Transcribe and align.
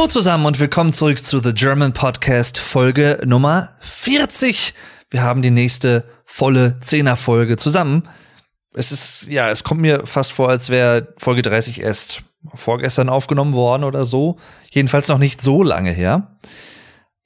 Hallo 0.00 0.08
zusammen 0.08 0.46
und 0.46 0.58
willkommen 0.58 0.94
zurück 0.94 1.22
zu 1.22 1.40
The 1.40 1.52
German 1.52 1.92
Podcast 1.92 2.58
Folge 2.58 3.20
Nummer 3.26 3.74
40. 3.80 4.72
Wir 5.10 5.22
haben 5.22 5.42
die 5.42 5.50
nächste 5.50 6.04
volle 6.24 6.80
Zehner-Folge 6.80 7.58
zusammen. 7.58 8.08
Es 8.72 8.92
ist, 8.92 9.26
ja, 9.28 9.50
es 9.50 9.62
kommt 9.62 9.82
mir 9.82 10.06
fast 10.06 10.32
vor, 10.32 10.48
als 10.48 10.70
wäre 10.70 11.12
Folge 11.18 11.42
30 11.42 11.82
erst 11.82 12.22
vorgestern 12.54 13.10
aufgenommen 13.10 13.52
worden 13.52 13.84
oder 13.84 14.06
so. 14.06 14.38
Jedenfalls 14.70 15.08
noch 15.08 15.18
nicht 15.18 15.42
so 15.42 15.62
lange 15.62 15.90
her. 15.90 16.38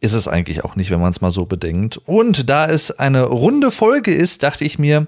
Ist 0.01 0.15
es 0.15 0.27
eigentlich 0.27 0.65
auch 0.65 0.75
nicht, 0.75 0.91
wenn 0.91 1.01
man 1.01 1.13
es 1.13 1.21
mal 1.21 1.31
so 1.31 1.47
bedenkt. 1.47 1.99
Und 2.07 2.51
da 2.51 2.67
es 2.67 2.91
eine 2.99 3.23
runde 3.23 3.71
Folge 3.71 4.13
ist, 4.13 4.43
dachte 4.43 4.65
ich 4.65 4.81
mir, 4.81 5.07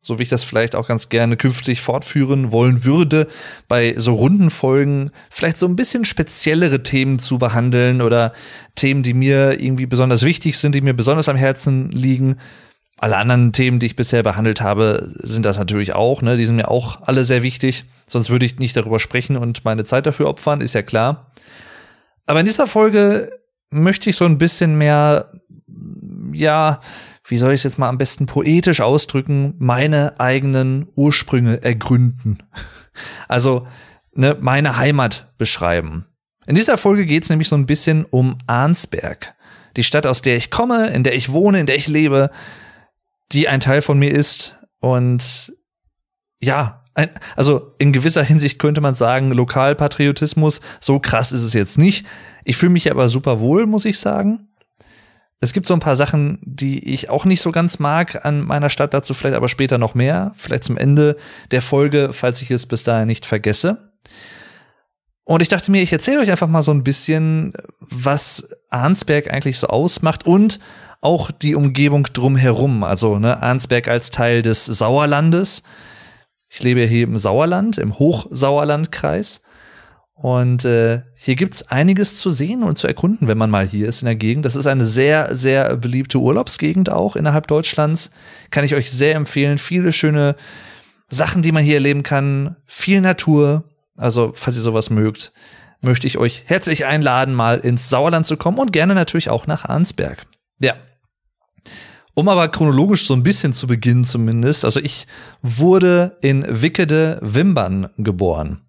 so 0.00 0.18
wie 0.18 0.22
ich 0.22 0.28
das 0.28 0.44
vielleicht 0.44 0.76
auch 0.76 0.86
ganz 0.86 1.08
gerne 1.08 1.36
künftig 1.36 1.80
fortführen 1.80 2.52
wollen 2.52 2.84
würde, 2.84 3.26
bei 3.66 3.94
so 3.96 4.14
runden 4.14 4.50
Folgen 4.50 5.10
vielleicht 5.30 5.56
so 5.56 5.66
ein 5.66 5.76
bisschen 5.76 6.04
speziellere 6.04 6.82
Themen 6.82 7.18
zu 7.18 7.38
behandeln 7.38 8.00
oder 8.00 8.32
Themen, 8.76 9.02
die 9.02 9.14
mir 9.14 9.60
irgendwie 9.60 9.86
besonders 9.86 10.22
wichtig 10.22 10.58
sind, 10.58 10.74
die 10.74 10.80
mir 10.80 10.94
besonders 10.94 11.28
am 11.28 11.36
Herzen 11.36 11.90
liegen. 11.90 12.36
Alle 12.98 13.16
anderen 13.16 13.52
Themen, 13.52 13.78
die 13.78 13.86
ich 13.86 13.96
bisher 13.96 14.22
behandelt 14.22 14.60
habe, 14.60 15.12
sind 15.22 15.44
das 15.44 15.58
natürlich 15.58 15.92
auch, 15.94 16.22
ne? 16.22 16.36
Die 16.36 16.44
sind 16.44 16.56
mir 16.56 16.70
auch 16.70 17.02
alle 17.02 17.24
sehr 17.24 17.42
wichtig. 17.42 17.84
Sonst 18.06 18.30
würde 18.30 18.46
ich 18.46 18.58
nicht 18.58 18.76
darüber 18.76 19.00
sprechen 19.00 19.36
und 19.36 19.64
meine 19.64 19.84
Zeit 19.84 20.06
dafür 20.06 20.28
opfern, 20.28 20.60
ist 20.60 20.74
ja 20.74 20.82
klar. 20.82 21.30
Aber 22.26 22.40
in 22.40 22.46
dieser 22.46 22.66
Folge 22.66 23.30
möchte 23.70 24.10
ich 24.10 24.16
so 24.16 24.24
ein 24.24 24.38
bisschen 24.38 24.78
mehr, 24.78 25.30
ja, 26.32 26.80
wie 27.28 27.38
soll 27.38 27.52
ich 27.52 27.60
es 27.60 27.64
jetzt 27.64 27.78
mal 27.78 27.88
am 27.88 27.98
besten 27.98 28.26
poetisch 28.26 28.80
ausdrücken, 28.80 29.54
meine 29.58 30.18
eigenen 30.20 30.88
Ursprünge 30.94 31.62
ergründen. 31.62 32.42
Also 33.28 33.66
ne, 34.14 34.38
meine 34.40 34.78
Heimat 34.78 35.34
beschreiben. 35.36 36.06
In 36.46 36.54
dieser 36.54 36.78
Folge 36.78 37.04
geht 37.04 37.24
es 37.24 37.28
nämlich 37.28 37.46
so 37.46 37.56
ein 37.56 37.66
bisschen 37.66 38.06
um 38.06 38.38
Arnsberg. 38.46 39.34
Die 39.76 39.82
Stadt, 39.82 40.06
aus 40.06 40.22
der 40.22 40.36
ich 40.36 40.50
komme, 40.50 40.86
in 40.86 41.02
der 41.02 41.14
ich 41.14 41.30
wohne, 41.30 41.60
in 41.60 41.66
der 41.66 41.76
ich 41.76 41.88
lebe, 41.88 42.30
die 43.32 43.48
ein 43.48 43.60
Teil 43.60 43.82
von 43.82 43.98
mir 43.98 44.12
ist. 44.12 44.64
Und 44.80 45.52
ja, 46.40 46.84
ein, 46.94 47.10
also 47.36 47.74
in 47.78 47.92
gewisser 47.92 48.22
Hinsicht 48.22 48.58
könnte 48.58 48.80
man 48.80 48.94
sagen, 48.94 49.30
Lokalpatriotismus, 49.30 50.62
so 50.80 50.98
krass 50.98 51.32
ist 51.32 51.42
es 51.42 51.52
jetzt 51.52 51.76
nicht. 51.76 52.06
Ich 52.44 52.56
fühle 52.56 52.72
mich 52.72 52.90
aber 52.90 53.08
super 53.08 53.40
wohl, 53.40 53.66
muss 53.66 53.84
ich 53.84 53.98
sagen. 53.98 54.45
Es 55.40 55.52
gibt 55.52 55.66
so 55.66 55.74
ein 55.74 55.80
paar 55.80 55.96
Sachen, 55.96 56.38
die 56.42 56.92
ich 56.92 57.10
auch 57.10 57.26
nicht 57.26 57.42
so 57.42 57.52
ganz 57.52 57.78
mag 57.78 58.24
an 58.24 58.44
meiner 58.44 58.70
Stadt, 58.70 58.94
dazu 58.94 59.12
vielleicht 59.12 59.36
aber 59.36 59.48
später 59.48 59.76
noch 59.76 59.94
mehr, 59.94 60.32
vielleicht 60.36 60.64
zum 60.64 60.78
Ende 60.78 61.16
der 61.50 61.60
Folge, 61.60 62.10
falls 62.12 62.40
ich 62.40 62.50
es 62.50 62.64
bis 62.66 62.84
dahin 62.84 63.06
nicht 63.06 63.26
vergesse. 63.26 63.92
Und 65.24 65.42
ich 65.42 65.48
dachte 65.48 65.70
mir, 65.70 65.82
ich 65.82 65.92
erzähle 65.92 66.20
euch 66.20 66.30
einfach 66.30 66.48
mal 66.48 66.62
so 66.62 66.72
ein 66.72 66.84
bisschen, 66.84 67.52
was 67.80 68.48
Arnsberg 68.70 69.30
eigentlich 69.30 69.58
so 69.58 69.66
ausmacht 69.66 70.24
und 70.24 70.60
auch 71.00 71.30
die 71.30 71.54
Umgebung 71.54 72.04
drumherum. 72.04 72.84
Also 72.84 73.18
ne, 73.18 73.42
Arnsberg 73.42 73.88
als 73.88 74.10
Teil 74.10 74.42
des 74.42 74.64
Sauerlandes. 74.64 75.64
Ich 76.48 76.62
lebe 76.62 76.82
hier 76.82 77.04
im 77.04 77.18
Sauerland, 77.18 77.76
im 77.76 77.98
Hochsauerlandkreis. 77.98 79.42
Und 80.18 80.64
äh, 80.64 81.02
hier 81.14 81.36
gibt's 81.36 81.70
einiges 81.70 82.18
zu 82.18 82.30
sehen 82.30 82.62
und 82.62 82.78
zu 82.78 82.86
erkunden, 82.86 83.28
wenn 83.28 83.36
man 83.36 83.50
mal 83.50 83.66
hier 83.66 83.86
ist 83.86 84.00
in 84.00 84.06
der 84.06 84.16
Gegend. 84.16 84.46
Das 84.46 84.56
ist 84.56 84.66
eine 84.66 84.84
sehr, 84.84 85.36
sehr 85.36 85.76
beliebte 85.76 86.18
Urlaubsgegend 86.18 86.88
auch 86.88 87.16
innerhalb 87.16 87.46
Deutschlands. 87.48 88.10
Kann 88.50 88.64
ich 88.64 88.74
euch 88.74 88.90
sehr 88.90 89.14
empfehlen. 89.14 89.58
Viele 89.58 89.92
schöne 89.92 90.34
Sachen, 91.10 91.42
die 91.42 91.52
man 91.52 91.62
hier 91.62 91.74
erleben 91.74 92.02
kann. 92.02 92.56
Viel 92.64 93.02
Natur. 93.02 93.64
Also, 93.94 94.32
falls 94.34 94.56
ihr 94.56 94.62
sowas 94.62 94.88
mögt, 94.88 95.32
möchte 95.82 96.06
ich 96.06 96.16
euch 96.16 96.44
herzlich 96.46 96.86
einladen, 96.86 97.34
mal 97.34 97.58
ins 97.58 97.90
Sauerland 97.90 98.24
zu 98.24 98.38
kommen 98.38 98.58
und 98.58 98.72
gerne 98.72 98.94
natürlich 98.94 99.28
auch 99.28 99.46
nach 99.46 99.66
Arnsberg. 99.66 100.22
Ja. 100.58 100.74
Um 102.14 102.30
aber 102.30 102.48
chronologisch 102.48 103.06
so 103.06 103.12
ein 103.12 103.22
bisschen 103.22 103.52
zu 103.52 103.66
beginnen 103.66 104.04
zumindest. 104.04 104.64
Also 104.64 104.80
ich 104.80 105.06
wurde 105.42 106.16
in 106.22 106.42
Wickede 106.48 107.18
Wimbern 107.20 107.90
geboren. 107.98 108.62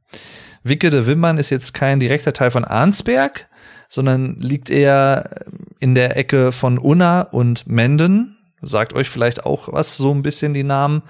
Wicke 0.70 0.90
de 0.90 1.06
Wimmern 1.08 1.38
ist 1.38 1.50
jetzt 1.50 1.74
kein 1.74 2.00
direkter 2.00 2.34
Teil 2.34 2.52
von 2.52 2.66
Arnsberg, 2.66 3.48
sondern 3.90 4.36
liegt 4.36 4.70
eher 4.70 5.46
in 5.80 5.96
der 5.96 6.18
Ecke 6.18 6.52
von 6.52 6.78
Unna 6.78 7.22
und 7.22 7.68
Menden. 7.68 8.38
Sagt 8.62 8.94
euch 8.94 9.10
vielleicht 9.10 9.46
auch 9.46 9.72
was, 9.72 9.98
so 9.98 10.12
ein 10.14 10.22
bisschen 10.22 10.54
die 10.54 10.64
Namen. 10.64 11.04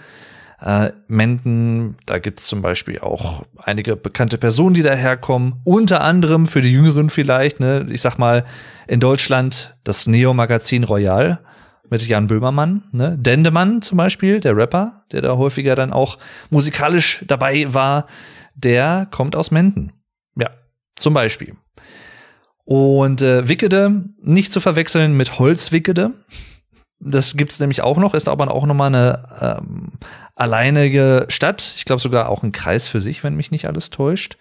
Äh, 0.59 0.91
Menden, 1.07 1.97
da 2.05 2.17
gibt's 2.17 2.47
zum 2.47 2.61
Beispiel 2.61 2.99
auch 2.99 3.45
einige 3.63 3.95
bekannte 3.95 4.37
Personen, 4.37 4.73
die 4.73 4.81
daherkommen. 4.81 5.55
Unter 5.63 6.01
anderem 6.01 6.47
für 6.47 6.61
die 6.61 6.71
Jüngeren 6.71 7.09
vielleicht, 7.09 7.59
ne, 7.59 7.85
ich 7.89 8.01
sag 8.01 8.17
mal, 8.17 8.43
in 8.87 8.99
Deutschland 8.99 9.75
das 9.83 10.07
Neo-Magazin 10.07 10.83
Royal 10.83 11.39
mit 11.89 12.05
Jan 12.07 12.27
Böhmermann, 12.27 12.83
ne? 12.91 13.17
Dendemann 13.17 13.81
zum 13.81 13.97
Beispiel, 13.97 14.39
der 14.39 14.55
Rapper, 14.55 15.03
der 15.11 15.21
da 15.21 15.37
häufiger 15.37 15.75
dann 15.75 15.93
auch 15.93 16.17
musikalisch 16.49 17.23
dabei 17.27 17.73
war 17.73 18.07
der 18.57 19.07
kommt 19.11 19.35
aus 19.35 19.51
Menden. 19.51 19.93
Ja, 20.35 20.49
zum 20.95 21.13
Beispiel. 21.13 21.55
Und 22.65 23.21
äh, 23.21 23.47
Wickede, 23.47 24.03
nicht 24.21 24.51
zu 24.51 24.59
verwechseln 24.59 25.15
mit 25.15 25.39
Holzwickede. 25.39 26.11
Das 26.99 27.37
gibt's 27.37 27.59
nämlich 27.59 27.81
auch 27.81 27.97
noch, 27.97 28.15
ist 28.15 28.27
aber 28.27 28.51
auch 28.51 28.65
nochmal 28.65 28.87
eine 28.87 29.59
ähm, 29.61 29.91
alleinige 30.35 31.27
Stadt. 31.29 31.61
Ich 31.77 31.85
glaube 31.85 32.01
sogar 32.01 32.29
auch 32.29 32.43
ein 32.43 32.51
Kreis 32.51 32.87
für 32.87 32.99
sich, 32.99 33.23
wenn 33.23 33.35
mich 33.35 33.51
nicht 33.51 33.67
alles 33.67 33.91
täuscht. 33.91 34.37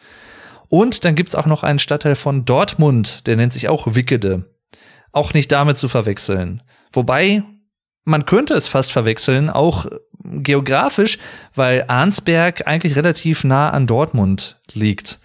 Und 0.69 1.05
dann 1.05 1.15
gibt's 1.15 1.34
auch 1.34 1.47
noch 1.47 1.63
einen 1.63 1.78
Stadtteil 1.78 2.17
von 2.17 2.45
Dortmund, 2.45 3.27
der 3.27 3.37
nennt 3.37 3.53
sich 3.53 3.69
auch 3.69 3.95
Wickede. 3.95 4.51
Auch 5.13 5.34
nicht 5.34 5.53
damit 5.53 5.77
zu 5.77 5.89
verwechseln. 5.89 6.63
Wobei, 6.97 7.43
man 8.05 8.25
könnte 8.25 8.55
es 8.55 8.67
fast 8.67 8.91
verwechseln, 8.91 9.51
auch 9.51 9.87
geografisch, 10.25 11.19
weil 11.55 11.84
Arnsberg 11.89 12.67
eigentlich 12.67 12.97
relativ 12.97 13.45
nah 13.45 13.71
an 13.71 13.87
Dortmund 13.87 14.61
liegt. 14.73 15.21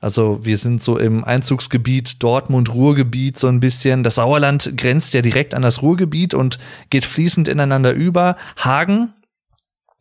Also 0.00 0.44
wir 0.44 0.58
sind 0.58 0.82
so 0.82 0.98
im 0.98 1.24
Einzugsgebiet 1.24 2.22
Dortmund-Ruhrgebiet 2.22 3.38
so 3.38 3.46
ein 3.46 3.60
bisschen. 3.60 4.02
Das 4.02 4.16
Sauerland 4.16 4.76
grenzt 4.76 5.14
ja 5.14 5.22
direkt 5.22 5.54
an 5.54 5.62
das 5.62 5.82
Ruhrgebiet 5.82 6.34
und 6.34 6.58
geht 6.90 7.04
fließend 7.04 7.46
ineinander 7.46 7.92
über. 7.92 8.36
Hagen 8.56 9.12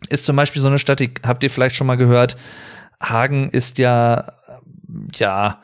ist 0.09 0.25
zum 0.25 0.35
Beispiel 0.35 0.61
so 0.61 0.69
eine 0.69 0.79
Stadt, 0.79 0.99
die 0.99 1.13
habt 1.23 1.43
ihr 1.43 1.51
vielleicht 1.51 1.75
schon 1.75 1.87
mal 1.87 1.97
gehört. 1.97 2.37
Hagen 3.01 3.49
ist 3.49 3.77
ja, 3.77 4.33
ja, 5.15 5.61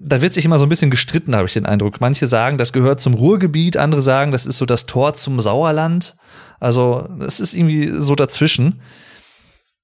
da 0.00 0.22
wird 0.22 0.32
sich 0.32 0.44
immer 0.44 0.58
so 0.58 0.66
ein 0.66 0.68
bisschen 0.68 0.90
gestritten, 0.90 1.34
habe 1.34 1.46
ich 1.46 1.54
den 1.54 1.66
Eindruck. 1.66 2.00
Manche 2.00 2.26
sagen, 2.26 2.58
das 2.58 2.72
gehört 2.72 3.00
zum 3.00 3.14
Ruhrgebiet, 3.14 3.76
andere 3.76 4.02
sagen, 4.02 4.32
das 4.32 4.46
ist 4.46 4.58
so 4.58 4.66
das 4.66 4.86
Tor 4.86 5.14
zum 5.14 5.40
Sauerland. 5.40 6.16
Also 6.60 7.08
es 7.20 7.40
ist 7.40 7.54
irgendwie 7.54 7.92
so 8.00 8.14
dazwischen. 8.14 8.80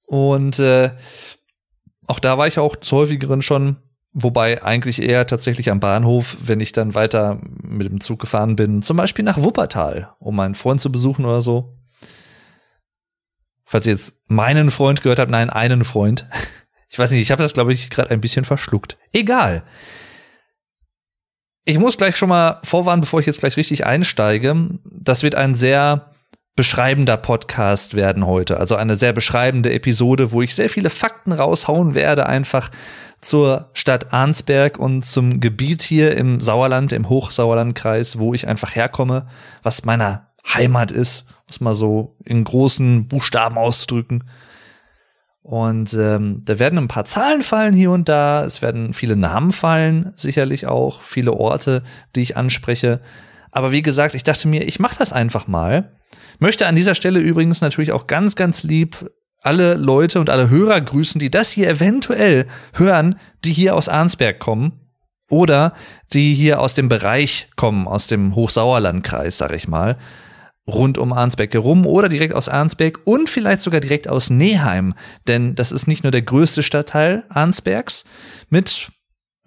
Und 0.07 0.59
äh, 0.59 0.91
auch 2.07 2.19
da 2.19 2.37
war 2.37 2.47
ich 2.47 2.59
auch 2.59 2.75
zu 2.75 2.97
häufigeren 2.97 3.41
schon, 3.41 3.77
wobei 4.13 4.63
eigentlich 4.63 5.01
eher 5.01 5.27
tatsächlich 5.27 5.69
am 5.69 5.79
Bahnhof, 5.79 6.37
wenn 6.45 6.59
ich 6.59 6.71
dann 6.71 6.95
weiter 6.95 7.39
mit 7.61 7.89
dem 7.89 7.99
Zug 7.99 8.19
gefahren 8.19 8.55
bin, 8.55 8.81
zum 8.81 8.97
Beispiel 8.97 9.25
nach 9.25 9.41
Wuppertal, 9.41 10.13
um 10.19 10.35
meinen 10.35 10.55
Freund 10.55 10.79
zu 10.79 10.91
besuchen 10.91 11.25
oder 11.25 11.41
so. 11.41 11.77
Falls 13.65 13.87
ihr 13.87 13.93
jetzt 13.93 14.21
meinen 14.27 14.71
Freund 14.71 15.01
gehört 15.01 15.19
habt, 15.19 15.31
nein, 15.31 15.49
einen 15.49 15.83
Freund. 15.83 16.27
Ich 16.87 16.99
weiß 16.99 17.11
nicht, 17.11 17.23
ich 17.23 17.31
habe 17.31 17.43
das, 17.43 17.53
glaube 17.53 17.73
ich, 17.73 17.89
gerade 17.89 18.11
ein 18.11 18.21
bisschen 18.21 18.45
verschluckt. 18.45 18.97
Egal. 19.11 19.63
Ich 21.67 21.79
muss 21.79 21.97
gleich 21.97 22.15
schon 22.15 22.29
mal 22.29 22.59
vorwarnen, 22.63 23.01
bevor 23.01 23.19
ich 23.19 23.25
jetzt 23.25 23.39
gleich 23.39 23.57
richtig 23.57 23.87
einsteige. 23.87 24.55
Das 24.83 25.23
wird 25.23 25.33
ein 25.33 25.55
sehr 25.55 26.11
beschreibender 26.55 27.17
Podcast 27.17 27.95
werden 27.95 28.27
heute. 28.27 28.57
Also 28.59 28.75
eine 28.75 28.95
sehr 28.95 29.13
beschreibende 29.13 29.73
Episode, 29.73 30.31
wo 30.31 30.43
ich 30.43 30.53
sehr 30.53 30.69
viele 30.69 30.91
Fakten 30.91 31.31
raushauen 31.31 31.95
werde, 31.95 32.27
einfach 32.27 32.69
zur 33.19 33.71
Stadt 33.73 34.13
Arnsberg 34.13 34.77
und 34.77 35.05
zum 35.05 35.39
Gebiet 35.39 35.81
hier 35.81 36.15
im 36.15 36.39
Sauerland, 36.39 36.93
im 36.93 37.09
Hochsauerlandkreis, 37.09 38.19
wo 38.19 38.35
ich 38.35 38.47
einfach 38.47 38.75
herkomme, 38.75 39.25
was 39.63 39.85
meiner 39.85 40.27
Heimat 40.53 40.91
ist, 40.91 41.25
muss 41.47 41.61
mal 41.61 41.73
so 41.73 42.15
in 42.23 42.43
großen 42.43 43.07
Buchstaben 43.07 43.57
ausdrücken. 43.57 44.23
Und 45.45 45.93
ähm, 45.93 46.41
da 46.43 46.57
werden 46.57 46.79
ein 46.79 46.87
paar 46.87 47.05
Zahlen 47.05 47.43
fallen 47.43 47.75
hier 47.75 47.91
und 47.91 48.09
da. 48.09 48.43
Es 48.45 48.63
werden 48.63 48.95
viele 48.95 49.15
Namen 49.15 49.51
fallen, 49.51 50.11
sicherlich 50.15 50.65
auch, 50.65 51.03
viele 51.03 51.33
Orte, 51.33 51.83
die 52.15 52.21
ich 52.21 52.35
anspreche. 52.35 52.99
Aber 53.51 53.71
wie 53.71 53.83
gesagt, 53.83 54.15
ich 54.15 54.23
dachte 54.23 54.47
mir, 54.47 54.67
ich 54.67 54.79
mache 54.79 54.97
das 54.97 55.13
einfach 55.13 55.45
mal. 55.45 55.91
Möchte 56.39 56.65
an 56.65 56.73
dieser 56.73 56.95
Stelle 56.95 57.19
übrigens 57.19 57.61
natürlich 57.61 57.91
auch 57.91 58.07
ganz, 58.07 58.35
ganz 58.35 58.63
lieb 58.63 59.11
alle 59.39 59.75
Leute 59.75 60.19
und 60.19 60.31
alle 60.31 60.49
Hörer 60.49 60.81
grüßen, 60.81 61.19
die 61.19 61.29
das 61.29 61.51
hier 61.51 61.69
eventuell 61.69 62.47
hören, 62.73 63.19
die 63.43 63.53
hier 63.53 63.75
aus 63.75 63.87
Arnsberg 63.87 64.39
kommen 64.39 64.71
oder 65.29 65.75
die 66.11 66.33
hier 66.33 66.59
aus 66.59 66.73
dem 66.73 66.89
Bereich 66.89 67.49
kommen, 67.55 67.87
aus 67.87 68.07
dem 68.07 68.33
Hochsauerlandkreis, 68.33 69.37
sag 69.37 69.53
ich 69.53 69.67
mal 69.67 69.95
rund 70.67 70.97
um 70.97 71.13
Arnsberg 71.13 71.53
herum 71.53 71.85
oder 71.85 72.09
direkt 72.09 72.33
aus 72.33 72.49
Arnsberg 72.49 72.99
und 73.05 73.29
vielleicht 73.29 73.61
sogar 73.61 73.81
direkt 73.81 74.07
aus 74.07 74.29
Neheim, 74.29 74.95
denn 75.27 75.55
das 75.55 75.71
ist 75.71 75.87
nicht 75.87 76.03
nur 76.03 76.11
der 76.11 76.23
größte 76.23 76.63
Stadtteil 76.63 77.23
Arnsbergs 77.29 78.05
mit 78.49 78.89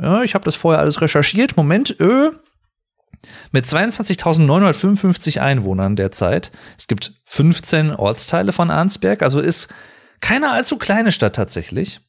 Ja, 0.00 0.22
ich 0.22 0.34
habe 0.34 0.44
das 0.44 0.54
vorher 0.54 0.80
alles 0.80 1.00
recherchiert. 1.00 1.56
Moment, 1.56 1.96
ö. 1.98 2.30
Mit 3.50 3.64
22.955 3.64 5.40
Einwohnern 5.40 5.96
derzeit. 5.96 6.52
Es 6.78 6.86
gibt 6.86 7.14
15 7.24 7.90
Ortsteile 7.90 8.52
von 8.52 8.70
Arnsberg, 8.70 9.22
also 9.22 9.40
ist 9.40 9.68
keine 10.20 10.50
allzu 10.50 10.76
kleine 10.78 11.10
Stadt 11.10 11.34
tatsächlich. 11.34 12.00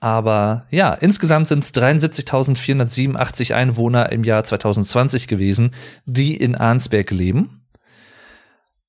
Aber 0.00 0.66
ja, 0.70 0.92
insgesamt 0.92 1.48
sind 1.48 1.64
es 1.64 1.74
73.487 1.74 3.54
Einwohner 3.54 4.12
im 4.12 4.22
Jahr 4.22 4.44
2020 4.44 5.26
gewesen, 5.28 5.70
die 6.04 6.36
in 6.36 6.54
Arnsberg 6.54 7.10
leben. 7.10 7.63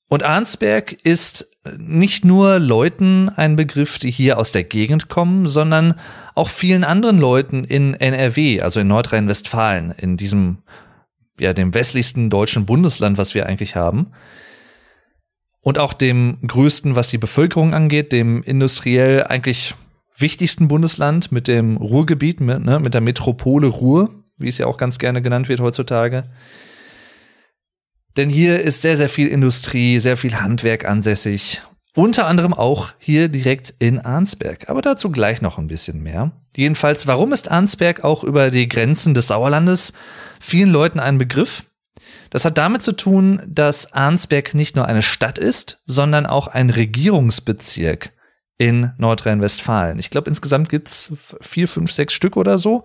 Und 0.07 0.23
Arnsberg 0.23 0.93
ist 1.03 1.49
nicht 1.77 2.25
nur 2.25 2.59
Leuten 2.59 3.29
ein 3.29 3.55
Begriff, 3.55 3.97
die 3.97 4.11
hier 4.11 4.37
aus 4.37 4.51
der 4.51 4.63
Gegend 4.63 5.09
kommen, 5.09 5.47
sondern 5.47 5.95
auch 6.35 6.49
vielen 6.49 6.83
anderen 6.83 7.17
Leuten 7.17 7.63
in 7.63 7.95
NRW, 7.95 8.61
also 8.61 8.79
in 8.81 8.87
Nordrhein-Westfalen, 8.87 9.91
in 9.97 10.15
diesem, 10.15 10.59
ja, 11.39 11.53
dem 11.53 11.73
westlichsten 11.73 12.29
deutschen 12.29 12.65
Bundesland, 12.65 13.17
was 13.17 13.33
wir 13.33 13.47
eigentlich 13.47 13.75
haben. 13.75 14.11
Und 15.61 15.79
auch 15.79 15.93
dem 15.93 16.37
größten, 16.45 16.95
was 16.95 17.07
die 17.07 17.17
Bevölkerung 17.17 17.73
angeht, 17.73 18.11
dem 18.11 18.43
industriell 18.43 19.23
eigentlich 19.23 19.73
wichtigsten 20.15 20.67
Bundesland 20.67 21.31
mit 21.31 21.47
dem 21.47 21.77
Ruhrgebiet, 21.77 22.39
mit, 22.39 22.63
ne, 22.63 22.79
mit 22.79 22.93
der 22.93 23.01
Metropole 23.01 23.67
Ruhr, 23.67 24.11
wie 24.37 24.49
es 24.49 24.59
ja 24.59 24.67
auch 24.67 24.77
ganz 24.77 24.99
gerne 24.99 25.23
genannt 25.23 25.49
wird 25.49 25.61
heutzutage. 25.61 26.25
Denn 28.17 28.29
hier 28.29 28.61
ist 28.61 28.81
sehr, 28.81 28.95
sehr 28.95 29.09
viel 29.09 29.27
Industrie, 29.27 29.99
sehr 29.99 30.17
viel 30.17 30.39
Handwerk 30.39 30.85
ansässig. 30.85 31.61
Unter 31.95 32.27
anderem 32.27 32.53
auch 32.53 32.91
hier 32.97 33.29
direkt 33.29 33.73
in 33.79 33.99
Arnsberg. 33.99 34.69
Aber 34.69 34.81
dazu 34.81 35.11
gleich 35.11 35.41
noch 35.41 35.57
ein 35.57 35.67
bisschen 35.67 36.03
mehr. 36.03 36.31
Jedenfalls, 36.55 37.07
warum 37.07 37.31
ist 37.33 37.49
Arnsberg 37.49 38.03
auch 38.03 38.23
über 38.23 38.51
die 38.51 38.67
Grenzen 38.67 39.13
des 39.13 39.27
Sauerlandes 39.27 39.93
vielen 40.39 40.71
Leuten 40.71 40.99
ein 40.99 41.17
Begriff? 41.17 41.63
Das 42.29 42.43
hat 42.43 42.57
damit 42.57 42.81
zu 42.81 42.91
tun, 42.91 43.41
dass 43.47 43.93
Arnsberg 43.93 44.55
nicht 44.55 44.75
nur 44.75 44.85
eine 44.85 45.01
Stadt 45.01 45.37
ist, 45.37 45.79
sondern 45.85 46.25
auch 46.25 46.47
ein 46.47 46.69
Regierungsbezirk 46.69 48.11
in 48.57 48.91
Nordrhein-Westfalen. 48.97 49.99
Ich 49.99 50.09
glaube, 50.09 50.29
insgesamt 50.29 50.69
gibt's 50.69 51.13
vier, 51.41 51.67
fünf, 51.67 51.91
sechs 51.91 52.13
Stück 52.13 52.35
oder 52.37 52.57
so. 52.57 52.83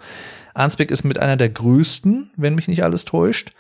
Arnsberg 0.55 0.91
ist 0.91 1.05
mit 1.05 1.19
einer 1.19 1.37
der 1.37 1.49
größten, 1.49 2.31
wenn 2.37 2.55
mich 2.55 2.69
nicht 2.69 2.85
alles 2.85 3.05
täuscht. 3.05 3.53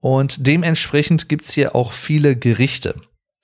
Und 0.00 0.46
dementsprechend 0.46 1.28
gibt's 1.28 1.52
hier 1.52 1.74
auch 1.74 1.92
viele 1.92 2.36
Gerichte. 2.36 2.94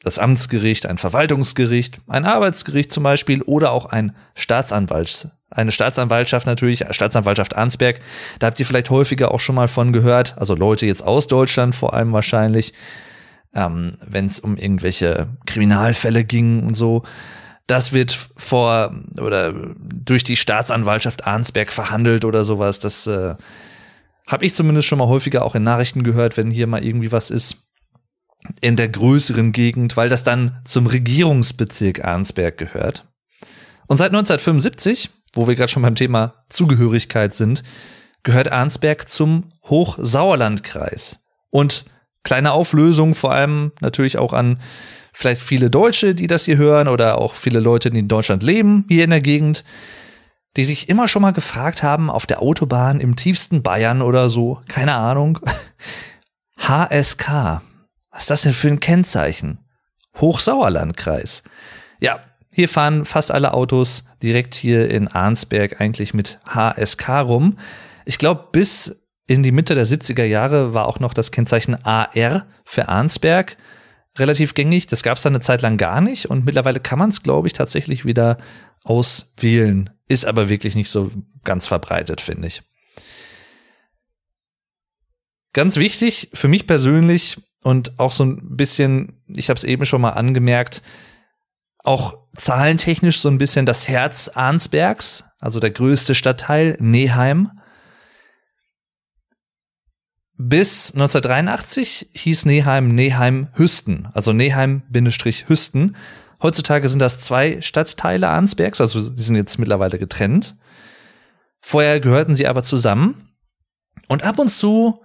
Das 0.03 0.19
Amtsgericht, 0.19 0.87
ein 0.87 0.99
Verwaltungsgericht, 0.99 2.01
ein 2.09 2.25
Arbeitsgericht 2.25 2.93
zum 2.93 3.05
Beispiel 3.05 3.43
oder 3.43 3.71
auch 3.71 3.87
ein 3.87 4.17
Staatsanwalts, 4.35 5.29
eine 5.49 5.71
Staatsanwaltschaft 5.71 6.47
natürlich, 6.47 6.85
Staatsanwaltschaft 6.91 7.57
Arnsberg. 7.57 8.01
Da 8.41 8.49
habt 8.49 8.59
ihr 8.59 8.67
vielleicht 8.67 8.91
häufiger 8.91 9.33
auch 9.33 9.41
schon 9.41 9.55
mal 9.55 9.69
von 9.69 9.93
gehört. 9.93 10.37
Also 10.39 10.55
Leute 10.55 10.87
jetzt 10.87 11.03
aus 11.03 11.29
Deutschland 11.29 11.75
vor 11.75 11.95
allem 11.95 12.13
wahrscheinlich, 12.13 12.73
ähm, 13.55 13.97
wenn 14.05 14.27
es 14.27 14.41
um 14.41 14.57
irgendwelche 14.57 15.29
Kriminalfälle 15.47 16.25
ging 16.25 16.67
und 16.67 16.75
so. 16.75 17.05
Das 17.69 17.93
wird 17.93 18.29
vor 18.37 18.93
oder 19.21 19.53
durch 19.53 20.25
die 20.25 20.37
Staatsanwaltschaft 20.37 21.27
Arnsberg 21.27 21.73
verhandelt 21.73 22.25
oder 22.25 22.43
sowas. 22.45 22.81
Das 22.81 23.07
äh, 23.07 23.37
habe 24.33 24.45
ich 24.45 24.55
zumindest 24.55 24.89
schon 24.89 24.99
mal 24.99 25.09
häufiger 25.09 25.45
auch 25.45 25.55
in 25.55 25.63
Nachrichten 25.63 26.03
gehört, 26.03 26.37
wenn 26.37 26.51
hier 26.51 26.67
mal 26.67 26.85
irgendwie 26.85 27.13
was 27.13 27.31
ist 27.31 27.69
in 28.61 28.77
der 28.77 28.89
größeren 28.89 29.53
Gegend, 29.53 29.97
weil 29.97 30.09
das 30.09 30.25
dann 30.25 30.59
zum 30.65 30.87
Regierungsbezirk 30.87 32.05
Arnsberg 32.05 32.59
gehört. 32.59 33.07
Und 33.87 33.99
seit 33.99 34.11
1975, 34.11 35.11
wo 35.35 35.47
wir 35.47 35.55
gerade 35.55 35.71
schon 35.71 35.83
beim 35.83 35.95
Thema 35.95 36.45
Zugehörigkeit 36.49 37.35
sind, 37.35 37.63
gehört 38.23 38.51
Arnsberg 38.51 39.09
zum 39.09 39.53
Hochsauerlandkreis. 39.65 41.21
Und 41.51 41.85
kleine 42.25 42.53
Auflösung, 42.53 43.15
vor 43.15 43.33
allem 43.33 43.73
natürlich 43.81 44.19
auch 44.19 44.33
an 44.33 44.61
vielleicht 45.13 45.43
viele 45.43 45.71
Deutsche, 45.71 46.15
die 46.15 46.27
das 46.27 46.47
hier 46.47 46.57
hören 46.57 46.89
oder 46.89 47.19
auch 47.19 47.35
viele 47.35 47.61
Leute, 47.61 47.91
die 47.91 48.01
in 48.01 48.09
Deutschland 48.09 48.43
leben, 48.43 48.87
hier 48.89 49.05
in 49.05 49.11
der 49.11 49.21
Gegend 49.21 49.65
die 50.57 50.65
sich 50.65 50.89
immer 50.89 51.09
schon 51.09 51.23
mal 51.23 51.33
gefragt 51.33 51.83
haben, 51.83 52.11
auf 52.11 52.27
der 52.27 52.43
Autobahn 52.43 53.01
im 53.01 53.17
tiefsten 53.17 53.63
Bayern 53.63 54.03
oder 54.03 54.29
so, 54.29 54.61
keine 54.69 54.95
Ahnung, 54.95 55.39
HSK, 56.59 57.63
was 58.11 58.23
ist 58.23 58.31
das 58.31 58.43
denn 58.43 58.53
für 58.53 58.69
ein 58.69 58.81
Kennzeichen? 58.81 59.59
Hochsauerlandkreis. 60.21 61.43
Ja, 62.01 62.21
hier 62.51 62.69
fahren 62.69 63.07
fast 63.07 63.33
alle 63.33 63.55
Autos 63.55 64.05
direkt 64.23 64.55
hier 64.55 64.91
in 64.91 65.09
Arnsberg 65.09 65.81
eigentlich 65.81 66.13
mit 66.13 66.39
HSK 66.47 67.09
rum. 67.21 67.59
Ich 68.05 68.19
glaube, 68.19 68.49
bis 68.53 69.03
in 69.27 69.43
die 69.43 69.53
Mitte 69.53 69.75
der 69.75 69.87
70er 69.87 70.25
Jahre 70.25 70.75
war 70.75 70.87
auch 70.87 71.01
noch 71.01 71.15
das 71.15 71.31
Kennzeichen 71.31 71.83
AR 71.85 72.47
für 72.65 72.89
Arnsberg 72.89 73.57
relativ 74.19 74.53
gängig. 74.53 74.87
Das 74.87 75.03
gab 75.03 75.17
es 75.17 75.23
dann 75.23 75.33
eine 75.33 75.41
Zeit 75.41 75.63
lang 75.63 75.79
gar 75.79 76.03
nicht 76.03 76.27
und 76.27 76.45
mittlerweile 76.45 76.81
kann 76.81 76.99
man 76.99 77.09
es, 77.09 77.23
glaube 77.23 77.47
ich, 77.47 77.55
tatsächlich 77.55 78.05
wieder 78.05 78.37
auswählen. 78.85 79.89
Ist 80.13 80.27
aber 80.27 80.51
wirklich 80.51 80.75
nicht 80.75 80.91
so 80.91 81.11
ganz 81.43 81.67
verbreitet, 81.67 82.21
finde 82.21 82.49
ich. 82.49 82.63
Ganz 85.55 85.79
wichtig 85.79 86.29
für 86.35 86.49
mich 86.49 86.67
persönlich 86.67 87.39
und 87.63 87.99
auch 87.99 88.13
so 88.13 88.23
ein 88.23 88.59
bisschen, 88.59 89.23
ich 89.27 89.49
habe 89.49 89.57
es 89.57 89.65
eben 89.65 89.87
schon 89.87 90.03
mal 90.03 90.11
angemerkt, 90.11 90.83
auch 91.79 92.19
zahlentechnisch 92.37 93.21
so 93.21 93.31
ein 93.31 93.39
bisschen 93.39 93.65
das 93.65 93.89
Herz 93.89 94.29
Arnsbergs, 94.29 95.25
also 95.39 95.61
der 95.61 95.71
größte 95.71 96.15
Stadtteil, 96.15 96.77
Neheim. 96.79 97.51
Bis 100.37 100.93
1983 100.93 102.11
hieß 102.13 102.45
Neheim 102.45 102.95
Neheim-Hüsten, 102.95 104.09
also 104.13 104.35
Neheim-Hüsten. 104.35 105.97
Heutzutage 106.43 106.89
sind 106.89 106.99
das 106.99 107.19
zwei 107.19 107.61
Stadtteile 107.61 108.29
Arnsbergs, 108.29 108.81
also 108.81 109.11
die 109.11 109.23
sind 109.23 109.37
jetzt 109.37 109.59
mittlerweile 109.59 109.99
getrennt. 109.99 110.57
Vorher 111.61 112.01
gehörten 112.01 112.35
sie 112.35 112.49
aber 112.49 112.65
zusammen. 112.65 113.29
Und 114.09 114.25
ab 114.25 114.39
und 114.39 114.49
zu 114.49 115.01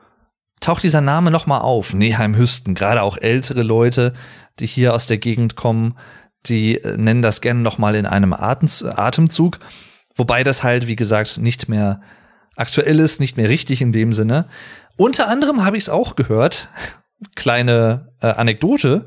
taucht 0.60 0.82
dieser 0.82 1.02
Name 1.02 1.30
nochmal 1.30 1.62
auf, 1.62 1.94
Neheim-Hüsten. 1.94 2.74
Gerade 2.74 3.04
auch 3.04 3.18
ältere 3.18 3.62
Leute, 3.62 4.14
die 4.60 4.66
hier 4.66 4.96
aus 4.96 5.06
der 5.06 5.20
Gegend 5.20 5.56
kommen, 5.56 5.96
die 6.48 6.80
äh, 6.80 6.98
nennen 6.98 7.22
das 7.22 7.42
gerne 7.42 7.60
nochmal 7.60 7.96
in 7.96 8.06
einem 8.06 8.34
Atemzug. 8.34 9.60
Wobei 10.16 10.44
das 10.44 10.64
halt, 10.64 10.88
wie 10.88 10.96
gesagt, 10.96 11.38
nicht 11.38 11.70
mehr 11.70 12.02
aktuell 12.56 13.00
ist, 13.00 13.20
nicht 13.20 13.38
mehr 13.38 13.50
richtig 13.50 13.82
in 13.82 13.92
dem 13.92 14.14
Sinne. 14.14 14.48
Unter 14.96 15.28
anderem 15.28 15.64
habe 15.64 15.78
ich 15.78 15.84
es 15.84 15.90
auch 15.90 16.16
gehört, 16.16 16.70
kleine 17.36 18.14
äh, 18.22 18.28
Anekdote, 18.28 19.06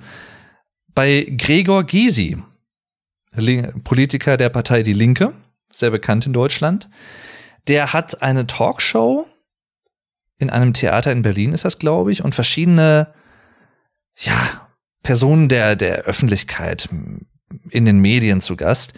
bei 0.94 1.26
Gregor 1.36 1.84
Gysi, 1.84 2.38
Politiker 3.84 4.36
der 4.36 4.48
Partei 4.48 4.82
Die 4.82 4.92
Linke, 4.92 5.32
sehr 5.72 5.90
bekannt 5.90 6.26
in 6.26 6.32
Deutschland. 6.32 6.88
Der 7.68 7.92
hat 7.92 8.22
eine 8.22 8.46
Talkshow 8.46 9.26
in 10.38 10.50
einem 10.50 10.72
Theater 10.72 11.12
in 11.12 11.22
Berlin, 11.22 11.52
ist 11.52 11.64
das, 11.64 11.78
glaube 11.78 12.12
ich, 12.12 12.24
und 12.24 12.34
verschiedene, 12.34 13.12
ja, 14.16 14.68
Personen 15.02 15.48
der, 15.48 15.76
der 15.76 16.02
Öffentlichkeit 16.02 16.88
in 17.70 17.84
den 17.84 17.98
Medien 17.98 18.40
zu 18.40 18.56
Gast. 18.56 18.94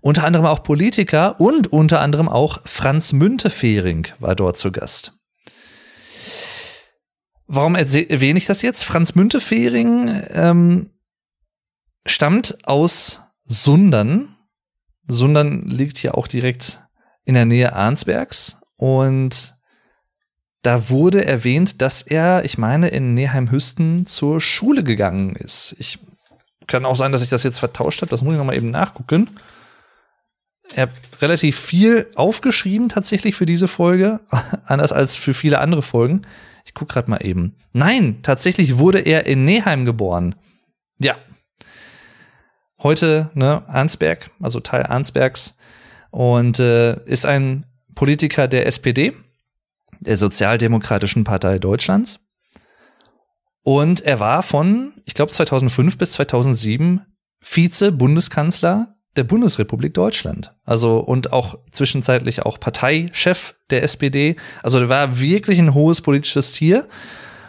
Unter 0.00 0.24
anderem 0.24 0.46
auch 0.46 0.62
Politiker 0.62 1.40
und 1.40 1.72
unter 1.72 2.00
anderem 2.00 2.28
auch 2.28 2.60
Franz 2.64 3.12
Müntefering 3.12 4.06
war 4.18 4.34
dort 4.34 4.56
zu 4.56 4.72
Gast. 4.72 5.12
Warum 7.46 7.74
erwähne 7.74 8.38
ich 8.38 8.46
das 8.46 8.62
jetzt? 8.62 8.84
Franz 8.84 9.14
Müntefering 9.14 10.22
ähm, 10.30 10.88
stammt 12.06 12.66
aus 12.66 13.20
Sundern. 13.42 14.34
Sundern 15.06 15.62
liegt 15.62 15.98
hier 15.98 16.16
auch 16.16 16.28
direkt 16.28 16.84
in 17.24 17.34
der 17.34 17.44
Nähe 17.44 17.74
Arnsbergs 17.74 18.58
und 18.76 19.54
da 20.62 20.90
wurde 20.90 21.24
erwähnt, 21.24 21.80
dass 21.80 22.02
er, 22.02 22.44
ich 22.44 22.58
meine, 22.58 22.88
in 22.88 23.14
Neheim-Hüsten 23.14 24.06
zur 24.06 24.40
Schule 24.40 24.84
gegangen 24.84 25.34
ist. 25.34 25.74
Ich 25.78 25.98
kann 26.66 26.84
auch 26.84 26.96
sein, 26.96 27.12
dass 27.12 27.22
ich 27.22 27.30
das 27.30 27.42
jetzt 27.42 27.58
vertauscht 27.58 28.02
habe. 28.02 28.10
Das 28.10 28.22
muss 28.22 28.32
ich 28.32 28.38
nochmal 28.38 28.56
eben 28.56 28.70
nachgucken. 28.70 29.30
Er 30.74 30.82
hat 30.82 30.90
relativ 31.20 31.58
viel 31.58 32.08
aufgeschrieben 32.14 32.88
tatsächlich 32.88 33.34
für 33.34 33.46
diese 33.46 33.68
Folge, 33.68 34.20
anders 34.66 34.92
als 34.92 35.16
für 35.16 35.34
viele 35.34 35.60
andere 35.60 35.82
Folgen. 35.82 36.22
Ich 36.64 36.74
guck 36.74 36.90
gerade 36.90 37.10
mal 37.10 37.24
eben. 37.24 37.56
Nein, 37.72 38.18
tatsächlich 38.22 38.78
wurde 38.78 39.00
er 39.00 39.26
in 39.26 39.44
Neheim 39.44 39.84
geboren. 39.86 40.36
Ja, 40.98 41.16
heute 42.82 43.30
ne, 43.34 43.62
Arnsberg, 43.68 44.30
also 44.40 44.60
Teil 44.60 44.84
Arnsbergs, 44.86 45.56
und 46.10 46.58
äh, 46.58 47.02
ist 47.04 47.26
ein 47.26 47.66
Politiker 47.94 48.48
der 48.48 48.66
SPD, 48.66 49.12
der 50.00 50.16
Sozialdemokratischen 50.16 51.24
Partei 51.24 51.58
Deutschlands. 51.58 52.20
Und 53.62 54.00
er 54.00 54.20
war 54.20 54.42
von, 54.42 54.94
ich 55.04 55.14
glaube, 55.14 55.32
2005 55.32 55.98
bis 55.98 56.12
2007 56.12 57.02
Vize-Bundeskanzler 57.40 58.96
der 59.16 59.24
Bundesrepublik 59.24 59.92
Deutschland. 59.94 60.54
Also 60.64 60.98
und 60.98 61.32
auch 61.32 61.58
zwischenzeitlich 61.72 62.42
auch 62.42 62.58
Parteichef 62.58 63.54
der 63.70 63.82
SPD. 63.82 64.36
Also 64.62 64.78
der 64.78 64.88
war 64.88 65.20
wirklich 65.20 65.58
ein 65.58 65.74
hohes 65.74 66.00
politisches 66.00 66.52
Tier. 66.52 66.88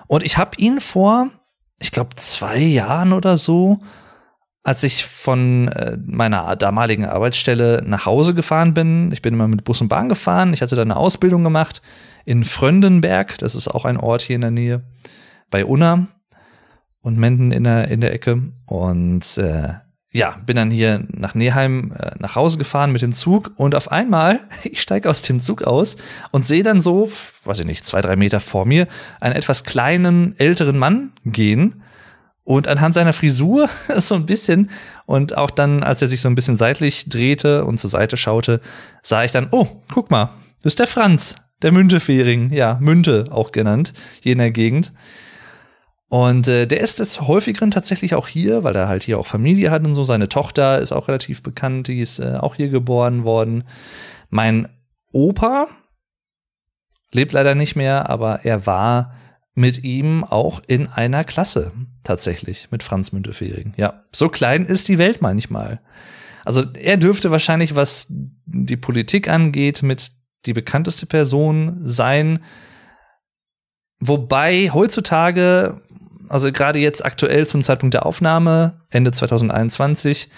Und 0.08 0.24
ich 0.24 0.38
habe 0.38 0.58
ihn 0.58 0.82
vor, 0.82 1.30
ich 1.80 1.92
glaube, 1.92 2.16
zwei 2.16 2.58
Jahren 2.58 3.14
oder 3.14 3.38
so, 3.38 3.80
als 4.64 4.84
ich 4.84 5.06
von 5.06 5.70
äh, 5.70 5.98
meiner 6.06 6.56
damaligen 6.56 7.06
Arbeitsstelle 7.06 7.84
nach 7.86 8.06
Hause 8.06 8.34
gefahren 8.34 8.74
bin, 8.74 9.12
ich 9.12 9.22
bin 9.22 9.34
immer 9.34 9.48
mit 9.48 9.64
Bus 9.64 9.82
und 9.82 9.88
Bahn 9.88 10.10
gefahren, 10.10 10.54
ich 10.54 10.62
hatte 10.62 10.76
da 10.76 10.84
eine 10.84 10.98
Ausbildung 10.98 11.44
gemacht 11.44 11.82
in 12.26 12.44
Fröndenberg, 12.44 13.38
das 13.40 13.56
ist 13.56 13.68
auch 13.68 13.86
ein 13.86 13.98
Ort 13.98 14.22
hier 14.22 14.36
in 14.36 14.42
der 14.42 14.52
Nähe, 14.52 14.84
bei 15.50 15.66
Unna 15.66 16.08
und 17.02 17.18
Menden 17.18 17.52
in 17.52 17.64
der, 17.64 17.88
in 17.88 18.02
der 18.02 18.14
Ecke. 18.14 18.42
Und 18.66 19.38
äh, 19.38 19.74
ja, 20.12 20.36
bin 20.46 20.58
dann 20.58 20.72
hier 20.72 21.06
nach 21.10 21.36
Neheim 21.36 21.94
äh, 21.98 22.12
nach 22.20 22.36
Hause 22.36 22.58
gefahren 22.58 22.92
mit 22.92 23.02
dem 23.02 23.14
Zug 23.14 23.52
und 23.56 23.76
auf 23.76 23.92
einmal, 23.92 24.42
ich 24.64 24.82
steige 24.82 25.10
aus 25.10 25.22
dem 25.22 25.40
Zug 25.40 25.64
aus 25.64 25.98
und 26.32 26.46
sehe 26.46 26.64
dann 26.64 26.82
so, 26.82 27.12
weiß 27.46 27.60
ich 27.60 27.66
nicht, 27.66 27.86
zwei, 27.86 28.02
drei 28.02 28.16
Meter 28.16 28.40
vor 28.40 28.66
mir, 28.66 28.88
einen 29.20 29.36
etwas 29.36 29.64
kleinen, 29.64 30.38
älteren 30.38 30.78
Mann 30.78 31.14
gehen. 31.26 31.82
Und 32.44 32.68
anhand 32.68 32.96
seiner 32.96 33.14
Frisur 33.14 33.70
so 33.98 34.16
ein 34.16 34.26
bisschen 34.26 34.70
und 35.06 35.38
auch 35.38 35.52
dann, 35.52 35.84
als 35.84 36.02
er 36.02 36.08
sich 36.08 36.22
so 36.22 36.30
ein 36.30 36.36
bisschen 36.36 36.56
seitlich 36.56 37.08
drehte 37.08 37.66
und 37.66 37.80
zur 37.80 37.90
Seite 37.90 38.18
schaute, 38.18 38.62
sah 39.04 39.24
ich 39.24 39.32
dann, 39.32 39.48
oh, 39.52 39.68
guck 39.92 40.10
mal, 40.10 40.30
das 40.64 40.72
ist 40.72 40.80
der 40.80 40.88
Franz, 40.88 41.36
der 41.62 41.72
Müntefering, 41.72 42.52
ja, 42.52 42.78
Münte 42.80 43.26
auch 43.30 43.52
genannt, 43.52 43.94
hier 44.22 44.34
in 44.34 44.40
der 44.40 44.52
Gegend. 44.52 44.94
Und 46.12 46.50
äh, 46.50 46.68
der 46.68 46.82
ist 46.82 47.00
des 47.00 47.22
häufigeren 47.22 47.72
tatsächlich 47.72 48.16
auch 48.16 48.28
hier, 48.28 48.66
weil 48.66 48.76
er 48.76 48.90
halt 48.90 49.04
hier 49.04 49.18
auch 49.18 49.28
Familie 49.28 49.72
hat 49.72 49.86
und 49.86 49.94
so. 49.94 50.04
Seine 50.04 50.28
Tochter 50.28 50.80
ist 50.80 50.92
auch 50.92 51.08
relativ 51.08 51.42
bekannt, 51.42 51.88
die 51.88 52.02
ist 52.02 52.20
äh, 52.20 52.36
auch 52.38 52.56
hier 52.56 52.68
geboren 52.68 53.24
worden. 53.24 53.64
Mein 54.30 54.68
Opa 55.14 55.68
lebt 57.14 57.32
leider 57.32 57.56
nicht 57.56 57.78
mehr, 57.78 58.10
aber 58.10 58.44
er 58.44 58.66
war 58.66 59.14
mit 59.54 59.84
ihm 59.84 60.24
auch 60.24 60.62
in 60.68 60.88
einer 60.88 61.24
Klasse 61.24 61.72
tatsächlich 62.04 62.70
mit 62.72 62.84
Franz 62.84 63.12
Müntefering. 63.12 63.74
Ja, 63.78 64.04
so 64.12 64.30
klein 64.30 64.66
ist 64.66 64.88
die 64.88 64.98
Welt 64.98 65.22
manchmal. 65.22 65.82
Also 66.46 66.64
er 66.74 66.98
dürfte 66.98 67.32
wahrscheinlich, 67.32 67.76
was 67.76 68.08
die 68.10 68.78
Politik 68.78 69.30
angeht, 69.30 69.84
mit 69.84 70.12
die 70.46 70.54
bekannteste 70.54 71.06
Person 71.06 71.80
sein. 71.84 72.40
Wobei 74.00 74.72
heutzutage 74.74 75.82
also 76.32 76.52
gerade 76.52 76.80
jetzt 76.80 77.04
aktuell 77.04 77.46
zum 77.46 77.62
Zeitpunkt 77.62 77.94
der 77.94 78.06
Aufnahme, 78.06 78.82
Ende 78.90 79.12
2021. 79.12 80.30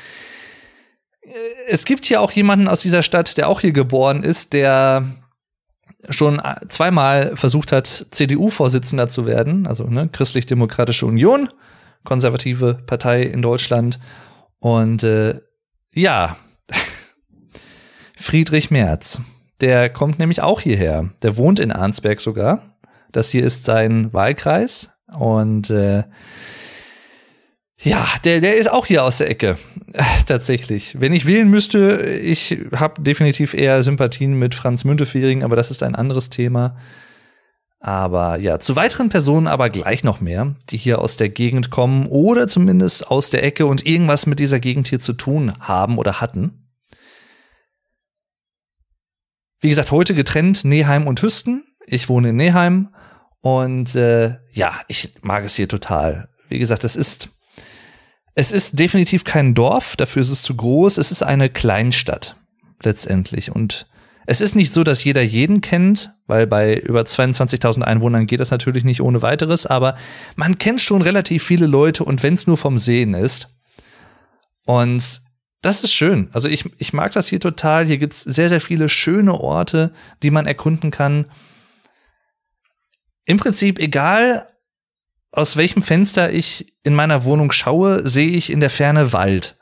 Es 1.68 1.86
gibt 1.86 2.06
hier 2.06 2.20
auch 2.20 2.32
jemanden 2.32 2.68
aus 2.68 2.82
dieser 2.82 3.04
Stadt, 3.04 3.38
der 3.38 3.48
auch 3.48 3.62
hier 3.62 3.72
geboren 3.74 4.24
ist, 4.24 4.54
der 4.54 5.06
schon 6.10 6.42
zweimal 6.68 7.36
versucht 7.36 7.72
hat, 7.72 8.08
CDU-Vorsitzender 8.12 9.08
zu 9.08 9.26
werden, 9.26 9.68
also 9.68 9.86
ne, 9.86 10.10
Christlich-Demokratische 10.12 11.06
Union, 11.06 11.50
konservative 12.04 12.80
Partei 12.86 13.24
in 13.24 13.42
Deutschland. 13.42 14.00
Und 14.60 15.04
äh, 15.04 15.40
ja, 15.94 16.38
Friedrich 18.18 18.72
Merz, 18.72 19.22
der 19.62 19.90
kommt 19.90 20.20
nämlich 20.20 20.42
auch 20.42 20.62
hierher. 20.62 21.10
Der 21.22 21.38
wohnt 21.38 21.60
in 21.60 21.72
Arnsberg 21.72 22.20
sogar. 22.20 22.62
Das 23.12 23.30
hier 23.30 23.46
ist 23.46 23.66
sein 23.66 24.12
Wahlkreis. 24.14 24.90
Und 25.08 25.70
äh, 25.70 26.04
ja, 27.84 28.08
der, 28.24 28.42
der 28.42 28.56
ist 28.58 28.72
auch 28.72 28.86
hier 28.86 29.04
aus 29.04 29.18
der 29.18 29.30
Ecke. 29.30 29.58
Tatsächlich. 30.26 31.00
Wenn 31.00 31.14
ich 31.14 31.26
wählen 31.26 31.50
müsste, 31.50 32.02
ich 32.02 32.58
habe 32.76 33.02
definitiv 33.02 33.54
eher 33.54 33.84
Sympathien 33.84 34.40
mit 34.40 34.56
Franz 34.56 34.84
Müntefering, 34.86 35.44
aber 35.44 35.56
das 35.56 35.70
ist 35.70 35.84
ein 35.84 35.96
anderes 35.96 36.30
Thema. 36.30 36.78
Aber 37.80 38.38
ja, 38.38 38.60
zu 38.60 38.78
weiteren 38.78 39.10
Personen 39.10 39.48
aber 39.48 39.70
gleich 39.70 40.06
noch 40.06 40.22
mehr, 40.22 40.56
die 40.70 40.78
hier 40.78 41.00
aus 41.00 41.18
der 41.18 41.28
Gegend 41.28 41.70
kommen 41.70 42.08
oder 42.08 42.48
zumindest 42.48 43.08
aus 43.08 43.30
der 43.30 43.44
Ecke 43.44 43.66
und 43.66 43.86
irgendwas 43.86 44.26
mit 44.26 44.40
dieser 44.40 44.62
Gegend 44.62 44.88
hier 44.88 45.00
zu 45.00 45.12
tun 45.12 45.54
haben 45.60 45.98
oder 45.98 46.22
hatten. 46.22 46.70
Wie 49.60 49.68
gesagt, 49.68 49.92
heute 49.92 50.16
getrennt 50.16 50.64
Neheim 50.64 51.08
und 51.08 51.22
Hüsten. 51.22 51.66
Ich 51.86 52.08
wohne 52.08 52.30
in 52.30 52.38
Neheim 52.38 52.96
und 53.42 53.94
äh, 53.96 54.38
ja, 54.52 54.72
ich 54.88 55.14
mag 55.22 55.44
es 55.44 55.56
hier 55.56 55.68
total. 55.68 56.30
Wie 56.48 56.60
gesagt, 56.60 56.86
es 56.86 56.96
ist 56.96 57.33
es 58.36 58.52
ist 58.52 58.80
definitiv 58.80 59.24
kein 59.24 59.54
Dorf, 59.54 59.96
dafür 59.96 60.22
ist 60.22 60.32
es 60.32 60.42
zu 60.42 60.56
groß. 60.56 60.98
Es 60.98 61.12
ist 61.12 61.24
eine 61.24 61.50
Kleinstadt 61.50 62.36
letztendlich 62.82 63.52
und 63.52 63.88
es 64.26 64.42
ist 64.42 64.56
nicht 64.56 64.74
so, 64.74 64.84
dass 64.84 65.04
jeder 65.04 65.22
jeden 65.22 65.62
kennt, 65.62 66.14
weil 66.28 66.48
bei 66.48 66.78
über 66.78 67.02
22.000 67.02 67.82
Einwohnern 67.82 68.26
geht 68.26 68.40
das 68.40 68.52
natürlich 68.52 68.86
nicht 68.86 69.02
ohne 69.02 69.22
weiteres, 69.22 69.66
aber 69.66 69.96
man 70.36 70.58
kennt 70.58 70.82
schon 70.82 71.02
relativ 71.02 71.44
viele 71.44 71.68
Leute 71.68 72.06
und 72.06 72.24
wenn 72.24 72.34
es 72.34 72.48
nur 72.48 72.58
vom 72.58 72.78
Sehen 72.78 73.14
ist. 73.14 73.50
Und 74.66 75.22
das 75.62 75.84
ist 75.84 75.94
schön. 75.94 76.30
Also 76.32 76.48
ich, 76.48 76.66
ich 76.78 76.94
mag 76.94 77.12
das 77.12 77.28
hier 77.28 77.42
total. 77.42 77.86
Hier 77.86 77.98
gibt's 77.98 78.22
sehr, 78.22 78.48
sehr 78.48 78.62
viele 78.62 78.88
schöne 78.88 79.34
Orte, 79.34 79.94
die 80.22 80.32
man 80.32 80.46
erkunden 80.46 80.90
kann 80.90 81.26
im 83.26 83.38
Prinzip 83.38 83.80
egal, 83.80 84.48
aus 85.34 85.58
welchem 85.58 85.82
Fenster 85.82 86.32
ich 86.32 86.74
in 86.84 86.94
meiner 86.94 87.24
Wohnung 87.24 87.52
schaue, 87.52 88.08
sehe 88.08 88.30
ich 88.30 88.52
in 88.52 88.60
der 88.60 88.70
Ferne 88.70 89.14
Wald. 89.14 89.58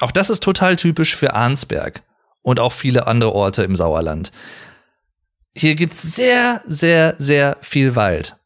Auch 0.00 0.12
das 0.12 0.30
ist 0.30 0.42
total 0.42 0.76
typisch 0.76 1.14
für 1.14 1.34
Arnsberg 1.34 2.02
und 2.40 2.60
auch 2.60 2.72
viele 2.72 3.06
andere 3.06 3.32
Orte 3.32 3.64
im 3.64 3.76
Sauerland. 3.76 4.32
Hier 5.54 5.74
gibt's 5.74 6.02
sehr, 6.02 6.62
sehr, 6.64 7.16
sehr 7.18 7.58
viel 7.60 7.94
Wald. 7.94 8.36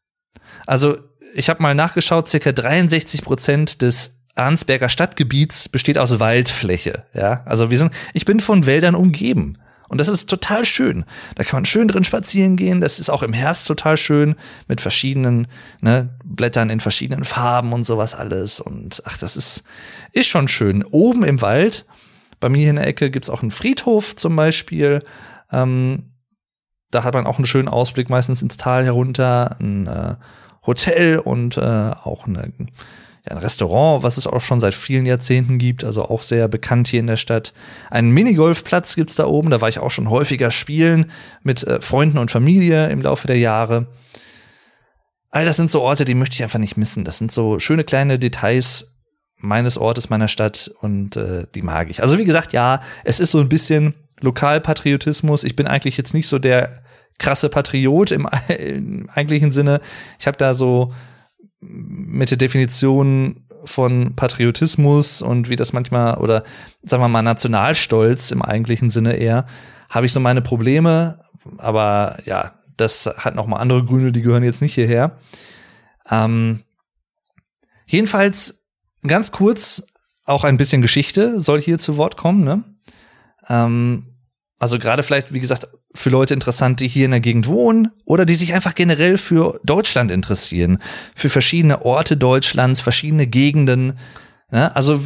Also 0.66 0.96
ich 1.34 1.48
habe 1.50 1.62
mal 1.62 1.74
nachgeschaut, 1.74 2.26
circa 2.26 2.52
63 2.52 3.22
Prozent 3.22 3.82
des 3.82 4.22
Arnsberger 4.34 4.88
Stadtgebiets 4.88 5.68
besteht 5.68 5.98
aus 5.98 6.18
Waldfläche. 6.18 7.04
Ja, 7.14 7.42
also 7.44 7.70
wir 7.70 7.78
sind, 7.78 7.92
ich 8.14 8.24
bin 8.24 8.40
von 8.40 8.66
Wäldern 8.66 8.94
umgeben. 8.94 9.58
Und 9.88 9.98
das 9.98 10.08
ist 10.08 10.28
total 10.28 10.64
schön. 10.64 11.04
Da 11.34 11.44
kann 11.44 11.58
man 11.58 11.64
schön 11.64 11.88
drin 11.88 12.04
spazieren 12.04 12.56
gehen. 12.56 12.80
Das 12.80 12.98
ist 12.98 13.10
auch 13.10 13.22
im 13.22 13.32
Herbst 13.32 13.66
total 13.66 13.96
schön 13.96 14.34
mit 14.68 14.80
verschiedenen 14.80 15.46
ne, 15.80 16.10
Blättern 16.24 16.70
in 16.70 16.80
verschiedenen 16.80 17.24
Farben 17.24 17.72
und 17.72 17.84
sowas 17.84 18.14
alles. 18.14 18.60
Und 18.60 19.02
ach, 19.06 19.18
das 19.18 19.36
ist, 19.36 19.64
ist 20.12 20.28
schon 20.28 20.48
schön. 20.48 20.82
Oben 20.84 21.24
im 21.24 21.40
Wald, 21.40 21.86
bei 22.40 22.48
mir 22.48 22.68
in 22.68 22.76
der 22.76 22.86
Ecke 22.86 23.10
gibt's 23.10 23.30
auch 23.30 23.42
einen 23.42 23.50
Friedhof 23.50 24.16
zum 24.16 24.36
Beispiel. 24.36 25.04
Ähm, 25.52 26.12
da 26.90 27.04
hat 27.04 27.14
man 27.14 27.26
auch 27.26 27.38
einen 27.38 27.46
schönen 27.46 27.68
Ausblick 27.68 28.10
meistens 28.10 28.42
ins 28.42 28.56
Tal 28.56 28.84
herunter, 28.84 29.56
ein 29.60 29.86
äh, 29.86 30.16
Hotel 30.66 31.18
und 31.18 31.56
äh, 31.56 31.60
auch 31.60 32.26
eine 32.26 32.52
ja, 33.28 33.34
ein 33.34 33.38
Restaurant, 33.38 34.02
was 34.02 34.16
es 34.16 34.26
auch 34.26 34.40
schon 34.40 34.60
seit 34.60 34.74
vielen 34.74 35.06
Jahrzehnten 35.06 35.58
gibt, 35.58 35.84
also 35.84 36.04
auch 36.04 36.22
sehr 36.22 36.48
bekannt 36.48 36.88
hier 36.88 37.00
in 37.00 37.06
der 37.06 37.16
Stadt. 37.16 37.52
Einen 37.90 38.10
Minigolfplatz 38.10 38.94
gibt's 38.94 39.16
da 39.16 39.26
oben, 39.26 39.50
da 39.50 39.60
war 39.60 39.68
ich 39.68 39.78
auch 39.78 39.90
schon 39.90 40.10
häufiger 40.10 40.50
spielen 40.50 41.10
mit 41.42 41.64
äh, 41.64 41.80
Freunden 41.80 42.18
und 42.18 42.30
Familie 42.30 42.88
im 42.88 43.00
Laufe 43.00 43.26
der 43.26 43.38
Jahre. 43.38 43.86
All 45.30 45.44
das 45.44 45.56
sind 45.56 45.70
so 45.70 45.82
Orte, 45.82 46.04
die 46.04 46.14
möchte 46.14 46.34
ich 46.34 46.42
einfach 46.42 46.58
nicht 46.58 46.76
missen. 46.76 47.04
Das 47.04 47.18
sind 47.18 47.32
so 47.32 47.58
schöne 47.58 47.84
kleine 47.84 48.18
Details 48.18 48.92
meines 49.38 49.76
Ortes, 49.76 50.08
meiner 50.08 50.28
Stadt 50.28 50.70
und 50.80 51.16
äh, 51.16 51.46
die 51.54 51.62
mag 51.62 51.90
ich. 51.90 52.02
Also 52.02 52.18
wie 52.18 52.24
gesagt, 52.24 52.52
ja, 52.52 52.80
es 53.04 53.20
ist 53.20 53.32
so 53.32 53.40
ein 53.40 53.48
bisschen 53.48 53.94
Lokalpatriotismus. 54.20 55.44
Ich 55.44 55.56
bin 55.56 55.66
eigentlich 55.66 55.96
jetzt 55.96 56.14
nicht 56.14 56.28
so 56.28 56.38
der 56.38 56.82
krasse 57.18 57.48
Patriot 57.48 58.12
im, 58.12 58.28
im 58.48 59.10
eigentlichen 59.14 59.52
Sinne. 59.52 59.80
Ich 60.18 60.26
habe 60.26 60.38
da 60.38 60.54
so 60.54 60.92
mit 61.68 62.30
der 62.30 62.38
Definition 62.38 63.46
von 63.64 64.14
Patriotismus 64.14 65.22
und 65.22 65.48
wie 65.48 65.56
das 65.56 65.72
manchmal 65.72 66.18
oder 66.18 66.44
sagen 66.82 67.02
wir 67.02 67.08
mal 67.08 67.22
Nationalstolz 67.22 68.30
im 68.30 68.42
eigentlichen 68.42 68.90
Sinne 68.90 69.16
eher, 69.16 69.46
habe 69.90 70.06
ich 70.06 70.12
so 70.12 70.20
meine 70.20 70.42
Probleme, 70.42 71.18
aber 71.58 72.18
ja, 72.24 72.52
das 72.76 73.06
hat 73.16 73.34
noch 73.34 73.46
mal 73.46 73.58
andere 73.58 73.84
Gründe, 73.84 74.12
die 74.12 74.22
gehören 74.22 74.44
jetzt 74.44 74.62
nicht 74.62 74.74
hierher. 74.74 75.18
Ähm, 76.10 76.62
jedenfalls 77.86 78.66
ganz 79.06 79.32
kurz 79.32 79.86
auch 80.24 80.44
ein 80.44 80.56
bisschen 80.56 80.82
Geschichte 80.82 81.40
soll 81.40 81.60
hier 81.60 81.78
zu 81.78 81.96
Wort 81.96 82.16
kommen. 82.16 82.44
Ne? 82.44 82.64
Ähm, 83.48 84.06
also 84.58 84.78
gerade 84.78 85.02
vielleicht, 85.02 85.32
wie 85.32 85.40
gesagt, 85.40 85.68
für 85.96 86.10
Leute 86.10 86.34
interessant, 86.34 86.80
die 86.80 86.88
hier 86.88 87.06
in 87.06 87.10
der 87.10 87.20
Gegend 87.20 87.46
wohnen 87.46 87.90
oder 88.04 88.24
die 88.24 88.34
sich 88.34 88.54
einfach 88.54 88.74
generell 88.74 89.18
für 89.18 89.60
Deutschland 89.64 90.10
interessieren, 90.10 90.78
für 91.14 91.28
verschiedene 91.30 91.84
Orte 91.84 92.16
Deutschlands, 92.16 92.80
verschiedene 92.80 93.26
Gegenden. 93.26 93.98
Ja, 94.52 94.68
also 94.68 95.00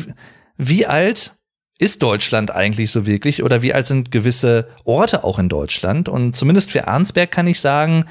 wie 0.57 0.87
alt 0.87 1.33
ist 1.79 2.03
Deutschland 2.03 2.51
eigentlich 2.51 2.91
so 2.91 3.07
wirklich 3.07 3.43
oder 3.43 3.63
wie 3.63 3.73
alt 3.73 3.87
sind 3.87 4.11
gewisse 4.11 4.69
Orte 4.85 5.25
auch 5.25 5.39
in 5.39 5.49
Deutschland? 5.49 6.09
Und 6.09 6.37
zumindest 6.37 6.71
für 6.71 6.87
Arnsberg 6.87 7.31
kann 7.31 7.47
ich 7.47 7.61
sagen, 7.61 8.05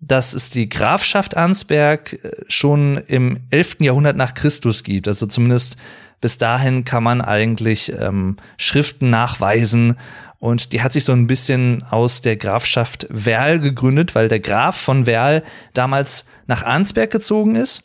dass 0.00 0.34
es 0.34 0.50
die 0.50 0.68
Grafschaft 0.68 1.36
Arnsberg 1.36 2.12
äh, 2.12 2.30
schon 2.48 2.98
im 3.06 3.46
11. 3.50 3.76
Jahrhundert 3.80 4.16
nach 4.16 4.34
Christus 4.34 4.82
gibt. 4.82 5.08
Also 5.08 5.26
zumindest 5.26 5.76
bis 6.20 6.38
dahin 6.38 6.84
kann 6.84 7.02
man 7.02 7.20
eigentlich 7.20 7.92
ähm, 7.92 8.36
Schriften 8.56 9.10
nachweisen 9.10 9.96
und 10.38 10.72
die 10.72 10.82
hat 10.82 10.92
sich 10.92 11.04
so 11.04 11.12
ein 11.12 11.26
bisschen 11.26 11.82
aus 11.84 12.20
der 12.20 12.36
Grafschaft 12.36 13.06
Werl 13.10 13.58
gegründet, 13.58 14.14
weil 14.14 14.28
der 14.28 14.40
Graf 14.40 14.76
von 14.76 15.06
Werl 15.06 15.42
damals 15.74 16.26
nach 16.46 16.62
Arnsberg 16.62 17.10
gezogen 17.10 17.56
ist. 17.56 17.84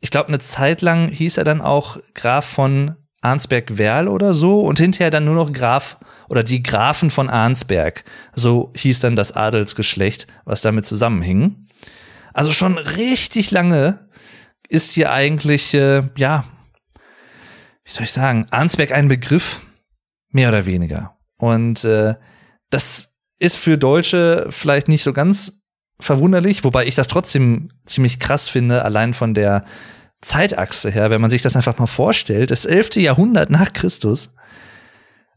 Ich 0.00 0.10
glaube, 0.10 0.28
eine 0.28 0.38
Zeit 0.38 0.82
lang 0.82 1.08
hieß 1.08 1.36
er 1.36 1.44
dann 1.44 1.60
auch 1.60 1.98
Graf 2.14 2.46
von 2.46 2.96
Arnsberg-Werl 3.22 4.08
oder 4.08 4.32
so 4.34 4.60
und 4.60 4.78
hinterher 4.78 5.10
dann 5.10 5.24
nur 5.24 5.34
noch 5.34 5.52
Graf 5.52 5.98
oder 6.28 6.42
die 6.42 6.62
Grafen 6.62 7.10
von 7.10 7.28
Arnsberg. 7.28 8.04
So 8.32 8.72
hieß 8.76 9.00
dann 9.00 9.16
das 9.16 9.32
Adelsgeschlecht, 9.32 10.26
was 10.44 10.62
damit 10.62 10.86
zusammenhing. 10.86 11.66
Also 12.32 12.52
schon 12.52 12.78
richtig 12.78 13.50
lange 13.50 14.08
ist 14.68 14.92
hier 14.92 15.12
eigentlich, 15.12 15.74
äh, 15.74 16.02
ja, 16.16 16.44
wie 17.84 17.90
soll 17.90 18.04
ich 18.04 18.12
sagen, 18.12 18.46
Arnsberg 18.50 18.92
ein 18.92 19.08
Begriff, 19.08 19.60
mehr 20.30 20.48
oder 20.48 20.64
weniger. 20.64 21.16
Und 21.40 21.84
äh, 21.84 22.14
das 22.70 23.18
ist 23.38 23.56
für 23.56 23.78
Deutsche 23.78 24.46
vielleicht 24.50 24.88
nicht 24.88 25.02
so 25.02 25.12
ganz 25.12 25.64
verwunderlich, 25.98 26.64
wobei 26.64 26.86
ich 26.86 26.94
das 26.94 27.08
trotzdem 27.08 27.70
ziemlich 27.84 28.20
krass 28.20 28.48
finde, 28.48 28.84
allein 28.84 29.14
von 29.14 29.34
der 29.34 29.64
Zeitachse 30.20 30.90
her, 30.90 31.10
wenn 31.10 31.20
man 31.20 31.30
sich 31.30 31.42
das 31.42 31.56
einfach 31.56 31.78
mal 31.78 31.86
vorstellt, 31.86 32.50
das 32.50 32.66
11. 32.66 32.96
Jahrhundert 32.96 33.50
nach 33.50 33.72
Christus, 33.72 34.34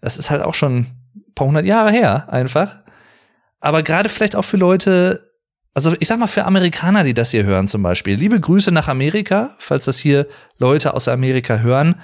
das 0.01 0.17
ist 0.17 0.29
halt 0.29 0.41
auch 0.41 0.53
schon 0.53 0.79
ein 1.15 1.33
paar 1.35 1.47
hundert 1.47 1.65
Jahre 1.65 1.91
her 1.91 2.27
einfach. 2.31 2.81
Aber 3.61 3.81
gerade 3.81 4.09
vielleicht 4.09 4.35
auch 4.35 4.43
für 4.43 4.57
Leute, 4.57 5.31
also 5.73 5.95
ich 5.99 6.09
sag 6.09 6.19
mal 6.19 6.27
für 6.27 6.43
Amerikaner, 6.43 7.05
die 7.05 7.13
das 7.13 7.31
hier 7.31 7.45
hören 7.45 7.69
zum 7.69 7.81
Beispiel. 7.81 8.15
Liebe 8.15 8.39
Grüße 8.39 8.71
nach 8.71 8.89
Amerika, 8.89 9.55
falls 9.57 9.85
das 9.85 9.99
hier 9.99 10.27
Leute 10.57 10.93
aus 10.93 11.07
Amerika 11.07 11.59
hören. 11.59 11.95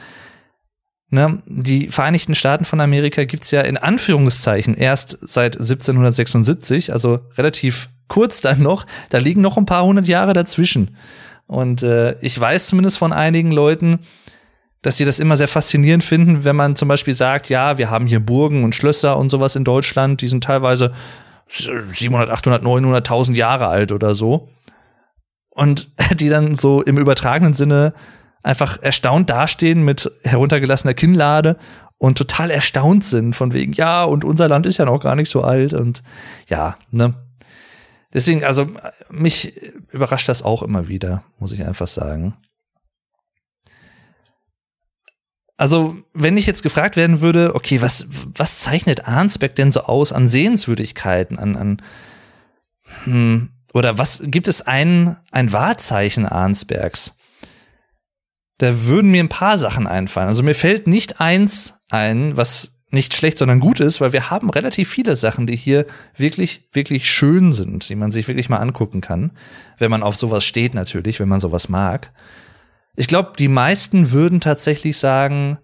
Ne, 1.12 1.42
die 1.48 1.88
Vereinigten 1.88 2.36
Staaten 2.36 2.66
von 2.66 2.80
Amerika 2.80 3.24
gibt's 3.24 3.50
ja 3.50 3.62
in 3.62 3.78
Anführungszeichen 3.78 4.76
erst 4.76 5.18
seit 5.22 5.56
1776, 5.56 6.94
also 6.94 7.22
relativ 7.36 7.90
kurz 8.08 8.42
dann 8.42 8.62
noch. 8.62 8.86
Da 9.10 9.18
liegen 9.18 9.42
noch 9.42 9.58
ein 9.58 9.66
paar 9.66 9.84
hundert 9.84 10.08
Jahre 10.08 10.34
dazwischen. 10.34 10.96
Und 11.48 11.82
äh, 11.82 12.16
ich 12.22 12.40
weiß 12.40 12.68
zumindest 12.68 13.00
von 13.00 13.12
einigen 13.12 13.52
Leuten, 13.52 14.02
dass 14.84 14.98
sie 14.98 15.06
das 15.06 15.20
immer 15.20 15.36
sehr 15.36 15.48
faszinierend 15.48 16.04
finden, 16.04 16.46
wenn 16.46 16.56
man 16.56 16.76
zum 16.76 16.88
Beispiel 16.88 17.16
sagt, 17.16 17.50
ja, 17.50 17.80
wir 17.80 17.90
haben 17.90 18.06
hier 18.06 18.20
Burgen 18.20 18.64
und 18.64 18.76
Schlösser 18.76 19.18
und 19.18 19.30
sowas 19.30 19.56
in 19.56 19.64
Deutschland, 19.64 20.22
die 20.22 20.28
sind 20.28 20.44
teilweise 20.44 20.94
700, 21.48 22.30
800, 22.30 22.64
900.000 22.64 23.34
Jahre 23.34 23.68
alt 23.68 23.92
oder 23.92 24.14
so. 24.14 24.50
Und 25.50 25.90
die 26.20 26.30
dann 26.30 26.56
so 26.56 26.84
im 26.84 27.00
übertragenen 27.00 27.54
Sinne 27.54 27.94
einfach 28.44 28.82
erstaunt 28.82 29.30
dastehen 29.30 29.84
mit 29.84 30.12
heruntergelassener 30.24 30.94
Kinnlade 30.94 31.58
und 31.98 32.18
total 32.18 32.50
erstaunt 32.50 33.04
sind 33.06 33.36
von 33.36 33.54
wegen, 33.54 33.74
ja, 33.74 34.04
und 34.04 34.24
unser 34.24 34.48
Land 34.48 34.66
ist 34.66 34.78
ja 34.78 34.86
noch 34.86 35.02
gar 35.02 35.16
nicht 35.16 35.30
so 35.30 35.42
alt 35.42 35.74
und 35.74 36.02
ja, 36.48 36.78
ne. 36.92 37.14
Deswegen, 38.14 38.44
also 38.44 38.68
mich 39.10 39.54
überrascht 39.90 40.30
das 40.30 40.42
auch 40.42 40.64
immer 40.64 40.88
wieder, 40.88 41.24
muss 41.38 41.52
ich 41.52 41.64
einfach 41.64 41.88
sagen. 41.88 42.36
Also, 45.58 45.98
wenn 46.14 46.38
ich 46.38 46.48
jetzt 46.48 46.64
gefragt 46.64 46.96
werden 46.96 47.20
würde, 47.20 47.54
okay, 47.54 47.82
was, 47.82 48.08
was 48.34 48.60
zeichnet 48.60 49.08
Arnsberg 49.08 49.54
denn 49.56 49.72
so 49.72 49.82
aus 49.82 50.14
an 50.14 50.28
Sehenswürdigkeiten, 50.28 51.38
an, 51.38 51.58
an 51.58 51.82
hm, 53.04 53.50
oder 53.74 53.98
was 53.98 54.22
gibt 54.24 54.48
es 54.48 54.62
ein, 54.62 55.18
ein 55.32 55.52
Wahrzeichen 55.52 56.26
Arnsbergs? 56.26 57.19
Da 58.60 58.86
würden 58.86 59.10
mir 59.10 59.24
ein 59.24 59.30
paar 59.30 59.58
Sachen 59.58 59.88
einfallen. 59.88 60.28
Also 60.28 60.44
mir 60.44 60.54
fällt 60.54 60.86
nicht 60.86 61.20
eins 61.20 61.80
ein, 61.90 62.38
was 62.38 62.80
nicht 62.92 63.14
schlecht, 63.14 63.38
sondern 63.38 63.60
gut 63.60 63.80
ist, 63.80 64.02
weil 64.02 64.14
wir 64.14 64.30
haben 64.30 64.50
relativ 64.50 64.90
viele 64.90 65.16
Sachen, 65.16 65.48
die 65.48 65.56
hier 65.56 65.86
wirklich, 66.18 66.68
wirklich 66.74 67.10
schön 67.10 67.54
sind, 67.54 67.88
die 67.90 67.96
man 67.96 68.12
sich 68.12 68.28
wirklich 68.28 68.50
mal 68.50 68.58
angucken 68.58 69.02
kann, 69.02 69.32
wenn 69.78 69.92
man 69.92 70.04
auf 70.04 70.16
sowas 70.16 70.44
steht 70.44 70.74
natürlich, 70.74 71.20
wenn 71.20 71.30
man 71.30 71.40
sowas 71.40 71.70
mag. 71.70 72.12
Ich 72.96 73.08
glaube, 73.08 73.34
die 73.38 73.48
meisten 73.48 74.12
würden 74.12 74.42
tatsächlich 74.42 74.98
sagen, 74.98 75.60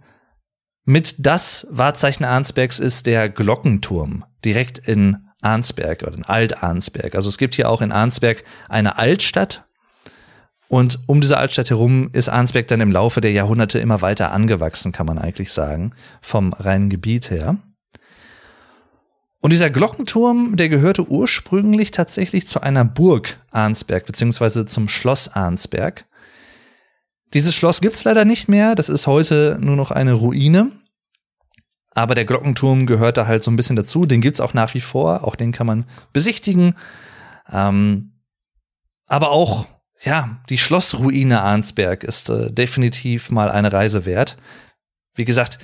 mit 0.86 1.16
das 1.26 1.68
Wahrzeichen 1.72 2.24
Arnsbergs 2.24 2.80
ist 2.80 3.08
der 3.08 3.28
Glockenturm 3.28 4.24
direkt 4.46 4.78
in 4.78 5.18
Arnsberg 5.42 6.04
oder 6.04 6.14
in 6.14 6.24
Alt-Arnsberg. 6.24 7.16
Also 7.16 7.28
es 7.28 7.38
gibt 7.38 7.56
hier 7.56 7.70
auch 7.70 7.82
in 7.82 7.92
Arnsberg 7.92 8.44
eine 8.70 8.98
Altstadt, 8.98 9.66
und 10.76 11.00
um 11.06 11.22
diese 11.22 11.38
Altstadt 11.38 11.70
herum 11.70 12.10
ist 12.12 12.28
Arnsberg 12.28 12.68
dann 12.68 12.82
im 12.82 12.92
Laufe 12.92 13.22
der 13.22 13.32
Jahrhunderte 13.32 13.80
immer 13.80 14.02
weiter 14.02 14.34
angewachsen, 14.34 14.92
kann 14.92 15.06
man 15.06 15.18
eigentlich 15.18 15.54
sagen, 15.54 15.92
vom 16.20 16.52
reinen 16.52 16.90
Gebiet 16.90 17.32
her. 17.32 17.56
Und 19.40 19.54
dieser 19.54 19.70
Glockenturm, 19.70 20.58
der 20.58 20.68
gehörte 20.68 21.10
ursprünglich 21.10 21.92
tatsächlich 21.92 22.46
zu 22.46 22.60
einer 22.60 22.84
Burg 22.84 23.40
Arnsberg, 23.52 24.06
beziehungsweise 24.06 24.66
zum 24.66 24.90
Schloss 24.90 25.30
Arnsberg. 25.30 26.08
Dieses 27.34 27.56
Schloss 27.56 27.80
gibt's 27.80 28.04
leider 28.04 28.26
nicht 28.26 28.50
mehr, 28.50 28.76
das 28.76 28.90
ist 28.90 29.08
heute 29.08 29.58
nur 29.62 29.78
noch 29.78 29.92
eine 29.92 30.12
Ruine. 30.12 30.74
Aber 31.94 32.16
der 32.16 32.26
Glockenturm 32.26 32.86
gehört 32.86 33.16
da 33.16 33.28
halt 33.28 33.46
so 33.46 33.50
ein 33.50 33.56
bisschen 33.56 33.78
dazu, 33.78 34.06
den 34.06 34.20
gibt's 34.20 34.42
auch 34.42 34.54
nach 34.54 34.74
wie 34.74 34.82
vor, 34.82 35.24
auch 35.24 35.38
den 35.38 35.54
kann 35.54 35.68
man 35.68 35.86
besichtigen. 36.12 36.76
Ähm, 37.50 38.12
aber 39.08 39.32
auch 39.32 39.68
ja, 40.02 40.38
die 40.50 40.58
Schlossruine 40.58 41.42
Arnsberg 41.42 42.04
ist 42.04 42.30
äh, 42.30 42.52
definitiv 42.52 43.32
mal 43.32 43.50
eine 43.50 43.72
Reise 43.72 44.06
wert. 44.06 44.38
Wie 45.16 45.26
gesagt, 45.26 45.60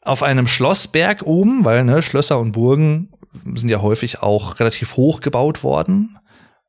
auf 0.00 0.22
einem 0.22 0.46
Schlossberg 0.46 1.22
oben, 1.22 1.64
weil 1.64 1.84
ne, 1.84 2.02
Schlösser 2.02 2.38
und 2.38 2.52
Burgen 2.52 3.10
sind 3.54 3.68
ja 3.68 3.80
häufig 3.80 4.22
auch 4.22 4.60
relativ 4.60 4.96
hoch 4.96 5.20
gebaut 5.20 5.62
worden, 5.62 6.18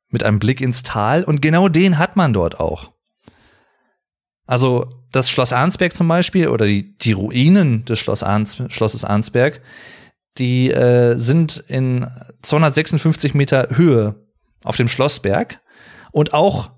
mit 0.09 0.23
einem 0.23 0.39
Blick 0.39 0.61
ins 0.61 0.83
Tal. 0.83 1.23
Und 1.23 1.41
genau 1.41 1.67
den 1.67 1.97
hat 1.97 2.15
man 2.15 2.33
dort 2.33 2.59
auch. 2.59 2.91
Also 4.45 4.87
das 5.11 5.29
Schloss 5.29 5.53
Arnsberg 5.53 5.95
zum 5.95 6.07
Beispiel 6.07 6.49
oder 6.49 6.65
die, 6.65 6.95
die 6.97 7.13
Ruinen 7.13 7.85
des 7.85 7.99
Schloss 7.99 8.23
Arns, 8.23 8.61
Schlosses 8.69 9.03
Arnsberg, 9.03 9.61
die 10.37 10.71
äh, 10.71 11.17
sind 11.17 11.57
in 11.67 12.07
256 12.41 13.33
Meter 13.33 13.69
Höhe 13.71 14.15
auf 14.63 14.75
dem 14.75 14.87
Schlossberg 14.87 15.61
und 16.15 16.33
auch 16.33 16.71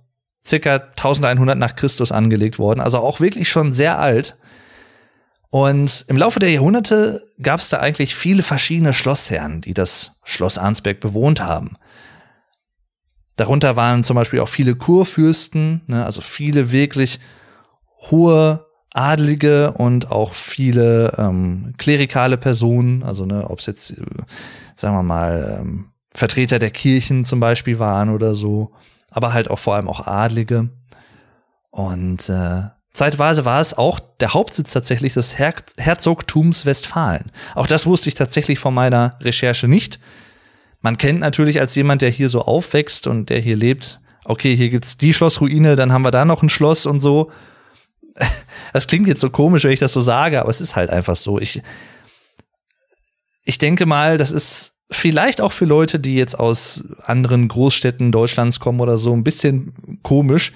circa 0.43 0.77
1100 0.77 1.59
nach 1.59 1.75
Christus 1.75 2.11
angelegt 2.11 2.57
worden, 2.57 2.79
also 2.79 2.97
auch 2.97 3.19
wirklich 3.19 3.47
schon 3.47 3.71
sehr 3.71 3.99
alt. 3.99 4.35
Und 5.51 6.05
im 6.07 6.17
Laufe 6.17 6.39
der 6.39 6.49
Jahrhunderte 6.49 7.21
gab 7.39 7.59
es 7.59 7.69
da 7.69 7.77
eigentlich 7.79 8.15
viele 8.15 8.41
verschiedene 8.41 8.93
Schlossherren, 8.93 9.61
die 9.61 9.75
das 9.75 10.13
Schloss 10.23 10.57
Arnsberg 10.57 10.99
bewohnt 10.99 11.39
haben. 11.39 11.77
Darunter 13.35 13.75
waren 13.75 14.03
zum 14.03 14.15
Beispiel 14.15 14.39
auch 14.39 14.49
viele 14.49 14.75
Kurfürsten, 14.75 15.83
ne, 15.85 16.03
also 16.03 16.21
viele 16.21 16.71
wirklich 16.71 17.19
hohe 18.09 18.65
Adlige 18.91 19.73
und 19.73 20.11
auch 20.11 20.33
viele 20.33 21.13
ähm, 21.19 21.75
klerikale 21.77 22.37
Personen, 22.37 23.03
also 23.03 23.27
ne, 23.27 23.47
ob 23.47 23.59
es 23.59 23.67
jetzt, 23.67 23.91
äh, 23.91 24.03
sagen 24.73 24.95
wir 24.95 25.03
mal, 25.03 25.59
ähm, 25.61 25.91
Vertreter 26.11 26.57
der 26.57 26.71
Kirchen 26.71 27.23
zum 27.23 27.39
Beispiel 27.39 27.77
waren 27.77 28.09
oder 28.09 28.33
so 28.33 28.71
aber 29.11 29.33
halt 29.33 29.49
auch 29.49 29.59
vor 29.59 29.75
allem 29.75 29.87
auch 29.87 30.05
Adlige. 30.05 30.69
Und 31.71 32.29
äh, 32.29 32.63
zeitweise 32.91 33.45
war 33.45 33.61
es 33.61 33.77
auch 33.77 33.99
der 34.19 34.33
Hauptsitz 34.33 34.73
tatsächlich 34.73 35.13
des 35.13 35.37
Her 35.37 35.53
Herzogtums 35.77 36.65
Westfalen. 36.65 37.31
Auch 37.55 37.67
das 37.67 37.85
wusste 37.85 38.09
ich 38.09 38.15
tatsächlich 38.15 38.59
von 38.59 38.73
meiner 38.73 39.17
Recherche 39.21 39.67
nicht. 39.67 39.99
Man 40.81 40.97
kennt 40.97 41.19
natürlich 41.19 41.59
als 41.59 41.75
jemand, 41.75 42.01
der 42.01 42.09
hier 42.09 42.29
so 42.29 42.41
aufwächst 42.41 43.07
und 43.07 43.29
der 43.29 43.39
hier 43.39 43.55
lebt, 43.55 43.99
okay, 44.25 44.55
hier 44.55 44.69
gibt's 44.69 44.97
die 44.97 45.13
Schlossruine, 45.13 45.75
dann 45.75 45.91
haben 45.91 46.03
wir 46.03 46.11
da 46.11 46.25
noch 46.25 46.43
ein 46.43 46.49
Schloss 46.49 46.85
und 46.85 46.99
so. 46.99 47.31
Das 48.73 48.85
klingt 48.85 49.07
jetzt 49.07 49.21
so 49.21 49.29
komisch, 49.29 49.63
wenn 49.63 49.71
ich 49.71 49.79
das 49.79 49.93
so 49.93 50.01
sage, 50.01 50.41
aber 50.41 50.49
es 50.49 50.61
ist 50.61 50.75
halt 50.75 50.89
einfach 50.89 51.15
so. 51.15 51.39
Ich, 51.39 51.61
ich 53.45 53.57
denke 53.57 53.85
mal, 53.85 54.17
das 54.17 54.29
ist 54.29 54.76
vielleicht 54.89 55.41
auch 55.41 55.51
für 55.51 55.65
Leute, 55.65 55.99
die 55.99 56.15
jetzt 56.15 56.39
aus 56.39 56.85
anderen 57.03 57.47
Großstädten 57.47 58.11
Deutschlands 58.11 58.59
kommen 58.59 58.79
oder 58.79 58.97
so, 58.97 59.13
ein 59.13 59.23
bisschen 59.23 59.99
komisch. 60.03 60.53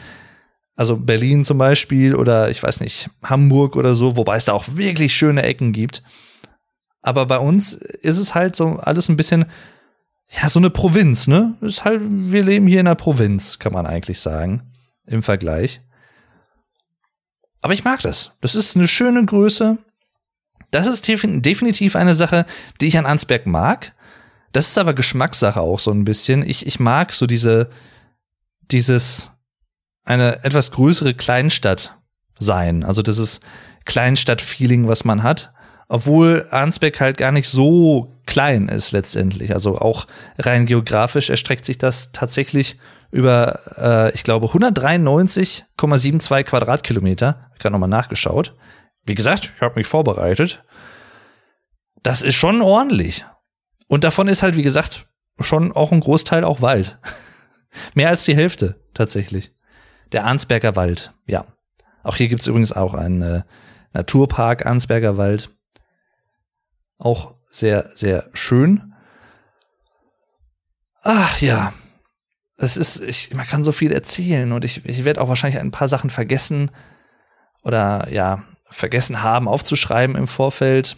Also 0.76 0.98
Berlin 0.98 1.44
zum 1.44 1.58
Beispiel 1.58 2.16
oder 2.16 2.50
ich 2.50 2.64
weiß 2.64 2.80
nicht, 2.80 3.10
Hamburg 3.24 3.76
oder 3.76 3.94
so, 3.94 4.16
wobei 4.16 4.38
es 4.38 4.46
da 4.46 4.54
auch 4.54 4.66
wirklich 4.76 5.16
schöne 5.16 5.44
Ecken 5.44 5.74
gibt. 5.74 6.02
Aber 7.02 7.26
bei 7.26 7.38
uns 7.38 7.74
ist 7.74 8.18
es 8.18 8.36
halt 8.36 8.56
so 8.56 8.78
alles 8.78 9.10
ein 9.10 9.18
bisschen, 9.18 9.46
ja, 10.30 10.48
so 10.50 10.60
eine 10.60 10.70
Provinz, 10.70 11.28
ne? 11.28 11.56
Ist 11.62 11.84
halt, 11.84 12.02
wir 12.04 12.44
leben 12.44 12.68
hier 12.68 12.80
in 12.80 12.88
einer 12.88 12.96
Provinz, 12.96 13.60
kann 13.60 13.74
man 13.74 13.86
eigentlich 13.86 14.20
sagen, 14.20 14.64
im 15.06 15.24
Vergleich. 15.24 15.82
Aber 17.62 17.74
ich 17.74 17.84
mag 17.84 18.00
das. 18.02 18.38
Das 18.42 18.56
ist 18.56 18.76
eine 18.76 18.88
schöne 18.88 19.26
Größe. 19.26 19.78
Das 20.72 20.88
ist 20.88 21.08
definitiv 21.08 21.96
eine 21.96 22.16
Sache, 22.16 22.46
die 22.80 22.88
ich 22.88 22.98
an 22.98 23.06
Ansberg 23.06 23.46
mag. 23.46 23.94
Das 24.52 24.68
ist 24.68 24.78
aber 24.78 24.94
Geschmackssache 24.94 25.62
auch 25.62 25.80
so 25.80 25.92
ein 25.92 26.04
bisschen. 26.04 26.48
Ich, 26.48 26.66
ich 26.66 26.80
mag 26.80 27.14
so 27.14 27.26
diese, 27.26 27.70
dieses, 28.72 29.32
eine 30.04 30.44
etwas 30.44 30.72
größere 30.72 31.14
Kleinstadt 31.14 31.98
sein. 32.38 32.84
Also 32.84 33.02
ist 33.18 33.42
Kleinstadt-Feeling, 33.86 34.88
was 34.88 35.06
man 35.06 35.24
hat. 35.24 35.54
Obwohl 35.88 36.48
Arnsberg 36.52 37.00
halt 37.02 37.18
gar 37.18 37.32
nicht 37.32 37.50
so 37.50 38.16
klein 38.26 38.70
ist 38.70 38.92
letztendlich. 38.92 39.54
Also 39.54 39.78
auch 39.78 40.08
rein 40.40 40.66
geografisch 40.66 41.30
erstreckt 41.30 41.66
sich 41.66 41.78
das 41.78 42.12
tatsächlich 42.14 42.78
über, 43.12 43.60
äh, 43.78 44.14
ich 44.14 44.24
glaube, 44.24 44.48
193,72 44.48 46.44
Quadratkilometer. 46.44 47.52
Ich 47.58 47.66
habe 47.66 47.74
nochmal 47.74 47.90
nachgeschaut. 47.90 48.56
Wie 49.04 49.16
gesagt, 49.16 49.52
ich 49.56 49.62
habe 49.62 49.76
mich 49.76 49.88
vorbereitet. 49.88 50.64
Das 52.04 52.22
ist 52.22 52.36
schon 52.36 52.62
ordentlich. 52.62 53.26
Und 53.92 54.06
davon 54.06 54.30
ist 54.30 54.42
halt, 54.42 54.56
wie 54.56 54.64
gesagt, 54.64 55.10
schon 55.42 55.74
auch 55.74 55.92
ein 55.92 56.00
Großteil 56.00 56.46
auch 56.46 56.62
Wald. 56.62 56.98
Mehr 57.94 58.08
als 58.08 58.24
die 58.24 58.38
Hälfte 58.38 58.80
tatsächlich. 58.94 59.54
Der 60.14 60.24
Arnsberger 60.24 60.78
Wald, 60.78 61.12
ja. 61.26 61.44
Auch 62.02 62.16
hier 62.16 62.30
gibt's 62.30 62.48
übrigens 62.48 62.72
auch 62.72 62.94
einen 62.94 63.22
äh, 63.22 63.42
Naturpark 63.92 64.66
Arnsberger 64.66 65.18
Wald. 65.18 65.54
Auch 67.00 67.36
sehr, 67.50 67.90
sehr 67.94 68.30
schön. 68.32 68.94
Ach 71.04 71.42
ja, 71.42 71.74
es 72.56 72.78
ist, 72.78 73.02
ich, 73.02 73.34
man 73.34 73.46
kann 73.46 73.62
so 73.62 73.74
viel 73.74 73.92
erzählen 73.92 74.54
und 74.54 74.64
ich, 74.64 74.86
ich 74.86 75.04
werde 75.04 75.20
auch 75.20 75.28
wahrscheinlich 75.28 75.60
ein 75.60 75.72
paar 75.72 75.90
Sachen 75.90 76.12
vergessen 76.12 76.72
oder 77.62 78.08
ja, 78.10 78.46
vergessen 78.70 79.22
haben 79.22 79.50
aufzuschreiben 79.50 80.16
im 80.16 80.28
Vorfeld. 80.28 80.96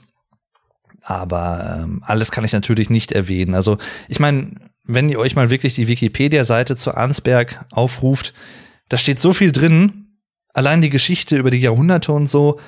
Aber 1.04 1.80
ähm, 1.84 2.02
alles 2.06 2.32
kann 2.32 2.46
ich 2.46 2.54
natürlich 2.54 2.89
nicht 2.89 3.12
erwähnen. 3.12 3.56
Also 3.56 3.78
ich 4.08 4.20
meine, 4.20 4.52
wenn 4.86 5.10
ihr 5.10 5.20
euch 5.20 5.36
mal 5.36 5.50
wirklich 5.50 5.76
die 5.76 5.88
Wikipedia-Seite 5.88 6.76
zu 6.76 6.96
Arnsberg 6.96 7.66
aufruft, 7.72 8.34
da 8.89 8.98
steht 8.98 9.20
so 9.20 9.34
viel 9.34 9.52
drin, 9.52 10.18
allein 10.54 10.82
die 10.82 10.89
Geschichte 10.89 11.38
über 11.38 11.52
die 11.52 11.60
Jahrhunderte 11.60 12.12
und 12.12 12.28
so, 12.28 12.60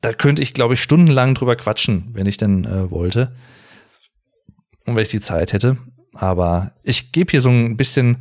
da 0.00 0.12
könnte 0.12 0.42
ich, 0.42 0.52
glaube 0.52 0.74
ich, 0.74 0.82
stundenlang 0.82 1.34
drüber 1.34 1.56
quatschen, 1.56 2.10
wenn 2.12 2.26
ich 2.26 2.36
denn 2.36 2.64
äh, 2.64 2.90
wollte. 2.90 3.34
Und 4.86 4.96
wenn 4.96 5.02
ich 5.02 5.08
die 5.08 5.20
Zeit 5.20 5.52
hätte. 5.52 5.78
Aber 6.12 6.72
ich 6.82 7.12
gebe 7.12 7.30
hier 7.30 7.40
so 7.40 7.48
ein 7.48 7.76
bisschen 7.76 8.18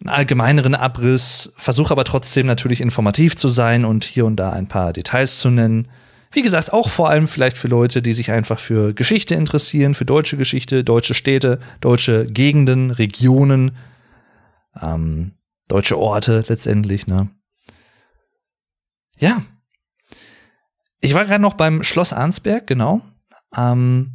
einen 0.00 0.08
allgemeineren 0.08 0.74
Abriss, 0.74 1.52
versuche 1.56 1.90
aber 1.90 2.04
trotzdem 2.04 2.46
natürlich 2.46 2.80
informativ 2.80 3.36
zu 3.36 3.48
sein 3.48 3.84
und 3.84 4.04
hier 4.04 4.26
und 4.26 4.36
da 4.36 4.50
ein 4.50 4.68
paar 4.68 4.92
Details 4.92 5.38
zu 5.38 5.50
nennen. 5.50 5.88
Wie 6.30 6.42
gesagt, 6.42 6.72
auch 6.72 6.90
vor 6.90 7.08
allem 7.08 7.26
vielleicht 7.26 7.56
für 7.56 7.68
Leute, 7.68 8.02
die 8.02 8.12
sich 8.12 8.30
einfach 8.30 8.58
für 8.58 8.92
Geschichte 8.92 9.34
interessieren, 9.34 9.94
für 9.94 10.04
deutsche 10.04 10.36
Geschichte, 10.36 10.84
deutsche 10.84 11.14
Städte, 11.14 11.58
deutsche 11.80 12.26
Gegenden, 12.26 12.90
Regionen, 12.90 13.72
ähm, 14.80 15.32
deutsche 15.68 15.98
Orte 15.98 16.44
letztendlich, 16.48 17.06
ne? 17.06 17.30
Ja. 19.18 19.42
Ich 21.00 21.14
war 21.14 21.24
gerade 21.24 21.42
noch 21.42 21.54
beim 21.54 21.82
Schloss 21.82 22.12
Arnsberg, 22.12 22.66
genau. 22.66 23.00
Ähm, 23.56 24.12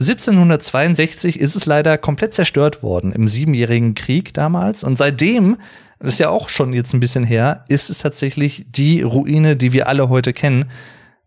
1762 0.00 1.38
ist 1.38 1.54
es 1.54 1.66
leider 1.66 1.98
komplett 1.98 2.34
zerstört 2.34 2.82
worden 2.82 3.12
im 3.12 3.28
Siebenjährigen 3.28 3.94
Krieg 3.94 4.34
damals. 4.34 4.82
Und 4.82 4.98
seitdem, 4.98 5.58
das 6.00 6.14
ist 6.14 6.20
ja 6.20 6.30
auch 6.30 6.48
schon 6.48 6.72
jetzt 6.72 6.94
ein 6.94 7.00
bisschen 7.00 7.24
her, 7.24 7.64
ist 7.68 7.90
es 7.90 7.98
tatsächlich 7.98 8.66
die 8.68 9.02
Ruine, 9.02 9.56
die 9.56 9.72
wir 9.72 9.88
alle 9.88 10.08
heute 10.08 10.32
kennen 10.32 10.70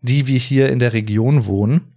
die 0.00 0.26
wir 0.26 0.38
hier 0.38 0.70
in 0.70 0.78
der 0.78 0.92
Region 0.92 1.46
wohnen. 1.46 1.94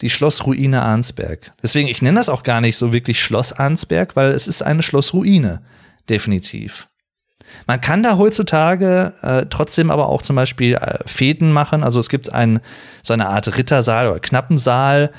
Die 0.00 0.10
Schlossruine 0.10 0.82
Arnsberg. 0.82 1.52
Deswegen, 1.62 1.88
ich 1.88 2.00
nenne 2.00 2.18
das 2.18 2.30
auch 2.30 2.42
gar 2.42 2.60
nicht 2.60 2.76
so 2.76 2.92
wirklich 2.92 3.20
Schloss 3.20 3.52
Arnsberg, 3.52 4.16
weil 4.16 4.30
es 4.30 4.48
ist 4.48 4.62
eine 4.62 4.82
Schlossruine. 4.82 5.62
Definitiv. 6.08 6.88
Man 7.66 7.80
kann 7.80 8.02
da 8.02 8.16
heutzutage 8.16 9.12
äh, 9.22 9.46
trotzdem 9.50 9.90
aber 9.90 10.08
auch 10.08 10.22
zum 10.22 10.36
Beispiel 10.36 10.74
äh, 10.74 10.98
Fäden 11.04 11.52
machen. 11.52 11.82
Also 11.82 12.00
es 12.00 12.08
gibt 12.08 12.32
ein, 12.32 12.60
so 13.02 13.12
eine 13.12 13.28
Art 13.28 13.58
Rittersaal 13.58 14.08
oder 14.08 14.20
Knappensaal, 14.20 15.10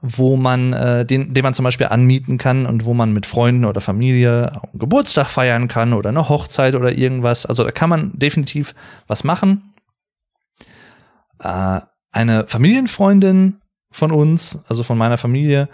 wo 0.00 0.36
man, 0.36 0.72
äh, 0.72 1.04
den, 1.04 1.34
den 1.34 1.42
man 1.42 1.54
zum 1.54 1.64
Beispiel 1.64 1.88
anmieten 1.88 2.38
kann 2.38 2.66
und 2.66 2.84
wo 2.84 2.94
man 2.94 3.12
mit 3.12 3.26
Freunden 3.26 3.64
oder 3.64 3.80
Familie 3.80 4.52
einen 4.52 4.78
Geburtstag 4.78 5.28
feiern 5.28 5.68
kann 5.68 5.92
oder 5.92 6.08
eine 6.08 6.28
Hochzeit 6.28 6.74
oder 6.74 6.92
irgendwas. 6.92 7.44
Also 7.44 7.64
da 7.64 7.70
kann 7.70 7.90
man 7.90 8.12
definitiv 8.14 8.74
was 9.06 9.24
machen 9.24 9.71
äh, 11.42 11.80
eine 12.12 12.46
Familienfreundin 12.46 13.60
von 13.90 14.12
uns, 14.12 14.60
also 14.68 14.82
von 14.82 14.98
meiner 14.98 15.18
Familie, 15.18 15.68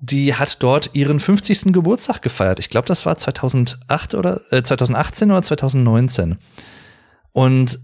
die 0.00 0.34
hat 0.34 0.62
dort 0.62 0.90
ihren 0.94 1.20
50. 1.20 1.72
Geburtstag 1.72 2.22
gefeiert. 2.22 2.58
Ich 2.58 2.70
glaube, 2.70 2.88
das 2.88 3.06
war 3.06 3.16
2008 3.16 4.14
oder 4.14 4.40
äh, 4.50 4.62
2018 4.62 5.30
oder 5.30 5.42
2019. 5.42 6.38
Und 7.32 7.80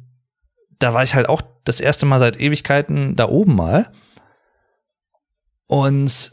da 0.79 0.95
war 0.95 1.03
ich 1.03 1.15
halt 1.15 1.29
auch 1.29 1.43
das 1.65 1.81
erste 1.81 2.07
Mal 2.07 2.19
seit 2.19 2.41
Ewigkeiten 2.41 3.15
da 3.15 3.29
oben 3.29 3.55
mal 3.55 3.91
und 5.67 6.31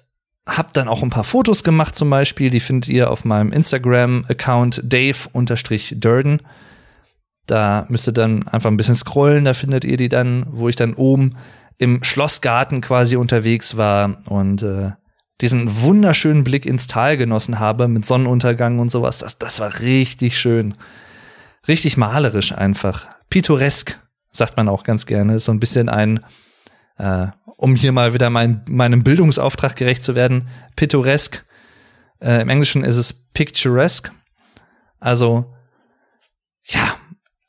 hab 0.48 0.74
dann 0.74 0.88
auch 0.88 1.04
ein 1.04 1.10
paar 1.10 1.24
Fotos 1.24 1.64
gemacht 1.64 1.96
zum 1.96 2.10
Beispiel. 2.10 2.50
Die 2.50 2.60
findet 2.60 2.90
ihr 2.90 3.10
auf 3.10 3.26
meinem 3.26 3.52
Instagram-Account 3.52 4.82
Dave-Durden. 4.84 6.42
Da 7.46 7.86
müsst 7.90 8.08
ihr 8.08 8.14
dann 8.14 8.48
einfach 8.48 8.72
ein 8.72 8.78
bisschen 8.78 8.96
scrollen, 8.96 9.46
da 9.46 9.54
findet 9.54 9.86
ihr 9.86 9.98
die 9.98 10.10
dann, 10.10 10.46
wo 10.50 10.68
ich 10.70 10.76
dann 10.76 10.94
oben 10.94 11.36
im 11.78 12.04
Schlossgarten 12.04 12.82
quasi 12.82 13.16
unterwegs 13.18 13.78
war 13.78 14.18
und 14.28 14.64
äh, 14.64 14.92
diesen 15.42 15.82
wunderschönen 15.82 16.44
Blick 16.44 16.66
ins 16.66 16.88
Tal 16.88 17.18
genossen 17.18 17.60
habe 17.60 17.88
mit 17.88 18.06
Sonnenuntergang 18.06 18.80
und 18.80 18.90
sowas. 18.90 19.20
Das, 19.20 19.38
das 19.38 19.60
war 19.60 19.80
richtig 19.82 20.40
schön. 20.40 20.76
Richtig 21.68 21.98
malerisch 21.98 22.54
einfach. 22.54 23.08
Pittoresk, 23.30 24.00
sagt 24.32 24.56
man 24.56 24.70
auch 24.70 24.84
ganz 24.84 25.06
gerne. 25.06 25.40
So 25.40 25.52
ein 25.52 25.60
bisschen 25.60 25.90
ein, 25.90 26.24
äh, 26.98 27.28
um 27.58 27.76
hier 27.76 27.92
mal 27.92 28.14
wieder 28.14 28.30
mein, 28.30 28.64
meinem 28.70 29.04
Bildungsauftrag 29.04 29.76
gerecht 29.76 30.04
zu 30.04 30.16
werden, 30.16 30.48
pittoresk. 30.76 31.46
Äh, 32.22 32.42
Im 32.42 32.50
Englischen 32.50 32.84
ist 32.84 32.98
es 32.98 33.14
picturesque. 33.14 34.12
Also, 35.00 35.54
ja, 36.64 36.96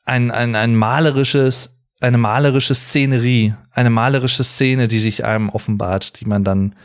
ein, 0.07 0.31
ein, 0.31 0.55
ein 0.55 0.75
malerisches, 0.75 1.81
eine 1.99 2.17
malerische 2.17 2.73
Szenerie, 2.73 3.53
eine 3.71 3.89
malerische 3.89 4.43
Szene, 4.43 4.87
die 4.87 4.99
sich 4.99 5.25
einem 5.25 5.49
offenbart, 5.49 6.19
die 6.19 6.25
man 6.25 6.43
dann 6.43 6.75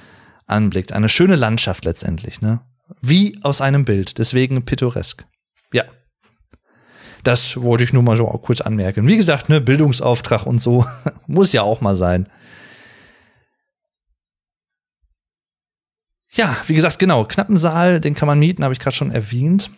anblickt. 0.46 0.92
Eine 0.92 1.08
schöne 1.08 1.36
Landschaft 1.36 1.84
letztendlich, 1.84 2.40
ne? 2.40 2.60
Wie 3.00 3.38
aus 3.42 3.60
einem 3.60 3.84
Bild, 3.84 4.18
deswegen 4.18 4.64
pittoresk. 4.64 5.26
Ja. 5.72 5.84
Das 7.24 7.56
wollte 7.56 7.84
ich 7.84 7.92
nur 7.92 8.02
mal 8.02 8.16
so 8.16 8.26
kurz 8.26 8.60
anmerken. 8.60 9.06
Wie 9.06 9.16
gesagt, 9.16 9.48
ne, 9.48 9.60
Bildungsauftrag 9.60 10.44
und 10.44 10.60
so 10.60 10.84
muss 11.26 11.52
ja 11.52 11.62
auch 11.62 11.80
mal 11.80 11.96
sein. 11.96 12.28
Ja, 16.34 16.56
wie 16.66 16.74
gesagt, 16.74 16.98
genau, 16.98 17.24
Knappensaal, 17.24 18.00
den 18.00 18.14
kann 18.14 18.26
man 18.26 18.38
mieten, 18.38 18.64
habe 18.64 18.74
ich 18.74 18.80
gerade 18.80 18.96
schon 18.96 19.10
erwähnt 19.10 19.70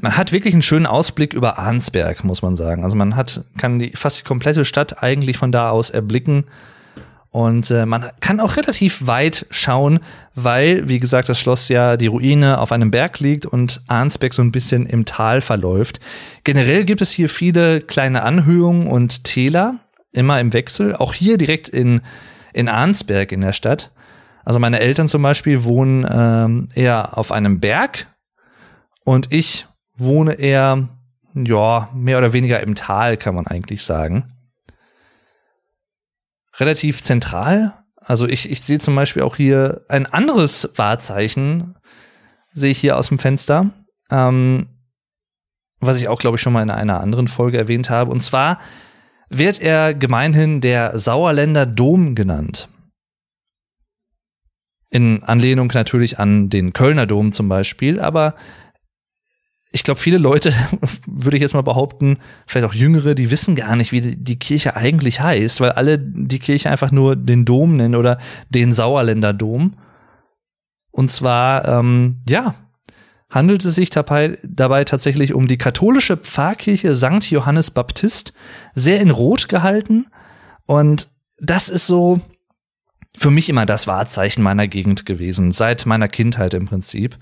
man 0.00 0.16
hat 0.16 0.32
wirklich 0.32 0.54
einen 0.54 0.62
schönen 0.62 0.86
Ausblick 0.86 1.34
über 1.34 1.58
Arnsberg, 1.58 2.24
muss 2.24 2.42
man 2.42 2.56
sagen. 2.56 2.84
Also 2.84 2.96
man 2.96 3.16
hat, 3.16 3.44
kann 3.56 3.78
die, 3.78 3.90
fast 3.90 4.20
die 4.20 4.24
komplette 4.24 4.64
Stadt 4.64 5.02
eigentlich 5.02 5.36
von 5.36 5.52
da 5.52 5.70
aus 5.70 5.90
erblicken. 5.90 6.44
Und 7.30 7.70
äh, 7.72 7.84
man 7.84 8.10
kann 8.20 8.38
auch 8.38 8.56
relativ 8.56 9.06
weit 9.06 9.46
schauen, 9.50 9.98
weil, 10.36 10.88
wie 10.88 11.00
gesagt, 11.00 11.28
das 11.28 11.40
Schloss 11.40 11.68
ja 11.68 11.96
die 11.96 12.06
Ruine 12.06 12.60
auf 12.60 12.70
einem 12.70 12.92
Berg 12.92 13.18
liegt 13.18 13.44
und 13.44 13.82
Arnsberg 13.88 14.32
so 14.32 14.42
ein 14.42 14.52
bisschen 14.52 14.86
im 14.86 15.04
Tal 15.04 15.40
verläuft. 15.40 15.98
Generell 16.44 16.84
gibt 16.84 17.00
es 17.00 17.10
hier 17.10 17.28
viele 17.28 17.80
kleine 17.80 18.22
Anhöhungen 18.22 18.86
und 18.86 19.24
Täler, 19.24 19.80
immer 20.12 20.38
im 20.38 20.52
Wechsel. 20.52 20.94
Auch 20.94 21.12
hier 21.12 21.36
direkt 21.36 21.68
in, 21.68 22.02
in 22.52 22.68
Arnsberg 22.68 23.32
in 23.32 23.40
der 23.40 23.52
Stadt. 23.52 23.90
Also 24.44 24.60
meine 24.60 24.78
Eltern 24.78 25.08
zum 25.08 25.22
Beispiel 25.22 25.64
wohnen 25.64 26.06
ähm, 26.08 26.68
eher 26.74 27.18
auf 27.18 27.32
einem 27.32 27.58
Berg 27.58 28.06
und 29.04 29.32
ich 29.32 29.66
wohne 29.96 30.34
er, 30.34 30.88
ja, 31.34 31.88
mehr 31.94 32.18
oder 32.18 32.32
weniger 32.32 32.60
im 32.60 32.74
Tal, 32.74 33.16
kann 33.16 33.34
man 33.34 33.46
eigentlich 33.46 33.82
sagen. 33.82 34.32
Relativ 36.56 37.02
zentral. 37.02 37.74
Also 37.96 38.28
ich, 38.28 38.50
ich 38.50 38.62
sehe 38.62 38.78
zum 38.78 38.94
Beispiel 38.94 39.22
auch 39.22 39.36
hier 39.36 39.84
ein 39.88 40.06
anderes 40.06 40.70
Wahrzeichen, 40.76 41.76
sehe 42.52 42.70
ich 42.70 42.78
hier 42.78 42.96
aus 42.96 43.08
dem 43.08 43.18
Fenster, 43.18 43.70
ähm, 44.10 44.68
was 45.80 46.00
ich 46.00 46.08
auch, 46.08 46.20
glaube 46.20 46.36
ich, 46.36 46.42
schon 46.42 46.52
mal 46.52 46.62
in 46.62 46.70
einer 46.70 47.00
anderen 47.00 47.28
Folge 47.28 47.58
erwähnt 47.58 47.90
habe. 47.90 48.10
Und 48.10 48.20
zwar 48.20 48.60
wird 49.28 49.60
er 49.60 49.94
gemeinhin 49.94 50.60
der 50.60 50.98
Sauerländer 50.98 51.66
Dom 51.66 52.14
genannt. 52.14 52.68
In 54.90 55.24
Anlehnung 55.24 55.70
natürlich 55.74 56.20
an 56.20 56.50
den 56.50 56.72
Kölner 56.72 57.06
Dom 57.06 57.32
zum 57.32 57.48
Beispiel, 57.48 58.00
aber 58.00 58.36
ich 59.74 59.82
glaube, 59.82 59.98
viele 59.98 60.18
Leute, 60.18 60.54
würde 61.06 61.36
ich 61.36 61.40
jetzt 61.40 61.54
mal 61.54 61.62
behaupten, 61.62 62.18
vielleicht 62.46 62.66
auch 62.66 62.74
Jüngere, 62.74 63.16
die 63.16 63.32
wissen 63.32 63.56
gar 63.56 63.74
nicht, 63.74 63.90
wie 63.90 64.00
die 64.00 64.38
Kirche 64.38 64.76
eigentlich 64.76 65.18
heißt, 65.18 65.60
weil 65.60 65.72
alle 65.72 65.98
die 65.98 66.38
Kirche 66.38 66.70
einfach 66.70 66.92
nur 66.92 67.16
den 67.16 67.44
Dom 67.44 67.76
nennen 67.76 67.96
oder 67.96 68.18
den 68.48 68.72
Sauerländer 68.72 69.32
Dom. 69.32 69.74
Und 70.92 71.10
zwar, 71.10 71.66
ähm, 71.66 72.22
ja, 72.28 72.54
handelt 73.28 73.64
es 73.64 73.74
sich 73.74 73.90
dabei, 73.90 74.38
dabei 74.44 74.84
tatsächlich 74.84 75.34
um 75.34 75.48
die 75.48 75.58
katholische 75.58 76.16
Pfarrkirche 76.16 76.94
St. 76.94 77.28
Johannes 77.32 77.72
Baptist, 77.72 78.32
sehr 78.76 79.00
in 79.00 79.10
Rot 79.10 79.48
gehalten 79.48 80.06
Und 80.66 81.08
das 81.40 81.68
ist 81.68 81.88
so 81.88 82.20
für 83.16 83.32
mich 83.32 83.48
immer 83.48 83.66
das 83.66 83.88
Wahrzeichen 83.88 84.44
meiner 84.44 84.68
Gegend 84.68 85.04
gewesen, 85.04 85.50
seit 85.50 85.84
meiner 85.84 86.06
Kindheit 86.06 86.54
im 86.54 86.66
Prinzip. 86.66 87.18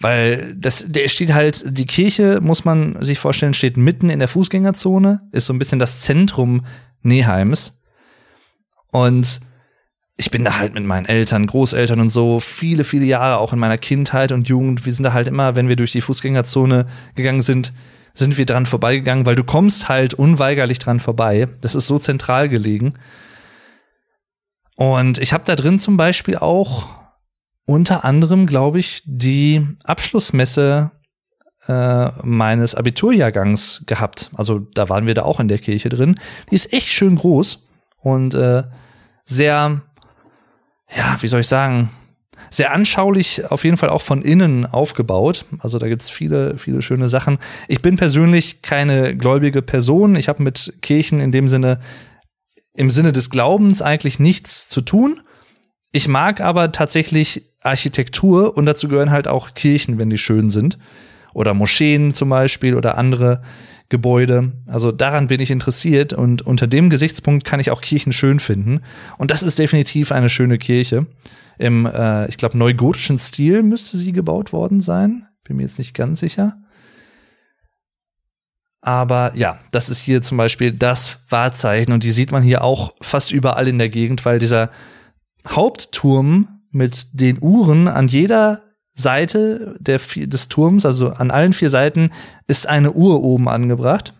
Weil 0.00 0.54
das, 0.54 0.84
der 0.88 1.08
steht 1.08 1.32
halt, 1.32 1.64
die 1.66 1.86
Kirche, 1.86 2.40
muss 2.42 2.64
man 2.64 3.02
sich 3.02 3.18
vorstellen, 3.18 3.54
steht 3.54 3.76
mitten 3.76 4.10
in 4.10 4.18
der 4.18 4.28
Fußgängerzone, 4.28 5.20
ist 5.32 5.46
so 5.46 5.54
ein 5.54 5.58
bisschen 5.58 5.78
das 5.78 6.00
Zentrum 6.00 6.66
Neheims. 7.02 7.80
Und 8.92 9.40
ich 10.18 10.30
bin 10.30 10.44
da 10.44 10.58
halt 10.58 10.74
mit 10.74 10.84
meinen 10.84 11.06
Eltern, 11.06 11.46
Großeltern 11.46 12.00
und 12.00 12.08
so 12.08 12.40
viele, 12.40 12.84
viele 12.84 13.06
Jahre 13.06 13.38
auch 13.38 13.52
in 13.52 13.58
meiner 13.58 13.78
Kindheit 13.78 14.32
und 14.32 14.48
Jugend. 14.48 14.84
Wir 14.84 14.92
sind 14.92 15.04
da 15.04 15.12
halt 15.12 15.28
immer, 15.28 15.56
wenn 15.56 15.68
wir 15.68 15.76
durch 15.76 15.92
die 15.92 16.00
Fußgängerzone 16.00 16.86
gegangen 17.14 17.42
sind, 17.42 17.72
sind 18.14 18.38
wir 18.38 18.46
dran 18.46 18.66
vorbeigegangen, 18.66 19.26
weil 19.26 19.34
du 19.34 19.44
kommst 19.44 19.88
halt 19.88 20.14
unweigerlich 20.14 20.78
dran 20.78 21.00
vorbei. 21.00 21.48
Das 21.60 21.74
ist 21.74 21.86
so 21.86 21.98
zentral 21.98 22.48
gelegen. 22.48 22.94
Und 24.74 25.18
ich 25.18 25.32
habe 25.32 25.44
da 25.46 25.54
drin 25.56 25.78
zum 25.78 25.96
Beispiel 25.96 26.36
auch 26.36 26.88
unter 27.66 28.04
anderem, 28.04 28.46
glaube 28.46 28.78
ich, 28.78 29.02
die 29.04 29.66
Abschlussmesse 29.84 30.92
äh, 31.68 32.10
meines 32.22 32.74
Abiturjahrgangs 32.74 33.82
gehabt. 33.86 34.30
Also 34.36 34.60
da 34.60 34.88
waren 34.88 35.06
wir 35.06 35.14
da 35.14 35.22
auch 35.22 35.40
in 35.40 35.48
der 35.48 35.58
Kirche 35.58 35.88
drin. 35.88 36.18
Die 36.50 36.54
ist 36.54 36.72
echt 36.72 36.88
schön 36.88 37.16
groß 37.16 37.66
und 38.00 38.34
äh, 38.34 38.62
sehr, 39.24 39.82
ja, 40.96 41.16
wie 41.20 41.26
soll 41.26 41.40
ich 41.40 41.48
sagen, 41.48 41.90
sehr 42.50 42.72
anschaulich, 42.72 43.50
auf 43.50 43.64
jeden 43.64 43.76
Fall 43.76 43.90
auch 43.90 44.02
von 44.02 44.22
innen 44.22 44.66
aufgebaut. 44.66 45.46
Also 45.58 45.78
da 45.78 45.88
gibt's 45.88 46.08
viele, 46.08 46.58
viele 46.58 46.82
schöne 46.82 47.08
Sachen. 47.08 47.38
Ich 47.66 47.82
bin 47.82 47.96
persönlich 47.96 48.62
keine 48.62 49.16
gläubige 49.16 49.62
Person. 49.62 50.14
Ich 50.14 50.28
habe 50.28 50.44
mit 50.44 50.74
Kirchen 50.82 51.18
in 51.18 51.32
dem 51.32 51.48
Sinne, 51.48 51.80
im 52.74 52.90
Sinne 52.90 53.12
des 53.12 53.30
Glaubens 53.30 53.82
eigentlich 53.82 54.20
nichts 54.20 54.68
zu 54.68 54.82
tun. 54.82 55.20
Ich 55.90 56.08
mag 56.08 56.40
aber 56.40 56.70
tatsächlich 56.72 57.46
Architektur 57.66 58.56
und 58.56 58.66
dazu 58.66 58.88
gehören 58.88 59.10
halt 59.10 59.28
auch 59.28 59.54
Kirchen, 59.54 59.98
wenn 59.98 60.10
die 60.10 60.18
schön 60.18 60.50
sind. 60.50 60.78
Oder 61.34 61.52
Moscheen 61.52 62.14
zum 62.14 62.30
Beispiel 62.30 62.74
oder 62.74 62.96
andere 62.96 63.42
Gebäude. 63.88 64.52
Also 64.68 64.90
daran 64.90 65.28
bin 65.28 65.40
ich 65.40 65.50
interessiert 65.50 66.12
und 66.12 66.42
unter 66.42 66.66
dem 66.66 66.90
Gesichtspunkt 66.90 67.44
kann 67.44 67.60
ich 67.60 67.70
auch 67.70 67.80
Kirchen 67.80 68.12
schön 68.12 68.40
finden. 68.40 68.80
Und 69.18 69.30
das 69.30 69.42
ist 69.42 69.58
definitiv 69.58 70.12
eine 70.12 70.28
schöne 70.28 70.58
Kirche. 70.58 71.06
Im, 71.58 71.86
äh, 71.86 72.26
ich 72.28 72.36
glaube, 72.36 72.58
neugotischen 72.58 73.18
Stil 73.18 73.62
müsste 73.62 73.96
sie 73.96 74.12
gebaut 74.12 74.52
worden 74.52 74.80
sein. 74.80 75.26
Bin 75.44 75.56
mir 75.56 75.62
jetzt 75.62 75.78
nicht 75.78 75.94
ganz 75.94 76.20
sicher. 76.20 76.56
Aber 78.80 79.32
ja, 79.34 79.58
das 79.72 79.88
ist 79.88 80.00
hier 80.00 80.22
zum 80.22 80.36
Beispiel 80.36 80.72
das 80.72 81.18
Wahrzeichen 81.28 81.92
und 81.92 82.04
die 82.04 82.12
sieht 82.12 82.30
man 82.30 82.42
hier 82.42 82.62
auch 82.62 82.94
fast 83.00 83.32
überall 83.32 83.68
in 83.68 83.78
der 83.78 83.88
Gegend, 83.88 84.24
weil 84.24 84.38
dieser 84.38 84.70
Hauptturm 85.48 86.55
mit 86.76 87.20
den 87.20 87.38
Uhren 87.40 87.88
an 87.88 88.06
jeder 88.06 88.62
Seite 88.92 89.76
der, 89.80 89.98
des 89.98 90.48
Turms, 90.48 90.86
also 90.86 91.10
an 91.10 91.30
allen 91.30 91.52
vier 91.52 91.70
Seiten, 91.70 92.10
ist 92.46 92.66
eine 92.66 92.92
Uhr 92.92 93.22
oben 93.22 93.48
angebracht. 93.48 94.14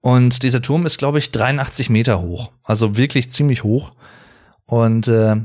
Und 0.00 0.42
dieser 0.42 0.62
Turm 0.62 0.86
ist, 0.86 0.98
glaube 0.98 1.18
ich, 1.18 1.30
83 1.30 1.90
Meter 1.90 2.20
hoch. 2.20 2.52
Also 2.62 2.96
wirklich 2.96 3.30
ziemlich 3.30 3.64
hoch. 3.64 3.92
Und 4.64 5.08
äh, 5.08 5.36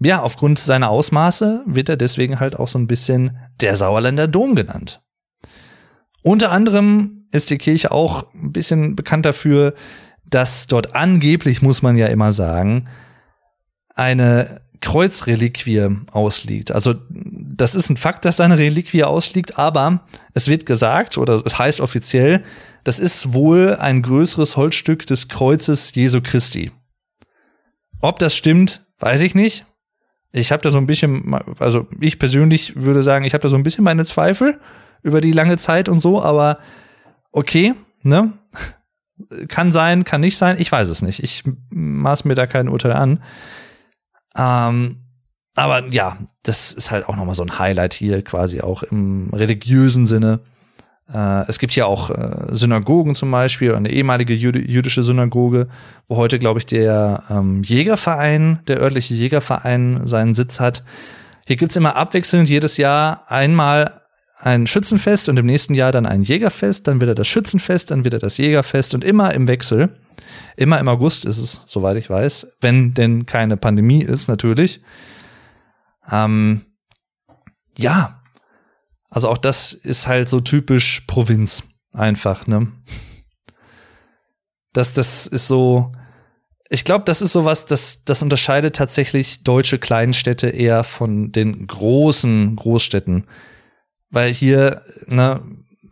ja, 0.00 0.22
aufgrund 0.22 0.58
seiner 0.58 0.88
Ausmaße 0.88 1.62
wird 1.66 1.88
er 1.88 1.96
deswegen 1.96 2.40
halt 2.40 2.58
auch 2.58 2.68
so 2.68 2.78
ein 2.78 2.86
bisschen 2.86 3.38
der 3.60 3.76
Sauerländer 3.76 4.26
Dom 4.26 4.54
genannt. 4.54 5.02
Unter 6.22 6.50
anderem 6.50 7.26
ist 7.32 7.50
die 7.50 7.58
Kirche 7.58 7.92
auch 7.92 8.34
ein 8.34 8.52
bisschen 8.52 8.96
bekannt 8.96 9.26
dafür, 9.26 9.74
dass 10.24 10.66
dort 10.66 10.94
angeblich, 10.94 11.62
muss 11.62 11.82
man 11.82 11.96
ja 11.96 12.06
immer 12.06 12.32
sagen, 12.32 12.88
eine 13.94 14.62
Kreuzreliquie 14.80 15.88
ausliegt. 16.10 16.72
Also 16.72 16.94
das 17.10 17.74
ist 17.74 17.90
ein 17.90 17.96
Fakt, 17.96 18.24
dass 18.24 18.36
da 18.36 18.44
eine 18.44 18.58
Reliquie 18.58 19.04
ausliegt, 19.04 19.58
aber 19.58 20.06
es 20.32 20.48
wird 20.48 20.66
gesagt 20.66 21.18
oder 21.18 21.42
es 21.44 21.58
heißt 21.58 21.80
offiziell, 21.80 22.42
das 22.84 22.98
ist 22.98 23.34
wohl 23.34 23.76
ein 23.76 24.02
größeres 24.02 24.56
Holzstück 24.56 25.06
des 25.06 25.28
Kreuzes 25.28 25.94
Jesu 25.94 26.20
Christi. 26.22 26.72
Ob 28.00 28.18
das 28.18 28.34
stimmt, 28.34 28.86
weiß 28.98 29.20
ich 29.22 29.34
nicht. 29.34 29.66
Ich 30.32 30.52
habe 30.52 30.62
da 30.62 30.70
so 30.70 30.78
ein 30.78 30.86
bisschen, 30.86 31.34
also 31.58 31.86
ich 32.00 32.18
persönlich 32.18 32.76
würde 32.76 33.02
sagen, 33.02 33.24
ich 33.24 33.34
habe 33.34 33.42
da 33.42 33.48
so 33.48 33.56
ein 33.56 33.62
bisschen 33.62 33.84
meine 33.84 34.04
Zweifel 34.04 34.58
über 35.02 35.20
die 35.20 35.32
lange 35.32 35.56
Zeit 35.58 35.88
und 35.88 35.98
so, 35.98 36.22
aber 36.22 36.58
okay, 37.32 37.74
ne? 38.02 38.32
Kann 39.48 39.70
sein, 39.70 40.04
kann 40.04 40.22
nicht 40.22 40.38
sein, 40.38 40.56
ich 40.58 40.72
weiß 40.72 40.88
es 40.88 41.02
nicht. 41.02 41.22
Ich 41.22 41.44
maß 41.70 42.24
mir 42.24 42.34
da 42.34 42.46
kein 42.46 42.68
Urteil 42.68 42.92
an. 42.92 43.20
Ähm, 44.36 44.96
aber 45.56 45.88
ja, 45.92 46.16
das 46.42 46.72
ist 46.72 46.90
halt 46.90 47.08
auch 47.08 47.16
nochmal 47.16 47.34
so 47.34 47.42
ein 47.42 47.58
Highlight 47.58 47.94
hier, 47.94 48.22
quasi 48.22 48.60
auch 48.60 48.82
im 48.82 49.30
religiösen 49.32 50.06
Sinne. 50.06 50.40
Äh, 51.12 51.48
es 51.48 51.58
gibt 51.58 51.72
hier 51.72 51.86
auch 51.86 52.10
äh, 52.10 52.46
Synagogen 52.54 53.14
zum 53.14 53.30
Beispiel, 53.30 53.74
eine 53.74 53.90
ehemalige 53.90 54.34
jüdische 54.34 55.02
Synagoge, 55.02 55.68
wo 56.06 56.16
heute, 56.16 56.38
glaube 56.38 56.60
ich, 56.60 56.66
der 56.66 57.24
ähm, 57.30 57.62
Jägerverein, 57.62 58.60
der 58.68 58.80
örtliche 58.80 59.14
Jägerverein 59.14 60.06
seinen 60.06 60.34
Sitz 60.34 60.60
hat. 60.60 60.84
Hier 61.46 61.56
gibt's 61.56 61.76
immer 61.76 61.96
abwechselnd 61.96 62.48
jedes 62.48 62.76
Jahr 62.76 63.24
einmal 63.28 64.00
ein 64.42 64.66
Schützenfest 64.66 65.28
und 65.28 65.38
im 65.38 65.46
nächsten 65.46 65.74
Jahr 65.74 65.92
dann 65.92 66.06
ein 66.06 66.22
Jägerfest, 66.22 66.86
dann 66.86 67.00
wieder 67.00 67.14
das 67.14 67.28
Schützenfest, 67.28 67.90
dann 67.90 68.04
wieder 68.04 68.18
das 68.18 68.38
Jägerfest 68.38 68.94
und 68.94 69.04
immer 69.04 69.34
im 69.34 69.48
Wechsel. 69.48 69.96
Immer 70.56 70.78
im 70.78 70.88
August 70.88 71.24
ist 71.24 71.38
es, 71.38 71.62
soweit 71.66 71.96
ich 71.96 72.08
weiß, 72.08 72.56
wenn 72.60 72.94
denn 72.94 73.26
keine 73.26 73.56
Pandemie 73.56 74.02
ist, 74.02 74.28
natürlich. 74.28 74.80
Ähm, 76.10 76.62
ja, 77.76 78.22
also 79.10 79.28
auch 79.28 79.38
das 79.38 79.72
ist 79.72 80.06
halt 80.06 80.28
so 80.28 80.40
typisch 80.40 81.00
Provinz, 81.06 81.64
einfach, 81.92 82.46
ne? 82.46 82.72
Das, 84.72 84.94
das 84.94 85.26
ist 85.26 85.48
so, 85.48 85.92
ich 86.68 86.84
glaube, 86.84 87.04
das 87.04 87.20
ist 87.20 87.32
sowas, 87.32 87.66
das, 87.66 88.04
das 88.04 88.22
unterscheidet 88.22 88.76
tatsächlich 88.76 89.42
deutsche 89.42 89.78
Kleinstädte 89.80 90.48
eher 90.48 90.84
von 90.84 91.32
den 91.32 91.66
großen 91.66 92.54
Großstädten. 92.54 93.26
Weil 94.10 94.32
hier, 94.32 94.82
ne, 95.06 95.40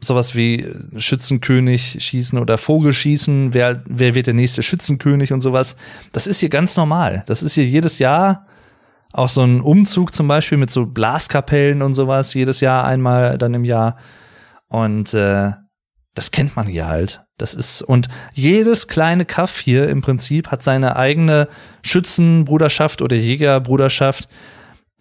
sowas 0.01 0.35
wie 0.35 0.67
Schützenkönig 0.97 1.99
schießen 2.01 2.39
oder 2.39 2.59
Vogelschießen, 2.59 3.55
wer, 3.55 3.83
wer 3.87 4.15
wird 4.15 4.27
der 4.27 4.35
nächste 4.35 4.63
Schützenkönig 4.63 5.33
und 5.33 5.41
sowas. 5.41 5.77
Das 6.13 6.27
ist 6.27 6.41
hier 6.41 6.49
ganz 6.49 6.77
normal. 6.77 7.25
Das 7.27 7.43
ist 7.43 7.55
hier 7.55 7.67
jedes 7.67 7.99
Jahr 7.99 8.47
auch 9.13 9.29
so 9.29 9.43
ein 9.43 9.61
Umzug 9.61 10.15
zum 10.15 10.29
Beispiel 10.29 10.59
mit 10.59 10.71
so 10.71 10.87
Blaskapellen 10.87 11.83
und 11.83 11.95
sowas, 11.95 12.35
jedes 12.35 12.61
Jahr 12.61 12.85
einmal 12.85 13.39
dann 13.39 13.55
im 13.55 13.65
Jahr. 13.65 13.97
Und 14.69 15.15
äh, 15.15 15.53
das 16.15 16.31
kennt 16.31 16.57
man 16.57 16.67
hier 16.67 16.87
halt. 16.87 17.23
Das 17.39 17.55
ist, 17.55 17.83
und 17.83 18.09
jedes 18.33 18.89
kleine 18.89 19.25
Kaff 19.25 19.59
hier 19.61 19.89
im 19.89 20.03
Prinzip 20.03 20.49
hat 20.49 20.63
seine 20.63 20.97
eigene 20.97 21.49
Schützenbruderschaft 21.83 23.01
oder 23.01 23.17
Jägerbruderschaft, 23.17 24.29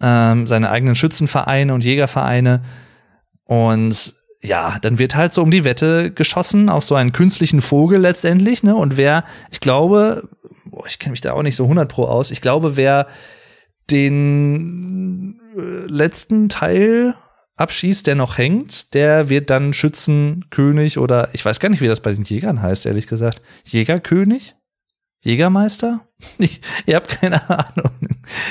ähm, 0.00 0.46
seine 0.46 0.70
eigenen 0.70 0.94
Schützenvereine 0.94 1.74
und 1.74 1.84
Jägervereine. 1.84 2.62
Und 3.48 4.14
ja, 4.40 4.78
dann 4.82 4.98
wird 4.98 5.16
halt 5.16 5.32
so 5.32 5.42
um 5.42 5.50
die 5.50 5.64
Wette 5.64 6.12
geschossen 6.12 6.68
auf 6.68 6.84
so 6.84 6.94
einen 6.94 7.12
künstlichen 7.12 7.60
Vogel 7.60 7.98
letztendlich, 7.98 8.62
ne? 8.62 8.76
Und 8.76 8.96
wer, 8.96 9.24
ich 9.50 9.58
glaube, 9.58 10.28
boah, 10.66 10.86
ich 10.86 10.98
kenne 10.98 11.12
mich 11.12 11.22
da 11.22 11.32
auch 11.32 11.42
nicht 11.42 11.56
so 11.56 11.64
100 11.64 11.88
pro 11.88 12.04
aus, 12.04 12.30
ich 12.30 12.40
glaube, 12.40 12.76
wer 12.76 13.08
den 13.90 15.40
äh, 15.56 15.90
letzten 15.90 16.48
Teil 16.50 17.14
abschießt, 17.56 18.06
der 18.06 18.14
noch 18.14 18.38
hängt, 18.38 18.94
der 18.94 19.28
wird 19.30 19.50
dann 19.50 19.72
Schützenkönig 19.72 20.98
oder 20.98 21.30
ich 21.32 21.44
weiß 21.44 21.58
gar 21.58 21.70
nicht, 21.70 21.80
wie 21.80 21.88
das 21.88 22.00
bei 22.00 22.12
den 22.12 22.22
Jägern 22.24 22.62
heißt, 22.62 22.86
ehrlich 22.86 23.06
gesagt. 23.06 23.42
Jägerkönig? 23.64 24.54
Jägermeister? 25.20 26.00
Ich, 26.38 26.60
ihr 26.84 26.96
habt 26.96 27.08
keine 27.08 27.48
Ahnung. 27.48 27.92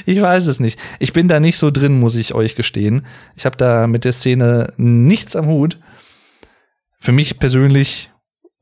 Ich 0.05 0.21
weiß 0.21 0.47
es 0.47 0.59
nicht. 0.61 0.79
Ich 0.99 1.11
bin 1.11 1.27
da 1.27 1.41
nicht 1.41 1.57
so 1.57 1.69
drin, 1.69 1.99
muss 1.99 2.15
ich 2.15 2.33
euch 2.33 2.55
gestehen. 2.55 3.05
Ich 3.35 3.45
habe 3.45 3.57
da 3.57 3.87
mit 3.87 4.05
der 4.05 4.13
Szene 4.13 4.73
nichts 4.77 5.35
am 5.35 5.47
Hut. 5.47 5.77
Für 6.97 7.11
mich 7.11 7.39
persönlich, 7.39 8.09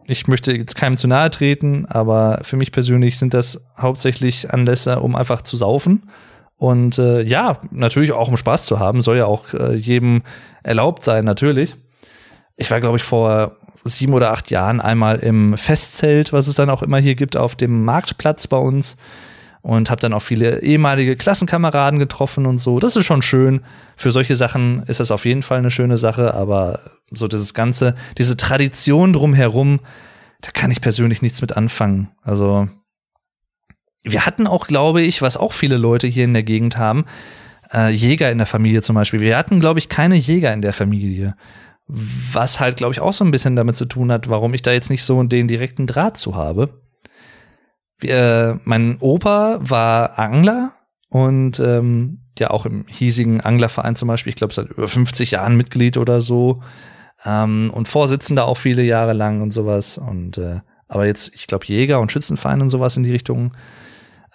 ich 0.05 0.27
möchte 0.27 0.53
jetzt 0.53 0.75
keinem 0.75 0.97
zu 0.97 1.07
nahe 1.07 1.29
treten, 1.29 1.85
aber 1.85 2.39
für 2.41 2.57
mich 2.57 2.71
persönlich 2.71 3.19
sind 3.19 3.35
das 3.35 3.63
hauptsächlich 3.77 4.51
Anlässe, 4.51 4.99
um 4.99 5.15
einfach 5.15 5.43
zu 5.43 5.55
saufen. 5.55 6.09
Und 6.57 6.97
äh, 6.97 7.21
ja, 7.21 7.59
natürlich 7.71 8.11
auch 8.11 8.27
um 8.27 8.37
Spaß 8.37 8.65
zu 8.65 8.79
haben, 8.79 9.01
soll 9.01 9.17
ja 9.17 9.25
auch 9.25 9.53
äh, 9.53 9.75
jedem 9.75 10.23
erlaubt 10.63 11.03
sein, 11.03 11.25
natürlich. 11.25 11.75
Ich 12.55 12.71
war, 12.71 12.79
glaube 12.79 12.97
ich, 12.97 13.03
vor 13.03 13.57
sieben 13.85 14.13
oder 14.13 14.31
acht 14.31 14.51
Jahren 14.51 14.81
einmal 14.81 15.19
im 15.19 15.57
Festzelt, 15.57 16.33
was 16.33 16.47
es 16.47 16.55
dann 16.55 16.69
auch 16.69 16.83
immer 16.83 16.97
hier 16.97 17.15
gibt, 17.15 17.37
auf 17.37 17.55
dem 17.55 17.85
Marktplatz 17.85 18.47
bei 18.47 18.57
uns 18.57 18.97
und 19.61 19.89
habe 19.89 20.01
dann 20.01 20.13
auch 20.13 20.21
viele 20.21 20.61
ehemalige 20.61 21.15
Klassenkameraden 21.15 21.97
getroffen 21.97 22.45
und 22.45 22.57
so. 22.59 22.79
Das 22.79 22.95
ist 22.95 23.05
schon 23.05 23.21
schön. 23.21 23.61
Für 23.95 24.11
solche 24.11 24.35
Sachen 24.35 24.83
ist 24.83 24.99
das 24.99 25.09
auf 25.09 25.25
jeden 25.25 25.41
Fall 25.41 25.59
eine 25.59 25.71
schöne 25.71 25.97
Sache, 25.97 26.33
aber 26.33 26.81
so 27.11 27.27
dieses 27.27 27.53
ganze, 27.53 27.95
diese 28.17 28.37
Tradition 28.37 29.13
drumherum, 29.13 29.79
da 30.41 30.51
kann 30.51 30.69
ich 30.69 30.81
persönlich 30.81 31.21
nichts 31.21 31.41
mit 31.41 31.57
anfangen. 31.57 32.09
Also 32.21 32.67
wir 34.03 34.25
hatten 34.25 34.45
auch, 34.45 34.67
glaube 34.67 35.01
ich, 35.01 35.21
was 35.21 35.35
auch 35.35 35.51
viele 35.51 35.77
Leute 35.77 36.05
hier 36.05 36.25
in 36.25 36.33
der 36.33 36.43
Gegend 36.43 36.77
haben, 36.77 37.05
äh, 37.73 37.89
Jäger 37.89 38.31
in 38.31 38.37
der 38.37 38.47
Familie 38.47 38.83
zum 38.83 38.95
Beispiel. 38.95 39.19
Wir 39.19 39.35
hatten, 39.35 39.59
glaube 39.59 39.79
ich, 39.79 39.89
keine 39.89 40.15
Jäger 40.15 40.53
in 40.53 40.61
der 40.61 40.73
Familie. 40.73 41.35
Was 41.87 42.59
halt, 42.59 42.77
glaube 42.77 42.93
ich, 42.93 42.99
auch 42.99 43.13
so 43.13 43.23
ein 43.23 43.31
bisschen 43.31 43.55
damit 43.55 43.75
zu 43.75 43.85
tun 43.85 44.11
hat, 44.11 44.29
warum 44.29 44.53
ich 44.53 44.61
da 44.61 44.71
jetzt 44.71 44.89
nicht 44.89 45.03
so 45.03 45.21
den 45.23 45.47
direkten 45.47 45.85
Draht 45.85 46.17
zu 46.17 46.35
habe. 46.35 46.81
Wir, 47.99 48.59
mein 48.63 48.97
Opa 48.99 49.59
war 49.61 50.17
Angler 50.17 50.71
und 51.09 51.59
ähm, 51.59 52.25
ja 52.39 52.49
auch 52.49 52.65
im 52.65 52.85
hiesigen 52.87 53.41
Anglerverein 53.41 53.95
zum 53.95 54.07
Beispiel, 54.07 54.31
ich 54.31 54.35
glaube, 54.35 54.53
seit 54.53 54.69
über 54.69 54.87
50 54.87 55.31
Jahren 55.31 55.55
Mitglied 55.55 55.97
oder 55.97 56.21
so 56.21 56.61
ähm, 57.23 57.71
und 57.73 57.87
Vorsitzender 57.87 58.45
auch 58.45 58.57
viele 58.57 58.83
Jahre 58.83 59.13
lang 59.13 59.41
und 59.41 59.51
sowas. 59.51 59.97
Und 59.97 60.37
äh, 60.37 60.61
aber 60.87 61.05
jetzt, 61.05 61.33
ich 61.35 61.47
glaube, 61.47 61.65
Jäger 61.65 61.99
und 61.99 62.11
Schützenverein 62.11 62.61
und 62.61 62.69
sowas 62.69 62.97
in 62.97 63.03
die 63.03 63.11
Richtung, 63.11 63.53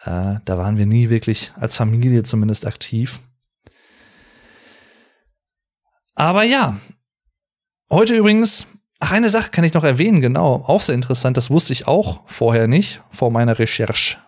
äh, 0.04 0.36
da 0.44 0.58
waren 0.58 0.76
wir 0.76 0.86
nie 0.86 1.10
wirklich 1.10 1.52
als 1.56 1.76
Familie 1.76 2.22
zumindest 2.22 2.66
aktiv. 2.66 3.20
Aber 6.14 6.42
ja, 6.42 6.76
heute 7.90 8.14
übrigens, 8.14 8.66
ach, 8.98 9.12
eine 9.12 9.30
Sache 9.30 9.50
kann 9.50 9.64
ich 9.64 9.74
noch 9.74 9.84
erwähnen, 9.84 10.20
genau, 10.20 10.64
auch 10.66 10.80
sehr 10.80 10.94
interessant, 10.94 11.36
das 11.36 11.50
wusste 11.50 11.72
ich 11.72 11.86
auch 11.86 12.20
vorher 12.26 12.66
nicht, 12.66 13.00
vor 13.10 13.30
meiner 13.30 13.58
Recherche. 13.58 14.18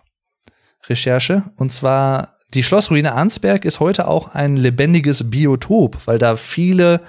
Recherche. 0.87 1.43
Und 1.55 1.71
zwar, 1.71 2.35
die 2.53 2.63
Schlossruine 2.63 3.13
Arnsberg 3.13 3.65
ist 3.65 3.79
heute 3.79 4.07
auch 4.07 4.35
ein 4.35 4.57
lebendiges 4.57 5.29
Biotop, 5.29 5.97
weil 6.05 6.19
da 6.19 6.35
viele 6.35 7.01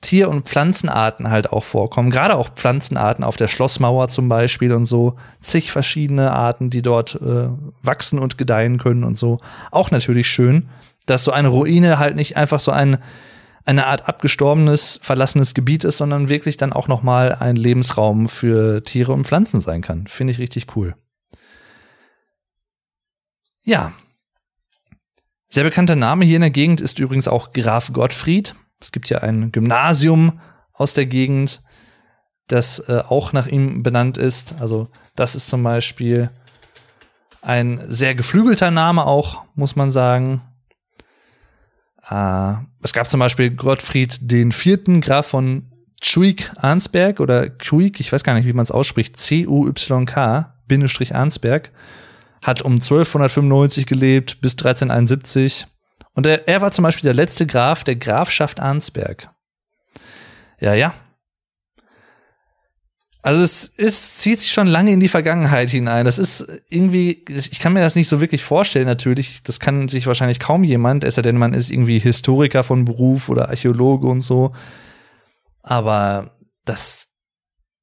Tier- 0.00 0.28
und 0.28 0.48
Pflanzenarten 0.48 1.30
halt 1.30 1.52
auch 1.52 1.62
vorkommen. 1.62 2.10
Gerade 2.10 2.34
auch 2.34 2.50
Pflanzenarten 2.50 3.24
auf 3.24 3.36
der 3.36 3.46
Schlossmauer 3.46 4.08
zum 4.08 4.28
Beispiel 4.28 4.72
und 4.72 4.84
so. 4.84 5.16
Zig 5.40 5.70
verschiedene 5.70 6.32
Arten, 6.32 6.70
die 6.70 6.82
dort 6.82 7.14
äh, 7.14 7.48
wachsen 7.82 8.18
und 8.18 8.36
gedeihen 8.36 8.78
können 8.78 9.04
und 9.04 9.16
so. 9.16 9.38
Auch 9.70 9.92
natürlich 9.92 10.26
schön, 10.26 10.68
dass 11.06 11.22
so 11.22 11.30
eine 11.30 11.48
Ruine 11.48 12.00
halt 12.00 12.16
nicht 12.16 12.36
einfach 12.36 12.58
so 12.58 12.72
ein 12.72 12.98
eine 13.64 13.86
Art 13.86 14.08
abgestorbenes, 14.08 14.98
verlassenes 15.02 15.54
Gebiet 15.54 15.84
ist, 15.84 15.98
sondern 15.98 16.28
wirklich 16.28 16.56
dann 16.56 16.72
auch 16.72 16.88
noch 16.88 17.02
mal 17.02 17.34
ein 17.34 17.56
Lebensraum 17.56 18.28
für 18.28 18.82
Tiere 18.82 19.12
und 19.12 19.26
Pflanzen 19.26 19.60
sein 19.60 19.82
kann. 19.82 20.06
Finde 20.06 20.32
ich 20.32 20.38
richtig 20.38 20.76
cool. 20.76 20.96
Ja. 23.64 23.92
Sehr 25.48 25.64
bekannter 25.64 25.96
Name 25.96 26.24
hier 26.24 26.36
in 26.36 26.42
der 26.42 26.50
Gegend 26.50 26.80
ist 26.80 26.98
übrigens 26.98 27.28
auch 27.28 27.52
Graf 27.52 27.92
Gottfried. 27.92 28.54
Es 28.80 28.90
gibt 28.90 29.08
ja 29.10 29.18
ein 29.18 29.52
Gymnasium 29.52 30.40
aus 30.72 30.94
der 30.94 31.06
Gegend, 31.06 31.62
das 32.48 32.80
äh, 32.88 33.02
auch 33.06 33.32
nach 33.32 33.46
ihm 33.46 33.82
benannt 33.82 34.18
ist. 34.18 34.56
Also 34.60 34.88
das 35.14 35.34
ist 35.34 35.48
zum 35.48 35.62
Beispiel 35.62 36.30
ein 37.42 37.80
sehr 37.84 38.14
geflügelter 38.14 38.70
Name 38.70 39.06
auch, 39.06 39.44
muss 39.54 39.76
man 39.76 39.90
sagen. 39.90 40.40
Äh, 42.08 42.54
es 42.82 42.92
gab 42.92 43.08
zum 43.08 43.20
Beispiel 43.20 43.50
Gottfried 43.50 44.30
den 44.30 44.52
vierten 44.52 45.00
Graf 45.00 45.28
von 45.28 45.70
Chuik-Arnsberg 46.00 47.20
oder 47.20 47.56
Chuik, 47.58 48.00
ich 48.00 48.12
weiß 48.12 48.24
gar 48.24 48.34
nicht, 48.34 48.46
wie 48.46 48.52
man 48.52 48.64
es 48.64 48.72
ausspricht, 48.72 49.16
C-U-Y-K, 49.16 50.54
Bindestrich 50.66 51.14
Arnsberg, 51.14 51.70
hat 52.42 52.62
um 52.62 52.74
1295 52.74 53.86
gelebt 53.86 54.40
bis 54.40 54.52
1371 54.52 55.66
und 56.14 56.26
er, 56.26 56.48
er 56.48 56.60
war 56.60 56.72
zum 56.72 56.82
Beispiel 56.82 57.04
der 57.04 57.14
letzte 57.14 57.46
Graf 57.46 57.84
der 57.84 57.96
Grafschaft 57.96 58.60
Arnsberg. 58.60 59.30
Ja, 60.60 60.74
ja. 60.74 60.92
Also 63.24 63.40
es 63.40 63.68
ist, 63.68 64.18
zieht 64.18 64.40
sich 64.40 64.50
schon 64.50 64.66
lange 64.66 64.90
in 64.90 64.98
die 64.98 65.08
Vergangenheit 65.08 65.70
hinein. 65.70 66.04
Das 66.04 66.18
ist 66.18 66.44
irgendwie, 66.68 67.24
ich 67.28 67.60
kann 67.60 67.72
mir 67.72 67.80
das 67.80 67.94
nicht 67.94 68.08
so 68.08 68.20
wirklich 68.20 68.42
vorstellen, 68.42 68.86
natürlich. 68.86 69.44
Das 69.44 69.60
kann 69.60 69.86
sich 69.86 70.08
wahrscheinlich 70.08 70.40
kaum 70.40 70.64
jemand, 70.64 71.04
es 71.04 71.14
sei 71.14 71.22
denn, 71.22 71.38
man 71.38 71.54
ist 71.54 71.70
irgendwie 71.70 72.00
Historiker 72.00 72.64
von 72.64 72.84
Beruf 72.84 73.28
oder 73.28 73.48
Archäologe 73.48 74.08
und 74.08 74.22
so. 74.22 74.52
Aber 75.62 76.32
das, 76.64 77.10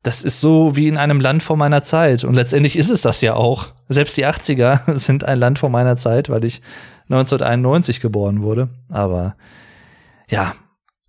das 0.03 0.23
ist 0.23 0.41
so 0.41 0.75
wie 0.75 0.89
in 0.89 0.97
einem 0.97 1.21
Land 1.21 1.41
vor 1.41 1.55
meiner 1.55 1.83
Zeit. 1.83 2.25
Und 2.25 2.33
letztendlich 2.33 2.75
ist 2.75 2.89
es 2.89 3.01
das 3.01 3.21
ja 3.21 3.35
auch. 3.35 3.67
Selbst 3.87 4.17
die 4.17 4.25
80er 4.25 4.93
sind 4.97 5.23
ein 5.23 5.39
Land 5.39 5.57
vor 5.57 5.69
meiner 5.69 5.95
Zeit, 5.95 6.27
weil 6.29 6.43
ich 6.43 6.61
1991 7.03 8.01
geboren 8.01 8.41
wurde. 8.41 8.67
Aber 8.89 9.37
ja, 10.29 10.53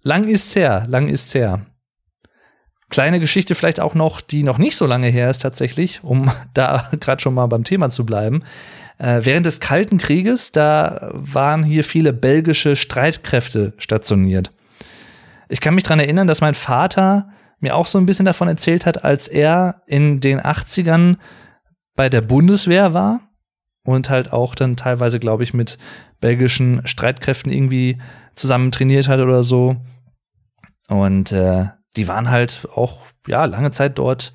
lang 0.02 0.28
ist's 0.28 0.54
her, 0.54 0.84
lang 0.86 1.08
ist's 1.08 1.34
her. 1.34 1.66
Kleine 2.90 3.20
Geschichte 3.20 3.54
vielleicht 3.54 3.80
auch 3.80 3.94
noch, 3.94 4.20
die 4.20 4.42
noch 4.42 4.58
nicht 4.58 4.76
so 4.76 4.84
lange 4.84 5.08
her 5.08 5.30
ist 5.30 5.42
tatsächlich, 5.42 6.04
um 6.04 6.30
da 6.54 6.90
gerade 7.00 7.22
schon 7.22 7.34
mal 7.34 7.46
beim 7.46 7.64
Thema 7.64 7.88
zu 7.88 8.04
bleiben. 8.04 8.42
Äh, 8.98 9.20
während 9.22 9.46
des 9.46 9.60
Kalten 9.60 9.98
Krieges, 9.98 10.52
da 10.52 11.10
waren 11.14 11.62
hier 11.62 11.84
viele 11.84 12.12
belgische 12.12 12.76
Streitkräfte 12.76 13.72
stationiert. 13.78 14.52
Ich 15.48 15.60
kann 15.60 15.74
mich 15.74 15.84
dran 15.84 16.00
erinnern, 16.00 16.26
dass 16.26 16.40
mein 16.40 16.54
Vater 16.54 17.30
mir 17.60 17.76
auch 17.76 17.86
so 17.86 17.98
ein 17.98 18.06
bisschen 18.06 18.26
davon 18.26 18.48
erzählt 18.48 18.86
hat, 18.86 19.04
als 19.04 19.28
er 19.28 19.82
in 19.86 20.20
den 20.20 20.40
80ern 20.40 21.16
bei 21.96 22.08
der 22.08 22.20
Bundeswehr 22.20 22.94
war 22.94 23.20
und 23.84 24.10
halt 24.10 24.32
auch 24.32 24.54
dann 24.54 24.76
teilweise, 24.76 25.18
glaube 25.18 25.42
ich, 25.42 25.54
mit 25.54 25.78
belgischen 26.20 26.86
Streitkräften 26.86 27.52
irgendwie 27.52 27.98
zusammen 28.34 28.70
trainiert 28.70 29.08
hat 29.08 29.20
oder 29.20 29.42
so. 29.42 29.76
Und 30.88 31.32
äh, 31.32 31.66
die 31.96 32.08
waren 32.08 32.30
halt 32.30 32.68
auch 32.74 33.02
ja 33.26 33.44
lange 33.44 33.70
Zeit 33.70 33.98
dort 33.98 34.32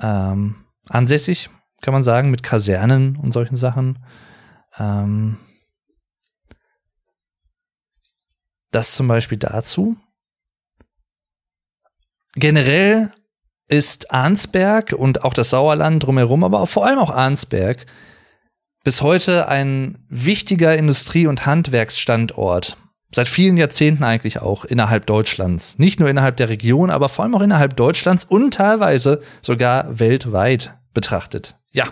ähm, 0.00 0.64
ansässig, 0.88 1.50
kann 1.80 1.92
man 1.92 2.02
sagen, 2.02 2.30
mit 2.30 2.42
Kasernen 2.42 3.16
und 3.16 3.32
solchen 3.32 3.56
Sachen. 3.56 4.04
Ähm, 4.78 5.38
das 8.70 8.94
zum 8.94 9.08
Beispiel 9.08 9.38
dazu. 9.38 9.96
Generell 12.34 13.10
ist 13.66 14.12
Arnsberg 14.12 14.92
und 14.92 15.24
auch 15.24 15.34
das 15.34 15.50
Sauerland 15.50 16.02
drumherum, 16.02 16.44
aber 16.44 16.66
vor 16.66 16.86
allem 16.86 16.98
auch 16.98 17.10
Arnsberg 17.10 17.86
bis 18.84 19.02
heute 19.02 19.48
ein 19.48 20.04
wichtiger 20.08 20.76
Industrie- 20.76 21.26
und 21.26 21.46
Handwerksstandort. 21.46 22.76
Seit 23.10 23.28
vielen 23.28 23.56
Jahrzehnten 23.56 24.04
eigentlich 24.04 24.40
auch 24.40 24.64
innerhalb 24.64 25.06
Deutschlands. 25.06 25.78
Nicht 25.78 25.98
nur 25.98 26.10
innerhalb 26.10 26.36
der 26.36 26.50
Region, 26.50 26.90
aber 26.90 27.08
vor 27.08 27.24
allem 27.24 27.34
auch 27.34 27.40
innerhalb 27.40 27.76
Deutschlands 27.76 28.24
und 28.24 28.52
teilweise 28.54 29.22
sogar 29.40 29.98
weltweit 29.98 30.74
betrachtet. 30.92 31.56
Ja. 31.72 31.86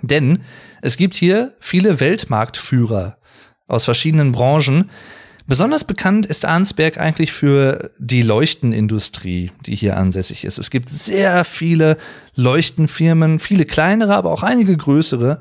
Denn 0.00 0.40
es 0.80 0.96
gibt 0.96 1.16
hier 1.16 1.54
viele 1.60 2.00
Weltmarktführer 2.00 3.18
aus 3.66 3.84
verschiedenen 3.84 4.32
Branchen. 4.32 4.90
Besonders 5.46 5.84
bekannt 5.84 6.26
ist 6.26 6.44
Arnsberg 6.44 6.98
eigentlich 6.98 7.32
für 7.32 7.90
die 7.98 8.22
Leuchtenindustrie, 8.22 9.50
die 9.66 9.74
hier 9.74 9.96
ansässig 9.96 10.44
ist. 10.44 10.58
Es 10.58 10.70
gibt 10.70 10.88
sehr 10.88 11.44
viele 11.44 11.96
Leuchtenfirmen, 12.36 13.38
viele 13.40 13.64
kleinere, 13.64 14.14
aber 14.14 14.30
auch 14.30 14.44
einige 14.44 14.76
größere, 14.76 15.40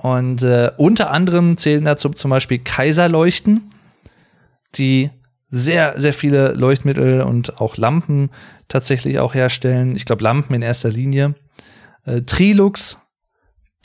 und 0.00 0.44
äh, 0.44 0.70
unter 0.76 1.10
anderem 1.10 1.56
zählen 1.56 1.84
dazu 1.84 2.10
zum 2.10 2.30
Beispiel 2.30 2.60
Kaiserleuchten, 2.60 3.72
die 4.76 5.10
sehr, 5.50 5.98
sehr 5.98 6.12
viele 6.12 6.52
Leuchtmittel 6.52 7.22
und 7.22 7.60
auch 7.60 7.76
Lampen 7.76 8.30
tatsächlich 8.68 9.18
auch 9.18 9.34
herstellen. 9.34 9.96
Ich 9.96 10.04
glaube, 10.04 10.22
Lampen 10.22 10.54
in 10.54 10.62
erster 10.62 10.90
Linie. 10.90 11.34
Äh, 12.04 12.22
Trilux, 12.22 12.98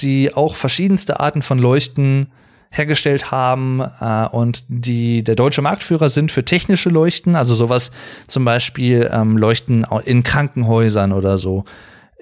die 0.02 0.34
auch 0.34 0.56
verschiedenste 0.56 1.20
Arten 1.20 1.42
von 1.42 1.60
Leuchten 1.60 2.34
hergestellt 2.70 3.32
haben 3.32 3.80
äh, 3.80 4.28
und 4.32 4.66
die 4.68 5.24
der 5.24 5.36
deutsche 5.36 5.62
Marktführer 5.62 6.10
sind 6.10 6.32
für 6.32 6.44
technische 6.44 6.90
Leuchten, 6.90 7.36
also 7.36 7.56
sowas 7.56 7.92
zum 8.28 8.44
Beispiel 8.44 9.10
ähm, 9.14 9.38
Leuchten 9.38 9.86
in 10.06 10.24
Krankenhäusern 10.24 11.14
oder 11.14 11.38
so 11.38 11.66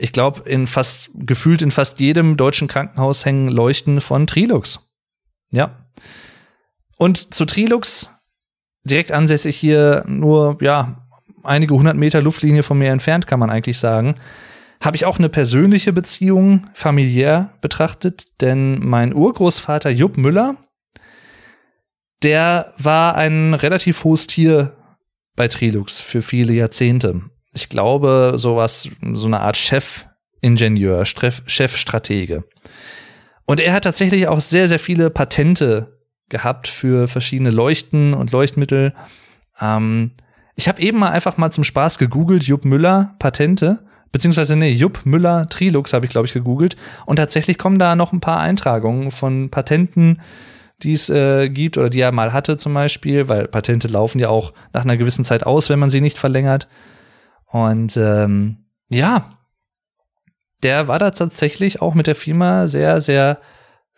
ich 0.02 0.12
glaube, 0.12 0.50
in 0.50 0.66
fast, 0.66 1.12
gefühlt 1.14 1.62
in 1.62 1.70
fast 1.70 2.00
jedem 2.00 2.36
deutschen 2.36 2.68
Krankenhaus 2.68 3.24
hängen 3.24 3.50
Leuchten 3.50 4.02
von 4.02 4.26
Trilux. 4.26 4.80
Ja. 5.52 5.76
Und 6.98 7.36
zu 7.36 7.46
Trilux, 7.46 8.10
direkt 8.84 9.12
ansässig 9.12 9.56
hier 9.56 10.04
nur, 10.08 10.58
ja, 10.62 11.06
einige 11.44 11.74
hundert 11.74 11.98
Meter 11.98 12.22
Luftlinie 12.22 12.64
von 12.64 12.78
mir 12.78 12.92
entfernt, 12.92 13.28
kann 13.28 13.40
man 13.40 13.50
eigentlich 13.50 13.80
sagen, 13.80 14.16
habe 14.82 14.96
ich 14.96 15.06
auch 15.06 15.20
eine 15.20 15.30
persönliche 15.30 15.94
Beziehung 15.94 16.68
familiär 16.74 17.54
betrachtet, 17.62 18.42
denn 18.42 18.80
mein 18.80 19.14
Urgroßvater 19.14 19.90
Jupp 19.90 20.18
Müller, 20.18 20.56
der 22.24 22.74
war 22.78 23.16
ein 23.16 23.54
relativ 23.54 24.04
hohes 24.04 24.28
Tier 24.28 24.76
bei 25.36 25.48
Trilux 25.48 26.00
für 26.00 26.22
viele 26.22 26.54
Jahrzehnte 26.54 27.22
ich 27.54 27.70
glaube, 27.70 28.34
sowas, 28.36 28.90
so 29.14 29.28
eine 29.28 29.42
Art 29.42 29.58
Chefingenieur, 29.58 31.06
Chefstratege. 31.06 32.44
Und 33.46 33.60
er 33.60 33.74
hat 33.74 33.84
tatsächlich 33.84 34.28
auch 34.28 34.40
sehr, 34.40 34.68
sehr 34.68 34.80
viele 34.80 35.10
Patente 35.10 35.91
gehabt 36.32 36.68
für 36.68 37.08
verschiedene 37.08 37.52
Leuchten 37.52 38.16
und 38.16 38.32
Leuchtmittel. 38.32 38.94
Ähm, 39.60 40.12
ich 40.56 40.68
habe 40.68 40.82
eben 40.82 40.98
mal 40.98 41.12
einfach 41.12 41.38
mal 41.38 41.52
zum 41.52 41.64
Spaß 41.64 42.00
gegoogelt, 42.00 42.44
Jupp 42.44 42.66
Müller, 42.66 43.16
Patente. 43.20 43.86
beziehungsweise 44.12 44.56
nee, 44.56 44.72
Jupp 44.72 45.06
Müller 45.06 45.48
Trilux 45.48 45.94
habe 45.94 46.06
ich, 46.06 46.12
glaube 46.12 46.26
ich, 46.26 46.34
gegoogelt. 46.34 46.76
Und 47.06 47.18
tatsächlich 47.18 47.58
kommen 47.60 47.78
da 47.78 47.96
noch 47.96 48.12
ein 48.12 48.20
paar 48.20 48.40
Eintragungen 48.40 49.12
von 49.12 49.50
Patenten, 49.50 50.22
die 50.82 50.94
es 50.94 51.10
äh, 51.10 51.50
gibt 51.50 51.78
oder 51.78 51.90
die 51.90 52.00
er 52.00 52.12
mal 52.12 52.34
hatte 52.34 52.58
zum 52.58 52.74
Beispiel, 52.74 53.30
weil 53.30 53.48
Patente 53.48 53.88
laufen 53.88 54.20
ja 54.20 54.30
auch 54.30 54.54
nach 54.74 54.84
einer 54.84 54.98
gewissen 54.98 55.24
Zeit 55.24 55.46
aus, 55.46 55.70
wenn 55.70 55.80
man 55.80 55.92
sie 55.92 56.02
nicht 56.02 56.18
verlängert. 56.18 56.68
Und 57.46 57.98
ähm, 57.98 58.66
ja, 58.90 59.38
der 60.64 60.88
war 60.88 61.00
da 61.00 61.12
tatsächlich 61.12 61.82
auch 61.82 61.94
mit 61.94 62.08
der 62.08 62.16
Firma 62.16 62.68
sehr, 62.68 63.02
sehr 63.02 63.40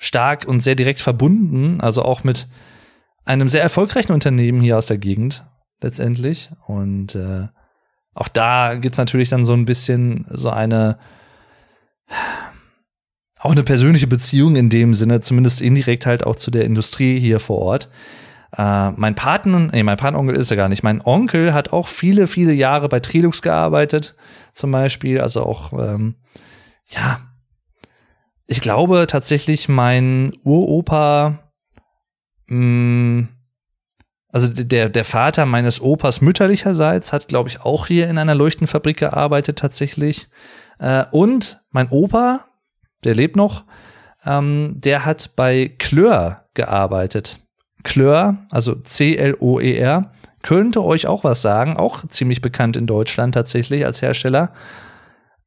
stark 0.04 0.46
und 0.46 0.60
sehr 0.60 0.76
direkt 0.76 1.00
verbunden, 1.00 1.80
also 1.80 2.04
auch 2.04 2.26
mit 2.26 2.48
einem 3.24 3.48
sehr 3.48 3.62
erfolgreichen 3.62 4.12
Unternehmen 4.12 4.60
hier 4.60 4.78
aus 4.78 4.86
der 4.86 4.98
Gegend 4.98 5.46
letztendlich. 5.82 6.50
Und 6.68 7.16
äh, 7.16 7.48
auch 8.14 8.28
da 8.28 8.76
gibt's 8.76 8.98
natürlich 8.98 9.30
dann 9.30 9.46
so 9.46 9.54
ein 9.54 9.66
bisschen 9.66 10.26
so 10.30 10.50
eine 10.50 10.98
auch 13.40 13.52
eine 13.52 13.64
persönliche 13.64 14.08
Beziehung 14.08 14.56
in 14.58 14.70
dem 14.70 14.94
Sinne, 14.94 15.22
zumindest 15.22 15.62
indirekt 15.62 16.06
halt 16.06 16.26
auch 16.26 16.36
zu 16.36 16.52
der 16.52 16.66
Industrie 16.66 17.20
hier 17.20 17.40
vor 17.40 17.60
Ort. 17.60 17.90
Äh, 18.58 18.92
mein 18.92 19.16
Paten, 19.16 19.68
nee, 19.68 19.84
mein 19.84 19.98
Patenonkel 19.98 20.36
ist 20.36 20.52
ja 20.52 20.58
gar 20.58 20.70
nicht. 20.70 20.84
Mein 20.84 21.02
Onkel 21.02 21.54
hat 21.54 21.72
auch 21.72 21.88
viele, 21.88 22.28
viele 22.28 22.54
Jahre 22.54 22.90
bei 22.90 23.00
Trilux 23.00 23.42
gearbeitet, 23.42 24.16
zum 24.54 24.72
Beispiel. 24.72 25.22
Also 25.22 25.44
auch, 25.44 25.74
ähm, 25.74 26.16
ja, 26.88 27.20
ich 28.48 28.62
glaube 28.62 29.08
tatsächlich, 29.08 29.70
mein 29.70 30.34
Uropa, 30.44 31.40
mh, 32.48 32.58
mm, 32.58 33.28
also 34.34 34.48
der, 34.48 34.90
der 34.90 35.06
Vater 35.06 35.46
meines 35.46 35.80
Opas 35.80 36.20
mütterlicherseits 36.20 37.14
hat, 37.14 37.28
glaube 37.28 37.50
ich, 37.50 37.62
auch 37.62 37.86
hier 37.86 38.10
in 38.10 38.18
einer 38.18 38.34
Leuchtenfabrik 38.34 38.98
gearbeitet 38.98 39.60
tatsächlich. 39.60 40.28
Äh, 40.80 41.06
und 41.12 41.60
mein 41.70 41.88
Opa, 41.90 42.44
der 43.04 43.14
lebt 43.14 43.36
noch, 43.36 43.66
ähm, 44.26 44.74
der 44.78 45.06
hat 45.06 45.36
bei 45.36 45.72
Klör 45.78 46.46
gearbeitet. 46.56 47.40
Klör, 47.84 48.38
also 48.50 48.74
C-L-O-E-R, 48.74 50.12
könnte 50.42 50.84
euch 50.84 51.06
auch 51.06 51.24
was 51.24 51.44
sagen, 51.44 51.78
auch 51.78 52.08
ziemlich 52.08 52.42
bekannt 52.42 52.76
in 52.76 52.88
Deutschland 52.88 53.36
tatsächlich 53.36 53.86
als 53.86 54.02
Hersteller. 54.02 54.52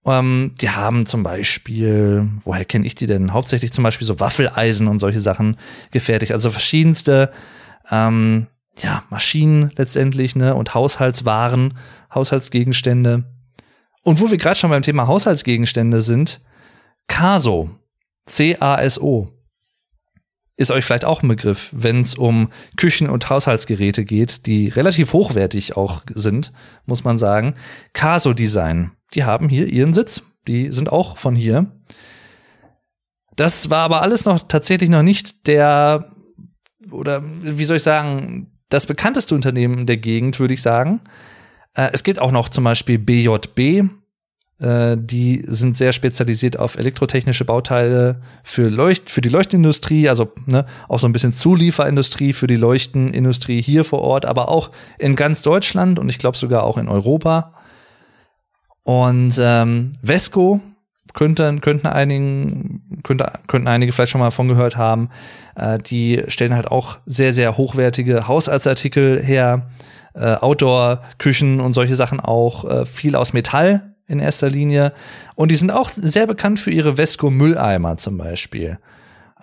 Ähm, 0.06 0.52
die 0.60 0.70
haben 0.70 1.06
zum 1.06 1.22
Beispiel, 1.22 2.28
woher 2.44 2.64
kenne 2.64 2.86
ich 2.86 2.94
die 2.94 3.06
denn? 3.06 3.32
Hauptsächlich 3.32 3.72
zum 3.72 3.84
Beispiel 3.84 4.06
so 4.06 4.20
Waffeleisen 4.20 4.86
und 4.86 4.98
solche 4.98 5.20
Sachen 5.20 5.56
gefertigt. 5.90 6.32
Also 6.32 6.50
verschiedenste 6.50 7.32
ähm, 7.90 8.46
ja, 8.78 9.02
Maschinen 9.10 9.72
letztendlich, 9.76 10.36
ne, 10.36 10.54
und 10.54 10.74
Haushaltswaren, 10.74 11.74
Haushaltsgegenstände. 12.14 13.24
Und 14.02 14.20
wo 14.20 14.30
wir 14.30 14.38
gerade 14.38 14.56
schon 14.56 14.70
beim 14.70 14.82
Thema 14.82 15.08
Haushaltsgegenstände 15.08 16.00
sind, 16.02 16.40
Caso, 17.08 17.70
C-A-S-O, 18.26 19.28
ist 20.56 20.70
euch 20.70 20.84
vielleicht 20.84 21.04
auch 21.04 21.22
ein 21.22 21.28
Begriff, 21.28 21.70
wenn 21.72 22.00
es 22.00 22.14
um 22.14 22.48
Küchen- 22.76 23.10
und 23.10 23.28
Haushaltsgeräte 23.28 24.04
geht, 24.04 24.46
die 24.46 24.68
relativ 24.68 25.12
hochwertig 25.12 25.76
auch 25.76 26.02
sind, 26.08 26.52
muss 26.86 27.04
man 27.04 27.18
sagen. 27.18 27.54
Caso 27.92 28.32
Design, 28.32 28.92
die 29.14 29.24
haben 29.24 29.48
hier 29.48 29.66
ihren 29.66 29.92
Sitz. 29.92 30.22
Die 30.48 30.72
sind 30.72 30.90
auch 30.90 31.18
von 31.18 31.34
hier. 31.34 31.66
Das 33.34 33.68
war 33.68 33.84
aber 33.84 34.02
alles 34.02 34.24
noch 34.24 34.46
tatsächlich 34.46 34.88
noch 34.88 35.02
nicht 35.02 35.46
der, 35.46 36.08
oder 36.90 37.22
wie 37.22 37.64
soll 37.64 37.76
ich 37.76 37.82
sagen, 37.82 38.52
das 38.68 38.86
bekannteste 38.86 39.34
Unternehmen 39.34 39.86
der 39.86 39.98
Gegend, 39.98 40.40
würde 40.40 40.54
ich 40.54 40.62
sagen. 40.62 41.00
Äh, 41.74 41.90
es 41.92 42.02
gibt 42.02 42.18
auch 42.18 42.32
noch 42.32 42.48
zum 42.48 42.64
Beispiel 42.64 42.98
BJB, 42.98 43.90
die 44.58 45.44
sind 45.46 45.76
sehr 45.76 45.92
spezialisiert 45.92 46.58
auf 46.58 46.78
elektrotechnische 46.78 47.44
Bauteile 47.44 48.22
für 48.42 48.70
Leucht, 48.70 49.10
für 49.10 49.20
die 49.20 49.28
Leuchtindustrie, 49.28 50.08
also 50.08 50.32
ne, 50.46 50.64
auch 50.88 50.98
so 50.98 51.06
ein 51.06 51.12
bisschen 51.12 51.32
Zulieferindustrie 51.32 52.32
für 52.32 52.46
die 52.46 52.56
Leuchtenindustrie 52.56 53.60
hier 53.60 53.84
vor 53.84 54.00
Ort, 54.00 54.24
aber 54.24 54.48
auch 54.48 54.70
in 54.98 55.14
ganz 55.14 55.42
Deutschland 55.42 55.98
und 55.98 56.08
ich 56.08 56.16
glaube 56.16 56.38
sogar 56.38 56.64
auch 56.64 56.78
in 56.78 56.88
Europa. 56.88 57.52
Und 58.82 59.38
ähm, 59.38 59.92
Vesco 60.00 60.60
könnten, 61.12 61.60
könnten 61.60 61.88
einigen, 61.88 63.00
könnte, 63.02 63.32
könnten 63.48 63.66
einige 63.66 63.90
vielleicht 63.90 64.12
schon 64.12 64.20
mal 64.20 64.30
von 64.30 64.46
gehört 64.46 64.76
haben. 64.76 65.10
Äh, 65.56 65.80
die 65.80 66.22
stellen 66.28 66.54
halt 66.54 66.68
auch 66.68 66.98
sehr, 67.04 67.32
sehr 67.32 67.56
hochwertige 67.56 68.28
Haushaltsartikel 68.28 69.20
her, 69.22 69.68
äh, 70.14 70.34
Outdoor-Küchen 70.34 71.60
und 71.60 71.72
solche 71.72 71.96
Sachen 71.96 72.20
auch, 72.20 72.64
äh, 72.64 72.86
viel 72.86 73.16
aus 73.16 73.32
Metall 73.32 73.95
in 74.06 74.20
erster 74.20 74.48
Linie. 74.48 74.92
Und 75.34 75.50
die 75.50 75.56
sind 75.56 75.70
auch 75.70 75.90
sehr 75.90 76.26
bekannt 76.26 76.60
für 76.60 76.70
ihre 76.70 76.96
Vesco-Mülleimer 76.96 77.96
zum 77.96 78.18
Beispiel. 78.18 78.78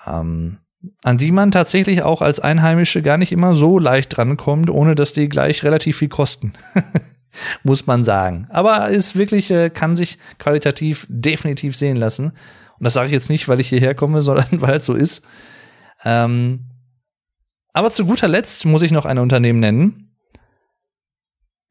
Ähm, 0.08 0.58
an 1.04 1.18
die 1.18 1.32
man 1.32 1.52
tatsächlich 1.52 2.04
auch 2.04 2.22
als 2.22 2.40
Einheimische 2.40 3.02
gar 3.02 3.18
nicht 3.18 3.32
immer 3.32 3.56
so 3.56 3.80
leicht 3.80 4.16
drankommt, 4.16 4.70
ohne 4.70 4.96
dass 4.96 5.14
die 5.14 5.30
gleich 5.30 5.64
relativ 5.64 5.98
viel 5.98 6.10
kosten. 6.10 6.54
Muss 7.64 7.88
man 7.88 8.04
sagen. 8.04 8.48
Aber 8.50 8.90
ist 8.90 9.16
wirklich, 9.16 9.50
äh, 9.50 9.70
kann 9.70 9.96
sich 9.96 10.20
qualitativ 10.40 11.08
definitiv 11.10 11.76
sehen 11.76 11.96
lassen. 11.98 12.26
Und 12.26 12.84
das 12.84 12.94
sage 12.94 13.08
ich 13.08 13.14
jetzt 13.14 13.30
nicht, 13.30 13.48
weil 13.48 13.60
ich 13.60 13.70
hierher 13.70 13.96
komme, 13.96 14.22
sondern 14.24 14.62
weil 14.62 14.78
es 14.78 14.86
so 14.86 14.94
ist. 14.94 15.24
Ähm, 16.06 16.66
aber 17.74 17.90
zu 17.90 18.06
guter 18.06 18.28
Letzt 18.28 18.66
muss 18.66 18.84
ich 18.84 18.92
noch 18.92 19.06
ein 19.06 19.18
Unternehmen 19.18 19.60
nennen, 19.60 20.13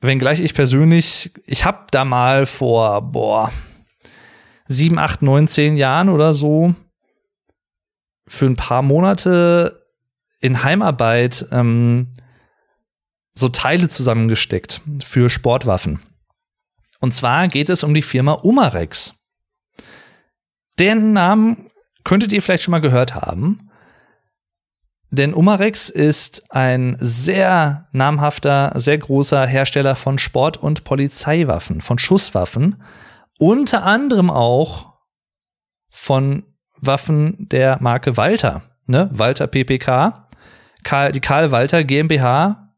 Wenngleich 0.03 0.41
ich 0.41 0.53
persönlich, 0.53 1.31
ich 1.47 1.65
habe 1.65 1.87
da 1.93 2.05
mal 2.05 2.45
vor, 2.45 3.01
boah, 3.13 3.53
sieben, 4.67 4.99
acht, 4.99 5.23
neun, 5.23 5.47
zehn 5.47 5.77
Jahren 5.77 6.09
oder 6.09 6.35
so 6.35 6.75
für 8.27 8.47
ein 8.47 8.57
paar 8.57 8.83
Monate 8.83 9.87
in 10.41 10.65
Heimarbeit 10.65 11.47
ähm, 11.53 12.15
so 13.33 13.49
Teile 13.49 13.89
zusammengesteckt 13.89 14.81
für 15.03 15.31
Sportwaffen. 15.31 16.01
Und 16.99 17.15
zwar 17.15 17.47
geht 17.47 17.69
es 17.69 17.85
um 17.85 17.95
die 17.95 18.03
Firma 18.03 18.33
Umarex. 18.33 19.15
Den 20.81 21.13
Namen 21.13 21.69
könntet 22.03 22.33
ihr 22.33 22.43
vielleicht 22.43 22.65
schon 22.65 22.73
mal 22.73 22.81
gehört 22.81 23.15
haben. 23.15 23.71
Denn 25.13 25.35
Umarex 25.35 25.91
ist 25.91 26.51
ein 26.51 26.97
sehr 26.99 27.87
namhafter, 27.93 28.73
sehr 28.77 28.97
großer 28.97 29.47
Hersteller 29.47 29.95
von 29.95 30.19
Sport- 30.19 30.57
und 30.57 30.85
Polizeiwaffen, 30.85 31.83
von 31.83 31.99
Schusswaffen. 31.99 32.83
Unter 33.39 33.85
anderem 33.85 34.31
auch 34.31 34.95
von 35.91 36.45
Waffen 36.81 37.47
der 37.51 37.77
Marke 37.83 38.17
Walter, 38.17 38.63
ne? 38.87 39.11
Walter 39.13 39.47
PPK. 39.47 40.31
Karl, 40.83 41.13
die 41.13 41.21
Karl 41.21 41.53
Walter 41.53 41.85
GmbH 41.85 42.75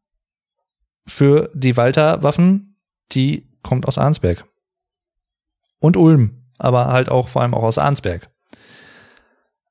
für 1.07 1.51
die 1.55 1.77
Walter 1.77 2.25
Waffen, 2.25 2.81
die 3.13 3.49
kommt 3.63 3.87
aus 3.87 3.97
Arnsberg. 3.97 4.45
Und 5.79 5.97
Ulm, 5.97 6.49
aber 6.59 6.89
halt 6.89 7.09
auch 7.09 7.29
vor 7.29 7.43
allem 7.43 7.55
auch 7.55 7.63
aus 7.63 7.79
Arnsberg. 7.79 8.29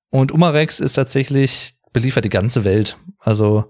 Und 0.10 0.32
Umarex 0.32 0.80
ist 0.80 0.94
tatsächlich 0.94 1.74
beliefert 1.94 2.26
die 2.26 2.30
ganze 2.30 2.66
Welt. 2.66 2.98
Also, 3.20 3.66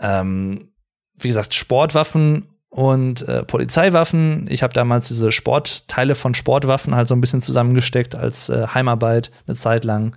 ähm, 0.00 0.72
wie 1.14 1.28
gesagt, 1.28 1.54
Sportwaffen 1.54 2.46
und 2.70 3.28
äh, 3.28 3.44
Polizeiwaffen. 3.44 4.46
Ich 4.48 4.62
habe 4.62 4.72
damals 4.72 5.08
diese 5.08 5.32
Sportteile 5.32 6.14
von 6.14 6.34
Sportwaffen 6.34 6.94
halt 6.94 7.08
so 7.08 7.14
ein 7.14 7.20
bisschen 7.20 7.40
zusammengesteckt 7.40 8.14
als 8.14 8.48
äh, 8.48 8.66
Heimarbeit 8.68 9.30
eine 9.46 9.56
Zeit 9.56 9.84
lang. 9.84 10.16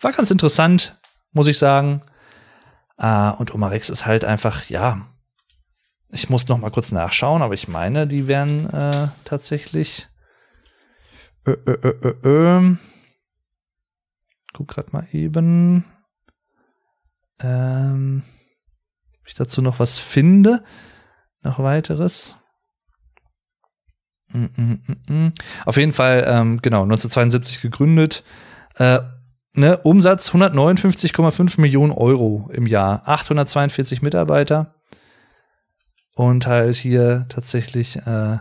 War 0.00 0.12
ganz 0.12 0.30
interessant, 0.30 0.96
muss 1.32 1.46
ich 1.46 1.58
sagen. 1.58 2.02
Äh, 2.98 3.30
und 3.30 3.54
Omarex 3.54 3.88
ist 3.88 4.04
halt 4.04 4.24
einfach, 4.24 4.64
ja, 4.68 5.06
ich 6.10 6.28
muss 6.28 6.48
noch 6.48 6.58
mal 6.58 6.70
kurz 6.70 6.92
nachschauen, 6.92 7.40
aber 7.40 7.54
ich 7.54 7.68
meine, 7.68 8.06
die 8.06 8.28
wären 8.28 8.68
äh, 8.70 9.08
tatsächlich. 9.24 10.08
Ö, 11.46 11.56
ö, 11.66 11.78
ö, 11.82 11.94
ö, 12.02 12.14
ö. 12.24 12.76
Guck 14.52 14.68
grad 14.68 14.92
mal 14.92 15.06
eben. 15.12 15.84
Ähm, 17.42 18.22
ob 19.20 19.28
ich 19.28 19.34
dazu 19.34 19.62
noch 19.62 19.78
was 19.78 19.98
finde, 19.98 20.64
noch 21.42 21.58
weiteres. 21.58 22.36
Mm, 24.28 24.46
mm, 24.56 24.80
mm, 25.08 25.32
Auf 25.66 25.76
jeden 25.76 25.92
Fall, 25.92 26.24
ähm, 26.26 26.60
genau, 26.62 26.82
1972 26.82 27.60
gegründet. 27.60 28.24
Äh, 28.76 29.00
ne, 29.54 29.78
Umsatz 29.78 30.30
159,5 30.30 31.60
Millionen 31.60 31.92
Euro 31.92 32.50
im 32.52 32.66
Jahr, 32.66 33.02
842 33.06 34.02
Mitarbeiter. 34.02 34.74
Und 36.14 36.46
halt 36.46 36.76
hier 36.76 37.26
tatsächlich 37.28 37.96
äh, 37.96 38.38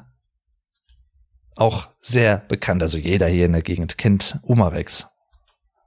auch 1.56 1.90
sehr 2.02 2.38
bekannt. 2.38 2.82
Also 2.82 2.98
jeder 2.98 3.28
hier 3.28 3.46
in 3.46 3.54
der 3.54 3.62
Gegend 3.62 3.98
kennt 3.98 4.40
Umarex. 4.44 5.08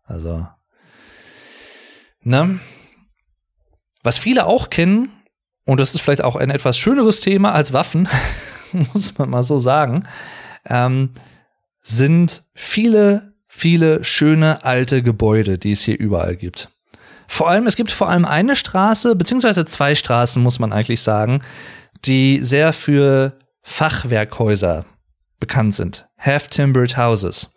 Also, 0.04 0.46
ne? 2.22 2.58
Was 4.04 4.18
viele 4.18 4.46
auch 4.46 4.70
kennen, 4.70 5.10
und 5.64 5.80
das 5.80 5.94
ist 5.94 6.02
vielleicht 6.02 6.22
auch 6.22 6.36
ein 6.36 6.50
etwas 6.50 6.78
schöneres 6.78 7.20
Thema 7.20 7.52
als 7.52 7.72
Waffen, 7.72 8.06
muss 8.72 9.18
man 9.18 9.30
mal 9.30 9.42
so 9.42 9.58
sagen, 9.58 10.04
ähm, 10.66 11.10
sind 11.80 12.44
viele, 12.54 13.32
viele 13.48 14.04
schöne 14.04 14.62
alte 14.64 15.02
Gebäude, 15.02 15.58
die 15.58 15.72
es 15.72 15.82
hier 15.82 15.98
überall 15.98 16.36
gibt. 16.36 16.70
Vor 17.26 17.48
allem, 17.48 17.66
es 17.66 17.76
gibt 17.76 17.90
vor 17.90 18.10
allem 18.10 18.26
eine 18.26 18.56
Straße, 18.56 19.16
beziehungsweise 19.16 19.64
zwei 19.64 19.94
Straßen, 19.94 20.42
muss 20.42 20.58
man 20.58 20.72
eigentlich 20.72 21.00
sagen, 21.00 21.42
die 22.04 22.40
sehr 22.42 22.74
für 22.74 23.38
Fachwerkhäuser 23.62 24.84
bekannt 25.40 25.74
sind. 25.74 26.06
Half-timbered 26.18 26.98
houses. 26.98 27.53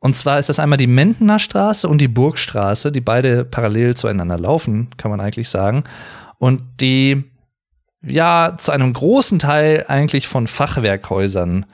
Und 0.00 0.16
zwar 0.16 0.38
ist 0.38 0.48
das 0.48 0.58
einmal 0.58 0.78
die 0.78 0.86
Mentener 0.86 1.38
Straße 1.38 1.86
und 1.86 2.00
die 2.00 2.08
Burgstraße, 2.08 2.90
die 2.90 3.02
beide 3.02 3.44
parallel 3.44 3.94
zueinander 3.94 4.38
laufen, 4.38 4.88
kann 4.96 5.10
man 5.10 5.20
eigentlich 5.20 5.50
sagen. 5.50 5.84
Und 6.38 6.62
die 6.80 7.24
ja 8.02 8.54
zu 8.56 8.72
einem 8.72 8.94
großen 8.94 9.38
Teil 9.38 9.84
eigentlich 9.88 10.26
von 10.26 10.46
Fachwerkhäusern 10.46 11.66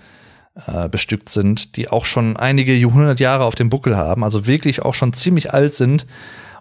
äh, 0.66 0.88
bestückt 0.88 1.28
sind, 1.28 1.76
die 1.76 1.88
auch 1.88 2.04
schon 2.04 2.36
einige 2.36 2.74
Jahrhundert 2.74 3.20
Jahre 3.20 3.44
auf 3.44 3.54
dem 3.54 3.70
Buckel 3.70 3.96
haben, 3.96 4.24
also 4.24 4.46
wirklich 4.46 4.82
auch 4.82 4.94
schon 4.94 5.12
ziemlich 5.12 5.54
alt 5.54 5.72
sind. 5.72 6.06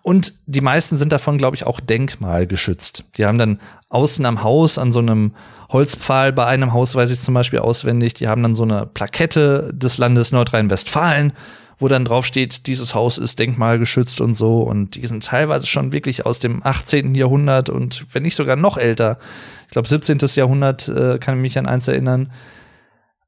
Und 0.03 0.33
die 0.45 0.61
meisten 0.61 0.97
sind 0.97 1.11
davon, 1.11 1.39
glaube 1.39 1.55
ich, 1.55 1.65
auch 1.65 1.79
denkmalgeschützt. 1.79 3.05
Die 3.17 3.25
haben 3.25 3.39
dann 3.39 3.59
außen 3.89 4.23
am 4.27 4.43
Haus 4.43 4.77
an 4.77 4.91
so 4.91 4.99
einem 4.99 5.33
Holzpfahl, 5.69 6.31
bei 6.31 6.45
einem 6.45 6.73
Haus 6.73 6.95
weiß 6.95 7.09
ich 7.09 7.19
zum 7.19 7.33
Beispiel 7.33 7.59
auswendig, 7.59 8.13
die 8.13 8.27
haben 8.27 8.43
dann 8.43 8.55
so 8.55 8.63
eine 8.63 8.85
Plakette 8.85 9.71
des 9.73 9.97
Landes 9.97 10.31
Nordrhein-Westfalen, 10.31 11.33
wo 11.77 11.87
dann 11.87 12.05
drauf 12.05 12.25
steht, 12.25 12.67
dieses 12.67 12.95
Haus 12.95 13.17
ist 13.17 13.39
denkmalgeschützt 13.39 14.21
und 14.21 14.33
so. 14.33 14.61
Und 14.61 14.95
die 14.95 15.05
sind 15.07 15.25
teilweise 15.25 15.67
schon 15.67 15.91
wirklich 15.91 16.25
aus 16.25 16.39
dem 16.39 16.65
18. 16.65 17.15
Jahrhundert 17.15 17.69
und 17.69 18.05
wenn 18.13 18.23
nicht 18.23 18.35
sogar 18.35 18.55
noch 18.55 18.77
älter. 18.77 19.17
Ich 19.65 19.71
glaube, 19.71 19.87
17. 19.87 20.19
Jahrhundert 20.35 20.87
äh, 20.87 21.17
kann 21.19 21.35
ich 21.35 21.41
mich 21.41 21.57
an 21.57 21.65
eins 21.65 21.87
erinnern. 21.87 22.31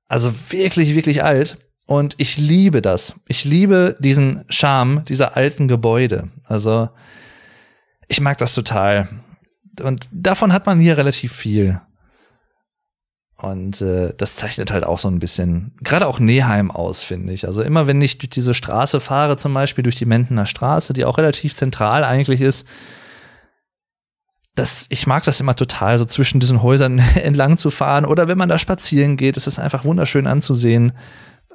Also 0.07 0.31
wirklich, 0.49 0.95
wirklich 0.95 1.23
alt. 1.23 1.57
Und 1.85 2.15
ich 2.17 2.37
liebe 2.37 2.81
das. 2.81 3.21
Ich 3.27 3.45
liebe 3.45 3.95
diesen 3.99 4.43
Charme 4.49 5.03
dieser 5.05 5.35
alten 5.37 5.67
Gebäude. 5.67 6.29
Also 6.43 6.89
ich 8.07 8.21
mag 8.21 8.37
das 8.37 8.53
total. 8.53 9.07
Und 9.81 10.09
davon 10.11 10.53
hat 10.53 10.65
man 10.65 10.79
hier 10.79 10.97
relativ 10.97 11.33
viel. 11.33 11.81
Und 13.37 13.81
äh, 13.81 14.13
das 14.17 14.35
zeichnet 14.35 14.71
halt 14.71 14.83
auch 14.83 14.97
so 14.97 15.07
ein 15.07 15.19
bisschen, 15.19 15.75
gerade 15.83 16.07
auch 16.07 16.19
Neheim 16.19 16.71
aus, 16.71 17.03
finde 17.03 17.33
ich. 17.33 17.45
Also 17.45 17.61
immer 17.61 17.85
wenn 17.85 18.01
ich 18.01 18.17
durch 18.17 18.29
diese 18.29 18.55
Straße 18.55 18.99
fahre, 18.99 19.37
zum 19.37 19.53
Beispiel 19.53 19.83
durch 19.83 19.95
die 19.95 20.05
Mentener 20.05 20.47
Straße, 20.47 20.93
die 20.93 21.05
auch 21.05 21.19
relativ 21.19 21.53
zentral 21.53 22.03
eigentlich 22.03 22.41
ist, 22.41 22.67
das, 24.55 24.87
ich 24.89 25.05
mag 25.05 25.23
das 25.23 25.39
immer 25.39 25.55
total, 25.55 25.99
so 25.99 26.05
zwischen 26.05 26.39
diesen 26.39 26.63
Häusern 26.63 26.97
entlang 27.15 27.57
zu 27.57 27.69
fahren. 27.69 28.05
Oder 28.05 28.27
wenn 28.27 28.39
man 28.39 28.49
da 28.49 28.57
spazieren 28.57 29.17
geht, 29.17 29.37
ist 29.37 29.45
es 29.45 29.59
einfach 29.59 29.85
wunderschön 29.85 30.25
anzusehen 30.25 30.93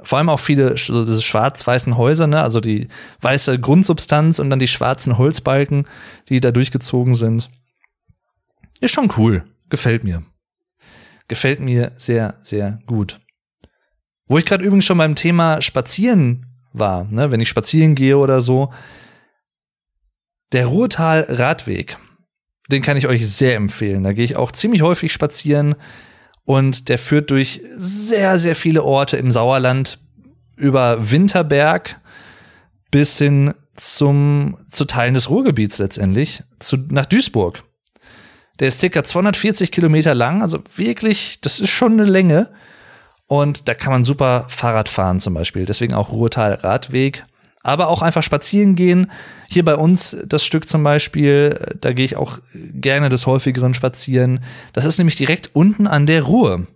vor 0.02 0.18
allem 0.18 0.28
auch 0.28 0.40
viele 0.40 0.76
so 0.76 1.04
diese 1.04 1.22
schwarz-weißen 1.22 1.96
Häuser, 1.96 2.26
ne? 2.26 2.42
also 2.42 2.60
die 2.60 2.88
weiße 3.20 3.58
Grundsubstanz 3.58 4.38
und 4.38 4.50
dann 4.50 4.58
die 4.58 4.68
schwarzen 4.68 5.18
Holzbalken, 5.18 5.86
die 6.28 6.40
da 6.40 6.50
durchgezogen 6.50 7.14
sind. 7.14 7.50
Ist 8.80 8.92
schon 8.92 9.12
cool. 9.16 9.44
Gefällt 9.68 10.04
mir. 10.04 10.22
Gefällt 11.32 11.60
mir 11.60 11.92
sehr, 11.96 12.34
sehr 12.42 12.78
gut. 12.84 13.18
Wo 14.26 14.36
ich 14.36 14.44
gerade 14.44 14.62
übrigens 14.62 14.84
schon 14.84 14.98
beim 14.98 15.14
Thema 15.14 15.62
Spazieren 15.62 16.44
war, 16.74 17.04
ne? 17.04 17.30
wenn 17.30 17.40
ich 17.40 17.48
spazieren 17.48 17.94
gehe 17.94 18.18
oder 18.18 18.42
so. 18.42 18.70
Der 20.52 20.66
Ruhrtal-Radweg, 20.66 21.96
den 22.70 22.82
kann 22.82 22.98
ich 22.98 23.06
euch 23.06 23.26
sehr 23.26 23.56
empfehlen. 23.56 24.04
Da 24.04 24.12
gehe 24.12 24.26
ich 24.26 24.36
auch 24.36 24.52
ziemlich 24.52 24.82
häufig 24.82 25.10
spazieren. 25.10 25.74
Und 26.44 26.90
der 26.90 26.98
führt 26.98 27.30
durch 27.30 27.62
sehr, 27.74 28.36
sehr 28.36 28.54
viele 28.54 28.82
Orte 28.82 29.16
im 29.16 29.32
Sauerland 29.32 30.00
über 30.56 31.10
Winterberg 31.10 31.98
bis 32.90 33.16
hin 33.16 33.54
zum, 33.74 34.58
zu 34.68 34.84
Teilen 34.84 35.14
des 35.14 35.30
Ruhrgebiets 35.30 35.78
letztendlich, 35.78 36.42
zu, 36.58 36.76
nach 36.90 37.06
Duisburg. 37.06 37.62
Der 38.62 38.68
ist 38.68 38.80
circa 38.80 39.04
240 39.04 39.70
Kilometer 39.70 40.14
lang, 40.14 40.40
also 40.40 40.60
wirklich, 40.76 41.40
das 41.42 41.60
ist 41.60 41.70
schon 41.70 41.92
eine 41.92 42.04
Länge. 42.04 42.48
Und 43.26 43.68
da 43.68 43.74
kann 43.74 43.92
man 43.92 44.04
super 44.04 44.46
Fahrrad 44.48 44.88
fahren 44.88 45.20
zum 45.20 45.34
Beispiel. 45.34 45.66
Deswegen 45.66 45.94
auch 45.94 46.12
Ruhrtal 46.12 46.54
Radweg 46.54 47.24
aber 47.62 47.88
auch 47.88 48.02
einfach 48.02 48.22
spazieren 48.22 48.74
gehen. 48.74 49.10
Hier 49.48 49.64
bei 49.64 49.76
uns 49.76 50.16
das 50.26 50.44
Stück 50.44 50.68
zum 50.68 50.82
Beispiel, 50.82 51.76
da 51.80 51.92
gehe 51.92 52.04
ich 52.04 52.16
auch 52.16 52.38
gerne 52.54 53.08
des 53.08 53.26
häufigeren 53.26 53.74
spazieren. 53.74 54.40
Das 54.72 54.84
ist 54.84 54.98
nämlich 54.98 55.16
direkt 55.16 55.50
unten 55.54 55.86
an 55.86 56.06
der 56.06 56.22
Ruhr. 56.22 56.66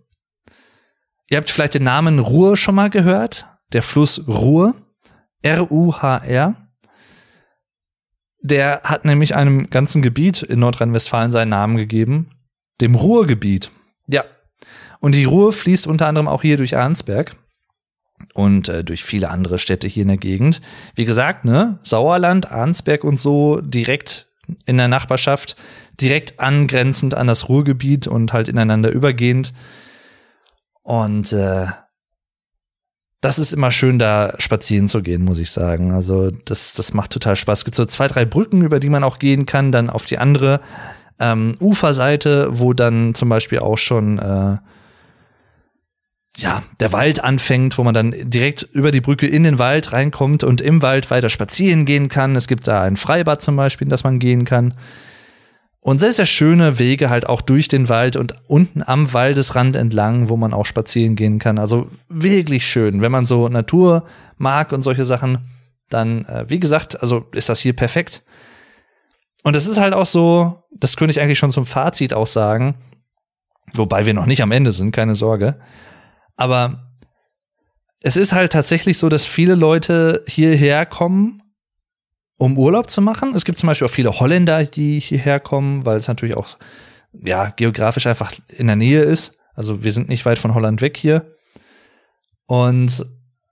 Ihr 1.28 1.38
habt 1.38 1.50
vielleicht 1.50 1.74
den 1.74 1.84
Namen 1.84 2.20
Ruhr 2.20 2.56
schon 2.56 2.76
mal 2.76 2.90
gehört. 2.90 3.46
Der 3.72 3.82
Fluss 3.82 4.28
Ruhr. 4.28 4.74
R-U-H-R. 5.42 6.54
Der 8.46 8.82
hat 8.84 9.04
nämlich 9.04 9.34
einem 9.34 9.70
ganzen 9.70 10.02
Gebiet 10.02 10.40
in 10.40 10.60
Nordrhein-Westfalen 10.60 11.32
seinen 11.32 11.48
Namen 11.48 11.76
gegeben. 11.76 12.30
Dem 12.80 12.94
Ruhrgebiet. 12.94 13.72
Ja. 14.06 14.24
Und 15.00 15.16
die 15.16 15.24
Ruhr 15.24 15.52
fließt 15.52 15.88
unter 15.88 16.06
anderem 16.06 16.28
auch 16.28 16.42
hier 16.42 16.56
durch 16.56 16.76
Arnsberg 16.76 17.34
und 18.34 18.68
äh, 18.68 18.84
durch 18.84 19.02
viele 19.02 19.30
andere 19.30 19.58
Städte 19.58 19.88
hier 19.88 20.02
in 20.02 20.08
der 20.08 20.16
Gegend. 20.16 20.60
Wie 20.94 21.04
gesagt, 21.04 21.44
ne, 21.44 21.80
Sauerland, 21.82 22.52
Arnsberg 22.52 23.02
und 23.02 23.18
so 23.18 23.60
direkt 23.60 24.28
in 24.64 24.76
der 24.76 24.86
Nachbarschaft, 24.86 25.56
direkt 26.00 26.38
angrenzend 26.38 27.14
an 27.14 27.26
das 27.26 27.48
Ruhrgebiet 27.48 28.06
und 28.06 28.32
halt 28.32 28.48
ineinander 28.48 28.90
übergehend. 28.90 29.54
Und 30.84 31.32
äh, 31.32 31.66
das 33.26 33.38
ist 33.38 33.52
immer 33.52 33.70
schön, 33.70 33.98
da 33.98 34.34
spazieren 34.38 34.88
zu 34.88 35.02
gehen, 35.02 35.24
muss 35.24 35.38
ich 35.38 35.50
sagen. 35.50 35.92
Also 35.92 36.30
das, 36.30 36.74
das 36.74 36.94
macht 36.94 37.10
total 37.10 37.36
Spaß. 37.36 37.58
Es 37.58 37.64
gibt 37.64 37.74
so 37.74 37.84
zwei, 37.84 38.08
drei 38.08 38.24
Brücken, 38.24 38.62
über 38.62 38.78
die 38.78 38.88
man 38.88 39.04
auch 39.04 39.18
gehen 39.18 39.46
kann, 39.46 39.72
dann 39.72 39.90
auf 39.90 40.06
die 40.06 40.18
andere 40.18 40.60
ähm, 41.18 41.56
Uferseite, 41.60 42.48
wo 42.50 42.72
dann 42.72 43.14
zum 43.14 43.28
Beispiel 43.28 43.58
auch 43.58 43.78
schon 43.78 44.18
äh, 44.18 44.58
ja, 46.38 46.62
der 46.80 46.92
Wald 46.92 47.24
anfängt, 47.24 47.78
wo 47.78 47.82
man 47.82 47.94
dann 47.94 48.14
direkt 48.22 48.62
über 48.62 48.92
die 48.92 49.00
Brücke 49.00 49.26
in 49.26 49.42
den 49.42 49.58
Wald 49.58 49.92
reinkommt 49.92 50.44
und 50.44 50.60
im 50.60 50.82
Wald 50.82 51.10
weiter 51.10 51.30
spazieren 51.30 51.86
gehen 51.86 52.08
kann. 52.08 52.36
Es 52.36 52.46
gibt 52.46 52.68
da 52.68 52.82
ein 52.82 52.96
Freibad 52.96 53.40
zum 53.40 53.56
Beispiel, 53.56 53.86
in 53.86 53.90
das 53.90 54.04
man 54.04 54.18
gehen 54.18 54.44
kann. 54.44 54.74
Und 55.86 56.00
sehr, 56.00 56.12
sehr 56.12 56.26
schöne 56.26 56.80
Wege 56.80 57.10
halt 57.10 57.28
auch 57.28 57.40
durch 57.40 57.68
den 57.68 57.88
Wald 57.88 58.16
und 58.16 58.34
unten 58.48 58.82
am 58.84 59.12
Waldesrand 59.12 59.76
entlang, 59.76 60.28
wo 60.28 60.36
man 60.36 60.52
auch 60.52 60.66
spazieren 60.66 61.14
gehen 61.14 61.38
kann. 61.38 61.60
Also 61.60 61.88
wirklich 62.08 62.66
schön. 62.66 63.02
Wenn 63.02 63.12
man 63.12 63.24
so 63.24 63.48
Natur 63.48 64.04
mag 64.36 64.72
und 64.72 64.82
solche 64.82 65.04
Sachen, 65.04 65.46
dann, 65.88 66.24
äh, 66.24 66.44
wie 66.48 66.58
gesagt, 66.58 67.00
also 67.00 67.26
ist 67.30 67.48
das 67.48 67.60
hier 67.60 67.72
perfekt. 67.72 68.24
Und 69.44 69.54
es 69.54 69.68
ist 69.68 69.78
halt 69.78 69.94
auch 69.94 70.06
so, 70.06 70.60
das 70.72 70.96
könnte 70.96 71.12
ich 71.12 71.20
eigentlich 71.20 71.38
schon 71.38 71.52
zum 71.52 71.66
Fazit 71.66 72.12
auch 72.14 72.26
sagen, 72.26 72.74
wobei 73.72 74.06
wir 74.06 74.14
noch 74.14 74.26
nicht 74.26 74.42
am 74.42 74.50
Ende 74.50 74.72
sind, 74.72 74.90
keine 74.90 75.14
Sorge. 75.14 75.56
Aber 76.36 76.90
es 78.00 78.16
ist 78.16 78.32
halt 78.32 78.50
tatsächlich 78.50 78.98
so, 78.98 79.08
dass 79.08 79.24
viele 79.24 79.54
Leute 79.54 80.24
hierher 80.26 80.84
kommen, 80.84 81.42
um 82.38 82.58
Urlaub 82.58 82.90
zu 82.90 83.00
machen. 83.00 83.34
Es 83.34 83.44
gibt 83.44 83.58
zum 83.58 83.66
Beispiel 83.66 83.86
auch 83.86 83.92
viele 83.92 84.18
Holländer, 84.20 84.64
die 84.64 85.00
hierher 85.00 85.40
kommen, 85.40 85.84
weil 85.86 85.96
es 85.96 86.08
natürlich 86.08 86.36
auch 86.36 86.56
ja 87.12 87.50
geografisch 87.50 88.06
einfach 88.06 88.32
in 88.48 88.66
der 88.66 88.76
Nähe 88.76 89.00
ist. 89.00 89.38
Also 89.54 89.82
wir 89.82 89.92
sind 89.92 90.08
nicht 90.08 90.26
weit 90.26 90.38
von 90.38 90.54
Holland 90.54 90.82
weg 90.82 90.96
hier. 90.96 91.34
Und 92.46 93.06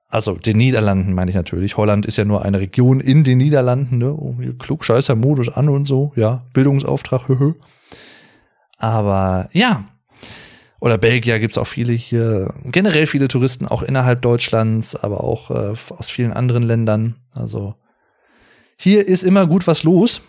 also 0.09 0.35
den 0.35 0.59
Niederlanden 0.59 1.13
meine 1.13 1.31
ich 1.31 1.35
natürlich. 1.35 1.77
Holland 1.77 2.07
ist 2.07 2.19
ja 2.19 2.25
nur 2.25 2.45
eine 2.45 2.61
Region 2.61 3.01
in 3.01 3.25
den 3.25 3.39
Niederlanden, 3.39 3.99
ne? 3.99 4.15
Oh, 4.15 4.37
klugscheißer 4.59 5.17
Modus 5.17 5.49
an 5.49 5.69
und 5.69 5.87
so, 5.87 6.13
ja, 6.15 6.47
Bildungsauftrag, 6.53 7.27
höhö. 7.27 7.55
Aber 8.79 9.49
ja, 9.53 9.87
oder 10.79 10.99
Belgier 10.99 11.39
gibt's 11.39 11.59
auch 11.59 11.67
viele 11.67 11.95
hier. 11.95 12.53
Generell 12.65 13.07
viele 13.07 13.27
Touristen, 13.27 13.67
auch 13.67 13.83
innerhalb 13.83 14.23
Deutschlands, 14.23 14.95
aber 14.95 15.25
auch 15.25 15.51
äh, 15.51 15.75
aus 15.89 16.11
vielen 16.11 16.33
anderen 16.33 16.63
Ländern. 16.63 17.17
Also 17.35 17.75
hier 18.79 19.07
ist 19.07 19.23
immer 19.23 19.47
gut 19.47 19.67
was 19.67 19.83
los. 19.83 20.21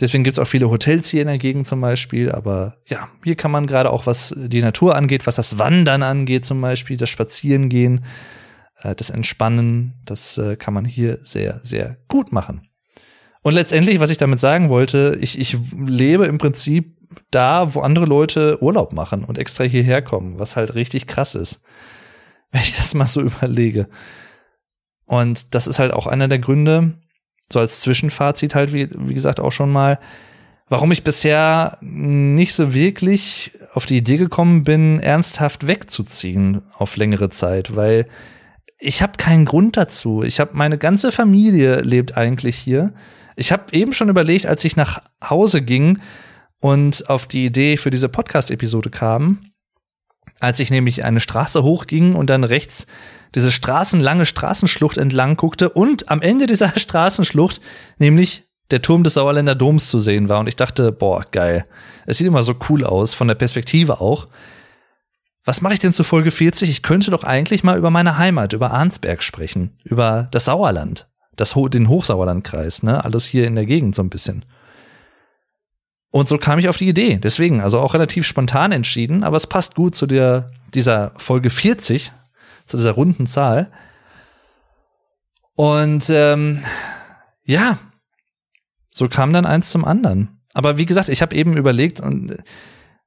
Deswegen 0.00 0.22
gibt's 0.22 0.38
auch 0.38 0.46
viele 0.46 0.70
Hotels 0.70 1.08
hier 1.08 1.22
in 1.22 1.26
der 1.26 1.38
Gegend 1.38 1.66
zum 1.66 1.80
Beispiel. 1.80 2.30
Aber 2.30 2.76
ja, 2.86 3.08
hier 3.24 3.34
kann 3.34 3.50
man 3.50 3.66
gerade 3.66 3.90
auch, 3.90 4.06
was 4.06 4.34
die 4.36 4.62
Natur 4.62 4.94
angeht, 4.94 5.26
was 5.26 5.36
das 5.36 5.58
Wandern 5.58 6.02
angeht 6.02 6.44
zum 6.44 6.60
Beispiel, 6.60 6.96
das 6.96 7.10
Spazierengehen, 7.10 8.04
äh, 8.82 8.94
das 8.94 9.10
Entspannen, 9.10 9.94
das 10.04 10.38
äh, 10.38 10.56
kann 10.56 10.74
man 10.74 10.84
hier 10.84 11.18
sehr, 11.24 11.60
sehr 11.64 11.96
gut 12.08 12.32
machen. 12.32 12.68
Und 13.42 13.54
letztendlich, 13.54 13.98
was 13.98 14.10
ich 14.10 14.18
damit 14.18 14.40
sagen 14.40 14.68
wollte, 14.68 15.18
ich, 15.20 15.38
ich 15.38 15.56
lebe 15.76 16.26
im 16.26 16.38
Prinzip 16.38 16.96
da, 17.30 17.74
wo 17.74 17.80
andere 17.80 18.04
Leute 18.04 18.62
Urlaub 18.62 18.92
machen 18.92 19.24
und 19.24 19.38
extra 19.38 19.64
hierher 19.64 20.02
kommen, 20.02 20.38
was 20.38 20.56
halt 20.56 20.74
richtig 20.74 21.06
krass 21.06 21.34
ist, 21.34 21.62
wenn 22.50 22.60
ich 22.60 22.76
das 22.76 22.94
mal 22.94 23.06
so 23.06 23.20
überlege. 23.22 23.88
Und 25.06 25.54
das 25.54 25.66
ist 25.66 25.78
halt 25.78 25.92
auch 25.92 26.06
einer 26.06 26.28
der 26.28 26.38
Gründe, 26.38 26.98
so 27.52 27.60
als 27.60 27.80
Zwischenfazit 27.80 28.54
halt, 28.54 28.72
wie, 28.72 28.88
wie 28.92 29.14
gesagt, 29.14 29.40
auch 29.40 29.52
schon 29.52 29.70
mal, 29.70 29.98
warum 30.68 30.92
ich 30.92 31.04
bisher 31.04 31.78
nicht 31.80 32.54
so 32.54 32.74
wirklich 32.74 33.52
auf 33.72 33.86
die 33.86 33.96
Idee 33.96 34.18
gekommen 34.18 34.64
bin, 34.64 35.00
ernsthaft 35.00 35.66
wegzuziehen 35.66 36.62
auf 36.76 36.96
längere 36.96 37.30
Zeit, 37.30 37.74
weil 37.76 38.06
ich 38.78 39.02
habe 39.02 39.14
keinen 39.16 39.44
Grund 39.44 39.76
dazu. 39.76 40.22
Ich 40.22 40.40
habe 40.40 40.50
meine 40.54 40.78
ganze 40.78 41.10
Familie 41.10 41.80
lebt 41.80 42.16
eigentlich 42.16 42.56
hier. 42.56 42.92
Ich 43.34 43.50
habe 43.50 43.64
eben 43.72 43.92
schon 43.92 44.08
überlegt, 44.08 44.46
als 44.46 44.64
ich 44.64 44.76
nach 44.76 45.02
Hause 45.22 45.62
ging 45.62 45.98
und 46.60 47.08
auf 47.08 47.26
die 47.26 47.46
Idee 47.46 47.76
für 47.76 47.90
diese 47.90 48.08
Podcast-Episode 48.08 48.90
kam, 48.90 49.40
als 50.40 50.60
ich 50.60 50.70
nämlich 50.70 51.04
eine 51.04 51.20
Straße 51.20 51.62
hochging 51.62 52.14
und 52.14 52.30
dann 52.30 52.44
rechts 52.44 52.86
diese 53.34 53.50
straßenlange 53.50 54.26
Straßenschlucht 54.26 54.96
entlang 54.96 55.36
guckte 55.36 55.70
und 55.70 56.10
am 56.10 56.22
Ende 56.22 56.46
dieser 56.46 56.68
Straßenschlucht 56.78 57.60
nämlich 57.98 58.44
der 58.70 58.82
Turm 58.82 59.02
des 59.02 59.14
Sauerländer 59.14 59.54
Doms 59.54 59.88
zu 59.88 59.98
sehen 59.98 60.28
war 60.28 60.40
und 60.40 60.46
ich 60.46 60.56
dachte, 60.56 60.92
boah, 60.92 61.24
geil. 61.30 61.64
Es 62.06 62.18
sieht 62.18 62.26
immer 62.26 62.42
so 62.42 62.54
cool 62.68 62.84
aus, 62.84 63.14
von 63.14 63.28
der 63.28 63.34
Perspektive 63.34 64.00
auch. 64.00 64.28
Was 65.44 65.62
mache 65.62 65.74
ich 65.74 65.80
denn 65.80 65.94
zu 65.94 66.04
Folge 66.04 66.30
40? 66.30 66.68
Ich 66.68 66.82
könnte 66.82 67.10
doch 67.10 67.24
eigentlich 67.24 67.64
mal 67.64 67.78
über 67.78 67.90
meine 67.90 68.18
Heimat, 68.18 68.52
über 68.52 68.72
Arnsberg 68.72 69.22
sprechen, 69.22 69.76
über 69.84 70.28
das 70.30 70.44
Sauerland, 70.44 71.08
das, 71.36 71.54
den 71.54 71.88
Hochsauerlandkreis, 71.88 72.82
ne? 72.82 73.02
Alles 73.02 73.24
hier 73.24 73.46
in 73.46 73.54
der 73.54 73.64
Gegend 73.64 73.94
so 73.94 74.02
ein 74.02 74.10
bisschen. 74.10 74.44
Und 76.18 76.26
so 76.26 76.36
kam 76.36 76.58
ich 76.58 76.68
auf 76.68 76.76
die 76.76 76.88
Idee. 76.88 77.18
Deswegen, 77.22 77.60
also 77.60 77.78
auch 77.78 77.94
relativ 77.94 78.26
spontan 78.26 78.72
entschieden, 78.72 79.22
aber 79.22 79.36
es 79.36 79.46
passt 79.46 79.76
gut 79.76 79.94
zu 79.94 80.08
der, 80.08 80.50
dieser 80.74 81.12
Folge 81.16 81.48
40, 81.48 82.10
zu 82.66 82.76
dieser 82.76 82.90
runden 82.90 83.28
Zahl. 83.28 83.70
Und 85.54 86.10
ähm, 86.10 86.60
ja, 87.44 87.78
so 88.90 89.08
kam 89.08 89.32
dann 89.32 89.46
eins 89.46 89.70
zum 89.70 89.84
anderen. 89.84 90.40
Aber 90.54 90.76
wie 90.76 90.86
gesagt, 90.86 91.08
ich 91.08 91.22
habe 91.22 91.36
eben 91.36 91.56
überlegt 91.56 92.00
und 92.00 92.36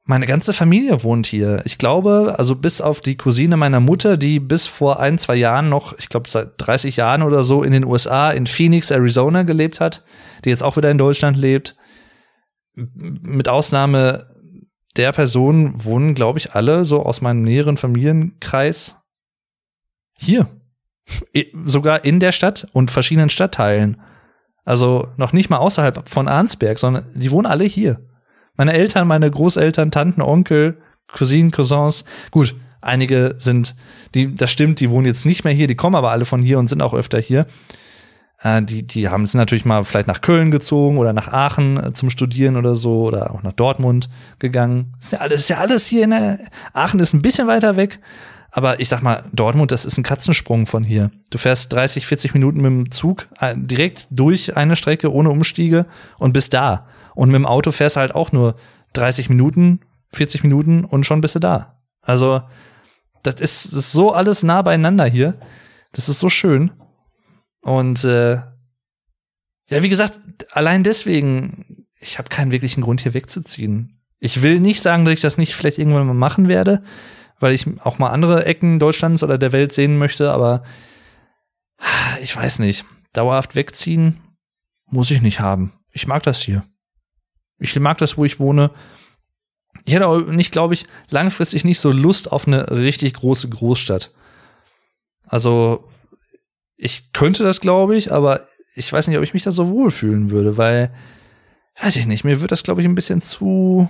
meine 0.06 0.26
ganze 0.26 0.54
Familie 0.54 1.04
wohnt 1.04 1.28
hier. 1.28 1.64
Ich 1.66 1.78
glaube, 1.78 2.36
also 2.38 2.56
bis 2.56 2.80
auf 2.80 3.02
die 3.02 3.18
Cousine 3.18 3.58
meiner 3.58 3.82
Mutter, 3.82 4.16
die 4.16 4.40
bis 4.40 4.68
vor 4.68 5.02
ein, 5.02 5.18
zwei 5.18 5.36
Jahren 5.36 5.68
noch, 5.68 6.00
ich 6.00 6.08
glaube 6.08 6.30
seit 6.30 6.52
30 6.60 6.96
Jahren 6.96 7.24
oder 7.24 7.44
so 7.44 7.62
in 7.62 7.74
den 7.74 7.84
USA, 7.84 8.32
in 8.32 8.48
Phoenix, 8.48 8.90
Arizona 8.90 9.44
gelebt 9.44 9.82
hat, 9.82 10.02
die 10.46 10.50
jetzt 10.50 10.64
auch 10.64 10.78
wieder 10.78 10.90
in 10.90 10.98
Deutschland 10.98 11.36
lebt. 11.36 11.76
Mit 12.94 13.50
Ausnahme 13.50 14.28
der 14.98 15.12
Person 15.12 15.84
wohnen, 15.84 16.16
glaube 16.16 16.40
ich, 16.40 16.54
alle 16.54 16.86
so 16.86 17.04
aus 17.04 17.22
meinem 17.22 17.44
näheren 17.44 17.78
Familienkreis 17.78 18.98
hier. 20.18 20.48
Sogar 21.66 22.06
in 22.06 22.20
der 22.20 22.32
Stadt 22.32 22.68
und 22.74 22.92
verschiedenen 22.92 23.30
Stadtteilen. 23.30 24.02
Also 24.64 25.08
noch 25.18 25.34
nicht 25.34 25.50
mal 25.50 25.58
außerhalb 25.58 26.08
von 26.08 26.28
Arnsberg, 26.28 26.78
sondern 26.78 27.06
die 27.14 27.32
wohnen 27.32 27.48
alle 27.48 27.64
hier. 27.64 28.02
Meine 28.56 28.74
Eltern, 28.74 29.08
meine 29.08 29.30
Großeltern, 29.32 29.92
Tanten, 29.92 30.22
Onkel, 30.22 30.78
Cousinen, 31.08 31.52
Cousins. 31.52 32.06
Gut, 32.30 32.56
einige 32.82 33.36
sind, 33.38 33.76
die, 34.14 34.36
das 34.36 34.52
stimmt, 34.52 34.80
die 34.80 34.90
wohnen 34.90 35.08
jetzt 35.08 35.26
nicht 35.26 35.44
mehr 35.44 35.54
hier, 35.54 35.68
die 35.68 35.76
kommen 35.76 35.96
aber 35.96 36.12
alle 36.12 36.26
von 36.26 36.42
hier 36.42 36.60
und 36.60 36.68
sind 36.68 36.84
auch 36.84 36.94
öfter 36.94 37.20
hier. 37.20 37.48
Äh, 38.44 38.64
die, 38.64 38.84
die 38.84 39.10
haben 39.10 39.26
sind 39.26 39.40
natürlich 39.40 39.66
mal 39.66 39.84
vielleicht 39.84 40.08
nach 40.08 40.22
Köln 40.22 40.52
gezogen 40.52 40.98
oder 40.98 41.14
nach 41.14 41.28
Aachen 41.30 41.78
äh, 41.78 41.94
zum 41.94 42.10
Studieren 42.10 42.58
oder 42.58 42.76
so 42.76 43.04
oder 43.04 43.32
auch 43.32 43.44
nach 43.44 43.54
Dortmund 43.54 44.10
gegangen. 44.40 44.94
Das 44.98 45.06
ist 45.06 45.12
ja 45.12 45.20
alles, 45.20 45.40
ist 45.42 45.50
ja 45.50 45.58
alles 45.58 45.86
hier 45.86 46.04
in 46.04 46.10
der, 46.12 46.40
Aachen 46.74 47.00
ist 47.00 47.14
ein 47.14 47.22
bisschen 47.22 47.48
weiter 47.48 47.78
weg, 47.78 48.00
aber 48.52 48.80
ich 48.82 48.90
sag 48.90 49.02
mal, 49.02 49.24
Dortmund, 49.32 49.72
das 49.72 49.86
ist 49.86 49.98
ein 49.98 50.04
Katzensprung 50.04 50.66
von 50.66 50.84
hier. 50.84 51.10
Du 51.30 51.38
fährst 51.38 51.72
30, 51.72 52.06
40 52.06 52.34
Minuten 52.34 52.58
mit 52.58 52.66
dem 52.66 52.92
Zug 52.92 53.28
äh, 53.40 53.56
direkt 53.56 54.08
durch 54.12 54.58
eine 54.58 54.76
Strecke 54.76 55.12
ohne 55.12 55.30
Umstiege 55.30 55.86
und 56.18 56.34
bist 56.34 56.54
da. 56.54 56.88
Und 57.16 57.30
mit 57.30 57.38
dem 57.38 57.46
Auto 57.46 57.72
fährst 57.72 57.96
du 57.96 58.02
halt 58.02 58.14
auch 58.14 58.34
nur 58.34 58.56
30 58.94 59.30
Minuten, 59.30 59.80
40 60.10 60.44
Minuten 60.44 60.84
und 60.84 61.06
schon 61.06 61.22
bist 61.22 61.36
du 61.36 61.40
da. 61.40 61.80
Also, 62.02 62.42
das 63.24 63.36
ist, 63.36 63.68
das 63.68 63.80
ist 63.80 63.92
so 63.94 64.12
alles 64.12 64.44
nah 64.44 64.62
beieinander 64.62 65.06
hier. 65.06 65.36
Das 65.94 66.10
ist 66.10 66.20
so 66.20 66.28
schön. 66.28 66.72
Und 67.62 68.04
äh, 68.04 68.34
ja, 69.68 69.84
wie 69.84 69.90
gesagt, 69.90 70.20
allein 70.52 70.84
deswegen, 70.84 71.86
ich 72.00 72.18
habe 72.18 72.30
keinen 72.30 72.52
wirklichen 72.52 72.82
Grund 72.82 73.02
hier 73.02 73.14
wegzuziehen. 73.14 74.02
Ich 74.20 74.42
will 74.42 74.60
nicht 74.60 74.82
sagen, 74.82 75.06
dass 75.06 75.14
ich 75.14 75.22
das 75.22 75.38
nicht 75.38 75.56
vielleicht 75.56 75.78
irgendwann 75.78 76.08
mal 76.08 76.14
machen 76.14 76.48
werde 76.48 76.84
weil 77.42 77.54
ich 77.54 77.66
auch 77.84 77.98
mal 77.98 78.12
andere 78.12 78.46
Ecken 78.46 78.80
Deutschlands 78.80 79.24
oder 79.24 79.38
der 79.38 79.52
Welt 79.52 79.74
sehen 79.74 79.98
möchte, 79.98 80.32
aber 80.32 80.64
ich 82.22 82.34
weiß 82.34 82.60
nicht. 82.60 82.86
Dauerhaft 83.14 83.56
wegziehen 83.56 84.22
muss 84.86 85.12
ich 85.12 85.22
nicht 85.22 85.42
haben. 85.42 85.74
Ich 85.92 86.08
mag 86.08 86.24
das 86.24 86.42
hier. 86.42 86.64
Ich 87.58 87.78
mag 87.78 87.98
das, 87.98 88.16
wo 88.16 88.24
ich 88.24 88.40
wohne. 88.40 88.72
Ich 89.86 89.94
hätte 89.94 90.08
auch 90.08 90.22
nicht, 90.22 90.52
glaube 90.52 90.76
ich, 90.76 90.86
langfristig 91.10 91.66
nicht 91.66 91.80
so 91.80 91.92
Lust 91.92 92.32
auf 92.32 92.48
eine 92.48 92.72
richtig 92.72 93.16
große 93.16 93.50
Großstadt. 93.50 94.14
Also, 95.28 95.90
ich 96.84 97.14
könnte 97.14 97.44
das, 97.44 97.62
glaube 97.62 97.96
ich, 97.96 98.12
aber 98.12 98.42
ich 98.74 98.92
weiß 98.92 99.08
nicht, 99.08 99.18
ob 99.18 99.24
ich 99.24 99.36
mich 99.36 99.44
da 99.44 99.52
so 99.52 99.70
wohlfühlen 99.70 100.32
würde, 100.32 100.58
weil, 100.58 100.92
weiß 101.80 101.96
ich 101.96 102.08
nicht, 102.08 102.24
mir 102.24 102.42
wird 102.42 102.52
das, 102.52 102.64
glaube 102.64 102.82
ich, 102.82 102.88
ein 102.88 102.96
bisschen 102.96 103.22
zu, 103.22 103.88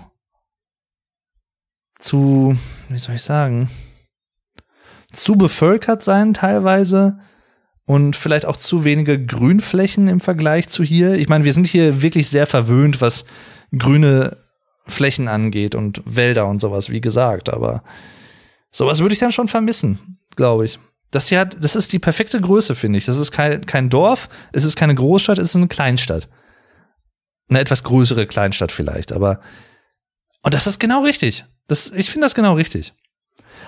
zu, 1.97 2.57
wie 2.89 2.97
soll 2.97 3.15
ich 3.15 3.21
sagen, 3.21 3.69
zu 5.13 5.37
bevölkert 5.37 6.03
sein 6.03 6.33
teilweise 6.33 7.19
und 7.85 8.17
vielleicht 8.17 8.45
auch 8.45 8.57
zu 8.57 8.83
wenige 8.83 9.25
Grünflächen 9.25 10.09
im 10.09 10.19
Vergleich 10.19 10.67
zu 10.67 10.83
hier. 10.83 11.13
Ich 11.13 11.29
meine, 11.29 11.45
wir 11.45 11.53
sind 11.53 11.67
hier 11.67 12.01
wirklich 12.01 12.29
sehr 12.29 12.45
verwöhnt, 12.45 12.99
was 12.99 13.23
grüne 13.77 14.35
Flächen 14.85 15.29
angeht 15.29 15.75
und 15.75 16.01
Wälder 16.03 16.45
und 16.45 16.59
sowas, 16.59 16.89
wie 16.89 17.01
gesagt, 17.01 17.53
aber 17.53 17.83
sowas 18.69 18.99
würde 18.99 19.13
ich 19.13 19.19
dann 19.19 19.31
schon 19.31 19.47
vermissen, 19.47 20.17
glaube 20.35 20.65
ich. 20.65 20.77
Das 21.11 21.31
hat, 21.31 21.63
das 21.63 21.75
ist 21.75 21.93
die 21.93 21.99
perfekte 21.99 22.39
Größe, 22.39 22.73
finde 22.73 22.97
ich. 22.97 23.05
Das 23.05 23.17
ist 23.17 23.31
kein, 23.31 23.65
kein 23.65 23.89
Dorf, 23.89 24.29
es 24.53 24.63
ist 24.63 24.75
keine 24.75 24.95
Großstadt, 24.95 25.37
es 25.37 25.49
ist 25.49 25.55
eine 25.55 25.67
Kleinstadt. 25.67 26.29
Eine 27.49 27.59
etwas 27.59 27.83
größere 27.83 28.27
Kleinstadt 28.27 28.71
vielleicht, 28.71 29.11
aber 29.11 29.41
und 30.41 30.53
das 30.53 30.67
ist 30.67 30.79
genau 30.79 31.03
richtig. 31.03 31.45
Das, 31.67 31.91
ich 31.91 32.09
finde 32.09 32.25
das 32.25 32.35
genau 32.35 32.53
richtig. 32.53 32.93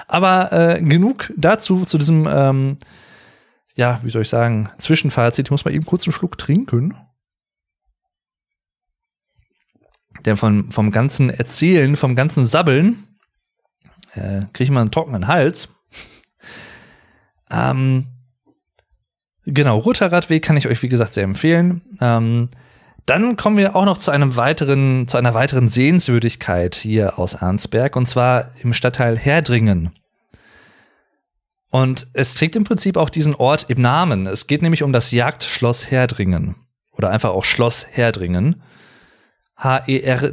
Aber 0.08 0.52
äh, 0.52 0.82
genug 0.82 1.32
dazu, 1.38 1.86
zu 1.86 1.98
diesem, 1.98 2.28
ähm, 2.28 2.78
ja, 3.76 4.00
wie 4.04 4.10
soll 4.10 4.24
ich 4.24 4.30
sagen, 4.30 4.70
Zwischenfazit. 4.78 5.48
Ich 5.48 5.52
muss 5.52 5.66
mal 5.66 5.74
eben 5.74 5.86
kurz 5.86 6.06
einen 6.06 6.14
Schluck 6.14 6.38
trinken. 6.38 6.96
Denn 10.26 10.38
von, 10.38 10.72
vom 10.72 10.92
ganzen 10.92 11.30
Erzählen, 11.30 11.96
vom 11.96 12.16
ganzen 12.16 12.46
Sabbeln, 12.46 13.04
äh, 14.14 14.42
kriege 14.54 14.66
ich 14.66 14.72
mal 14.72 14.82
einen 14.82 14.92
trockenen 14.92 15.28
Hals. 15.28 15.70
Ähm, 17.54 18.08
genau, 19.46 19.78
Roter 19.78 20.12
Radweg 20.12 20.44
kann 20.44 20.58
ich 20.58 20.68
euch, 20.68 20.82
wie 20.82 20.90
gesagt, 20.90 21.14
sehr 21.14 21.24
empfehlen. 21.24 21.82
Ähm, 22.02 22.50
dann 23.06 23.36
kommen 23.36 23.58
wir 23.58 23.76
auch 23.76 23.86
noch 23.86 23.98
zu 23.98 24.12
einem 24.12 24.38
weiteren, 24.38 25.08
zu 25.08 25.18
einer 25.18 25.34
weiteren 25.34 25.68
Sehenswürdigkeit 25.68 26.76
hier 26.76 27.20
aus 27.20 27.36
Arnsberg 27.36 27.96
und 27.96 28.06
zwar 28.08 28.52
im 28.62 28.74
Stadtteil 28.74 29.18
Herdringen. 29.18 29.92
Und 31.70 32.08
es 32.14 32.34
trägt 32.36 32.56
im 32.56 32.64
Prinzip 32.64 32.98
auch 32.98 33.10
diesen 33.10 33.36
Ort 33.36 33.66
im 33.68 33.82
Namen. 33.82 34.28
Es 34.28 34.48
geht 34.48 34.62
nämlich 34.62 34.84
um 34.84 34.94
das 34.94 35.12
Jagdschloss 35.12 35.90
Herdringen 35.92 36.56
oder 36.92 37.10
einfach 37.10 37.32
auch 37.32 37.44
Schloss 37.44 37.88
Herdringen. 37.92 38.62
H-E-R-D-R-I-N-G-E-N, 39.58 40.24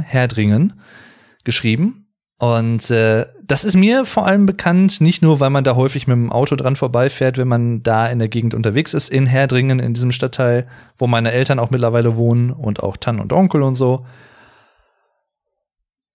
Herdringen, 0.00 0.80
geschrieben. 1.44 2.06
Und 2.38 2.90
äh, 2.90 3.26
das 3.50 3.64
ist 3.64 3.74
mir 3.74 4.04
vor 4.04 4.26
allem 4.26 4.46
bekannt, 4.46 5.00
nicht 5.00 5.22
nur, 5.22 5.40
weil 5.40 5.50
man 5.50 5.64
da 5.64 5.74
häufig 5.74 6.06
mit 6.06 6.14
dem 6.14 6.30
Auto 6.30 6.54
dran 6.54 6.76
vorbeifährt, 6.76 7.36
wenn 7.36 7.48
man 7.48 7.82
da 7.82 8.06
in 8.06 8.20
der 8.20 8.28
Gegend 8.28 8.54
unterwegs 8.54 8.94
ist, 8.94 9.08
in 9.08 9.26
Herdringen, 9.26 9.80
in 9.80 9.92
diesem 9.92 10.12
Stadtteil, 10.12 10.68
wo 10.98 11.08
meine 11.08 11.32
Eltern 11.32 11.58
auch 11.58 11.70
mittlerweile 11.70 12.16
wohnen 12.16 12.52
und 12.52 12.80
auch 12.80 12.96
Tanten 12.96 13.20
und 13.20 13.32
Onkel 13.32 13.62
und 13.62 13.74
so, 13.74 14.06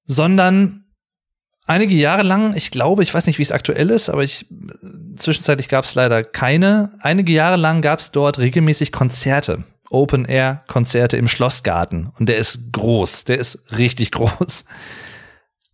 sondern 0.05 0.85
einige 1.65 1.93
Jahre 1.93 2.23
lang, 2.23 2.55
ich 2.55 2.71
glaube, 2.71 3.03
ich 3.03 3.13
weiß 3.13 3.27
nicht, 3.27 3.37
wie 3.37 3.43
es 3.43 3.51
aktuell 3.51 3.89
ist, 3.89 4.09
aber 4.09 4.23
ich 4.23 4.45
zwischenzeitlich 5.17 5.67
gab 5.67 5.83
es 5.83 5.93
leider 5.93 6.23
keine. 6.23 6.91
Einige 7.01 7.33
Jahre 7.33 7.57
lang 7.57 7.81
gab 7.81 7.99
es 7.99 8.11
dort 8.11 8.39
regelmäßig 8.39 8.93
Konzerte. 8.93 9.65
Open-Air-Konzerte 9.89 11.17
im 11.17 11.27
Schlossgarten. 11.27 12.11
Und 12.17 12.29
der 12.29 12.37
ist 12.37 12.71
groß, 12.71 13.25
der 13.25 13.39
ist 13.39 13.77
richtig 13.77 14.11
groß. 14.13 14.63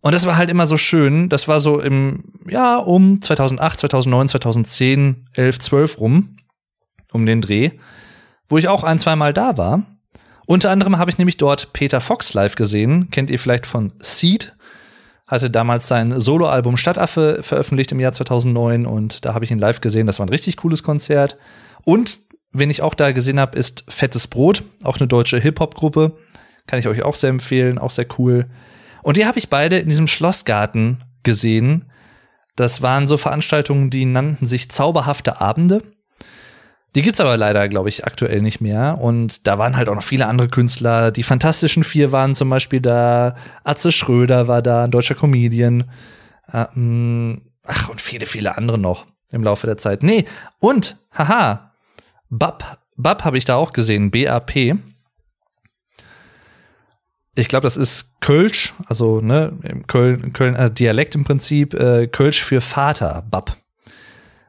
Und 0.02 0.12
das 0.12 0.26
war 0.26 0.36
halt 0.36 0.50
immer 0.50 0.66
so 0.66 0.76
schön. 0.76 1.28
Das 1.28 1.46
war 1.46 1.60
so 1.60 1.80
im, 1.80 2.24
ja, 2.46 2.76
um 2.76 3.22
2008, 3.22 3.78
2009, 3.78 4.28
2010, 4.28 5.28
11, 5.32 5.58
12 5.60 6.00
rum, 6.00 6.36
um 7.12 7.24
den 7.24 7.40
Dreh, 7.40 7.70
wo 8.48 8.58
ich 8.58 8.68
auch 8.68 8.82
ein, 8.82 8.98
zwei 8.98 9.16
Mal 9.16 9.32
da 9.32 9.56
war. 9.56 9.86
Unter 10.44 10.70
anderem 10.70 10.98
habe 10.98 11.08
ich 11.08 11.18
nämlich 11.18 11.36
dort 11.36 11.72
Peter 11.72 12.00
Fox 12.00 12.34
live 12.34 12.56
gesehen. 12.56 13.10
Kennt 13.10 13.30
ihr 13.30 13.38
vielleicht 13.38 13.64
von 13.64 13.92
Seed? 14.00 14.56
Hatte 15.28 15.50
damals 15.50 15.86
sein 15.86 16.20
Soloalbum 16.20 16.76
Stadtaffe 16.76 17.38
veröffentlicht 17.42 17.92
im 17.92 18.00
Jahr 18.00 18.12
2009 18.12 18.86
und 18.86 19.24
da 19.24 19.34
habe 19.34 19.44
ich 19.44 19.52
ihn 19.52 19.60
live 19.60 19.80
gesehen. 19.80 20.08
Das 20.08 20.18
war 20.18 20.26
ein 20.26 20.30
richtig 20.30 20.56
cooles 20.56 20.82
Konzert. 20.82 21.38
Und 21.84 22.22
wen 22.52 22.70
ich 22.70 22.82
auch 22.82 22.94
da 22.94 23.12
gesehen 23.12 23.38
habe, 23.38 23.56
ist 23.56 23.84
Fettes 23.88 24.26
Brot, 24.26 24.64
auch 24.82 24.98
eine 24.98 25.06
deutsche 25.06 25.38
Hip-Hop-Gruppe. 25.38 26.16
Kann 26.66 26.80
ich 26.80 26.88
euch 26.88 27.02
auch 27.02 27.14
sehr 27.14 27.30
empfehlen, 27.30 27.78
auch 27.78 27.92
sehr 27.92 28.06
cool. 28.18 28.46
Und 29.02 29.16
die 29.16 29.26
habe 29.26 29.38
ich 29.38 29.48
beide 29.48 29.78
in 29.78 29.88
diesem 29.88 30.06
Schlossgarten 30.06 31.04
gesehen. 31.22 31.90
Das 32.56 32.82
waren 32.82 33.06
so 33.06 33.16
Veranstaltungen, 33.16 33.90
die 33.90 34.04
nannten 34.04 34.46
sich 34.46 34.70
Zauberhafte 34.70 35.40
Abende. 35.40 35.82
Die 36.94 37.02
gibt's 37.02 37.20
aber 37.20 37.38
leider, 37.38 37.68
glaube 37.68 37.88
ich, 37.88 38.04
aktuell 38.04 38.42
nicht 38.42 38.60
mehr. 38.60 38.98
Und 39.00 39.46
da 39.46 39.56
waren 39.58 39.76
halt 39.76 39.88
auch 39.88 39.94
noch 39.94 40.02
viele 40.02 40.26
andere 40.26 40.48
Künstler. 40.48 41.10
Die 41.10 41.22
Fantastischen 41.22 41.84
Vier 41.84 42.12
waren 42.12 42.34
zum 42.34 42.50
Beispiel 42.50 42.80
da. 42.80 43.34
Atze 43.64 43.92
Schröder 43.92 44.46
war 44.46 44.60
da, 44.60 44.84
ein 44.84 44.90
deutscher 44.90 45.14
Comedian. 45.14 45.90
Ähm, 46.52 47.42
ach, 47.66 47.88
und 47.88 48.00
viele, 48.00 48.26
viele 48.26 48.58
andere 48.58 48.76
noch 48.76 49.06
im 49.30 49.42
Laufe 49.42 49.66
der 49.66 49.78
Zeit. 49.78 50.02
Nee, 50.02 50.26
und, 50.58 50.98
haha, 51.16 51.72
Bab, 52.28 52.78
Bab 52.96 53.24
habe 53.24 53.38
ich 53.38 53.46
da 53.46 53.56
auch 53.56 53.72
gesehen, 53.72 54.10
B-A-P. 54.10 54.76
Ich 57.34 57.48
glaube, 57.48 57.64
das 57.64 57.76
ist 57.78 58.20
Kölsch, 58.20 58.74
also 58.86 59.20
ne, 59.20 59.58
im 59.62 59.86
Köln, 59.86 60.32
Köln 60.32 60.54
äh, 60.54 60.70
Dialekt 60.70 61.14
im 61.14 61.24
Prinzip, 61.24 61.72
äh, 61.72 62.06
Kölsch 62.06 62.42
für 62.42 62.60
Vater, 62.60 63.24
Bab. 63.30 63.56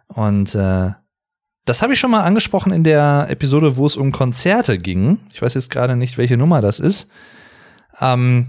Und 0.08 0.54
äh, 0.56 0.92
das 1.66 1.82
habe 1.82 1.94
ich 1.94 2.00
schon 2.00 2.12
mal 2.12 2.24
angesprochen 2.24 2.74
in 2.74 2.84
der 2.84 3.28
Episode, 3.30 3.78
wo 3.78 3.86
es 3.86 3.96
um 3.96 4.12
Konzerte 4.12 4.78
ging. 4.78 5.20
Ich 5.32 5.42
weiß 5.42 5.54
jetzt 5.54 5.70
gerade 5.70 5.96
nicht, 5.96 6.18
welche 6.18 6.36
Nummer 6.36 6.62
das 6.62 6.80
ist. 6.80 7.10
Ähm, 8.02 8.48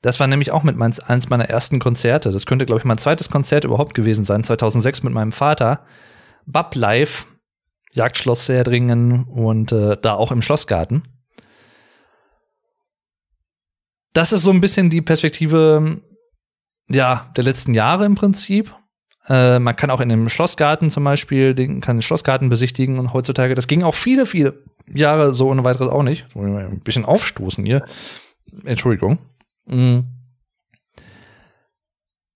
das 0.00 0.18
war 0.18 0.26
nämlich 0.26 0.50
auch 0.50 0.64
mit 0.64 0.76
meins, 0.76 0.98
eins 0.98 1.30
meiner 1.30 1.48
ersten 1.48 1.78
Konzerte. 1.78 2.32
Das 2.32 2.44
könnte, 2.44 2.66
glaube 2.66 2.80
ich, 2.80 2.84
mein 2.84 2.98
zweites 2.98 3.30
Konzert 3.30 3.64
überhaupt 3.64 3.94
gewesen 3.94 4.24
sein, 4.24 4.42
2006 4.42 5.04
mit 5.04 5.12
meinem 5.12 5.30
Vater. 5.30 5.84
Bab 6.44 6.74
Live, 6.74 7.28
Jagdschloss 7.92 8.46
Serdringen 8.46 9.24
und 9.24 9.70
äh, 9.70 9.96
da 10.02 10.14
auch 10.14 10.32
im 10.32 10.42
Schlossgarten. 10.42 11.04
Das 14.12 14.32
ist 14.32 14.42
so 14.42 14.50
ein 14.50 14.60
bisschen 14.60 14.90
die 14.90 15.02
Perspektive, 15.02 16.00
ja, 16.90 17.30
der 17.36 17.44
letzten 17.44 17.74
Jahre 17.74 18.04
im 18.04 18.14
Prinzip. 18.14 18.74
Äh, 19.28 19.58
man 19.58 19.76
kann 19.76 19.90
auch 19.90 20.00
in 20.00 20.08
dem 20.08 20.28
Schlossgarten 20.28 20.90
zum 20.90 21.04
Beispiel, 21.04 21.54
den, 21.54 21.80
kann 21.80 21.96
den 21.96 22.02
Schlossgarten 22.02 22.48
besichtigen 22.48 22.98
und 22.98 23.12
heutzutage, 23.12 23.54
das 23.54 23.68
ging 23.68 23.82
auch 23.82 23.94
viele, 23.94 24.26
viele 24.26 24.62
Jahre 24.92 25.32
so 25.32 25.48
ohne 25.48 25.64
weiteres 25.64 25.88
auch 25.88 26.02
nicht. 26.02 26.26
Ein 26.34 26.80
bisschen 26.80 27.04
aufstoßen 27.04 27.64
hier. 27.64 27.84
Entschuldigung. 28.64 29.18
Mhm. 29.66 30.04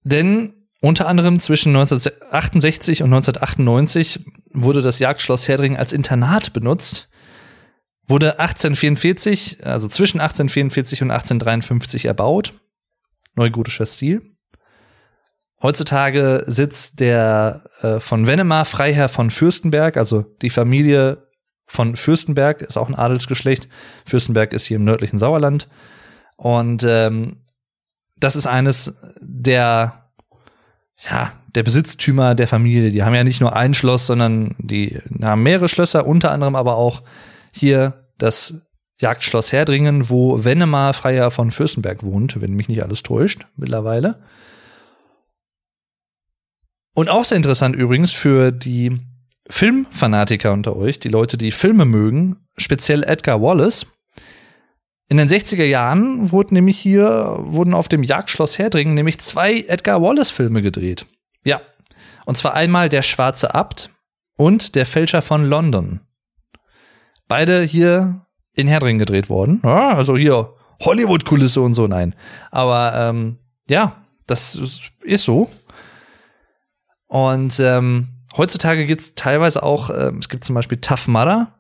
Denn 0.05 0.55
unter 0.81 1.09
anderem 1.09 1.41
zwischen 1.41 1.74
1968 1.74 3.03
und 3.03 3.12
1998 3.12 4.24
wurde 4.53 4.83
das 4.83 5.01
Jagdschloss 5.01 5.49
Herdringen 5.49 5.77
als 5.77 5.93
Internat 5.93 6.53
benutzt. 6.53 7.09
Wurde 8.09 8.39
1844, 8.39 9.67
also 9.67 9.89
zwischen 9.89 10.21
1844 10.21 11.03
und 11.03 11.11
1853 11.11 12.05
erbaut. 12.05 12.55
Neugotischer 13.35 13.87
Stil. 13.87 14.37
Heutzutage 15.61 16.45
sitzt 16.47 17.01
der 17.01 17.65
äh, 17.81 17.99
von 17.99 18.27
Wennemar 18.27 18.65
Freiherr 18.65 19.09
von 19.09 19.31
Fürstenberg, 19.31 19.97
also 19.97 20.23
die 20.43 20.51
Familie 20.51 21.27
von 21.67 21.97
Fürstenberg, 21.97 22.63
ist 22.63 22.77
auch 22.77 22.89
ein 22.89 22.95
Adelsgeschlecht. 22.95 23.69
Fürstenberg 24.05 24.53
ist 24.53 24.67
hier 24.67 24.77
im 24.77 24.85
nördlichen 24.85 25.19
Sauerland. 25.19 25.69
Und 26.37 26.85
ähm, 26.89 27.39
das 28.17 28.37
ist 28.37 28.47
eines 28.47 28.95
der, 29.21 30.11
ja, 31.11 31.33
der 31.55 31.63
Besitztümer 31.63 32.35
der 32.35 32.47
Familie. 32.47 32.91
Die 32.91 33.03
haben 33.03 33.15
ja 33.15 33.25
nicht 33.25 33.41
nur 33.41 33.57
ein 33.57 33.75
Schloss, 33.75 34.07
sondern 34.07 34.55
die 34.59 35.01
haben 35.23 35.43
mehrere 35.43 35.69
Schlösser, 35.69 36.07
unter 36.07 36.31
anderem 36.31 36.55
aber 36.55 36.77
auch 36.77 37.03
hier 37.57 38.07
das 38.19 38.67
Jagdschloss 39.01 39.53
Herdringen, 39.53 40.09
wo 40.09 40.45
Wennemar 40.45 40.95
Freiherr 40.95 41.31
von 41.31 41.51
Fürstenberg 41.51 42.03
wohnt, 42.03 42.41
wenn 42.41 42.55
mich 42.55 42.69
nicht 42.69 42.83
alles 42.83 43.03
täuscht, 43.03 43.47
mittlerweile. 43.57 44.23
Und 46.95 47.11
auch 47.11 47.25
sehr 47.25 47.37
interessant 47.37 47.77
übrigens 47.77 48.13
für 48.13 48.53
die 48.53 48.99
Filmfanatiker 49.49 50.53
unter 50.53 50.77
euch, 50.77 50.99
die 50.99 51.11
Leute, 51.11 51.37
die 51.37 51.51
Filme 51.51 51.85
mögen, 51.85 52.37
speziell 52.57 53.03
Edgar 53.05 53.43
Wallace. 53.43 53.87
In 55.09 55.19
den 55.19 55.29
60er 55.29 55.65
Jahren 55.65 56.33
wurden 56.33 56.55
nämlich 56.55 56.79
hier, 56.79 57.37
wurden 57.39 57.75
auf 57.75 57.89
dem 57.89 58.03
Jagdschloss 58.03 58.59
Herdringen 58.59 58.95
nämlich 58.95 59.19
zwei 59.19 59.61
Edgar 59.69 60.03
Wallace-Filme 60.03 60.63
gedreht. 60.63 61.07
Ja. 61.45 61.61
Und 62.25 62.39
zwar 62.39 62.55
einmal 62.55 62.89
Der 62.89 63.03
Schwarze 63.03 63.55
Abt 63.55 63.91
und 64.37 64.75
Der 64.75 64.87
Fälscher 64.87 65.23
von 65.23 65.45
London. 65.45 66.01
Beide 67.29 67.62
hier 67.62 68.27
in 68.53 68.68
Herdringen 68.68 68.99
gedreht 68.99 69.29
worden. 69.29 69.61
Ja, 69.64 69.95
also 69.95 70.16
hier 70.16 70.55
Hollywood-Kulisse 70.81 71.61
und 71.61 71.74
so, 71.74 71.87
nein. 71.87 72.14
Aber 72.51 72.93
ähm, 72.95 73.39
ja, 73.68 73.97
das 74.27 74.59
ist 75.03 75.24
so. 75.24 75.51
Und 77.09 77.61
ähm, 77.61 78.09
heutzutage 78.37 78.87
gibt's 78.87 79.14
teilweise 79.14 79.62
auch, 79.62 79.91
äh, 79.91 80.12
es 80.18 80.29
gibt 80.29 80.45
zum 80.45 80.55
Beispiel 80.55 80.79
Tough 80.79 81.09
Mudder, 81.09 81.57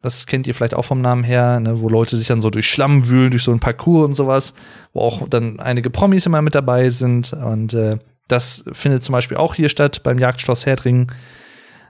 das 0.00 0.26
kennt 0.26 0.46
ihr 0.46 0.54
vielleicht 0.54 0.74
auch 0.74 0.84
vom 0.84 1.00
Namen 1.00 1.24
her, 1.24 1.58
ne, 1.58 1.80
wo 1.80 1.88
Leute 1.88 2.16
sich 2.16 2.28
dann 2.28 2.40
so 2.40 2.50
durch 2.50 2.70
Schlamm 2.70 3.08
wühlen, 3.08 3.30
durch 3.30 3.42
so 3.42 3.50
ein 3.50 3.58
Parcours 3.58 4.04
und 4.06 4.14
sowas, 4.14 4.54
wo 4.92 5.00
auch 5.00 5.28
dann 5.28 5.58
einige 5.58 5.90
Promis 5.90 6.26
immer 6.26 6.40
mit 6.40 6.54
dabei 6.54 6.90
sind. 6.90 7.32
Und 7.32 7.74
äh, 7.74 7.98
das 8.28 8.64
findet 8.72 9.02
zum 9.02 9.14
Beispiel 9.14 9.36
auch 9.36 9.54
hier 9.54 9.68
statt 9.68 10.02
beim 10.04 10.18
Jagdschloss 10.18 10.66
Herdringen. 10.66 11.08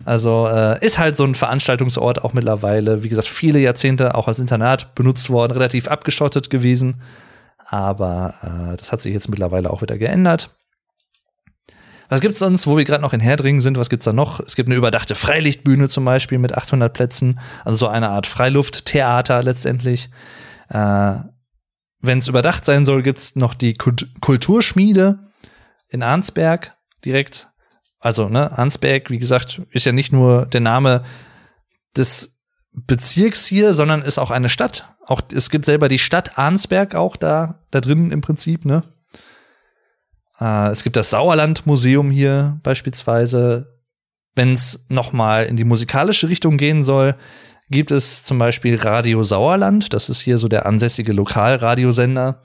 Also 0.04 0.46
äh, 0.46 0.84
ist 0.84 0.98
halt 0.98 1.16
so 1.16 1.24
ein 1.24 1.34
Veranstaltungsort 1.34 2.24
auch 2.24 2.32
mittlerweile. 2.32 3.02
Wie 3.02 3.08
gesagt, 3.08 3.28
viele 3.28 3.58
Jahrzehnte 3.58 4.14
auch 4.14 4.28
als 4.28 4.38
Internat 4.38 4.94
benutzt 4.94 5.30
worden, 5.30 5.52
relativ 5.52 5.88
abgeschottet 5.88 6.50
gewesen. 6.50 7.02
Aber 7.66 8.34
äh, 8.42 8.76
das 8.76 8.92
hat 8.92 9.00
sich 9.00 9.12
jetzt 9.12 9.28
mittlerweile 9.28 9.70
auch 9.70 9.82
wieder 9.82 9.98
geändert. 9.98 10.50
Was 12.08 12.20
gibt's 12.20 12.38
sonst, 12.38 12.66
wo 12.66 12.76
wir 12.76 12.84
gerade 12.84 13.02
noch 13.02 13.12
in 13.12 13.20
Herdringen 13.20 13.60
sind? 13.60 13.76
Was 13.76 13.90
gibt's 13.90 14.06
da 14.06 14.14
noch? 14.14 14.40
Es 14.40 14.56
gibt 14.56 14.68
eine 14.68 14.76
überdachte 14.76 15.14
Freilichtbühne 15.14 15.88
zum 15.88 16.06
Beispiel 16.06 16.38
mit 16.38 16.56
800 16.56 16.92
Plätzen, 16.92 17.38
also 17.64 17.76
so 17.76 17.88
eine 17.88 18.08
Art 18.08 18.26
Freilufttheater 18.26 19.42
letztendlich. 19.42 20.08
Äh, 20.70 21.14
Wenn 22.00 22.18
es 22.18 22.28
überdacht 22.28 22.64
sein 22.64 22.86
soll, 22.86 23.02
gibt's 23.02 23.36
noch 23.36 23.54
die 23.54 23.74
Kult 23.74 24.08
Kulturschmiede 24.20 25.18
in 25.90 26.02
Arnsberg 26.02 26.76
direkt. 27.04 27.48
Also 28.00 28.28
ne, 28.28 28.56
Arnsberg, 28.56 29.10
wie 29.10 29.18
gesagt, 29.18 29.60
ist 29.70 29.86
ja 29.86 29.92
nicht 29.92 30.12
nur 30.12 30.46
der 30.46 30.60
Name 30.60 31.04
des 31.96 32.38
Bezirks 32.72 33.46
hier, 33.46 33.74
sondern 33.74 34.02
ist 34.02 34.18
auch 34.18 34.30
eine 34.30 34.48
Stadt. 34.48 34.88
Auch 35.06 35.20
es 35.32 35.50
gibt 35.50 35.64
selber 35.64 35.88
die 35.88 35.98
Stadt 35.98 36.38
Arnsberg 36.38 36.94
auch 36.94 37.16
da 37.16 37.60
da 37.70 37.80
drin 37.80 38.10
im 38.10 38.20
Prinzip, 38.20 38.64
ne? 38.64 38.82
Äh, 40.40 40.68
es 40.68 40.84
gibt 40.84 40.96
das 40.96 41.10
Sauerland-Museum 41.10 42.10
hier 42.10 42.60
beispielsweise. 42.62 43.74
Wenn 44.34 44.52
es 44.52 44.86
nochmal 44.88 45.46
in 45.46 45.56
die 45.56 45.64
musikalische 45.64 46.28
Richtung 46.28 46.58
gehen 46.58 46.84
soll, 46.84 47.16
gibt 47.70 47.90
es 47.90 48.22
zum 48.22 48.38
Beispiel 48.38 48.76
Radio 48.76 49.24
Sauerland. 49.24 49.92
Das 49.92 50.08
ist 50.08 50.20
hier 50.20 50.38
so 50.38 50.46
der 50.46 50.64
ansässige 50.64 51.12
Lokalradiosender, 51.12 52.40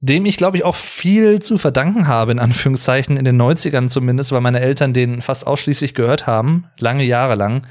dem 0.00 0.24
ich, 0.24 0.38
glaube 0.38 0.56
ich, 0.56 0.64
auch 0.64 0.76
viel 0.76 1.40
zu 1.40 1.58
verdanken 1.58 2.08
habe, 2.08 2.32
in 2.32 2.38
Anführungszeichen, 2.38 3.16
in 3.16 3.24
den 3.24 3.40
90ern 3.40 3.88
zumindest, 3.88 4.32
weil 4.32 4.40
meine 4.40 4.60
Eltern 4.60 4.94
den 4.94 5.20
fast 5.20 5.46
ausschließlich 5.46 5.94
gehört 5.94 6.26
haben, 6.26 6.64
lange 6.78 7.04
Jahre 7.04 7.34
lang. 7.34 7.66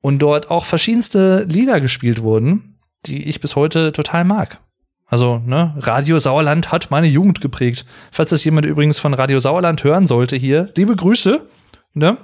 Und 0.00 0.20
dort 0.20 0.50
auch 0.50 0.64
verschiedenste 0.64 1.44
Lieder 1.44 1.80
gespielt 1.80 2.22
wurden, 2.22 2.78
die 3.06 3.28
ich 3.28 3.40
bis 3.40 3.56
heute 3.56 3.92
total 3.92 4.24
mag. 4.24 4.60
Also, 5.06 5.42
ne, 5.44 5.74
Radio 5.78 6.18
Sauerland 6.18 6.72
hat 6.72 6.90
meine 6.90 7.06
Jugend 7.06 7.42
geprägt. 7.42 7.84
Falls 8.10 8.30
das 8.30 8.44
jemand 8.44 8.66
übrigens 8.66 8.98
von 8.98 9.12
Radio 9.12 9.38
Sauerland 9.38 9.84
hören 9.84 10.06
sollte 10.06 10.36
hier, 10.36 10.70
liebe 10.76 10.96
Grüße, 10.96 11.46
ne? 11.92 12.16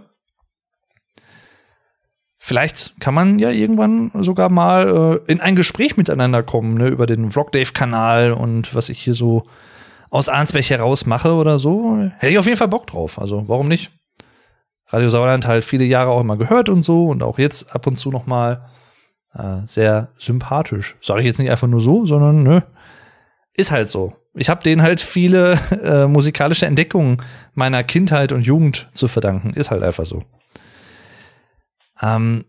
Vielleicht 2.43 2.99
kann 3.01 3.13
man 3.13 3.39
ja 3.39 3.51
irgendwann 3.51 4.11
sogar 4.15 4.49
mal 4.49 5.21
äh, 5.29 5.31
in 5.31 5.43
ein 5.43 5.57
Gespräch 5.57 5.99
miteinander 5.99 6.43
kommen, 6.43 6.79
ne, 6.79 6.89
über 6.89 7.05
den 7.05 7.31
Vlogdave-Kanal 7.31 8.33
und 8.33 8.75
was 8.75 8.89
ich 8.89 8.99
hier 8.99 9.13
so 9.13 9.45
aus 10.09 10.31
Arnsberg 10.31 10.65
heraus 10.71 11.05
mache 11.05 11.35
oder 11.35 11.59
so. 11.59 11.99
Hätte 12.17 12.33
ich 12.33 12.39
auf 12.39 12.47
jeden 12.47 12.57
Fall 12.57 12.69
Bock 12.69 12.87
drauf. 12.87 13.21
Also, 13.21 13.45
warum 13.47 13.69
nicht? 13.69 13.91
Radio 14.87 15.11
Sauerland 15.11 15.47
halt 15.47 15.65
viele 15.65 15.85
Jahre 15.85 16.11
auch 16.11 16.21
immer 16.23 16.39
gehört 16.39 16.71
und 16.71 16.81
so 16.81 17.09
und 17.09 17.23
auch 17.23 17.39
jetzt 17.39 17.75
ab 17.75 17.87
und 17.87 17.97
zu 17.97 18.11
noch 18.11 18.27
mal 18.27 18.71
äh, 19.35 19.59
sehr 19.67 20.09
sympathisch. 20.17 20.97
Sage 21.03 21.21
ich 21.21 21.27
jetzt 21.27 21.39
nicht 21.39 21.51
einfach 21.51 21.69
nur 21.69 21.83
so, 21.83 22.07
sondern 22.07 22.43
ne, 22.43 22.65
ist 23.53 23.71
halt 23.71 23.91
so. 23.91 24.15
Ich 24.33 24.49
habe 24.49 24.63
denen 24.63 24.81
halt 24.81 25.01
viele 25.01 25.59
äh, 25.85 26.07
musikalische 26.07 26.65
Entdeckungen 26.65 27.19
meiner 27.53 27.85
Kindheit 27.85 28.33
und 28.33 28.47
Jugend 28.47 28.89
zu 28.95 29.09
verdanken. 29.09 29.53
Ist 29.53 29.71
halt 29.71 29.83
einfach 29.83 30.07
so. 30.07 30.25
Ähm, 32.03 32.45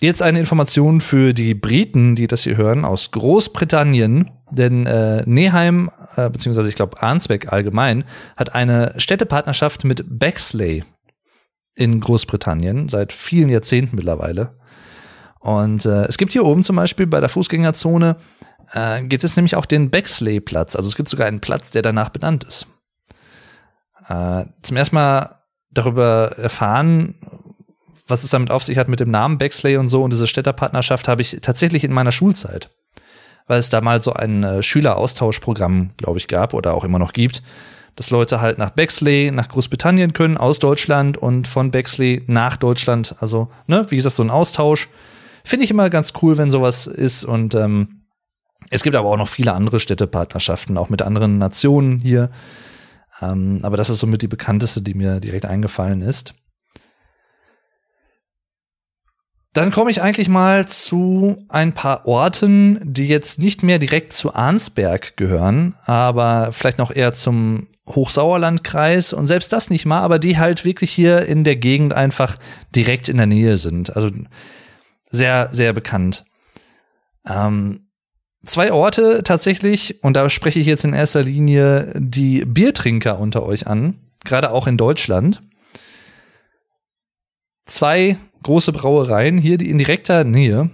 jetzt 0.00 0.22
eine 0.22 0.38
Information 0.38 1.00
für 1.00 1.32
die 1.32 1.54
Briten, 1.54 2.14
die 2.14 2.26
das 2.26 2.42
hier 2.42 2.56
hören, 2.56 2.84
aus 2.84 3.10
Großbritannien. 3.10 4.30
Denn 4.50 4.86
äh, 4.86 5.22
Neheim, 5.26 5.90
äh, 6.16 6.30
beziehungsweise 6.30 6.68
ich 6.68 6.74
glaube 6.74 7.02
Arnsbeck 7.02 7.52
allgemein, 7.52 8.04
hat 8.36 8.54
eine 8.54 8.94
Städtepartnerschaft 8.96 9.84
mit 9.84 10.04
Bexley 10.08 10.84
in 11.74 12.00
Großbritannien, 12.00 12.88
seit 12.88 13.12
vielen 13.12 13.50
Jahrzehnten 13.50 13.96
mittlerweile. 13.96 14.58
Und 15.40 15.86
äh, 15.86 16.06
es 16.06 16.18
gibt 16.18 16.32
hier 16.32 16.44
oben 16.44 16.62
zum 16.62 16.76
Beispiel 16.76 17.06
bei 17.06 17.20
der 17.20 17.28
Fußgängerzone, 17.28 18.16
äh, 18.72 19.04
gibt 19.04 19.22
es 19.22 19.36
nämlich 19.36 19.54
auch 19.54 19.66
den 19.66 19.90
Bexley-Platz. 19.90 20.76
Also 20.76 20.88
es 20.88 20.96
gibt 20.96 21.08
sogar 21.08 21.28
einen 21.28 21.40
Platz, 21.40 21.70
der 21.70 21.82
danach 21.82 22.08
benannt 22.08 22.44
ist. 22.44 22.66
Äh, 24.08 24.46
zum 24.62 24.76
ersten 24.76 24.96
Mal 24.96 25.36
darüber 25.70 26.32
erfahren, 26.38 27.14
was 28.08 28.24
es 28.24 28.30
damit 28.30 28.50
auf 28.50 28.64
sich 28.64 28.78
hat 28.78 28.88
mit 28.88 29.00
dem 29.00 29.10
Namen 29.10 29.38
Bexley 29.38 29.76
und 29.76 29.88
so 29.88 30.02
und 30.02 30.12
diese 30.12 30.26
Städterpartnerschaft 30.26 31.08
habe 31.08 31.22
ich 31.22 31.38
tatsächlich 31.42 31.84
in 31.84 31.92
meiner 31.92 32.12
Schulzeit. 32.12 32.70
Weil 33.46 33.58
es 33.58 33.70
da 33.70 33.80
mal 33.80 34.02
so 34.02 34.12
ein 34.12 34.44
äh, 34.44 34.62
Schüleraustauschprogramm, 34.62 35.90
glaube 35.96 36.18
ich, 36.18 36.28
gab 36.28 36.52
oder 36.52 36.74
auch 36.74 36.84
immer 36.84 36.98
noch 36.98 37.12
gibt, 37.12 37.42
dass 37.96 38.10
Leute 38.10 38.40
halt 38.40 38.58
nach 38.58 38.70
Bexley, 38.70 39.30
nach 39.32 39.48
Großbritannien 39.48 40.12
können, 40.12 40.36
aus 40.36 40.58
Deutschland 40.58 41.16
und 41.16 41.48
von 41.48 41.70
Bexley 41.70 42.22
nach 42.26 42.56
Deutschland. 42.56 43.16
Also, 43.20 43.50
ne, 43.66 43.86
wie 43.88 43.96
gesagt, 43.96 44.16
so 44.16 44.22
ein 44.22 44.30
Austausch. 44.30 44.88
Finde 45.44 45.64
ich 45.64 45.70
immer 45.70 45.90
ganz 45.90 46.12
cool, 46.22 46.38
wenn 46.38 46.50
sowas 46.50 46.86
ist. 46.86 47.24
Und 47.24 47.54
ähm, 47.54 48.02
es 48.70 48.82
gibt 48.82 48.94
aber 48.94 49.08
auch 49.08 49.16
noch 49.16 49.28
viele 49.28 49.52
andere 49.52 49.80
Städtepartnerschaften, 49.80 50.76
auch 50.76 50.90
mit 50.90 51.02
anderen 51.02 51.38
Nationen 51.38 51.98
hier. 51.98 52.30
Ähm, 53.20 53.60
aber 53.62 53.76
das 53.76 53.90
ist 53.90 53.98
somit 53.98 54.22
die 54.22 54.28
bekannteste, 54.28 54.82
die 54.82 54.94
mir 54.94 55.20
direkt 55.20 55.46
eingefallen 55.46 56.02
ist. 56.02 56.34
Dann 59.58 59.72
komme 59.72 59.90
ich 59.90 60.00
eigentlich 60.02 60.28
mal 60.28 60.68
zu 60.68 61.44
ein 61.48 61.72
paar 61.72 62.06
Orten, 62.06 62.78
die 62.80 63.08
jetzt 63.08 63.40
nicht 63.40 63.64
mehr 63.64 63.80
direkt 63.80 64.12
zu 64.12 64.32
Arnsberg 64.32 65.16
gehören, 65.16 65.74
aber 65.84 66.52
vielleicht 66.52 66.78
noch 66.78 66.92
eher 66.92 67.12
zum 67.12 67.66
Hochsauerlandkreis 67.88 69.12
und 69.12 69.26
selbst 69.26 69.52
das 69.52 69.68
nicht 69.68 69.84
mal, 69.84 70.02
aber 70.02 70.20
die 70.20 70.38
halt 70.38 70.64
wirklich 70.64 70.92
hier 70.92 71.26
in 71.26 71.42
der 71.42 71.56
Gegend 71.56 71.92
einfach 71.92 72.36
direkt 72.72 73.08
in 73.08 73.16
der 73.16 73.26
Nähe 73.26 73.56
sind. 73.56 73.96
Also 73.96 74.10
sehr, 75.10 75.48
sehr 75.50 75.72
bekannt. 75.72 76.24
Ähm, 77.28 77.88
zwei 78.44 78.72
Orte 78.72 79.24
tatsächlich, 79.24 80.04
und 80.04 80.14
da 80.14 80.30
spreche 80.30 80.60
ich 80.60 80.66
jetzt 80.66 80.84
in 80.84 80.92
erster 80.92 81.24
Linie 81.24 81.94
die 81.96 82.44
Biertrinker 82.44 83.18
unter 83.18 83.42
euch 83.42 83.66
an, 83.66 83.98
gerade 84.24 84.52
auch 84.52 84.68
in 84.68 84.76
Deutschland. 84.76 85.42
Zwei 87.66 88.16
große 88.42 88.72
Brauereien 88.72 89.38
hier 89.38 89.58
die 89.58 89.70
in 89.70 89.78
direkter 89.78 90.24
Nähe. 90.24 90.70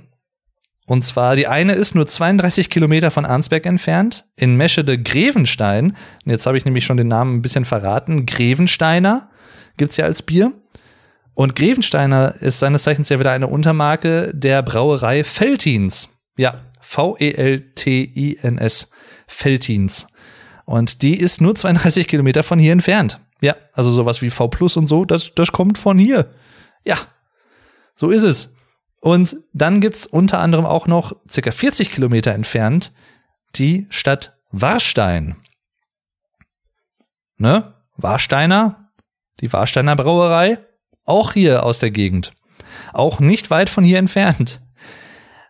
Und 0.87 1.03
zwar 1.03 1.35
die 1.35 1.47
eine 1.47 1.73
ist 1.73 1.95
nur 1.95 2.07
32 2.07 2.69
Kilometer 2.69 3.11
von 3.11 3.25
Arnsberg 3.25 3.65
entfernt, 3.65 4.27
in 4.37 4.57
Meschede 4.57 5.03
Grevenstein. 5.03 5.97
Und 6.25 6.31
jetzt 6.31 6.47
habe 6.47 6.59
ich 6.59 6.67
nämlich 6.67 6.85
schon 6.85 6.99
den 6.99 7.09
Namen 7.09 7.37
ein 7.37 7.43
bisschen 7.43 7.65
verraten. 7.65 8.27
Grevensteiner 8.27 9.31
gibt's 9.77 9.97
ja 9.97 10.05
als 10.05 10.23
Bier. 10.23 10.53
Und 11.33 11.57
Grevensteiner 11.57 12.35
ist 12.41 12.59
seines 12.61 12.83
Zeichens 12.85 13.09
ja 13.09 13.19
wieder 13.19 13.33
eine 13.33 13.47
Untermarke 13.49 14.31
der 14.35 14.63
Brauerei 14.63 15.25
Feltins. 15.25 16.11
Ja, 16.37 16.61
V-E-L-T-I-N-S. 16.81 17.31
Feltins. 19.27 20.07
Und 20.67 21.03
die 21.03 21.19
ist 21.19 21.41
nur 21.41 21.55
32 21.55 22.07
Kilometer 22.07 22.43
von 22.43 22.59
hier 22.59 22.73
entfernt. 22.73 23.21
Ja, 23.41 23.57
also 23.73 23.91
sowas 23.91 24.21
wie 24.23 24.31
V 24.31 24.49
Plus 24.49 24.77
und 24.77 24.87
so, 24.87 25.05
das, 25.05 25.33
das 25.35 25.53
kommt 25.53 25.79
von 25.79 25.99
hier. 25.99 26.31
Ja, 26.85 26.97
so 27.95 28.11
ist 28.11 28.23
es. 28.23 28.55
Und 29.01 29.37
dann 29.53 29.81
gibt's 29.81 30.07
unter 30.07 30.39
anderem 30.39 30.65
auch 30.65 30.87
noch 30.87 31.15
circa 31.31 31.51
40 31.51 31.91
Kilometer 31.93 32.33
entfernt 32.33 32.93
die 33.57 33.87
Stadt 33.91 34.37
Warstein. 34.51 35.37
Ne? 37.37 37.75
Warsteiner, 37.97 38.91
die 39.41 39.53
Warsteiner 39.53 39.97
Brauerei, 39.97 40.59
auch 41.05 41.33
hier 41.33 41.65
aus 41.65 41.79
der 41.79 41.91
Gegend. 41.91 42.33
Auch 42.93 43.21
nicht 43.21 43.51
weit 43.51 43.71
von 43.71 43.85
hier 43.85 43.99
entfernt. 43.99 44.61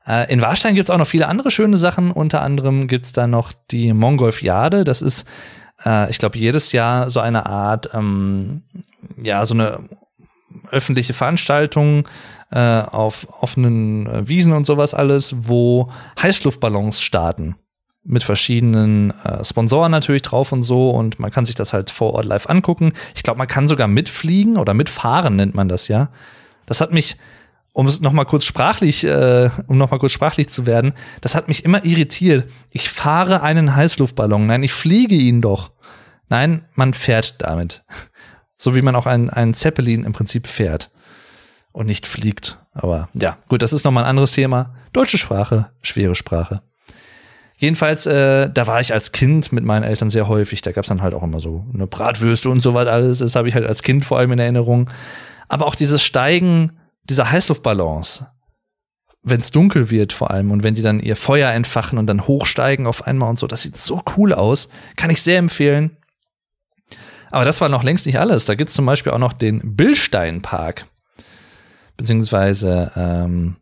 Äh, 0.07 0.31
in 0.33 0.43
Warstein 0.43 0.75
gibt's 0.75 0.91
auch 0.91 0.99
noch 0.99 1.07
viele 1.07 1.29
andere 1.29 1.51
schöne 1.51 1.77
Sachen. 1.77 2.11
Unter 2.11 2.43
anderem 2.43 2.89
gibt's 2.89 3.13
da 3.13 3.27
noch 3.27 3.53
die 3.71 3.93
Mongolfiade. 3.93 4.85
Das 4.85 5.01
ist, 5.01 5.27
äh, 5.85 6.11
ich 6.11 6.19
glaube, 6.19 6.39
jedes 6.39 6.73
Jahr 6.73 7.09
so 7.09 7.21
eine 7.21 7.47
Art, 7.47 7.91
ähm, 7.95 8.63
ja, 9.23 9.45
so 9.45 9.55
eine 9.55 9.89
öffentliche 10.71 11.15
Veranstaltung 11.15 12.09
äh, 12.55 12.83
auf 12.83 13.27
offenen 13.41 14.07
äh, 14.07 14.29
Wiesen 14.29 14.53
und 14.53 14.65
sowas 14.65 14.95
alles, 14.95 15.35
wo 15.41 15.91
Heißluftballons 16.23 17.03
starten 17.03 17.57
mit 18.05 18.23
verschiedenen 18.23 19.13
äh, 19.25 19.45
Sponsoren 19.45 19.91
natürlich 19.91 20.23
drauf 20.23 20.53
und 20.53 20.63
so 20.63 20.91
und 20.91 21.19
man 21.19 21.33
kann 21.33 21.45
sich 21.45 21.57
das 21.57 21.73
halt 21.73 21.91
vor 21.91 22.15
Ort 22.15 22.27
live 22.27 22.49
angucken. 22.49 22.93
Ich 23.17 23.25
glaube, 23.25 23.39
man 23.39 23.49
kann 23.49 23.67
sogar 23.67 23.89
mitfliegen 23.89 24.57
oder 24.57 24.73
mitfahren 24.73 25.35
nennt 25.35 25.55
man 25.55 25.69
das 25.69 25.89
ja. 25.89 26.11
Das 26.67 26.81
hat 26.81 26.93
mich, 26.93 27.17
um 27.73 27.87
es 27.87 28.01
noch 28.01 28.13
mal 28.13 28.25
kurz 28.25 28.45
sprachlich, 28.45 29.03
äh, 29.05 29.51
um 29.67 29.77
noch 29.77 29.91
mal 29.91 29.99
kurz 29.99 30.13
sprachlich 30.13 30.49
zu 30.49 30.65
werden, 30.65 30.93
das 31.23 31.35
hat 31.35 31.49
mich 31.49 31.65
immer 31.65 31.85
irritiert. 31.85 32.47
Ich 32.71 32.89
fahre 32.89 33.43
einen 33.43 33.75
Heißluftballon, 33.75 34.47
nein, 34.47 34.63
ich 34.63 34.75
fliege 34.75 35.17
ihn 35.17 35.41
doch. 35.41 35.73
Nein, 36.29 36.67
man 36.75 36.95
fährt 36.95 37.43
damit. 37.43 37.85
So 38.57 38.77
wie 38.77 38.83
man 38.83 38.95
auch 38.95 39.07
einen, 39.07 39.31
einen 39.31 39.53
Zeppelin 39.53 40.05
im 40.05 40.13
Prinzip 40.13 40.47
fährt 40.47 40.94
und 41.75 41.87
nicht 41.87 42.07
fliegt. 42.07 42.59
Aber 42.73 43.09
ja, 43.15 43.37
gut, 43.49 43.61
das 43.61 43.73
ist 43.73 43.85
nochmal 43.85 44.05
ein 44.05 44.11
anderes 44.11 44.31
Thema. 44.31 44.75
Deutsche 44.93 45.19
Sprache, 45.19 45.71
schwere 45.83 46.15
Sprache. 46.15 46.63
Jedenfalls, 47.57 48.07
äh, 48.07 48.49
da 48.49 48.67
war 48.67 48.81
ich 48.81 48.93
als 48.93 49.13
Kind 49.13 49.53
mit 49.53 49.65
meinen 49.65 49.83
Eltern 49.83 50.09
sehr 50.09 50.29
häufig. 50.29 50.63
Da 50.63 50.73
gab's 50.73 50.89
dann 50.89 51.03
halt 51.03 51.15
auch 51.15 51.23
immer 51.23 51.41
so 51.41 51.67
eine 51.75 51.87
Bratwürste 51.87 52.49
und 52.49 52.61
so 52.61 52.75
was 52.75 52.87
alles. 52.87 53.19
Das 53.19 53.35
habe 53.35 53.49
ich 53.49 53.55
halt 53.55 53.67
als 53.67 53.83
Kind 53.83 54.05
vor 54.05 54.19
allem 54.19 54.33
in 54.33 54.39
Erinnerung. 54.39 54.89
Aber 55.49 55.67
auch 55.67 55.75
dieses 55.75 56.03
Steigen 56.03 56.79
dieser 57.05 57.31
Heißluftballons, 57.31 58.25
wenn 59.25 59.41
es 59.41 59.51
dunkel 59.51 59.91
wird 59.91 60.13
vor 60.13 60.31
allem 60.31 60.53
und 60.53 60.63
wenn 60.63 60.75
die 60.75 60.83
dann 60.83 61.01
ihr 61.01 61.17
Feuer 61.17 61.51
entfachen 61.51 61.99
und 61.99 62.07
dann 62.07 62.27
hochsteigen 62.27 62.87
auf 62.87 63.07
einmal 63.07 63.31
und 63.31 63.39
so, 63.39 63.49
das 63.49 63.63
sieht 63.63 63.77
so 63.77 64.01
cool 64.17 64.33
aus. 64.33 64.69
Kann 64.97 65.11
ich 65.11 65.23
sehr 65.23 65.39
empfehlen. 65.39 65.97
Aber 67.33 67.45
das 67.45 67.61
war 67.61 67.69
noch 67.69 67.83
längst 67.83 68.07
nicht 68.07 68.21
alles. 68.21 68.45
Da 68.45 68.55
gibt's 68.55 68.75
zum 68.75 68.87
Beispiel 68.87 69.13
auch 69.13 69.19
noch 69.19 69.33
den 69.33 69.75
Billstein-Park 69.75 70.87
beziehungsweise 71.97 72.93
ähm, 72.97 73.57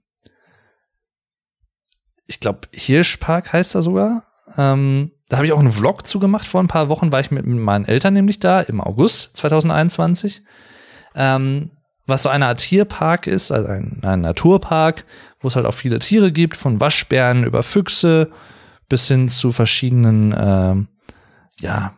ich 2.26 2.40
glaube 2.40 2.68
Hirschpark 2.72 3.52
heißt 3.52 3.74
er 3.74 3.82
sogar. 3.82 4.22
Ähm, 4.56 5.12
da 5.28 5.36
habe 5.36 5.46
ich 5.46 5.52
auch 5.52 5.60
einen 5.60 5.72
Vlog 5.72 6.06
zugemacht 6.06 6.46
vor 6.46 6.62
ein 6.62 6.68
paar 6.68 6.88
Wochen, 6.88 7.12
war 7.12 7.20
ich 7.20 7.30
mit 7.30 7.46
meinen 7.46 7.84
Eltern 7.84 8.14
nämlich 8.14 8.38
da 8.38 8.60
im 8.60 8.80
August 8.80 9.36
2021. 9.36 10.42
Ähm, 11.14 11.70
was 12.06 12.24
so 12.24 12.28
eine 12.28 12.46
Art 12.46 12.58
Tierpark 12.58 13.26
ist, 13.26 13.52
also 13.52 13.68
ein, 13.68 14.00
ein 14.02 14.22
Naturpark, 14.22 15.04
wo 15.40 15.48
es 15.48 15.56
halt 15.56 15.66
auch 15.66 15.74
viele 15.74 16.00
Tiere 16.00 16.32
gibt, 16.32 16.56
von 16.56 16.80
Waschbären 16.80 17.44
über 17.44 17.62
Füchse 17.62 18.30
bis 18.88 19.08
hin 19.08 19.28
zu 19.28 19.52
verschiedenen, 19.52 20.34
ähm, 20.36 20.88
ja, 21.60 21.94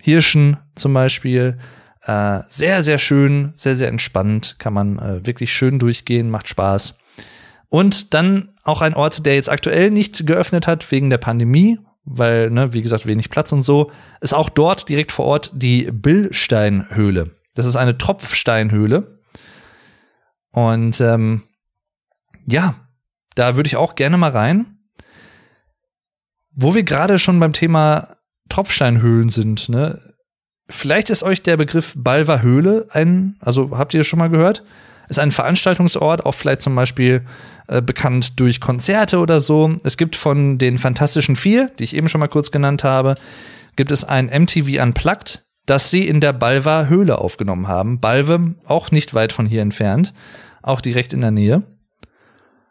Hirschen 0.00 0.56
zum 0.74 0.94
Beispiel. 0.94 1.58
Äh, 2.02 2.40
sehr, 2.48 2.82
sehr 2.82 2.98
schön, 2.98 3.52
sehr, 3.54 3.76
sehr 3.76 3.88
entspannt, 3.88 4.56
kann 4.58 4.72
man 4.72 4.98
äh, 4.98 5.24
wirklich 5.26 5.52
schön 5.52 5.78
durchgehen, 5.78 6.30
macht 6.30 6.48
Spaß. 6.48 6.98
Und 7.68 8.12
dann 8.12 8.50
auch 8.64 8.82
ein 8.82 8.94
Ort, 8.94 9.24
der 9.24 9.34
jetzt 9.34 9.48
aktuell 9.48 9.90
nicht 9.90 10.26
geöffnet 10.26 10.66
hat 10.66 10.90
wegen 10.90 11.10
der 11.10 11.18
Pandemie, 11.18 11.78
weil, 12.04 12.50
ne, 12.50 12.72
wie 12.72 12.82
gesagt, 12.82 13.06
wenig 13.06 13.30
Platz 13.30 13.52
und 13.52 13.62
so, 13.62 13.90
ist 14.20 14.34
auch 14.34 14.48
dort 14.48 14.88
direkt 14.88 15.12
vor 15.12 15.26
Ort 15.26 15.52
die 15.54 15.90
Billsteinhöhle. 15.90 17.30
Das 17.54 17.66
ist 17.66 17.76
eine 17.76 17.96
Tropfsteinhöhle. 17.96 19.20
Und 20.50 21.00
ähm, 21.00 21.42
ja, 22.46 22.74
da 23.34 23.56
würde 23.56 23.68
ich 23.68 23.76
auch 23.76 23.94
gerne 23.94 24.18
mal 24.18 24.30
rein. 24.30 24.78
Wo 26.50 26.74
wir 26.74 26.82
gerade 26.82 27.18
schon 27.18 27.40
beim 27.40 27.52
Thema 27.52 28.16
Tropfsteinhöhlen 28.48 29.28
sind, 29.28 29.68
ne? 29.68 30.11
Vielleicht 30.72 31.10
ist 31.10 31.22
euch 31.22 31.42
der 31.42 31.58
Begriff 31.58 31.92
Balver 31.96 32.40
Höhle 32.40 32.86
ein, 32.92 33.36
also 33.40 33.76
habt 33.76 33.92
ihr 33.92 34.04
schon 34.04 34.18
mal 34.18 34.30
gehört? 34.30 34.64
Ist 35.08 35.18
ein 35.18 35.30
Veranstaltungsort, 35.30 36.24
auch 36.24 36.34
vielleicht 36.34 36.62
zum 36.62 36.74
Beispiel 36.74 37.22
äh, 37.68 37.82
bekannt 37.82 38.40
durch 38.40 38.60
Konzerte 38.60 39.18
oder 39.18 39.40
so. 39.40 39.76
Es 39.84 39.98
gibt 39.98 40.16
von 40.16 40.56
den 40.56 40.78
Fantastischen 40.78 41.36
Vier, 41.36 41.70
die 41.78 41.84
ich 41.84 41.94
eben 41.94 42.08
schon 42.08 42.20
mal 42.20 42.28
kurz 42.28 42.50
genannt 42.50 42.84
habe, 42.84 43.16
gibt 43.76 43.90
es 43.90 44.04
ein 44.04 44.26
MTV 44.26 44.82
Unplugged, 44.82 45.44
das 45.66 45.90
sie 45.90 46.08
in 46.08 46.22
der 46.22 46.32
Balver 46.32 46.88
Höhle 46.88 47.18
aufgenommen 47.18 47.68
haben. 47.68 48.00
Balve, 48.00 48.54
auch 48.64 48.90
nicht 48.90 49.12
weit 49.12 49.32
von 49.32 49.44
hier 49.44 49.60
entfernt, 49.60 50.14
auch 50.62 50.80
direkt 50.80 51.12
in 51.12 51.20
der 51.20 51.32
Nähe. 51.32 51.62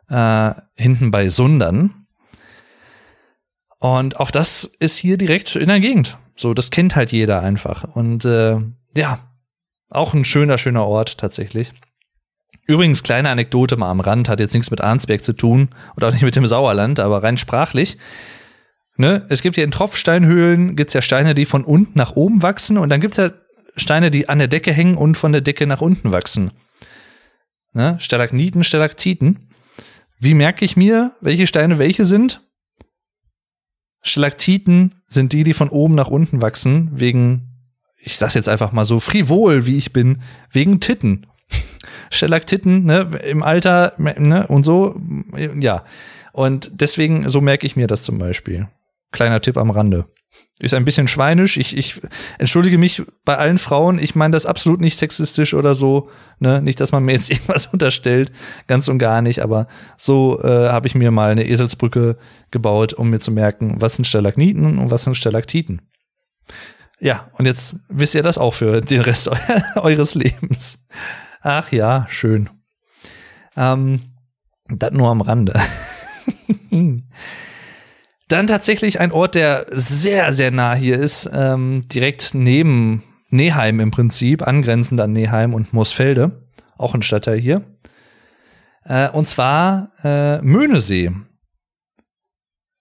Äh, 0.10 0.54
hinten 0.76 1.12
bei 1.12 1.30
Sundern. 1.30 1.93
Und 3.78 4.20
auch 4.20 4.32
das 4.32 4.72
ist 4.80 4.97
hier 4.97 5.18
direkt 5.18 5.56
in 5.56 5.68
der 5.68 5.80
Gegend. 5.80 6.18
So, 6.42 6.56
das 6.56 6.72
kennt 6.72 6.96
halt 6.96 7.12
jeder 7.12 7.44
einfach. 7.44 7.84
Und 7.84 8.26
äh, 8.26 8.58
ja, 8.96 9.20
auch 9.92 10.16
ein 10.16 10.26
schöner, 10.26 10.58
schöner 10.58 10.88
Ort 10.88 11.20
tatsächlich. 11.20 11.72
Übrigens, 12.66 13.04
kleine 13.04 13.30
Anekdote 13.30 13.78
mal 13.78 13.92
am 13.92 14.00
Rand, 14.00 14.28
hat 14.28 14.39
jetzt 14.39 14.56
nichts 14.56 14.72
mit 14.72 14.82
Arnsberg 14.82 15.24
zu 15.24 15.34
tun 15.34 15.70
oder 15.96 16.08
auch 16.08 16.12
nicht 16.14 16.24
mit 16.24 16.36
dem 16.36 16.48
Sauerland, 16.48 17.00
aber 17.00 17.22
rein 17.22 17.38
sprachlich. 17.38 18.00
Ne, 18.98 19.24
es 19.30 19.44
gibt 19.44 19.56
ja 19.56 19.64
in 19.64 19.70
Tropfsteinhöhlen 19.70 20.76
gibt's 20.76 20.94
ja 20.94 21.04
Steine, 21.04 21.36
die 21.36 21.46
von 21.46 21.64
unten 21.64 21.96
nach 21.98 22.16
oben 22.16 22.42
wachsen 22.42 22.80
und 22.80 22.89
dann 22.89 23.02
gibt's 23.02 23.18
ja 23.18 23.32
Steine, 23.78 24.10
die 24.10 24.28
an 24.28 24.39
der 24.39 24.48
Decke 24.48 24.74
hängen 24.74 24.98
und 24.98 25.18
von 25.18 25.32
der 25.32 25.42
Decke 25.42 25.68
nach 25.68 25.82
unten 25.82 26.12
wachsen. 26.12 26.52
Ne? 27.74 27.98
Stalagniten, 28.00 28.64
Stalaktiten. 28.64 29.48
Wie 30.20 30.34
merke 30.34 30.66
ich 30.66 30.76
mir, 30.76 31.12
welche 31.22 31.46
Steine 31.46 31.78
welche 31.78 32.06
sind? 32.06 32.42
Stalaktiten 34.02 34.95
sind 35.08 35.34
die, 35.34 35.43
die 35.43 35.54
von 35.54 35.70
oben 35.70 35.95
nach 35.95 36.08
unten 36.08 36.41
wachsen, 36.41 36.89
wegen, 36.93 37.49
ich 37.97 38.18
sag's 38.18 38.34
jetzt 38.34 38.49
einfach 38.49 38.72
mal 38.72 38.86
so, 38.86 38.99
frivol, 38.99 39.66
wie 39.66 39.78
ich 39.78 39.93
bin, 39.93 40.22
wegen 40.52 40.80
Titten. 40.80 41.28
Stalaktiten, 42.10 42.86
ne, 42.86 43.10
im 43.28 43.43
Alter, 43.43 43.93
ne, 43.97 44.47
und 44.47 44.64
so, 44.64 44.99
ja. 45.60 45.86
Und 46.34 46.72
deswegen, 46.74 47.30
so 47.30 47.41
merke 47.41 47.66
ich 47.66 47.76
mir 47.76 47.88
das 47.88 48.04
zum 48.04 48.18
Beispiel. 48.18 48.68
Kleiner 49.12 49.41
Tipp 49.41 49.58
am 49.58 49.70
Rande. 49.70 50.06
Ist 50.60 50.76
ein 50.76 50.86
bisschen 50.86 51.08
schweinisch. 51.08 51.58
Ich, 51.58 51.76
ich 51.76 52.00
entschuldige 52.38 52.78
mich 52.78 53.02
bei 53.26 53.36
allen 53.36 53.58
Frauen. 53.58 53.98
Ich 53.98 54.14
meine 54.14 54.34
das 54.34 54.46
absolut 54.46 54.80
nicht 54.80 54.96
sexistisch 54.96 55.56
oder 55.56 55.74
so. 55.74 56.10
Ne? 56.40 56.62
Nicht, 56.62 56.80
dass 56.80 56.92
man 56.92 57.04
mir 57.04 57.14
jetzt 57.14 57.30
irgendwas 57.32 57.66
unterstellt. 57.66 58.32
Ganz 58.68 58.88
und 58.88 59.00
gar 59.00 59.24
nicht. 59.24 59.42
Aber 59.42 59.68
so 59.98 60.40
äh, 60.44 60.70
habe 60.70 60.86
ich 60.88 60.94
mir 60.94 61.10
mal 61.10 61.32
eine 61.32 61.48
Eselsbrücke 61.48 62.18
gebaut, 62.52 62.94
um 62.94 63.10
mir 63.10 63.20
zu 63.20 63.32
merken, 63.32 63.78
was 63.80 63.96
sind 63.96 64.06
Stalagniten 64.06 64.78
und 64.78 64.92
was 64.92 65.04
sind 65.04 65.18
Stalaktiten. 65.18 65.82
Ja, 67.00 67.32
und 67.34 67.46
jetzt 67.46 67.78
wisst 67.90 68.14
ihr 68.14 68.22
das 68.22 68.38
auch 68.38 68.54
für 68.54 68.82
den 68.82 69.02
Rest 69.02 69.30
eu 69.30 69.36
eures 69.82 70.14
Lebens. 70.14 70.86
Ach 71.42 71.72
ja, 71.72 72.06
schön. 72.08 72.52
Ähm, 73.58 74.02
das 74.70 74.94
nur 74.94 75.10
am 75.10 75.22
Rande. 75.22 75.60
Dann 78.32 78.48
tatsächlich 78.48 79.02
ein 79.02 79.12
Ort, 79.12 79.36
der 79.36 79.66
sehr, 79.72 80.32
sehr 80.32 80.52
nah 80.52 80.74
hier 80.74 80.98
ist, 80.98 81.30
ähm, 81.34 81.82
direkt 81.92 82.34
neben 82.34 83.04
Neheim 83.30 83.82
im 83.82 83.92
Prinzip, 83.92 84.48
angrenzend 84.48 85.02
an 85.02 85.12
Neheim 85.12 85.54
und 85.54 85.74
Moosfelde, 85.74 86.48
auch 86.78 86.96
ein 86.96 87.02
Stadtteil 87.02 87.38
hier. 87.38 87.62
Äh, 88.86 89.10
und 89.10 89.28
zwar 89.28 89.92
äh, 90.06 90.42
Möhnesee. 90.44 91.12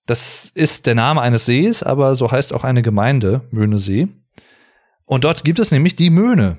Das 0.07 0.53
ist 0.55 0.87
der 0.87 0.95
Name 0.95 1.21
eines 1.21 1.47
Sees, 1.47 1.83
aber 1.83 2.15
so 2.15 2.31
heißt 2.31 2.53
auch 2.53 2.63
eine 2.63 2.83
Gemeinde, 2.83 3.43
Möhnesee. 3.51 4.07
Und 5.05 5.25
dort 5.25 5.43
gibt 5.43 5.59
es 5.59 5.73
nämlich 5.73 5.97
die 5.97 6.11
Möhne. 6.11 6.59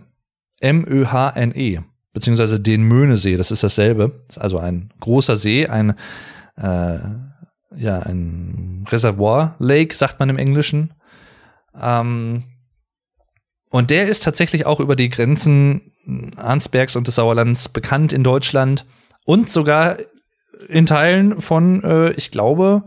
M-Ö-H-N-E. 0.59 1.79
Beziehungsweise 2.11 2.59
den 2.59 2.83
Möhnesee, 2.83 3.37
das 3.37 3.51
ist 3.51 3.63
dasselbe. 3.63 4.11
Das 4.27 4.35
ist 4.35 4.43
also 4.43 4.57
ein 4.57 4.91
großer 4.99 5.37
See, 5.37 5.65
ein 5.65 5.95
äh, 6.57 6.99
ja, 7.75 7.99
ein 7.99 8.85
Reservoir 8.89 9.55
Lake, 9.59 9.95
sagt 9.95 10.19
man 10.19 10.29
im 10.29 10.37
Englischen. 10.37 10.93
Ähm, 11.79 12.43
und 13.69 13.89
der 13.89 14.07
ist 14.07 14.23
tatsächlich 14.23 14.65
auch 14.65 14.79
über 14.79 14.95
die 14.95 15.09
Grenzen 15.09 15.81
Arnsbergs 16.35 16.95
und 16.95 17.07
des 17.07 17.15
Sauerlands 17.15 17.69
bekannt 17.69 18.11
in 18.11 18.23
Deutschland 18.23 18.85
und 19.25 19.49
sogar 19.49 19.97
in 20.67 20.85
Teilen 20.85 21.39
von, 21.39 21.83
äh, 21.83 22.11
ich 22.11 22.31
glaube, 22.31 22.83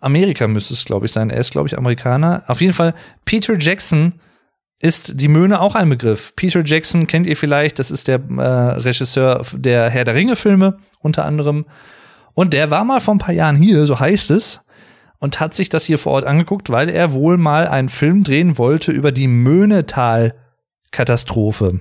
Amerika 0.00 0.46
müsste 0.46 0.74
es, 0.74 0.84
glaube 0.84 1.06
ich, 1.06 1.12
sein. 1.12 1.30
Er 1.30 1.38
ist, 1.38 1.52
glaube 1.52 1.68
ich, 1.68 1.76
Amerikaner. 1.76 2.44
Auf 2.46 2.60
jeden 2.60 2.72
Fall, 2.72 2.94
Peter 3.24 3.58
Jackson 3.58 4.14
ist 4.80 5.20
die 5.20 5.28
Möhne 5.28 5.60
auch 5.60 5.74
ein 5.74 5.88
Begriff. 5.88 6.34
Peter 6.36 6.62
Jackson 6.64 7.06
kennt 7.06 7.26
ihr 7.26 7.36
vielleicht, 7.36 7.78
das 7.78 7.90
ist 7.90 8.08
der 8.08 8.20
äh, 8.36 8.42
Regisseur 8.42 9.44
der 9.54 9.88
Herr 9.88 10.04
der 10.04 10.14
Ringe-Filme 10.14 10.78
unter 11.00 11.24
anderem. 11.24 11.64
Und 12.34 12.52
der 12.52 12.70
war 12.70 12.84
mal 12.84 13.00
vor 13.00 13.14
ein 13.14 13.18
paar 13.18 13.34
Jahren 13.34 13.56
hier, 13.56 13.86
so 13.86 13.98
heißt 13.98 14.30
es, 14.32 14.60
und 15.18 15.40
hat 15.40 15.54
sich 15.54 15.70
das 15.70 15.84
hier 15.84 15.98
vor 15.98 16.12
Ort 16.12 16.26
angeguckt, 16.26 16.70
weil 16.70 16.90
er 16.90 17.12
wohl 17.12 17.38
mal 17.38 17.66
einen 17.66 17.88
Film 17.88 18.22
drehen 18.24 18.58
wollte 18.58 18.92
über 18.92 19.12
die 19.12 19.28
Möhnetal-Katastrophe. 19.28 21.80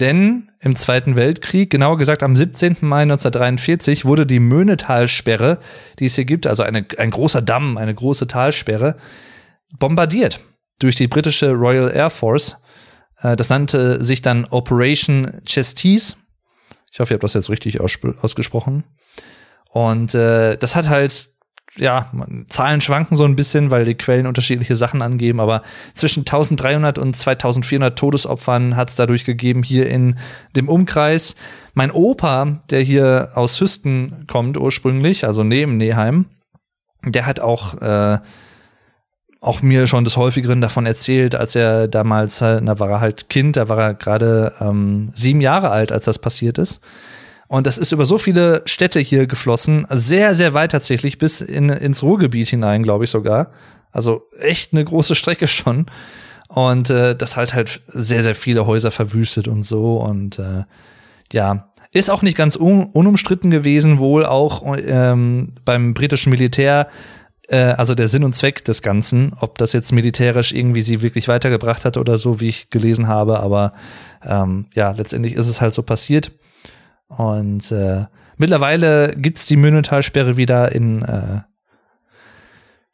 Denn 0.00 0.50
im 0.60 0.76
Zweiten 0.76 1.16
Weltkrieg, 1.16 1.70
genauer 1.70 1.96
gesagt 1.96 2.22
am 2.22 2.36
17. 2.36 2.76
Mai 2.82 3.02
1943, 3.02 4.04
wurde 4.04 4.26
die 4.26 4.40
Möhnetalsperre, 4.40 5.58
die 5.98 6.04
es 6.06 6.16
hier 6.16 6.26
gibt, 6.26 6.46
also 6.46 6.62
eine, 6.62 6.84
ein 6.98 7.10
großer 7.10 7.40
Damm, 7.40 7.78
eine 7.78 7.94
große 7.94 8.26
Talsperre, 8.26 8.96
bombardiert 9.78 10.40
durch 10.78 10.96
die 10.96 11.08
britische 11.08 11.52
Royal 11.52 11.90
Air 11.90 12.10
Force. 12.10 12.56
Äh, 13.22 13.36
das 13.36 13.48
nannte 13.48 14.04
sich 14.04 14.20
dann 14.20 14.44
Operation 14.46 15.40
Chesties. 15.46 16.18
Ich 16.92 17.00
hoffe, 17.00 17.14
ihr 17.14 17.16
habt 17.16 17.24
das 17.24 17.34
jetzt 17.34 17.48
richtig 17.48 17.80
ausgesprochen. 17.80 18.84
Und 19.76 20.14
äh, 20.14 20.56
das 20.56 20.74
hat 20.74 20.88
halt, 20.88 21.28
ja, 21.76 22.10
Zahlen 22.48 22.80
schwanken 22.80 23.14
so 23.14 23.24
ein 23.24 23.36
bisschen, 23.36 23.70
weil 23.70 23.84
die 23.84 23.94
Quellen 23.94 24.26
unterschiedliche 24.26 24.74
Sachen 24.74 25.02
angeben, 25.02 25.38
aber 25.38 25.60
zwischen 25.92 26.20
1300 26.20 26.98
und 26.98 27.14
2400 27.14 27.98
Todesopfern 27.98 28.74
hat 28.74 28.88
es 28.88 28.94
dadurch 28.94 29.26
gegeben 29.26 29.62
hier 29.62 29.86
in 29.90 30.16
dem 30.56 30.70
Umkreis. 30.70 31.36
Mein 31.74 31.90
Opa, 31.90 32.60
der 32.70 32.80
hier 32.80 33.32
aus 33.34 33.60
Hüsten 33.60 34.24
kommt 34.26 34.56
ursprünglich, 34.56 35.26
also 35.26 35.44
neben 35.44 35.76
Neheim, 35.76 36.24
der 37.04 37.26
hat 37.26 37.40
auch 37.40 37.74
äh, 37.82 38.18
auch 39.42 39.60
mir 39.60 39.86
schon 39.86 40.04
des 40.04 40.16
Häufigeren 40.16 40.62
davon 40.62 40.86
erzählt, 40.86 41.34
als 41.34 41.54
er 41.54 41.86
damals, 41.86 42.38
da 42.38 42.78
war 42.78 42.88
er 42.88 43.00
halt 43.00 43.28
Kind, 43.28 43.58
da 43.58 43.68
war 43.68 43.78
er 43.78 43.94
gerade 43.94 44.54
ähm, 44.58 45.10
sieben 45.12 45.42
Jahre 45.42 45.68
alt, 45.68 45.92
als 45.92 46.06
das 46.06 46.18
passiert 46.18 46.56
ist. 46.56 46.80
Und 47.48 47.66
das 47.66 47.78
ist 47.78 47.92
über 47.92 48.04
so 48.04 48.18
viele 48.18 48.62
Städte 48.66 49.00
hier 49.00 49.26
geflossen, 49.26 49.86
sehr, 49.90 50.34
sehr 50.34 50.54
weit 50.54 50.72
tatsächlich, 50.72 51.18
bis 51.18 51.40
in, 51.40 51.68
ins 51.68 52.02
Ruhrgebiet 52.02 52.48
hinein, 52.48 52.82
glaube 52.82 53.04
ich 53.04 53.10
sogar. 53.10 53.50
Also 53.92 54.28
echt 54.40 54.72
eine 54.72 54.84
große 54.84 55.14
Strecke 55.14 55.46
schon. 55.48 55.86
Und 56.48 56.90
äh, 56.90 57.16
das 57.16 57.36
halt 57.36 57.54
halt 57.54 57.80
sehr, 57.88 58.22
sehr 58.22 58.34
viele 58.34 58.66
Häuser 58.66 58.90
verwüstet 58.90 59.48
und 59.48 59.62
so. 59.62 59.96
Und 59.98 60.38
äh, 60.38 60.64
ja, 61.32 61.70
ist 61.92 62.10
auch 62.10 62.22
nicht 62.22 62.36
ganz 62.36 62.56
un 62.56 62.84
unumstritten 62.84 63.50
gewesen, 63.50 63.98
wohl 63.98 64.26
auch 64.26 64.76
ähm, 64.76 65.54
beim 65.64 65.94
britischen 65.94 66.30
Militär, 66.30 66.88
äh, 67.48 67.56
also 67.56 67.94
der 67.94 68.08
Sinn 68.08 68.24
und 68.24 68.34
Zweck 68.34 68.64
des 68.64 68.82
Ganzen, 68.82 69.32
ob 69.40 69.58
das 69.58 69.72
jetzt 69.72 69.92
militärisch 69.92 70.52
irgendwie 70.52 70.82
sie 70.82 71.02
wirklich 71.02 71.28
weitergebracht 71.28 71.84
hat 71.84 71.96
oder 71.96 72.18
so, 72.18 72.40
wie 72.40 72.48
ich 72.48 72.70
gelesen 72.70 73.08
habe. 73.08 73.40
Aber 73.40 73.72
ähm, 74.24 74.66
ja, 74.74 74.90
letztendlich 74.90 75.34
ist 75.34 75.48
es 75.48 75.60
halt 75.60 75.74
so 75.74 75.82
passiert. 75.82 76.32
Und 77.08 77.70
äh, 77.72 78.04
mittlerweile 78.36 79.14
gibt's 79.16 79.46
die 79.46 79.56
Münnetalsperre 79.56 80.36
wieder 80.36 80.72
in, 80.72 81.02
äh, 81.02 81.40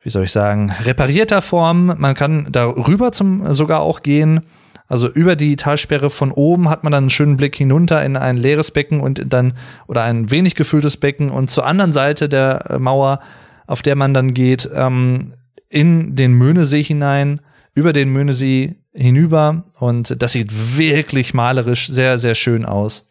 wie 0.02 0.10
soll 0.10 0.24
ich 0.24 0.32
sagen, 0.32 0.72
reparierter 0.84 1.42
Form. 1.42 1.94
Man 1.98 2.14
kann 2.14 2.48
darüber 2.50 3.12
zum 3.12 3.52
sogar 3.52 3.80
auch 3.80 4.02
gehen. 4.02 4.42
Also 4.88 5.08
über 5.08 5.36
die 5.36 5.56
Talsperre 5.56 6.10
von 6.10 6.32
oben 6.32 6.68
hat 6.68 6.84
man 6.84 6.92
dann 6.92 7.04
einen 7.04 7.10
schönen 7.10 7.38
Blick 7.38 7.56
hinunter 7.56 8.04
in 8.04 8.16
ein 8.16 8.36
leeres 8.36 8.72
Becken 8.72 9.00
und 9.00 9.32
dann 9.32 9.54
oder 9.86 10.02
ein 10.02 10.30
wenig 10.30 10.54
gefülltes 10.54 10.98
Becken 10.98 11.30
und 11.30 11.50
zur 11.50 11.64
anderen 11.64 11.94
Seite 11.94 12.28
der 12.28 12.66
äh, 12.68 12.78
Mauer, 12.78 13.20
auf 13.66 13.80
der 13.80 13.96
man 13.96 14.12
dann 14.12 14.34
geht, 14.34 14.68
ähm, 14.74 15.32
in 15.70 16.14
den 16.14 16.34
Möhnesee 16.34 16.82
hinein, 16.82 17.40
über 17.74 17.94
den 17.94 18.10
Möhnesee 18.10 18.76
hinüber 18.92 19.64
und 19.78 20.20
das 20.22 20.32
sieht 20.32 20.76
wirklich 20.76 21.32
malerisch 21.32 21.88
sehr, 21.88 22.18
sehr 22.18 22.34
schön 22.34 22.66
aus 22.66 23.08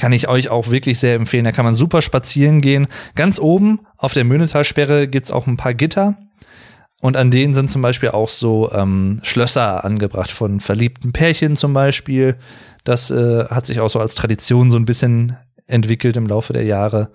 kann 0.00 0.12
ich 0.12 0.28
euch 0.28 0.48
auch 0.48 0.70
wirklich 0.70 0.98
sehr 0.98 1.14
empfehlen. 1.14 1.44
Da 1.44 1.52
kann 1.52 1.66
man 1.66 1.74
super 1.74 2.00
spazieren 2.00 2.62
gehen. 2.62 2.88
Ganz 3.16 3.38
oben 3.38 3.80
auf 3.98 4.14
der 4.14 4.24
Möhnetalsperre 4.24 5.06
gibt's 5.08 5.30
auch 5.30 5.46
ein 5.46 5.58
paar 5.58 5.74
Gitter. 5.74 6.16
Und 7.02 7.18
an 7.18 7.30
denen 7.30 7.52
sind 7.52 7.70
zum 7.70 7.82
Beispiel 7.82 8.08
auch 8.08 8.30
so 8.30 8.72
ähm, 8.72 9.20
Schlösser 9.22 9.84
angebracht 9.84 10.30
von 10.30 10.60
verliebten 10.60 11.12
Pärchen 11.12 11.54
zum 11.54 11.74
Beispiel. 11.74 12.36
Das 12.82 13.10
äh, 13.10 13.44
hat 13.50 13.66
sich 13.66 13.80
auch 13.80 13.90
so 13.90 14.00
als 14.00 14.14
Tradition 14.14 14.70
so 14.70 14.78
ein 14.78 14.86
bisschen 14.86 15.36
entwickelt 15.66 16.16
im 16.16 16.26
Laufe 16.26 16.54
der 16.54 16.64
Jahre. 16.64 17.10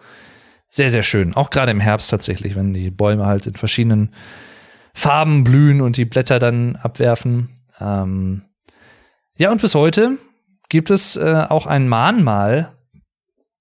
Sehr, 0.70 0.92
sehr 0.92 1.04
schön. 1.04 1.36
Auch 1.36 1.50
gerade 1.50 1.72
im 1.72 1.80
Herbst 1.80 2.12
tatsächlich, 2.12 2.56
wenn 2.56 2.72
die 2.72 2.92
Bäume 2.92 3.26
halt 3.26 3.48
in 3.48 3.56
verschiedenen 3.56 4.14
Farben 4.94 5.44
blühen 5.44 5.82
und 5.82 5.98
die 5.98 6.06
Blätter 6.06 6.38
dann 6.38 6.76
abwerfen. 6.76 7.50
Ähm 7.80 8.44
ja, 9.38 9.52
und 9.52 9.60
bis 9.60 9.74
heute 9.74 10.20
gibt 10.70 10.92
es 10.92 11.16
äh, 11.16 11.46
auch 11.50 11.66
ein 11.66 11.88
Mahnmal, 11.88 12.75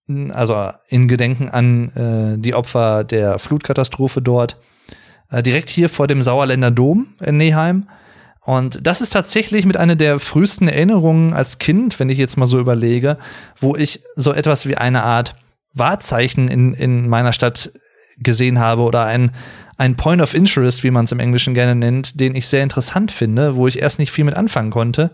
also 0.08 0.70
in 0.88 1.08
Gedenken 1.08 1.48
an 1.48 1.88
äh, 1.96 2.38
die 2.38 2.54
Opfer 2.54 3.04
der 3.04 3.38
Flutkatastrophe 3.38 4.20
dort, 4.20 4.56
äh, 5.30 5.42
direkt 5.42 5.70
hier 5.70 5.88
vor 5.88 6.06
dem 6.06 6.22
Sauerländer 6.22 6.70
Dom 6.70 7.14
in 7.20 7.36
Neheim. 7.36 7.88
Und 8.40 8.86
das 8.86 9.00
ist 9.00 9.10
tatsächlich 9.10 9.64
mit 9.64 9.78
einer 9.78 9.96
der 9.96 10.18
frühesten 10.18 10.68
Erinnerungen 10.68 11.32
als 11.32 11.58
Kind, 11.58 11.98
wenn 11.98 12.10
ich 12.10 12.18
jetzt 12.18 12.36
mal 12.36 12.46
so 12.46 12.58
überlege, 12.58 13.16
wo 13.58 13.74
ich 13.74 14.02
so 14.16 14.34
etwas 14.34 14.66
wie 14.68 14.76
eine 14.76 15.02
Art 15.02 15.36
Wahrzeichen 15.72 16.48
in, 16.48 16.74
in 16.74 17.08
meiner 17.08 17.32
Stadt 17.32 17.72
gesehen 18.18 18.58
habe 18.58 18.82
oder 18.82 19.04
ein, 19.04 19.32
ein 19.78 19.96
Point 19.96 20.20
of 20.20 20.34
Interest, 20.34 20.84
wie 20.84 20.90
man 20.90 21.06
es 21.06 21.12
im 21.12 21.20
Englischen 21.20 21.54
gerne 21.54 21.74
nennt, 21.74 22.20
den 22.20 22.34
ich 22.34 22.46
sehr 22.46 22.62
interessant 22.62 23.10
finde, 23.10 23.56
wo 23.56 23.66
ich 23.66 23.80
erst 23.80 23.98
nicht 23.98 24.12
viel 24.12 24.24
mit 24.24 24.36
anfangen 24.36 24.70
konnte. 24.70 25.10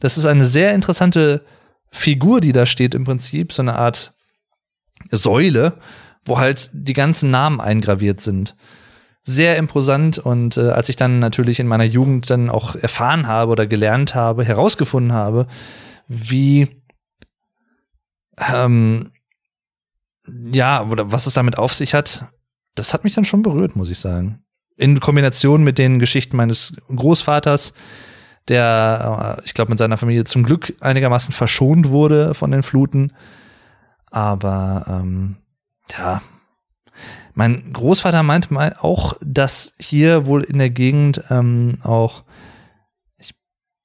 Das 0.00 0.18
ist 0.18 0.26
eine 0.26 0.44
sehr 0.44 0.74
interessante 0.74 1.42
Figur, 1.90 2.42
die 2.42 2.52
da 2.52 2.66
steht 2.66 2.94
im 2.94 3.04
Prinzip, 3.04 3.52
so 3.52 3.62
eine 3.62 3.76
Art 3.76 4.12
Säule, 5.10 5.74
wo 6.24 6.38
halt 6.38 6.70
die 6.72 6.92
ganzen 6.92 7.30
Namen 7.30 7.60
eingraviert 7.60 8.20
sind. 8.20 8.56
sehr 9.28 9.56
imposant 9.56 10.18
und 10.18 10.56
äh, 10.56 10.70
als 10.70 10.88
ich 10.88 10.94
dann 10.94 11.18
natürlich 11.18 11.58
in 11.58 11.66
meiner 11.66 11.84
Jugend 11.84 12.30
dann 12.30 12.48
auch 12.48 12.76
erfahren 12.76 13.26
habe 13.26 13.50
oder 13.50 13.66
gelernt 13.66 14.14
habe, 14.14 14.44
herausgefunden 14.44 15.12
habe, 15.12 15.48
wie 16.06 16.68
ähm, 18.38 19.10
ja, 20.52 20.84
oder 20.84 21.10
was 21.10 21.26
es 21.26 21.34
damit 21.34 21.58
auf 21.58 21.74
sich 21.74 21.92
hat, 21.92 22.26
das 22.76 22.94
hat 22.94 23.02
mich 23.02 23.14
dann 23.14 23.24
schon 23.24 23.42
berührt, 23.42 23.74
muss 23.74 23.90
ich 23.90 23.98
sagen. 23.98 24.44
In 24.76 25.00
Kombination 25.00 25.64
mit 25.64 25.78
den 25.78 25.98
Geschichten 25.98 26.36
meines 26.36 26.76
Großvaters, 26.94 27.74
der, 28.46 29.38
äh, 29.38 29.42
ich 29.44 29.54
glaube, 29.54 29.70
mit 29.70 29.78
seiner 29.78 29.96
Familie 29.96 30.22
zum 30.24 30.44
Glück 30.44 30.74
einigermaßen 30.80 31.32
verschont 31.32 31.88
wurde 31.88 32.34
von 32.34 32.52
den 32.52 32.62
Fluten. 32.62 33.12
Aber 34.16 34.86
ähm, 34.88 35.36
ja, 35.94 36.22
mein 37.34 37.70
Großvater 37.70 38.22
meinte 38.22 38.54
mal 38.54 38.74
auch, 38.80 39.12
dass 39.20 39.74
hier 39.78 40.24
wohl 40.24 40.42
in 40.42 40.56
der 40.56 40.70
Gegend 40.70 41.22
ähm, 41.28 41.80
auch, 41.82 42.24
ich 43.18 43.34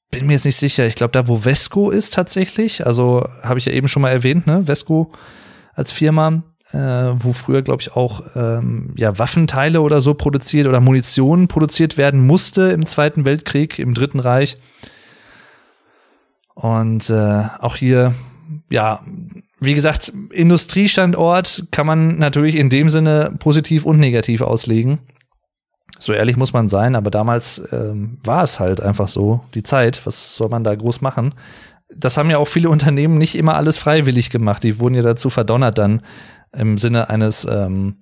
bin 0.09 0.27
mir 0.27 0.34
jetzt 0.36 0.45
nicht 0.45 0.55
sicher, 0.55 0.88
ich 0.88 0.95
glaube 0.95 1.11
da, 1.11 1.27
wo 1.27 1.43
Vesco 1.43 1.91
ist 1.91 2.13
tatsächlich, 2.13 2.88
also 2.88 3.27
habe 3.43 3.59
ich 3.59 3.65
ja 3.65 3.73
eben 3.73 3.89
schon 3.89 4.01
mal 4.01 4.11
erwähnt, 4.11 4.47
ne, 4.47 4.65
Vesco 4.65 5.11
als 5.73 5.91
Firma, 5.91 6.43
äh, 6.71 6.77
wo 6.77 7.34
früher, 7.34 7.61
glaube 7.61 7.82
ich, 7.82 7.93
auch 7.97 8.21
ähm, 8.34 8.93
ja, 8.95 9.19
Waffenteile 9.19 9.82
oder 9.82 9.99
so 9.99 10.13
produziert 10.13 10.65
oder 10.65 10.79
Munition 10.79 11.49
produziert 11.49 11.97
werden 11.97 12.25
musste 12.25 12.71
im 12.71 12.86
Zweiten 12.86 13.25
Weltkrieg, 13.25 13.79
im 13.79 13.93
Dritten 13.93 14.21
Reich. 14.21 14.55
Und 16.53 17.09
äh, 17.09 17.43
auch 17.59 17.75
hier, 17.75 18.13
ja, 18.69 19.01
wie 19.62 19.76
gesagt, 19.76 20.12
Industriestandort 20.32 21.68
kann 21.70 21.86
man 21.86 22.18
natürlich 22.18 22.55
in 22.55 22.72
dem 22.72 22.89
Sinne 22.89 23.36
positiv 23.38 23.86
und 23.86 23.99
negativ 23.99 24.41
auslegen. 24.41 24.99
So 25.99 26.14
ehrlich 26.14 26.36
muss 26.36 26.51
man 26.51 26.68
sein, 26.68 26.95
aber 26.95 27.12
damals 27.12 27.62
ähm, 27.72 28.18
war 28.24 28.43
es 28.43 28.59
halt 28.59 28.82
einfach 28.82 29.07
so, 29.07 29.41
die 29.53 29.62
Zeit. 29.62 30.03
Was 30.07 30.36
soll 30.36 30.49
man 30.49 30.64
da 30.64 30.74
groß 30.74 31.01
machen? 31.01 31.36
Das 31.95 32.18
haben 32.18 32.32
ja 32.32 32.39
auch 32.39 32.47
viele 32.47 32.70
Unternehmen 32.72 33.20
nicht 33.20 33.36
immer 33.36 33.55
alles 33.55 33.78
freiwillig 33.78 34.32
gemacht. 34.32 34.64
Die 34.64 34.80
wurden 34.80 34.95
ja 34.95 35.03
dazu 35.03 35.30
verdonnert, 35.30 35.78
dann 35.78 36.01
im 36.53 36.80
Sinne 36.80 37.12
eines, 37.12 37.45
ähm, 37.45 37.97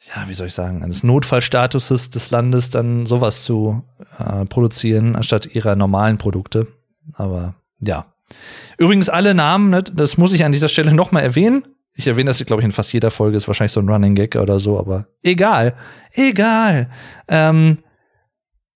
ja, 0.00 0.24
wie 0.26 0.34
soll 0.34 0.48
ich 0.48 0.54
sagen, 0.54 0.82
eines 0.82 1.04
Notfallstatuses 1.04 2.10
des 2.10 2.32
Landes 2.32 2.70
dann 2.70 3.06
sowas 3.06 3.44
zu 3.44 3.84
äh, 4.18 4.44
produzieren, 4.46 5.14
anstatt 5.14 5.46
ihrer 5.46 5.76
normalen 5.76 6.18
Produkte. 6.18 6.66
Aber 7.14 7.54
ja. 7.78 8.06
Übrigens 8.78 9.08
alle 9.08 9.34
Namen, 9.34 9.70
ne, 9.70 9.82
das 9.82 10.18
muss 10.18 10.32
ich 10.32 10.44
an 10.44 10.52
dieser 10.52 10.68
Stelle 10.68 10.94
nochmal 10.94 11.22
erwähnen. 11.22 11.64
Ich 11.94 12.06
erwähne 12.06 12.28
das, 12.28 12.44
glaube 12.44 12.60
ich, 12.60 12.66
in 12.66 12.72
fast 12.72 12.92
jeder 12.92 13.10
Folge, 13.10 13.36
ist 13.36 13.48
wahrscheinlich 13.48 13.72
so 13.72 13.80
ein 13.80 13.88
Running 13.88 14.14
Gag 14.14 14.36
oder 14.36 14.60
so, 14.60 14.78
aber 14.78 15.06
egal. 15.22 15.74
Egal. 16.12 16.90
Ähm, 17.28 17.78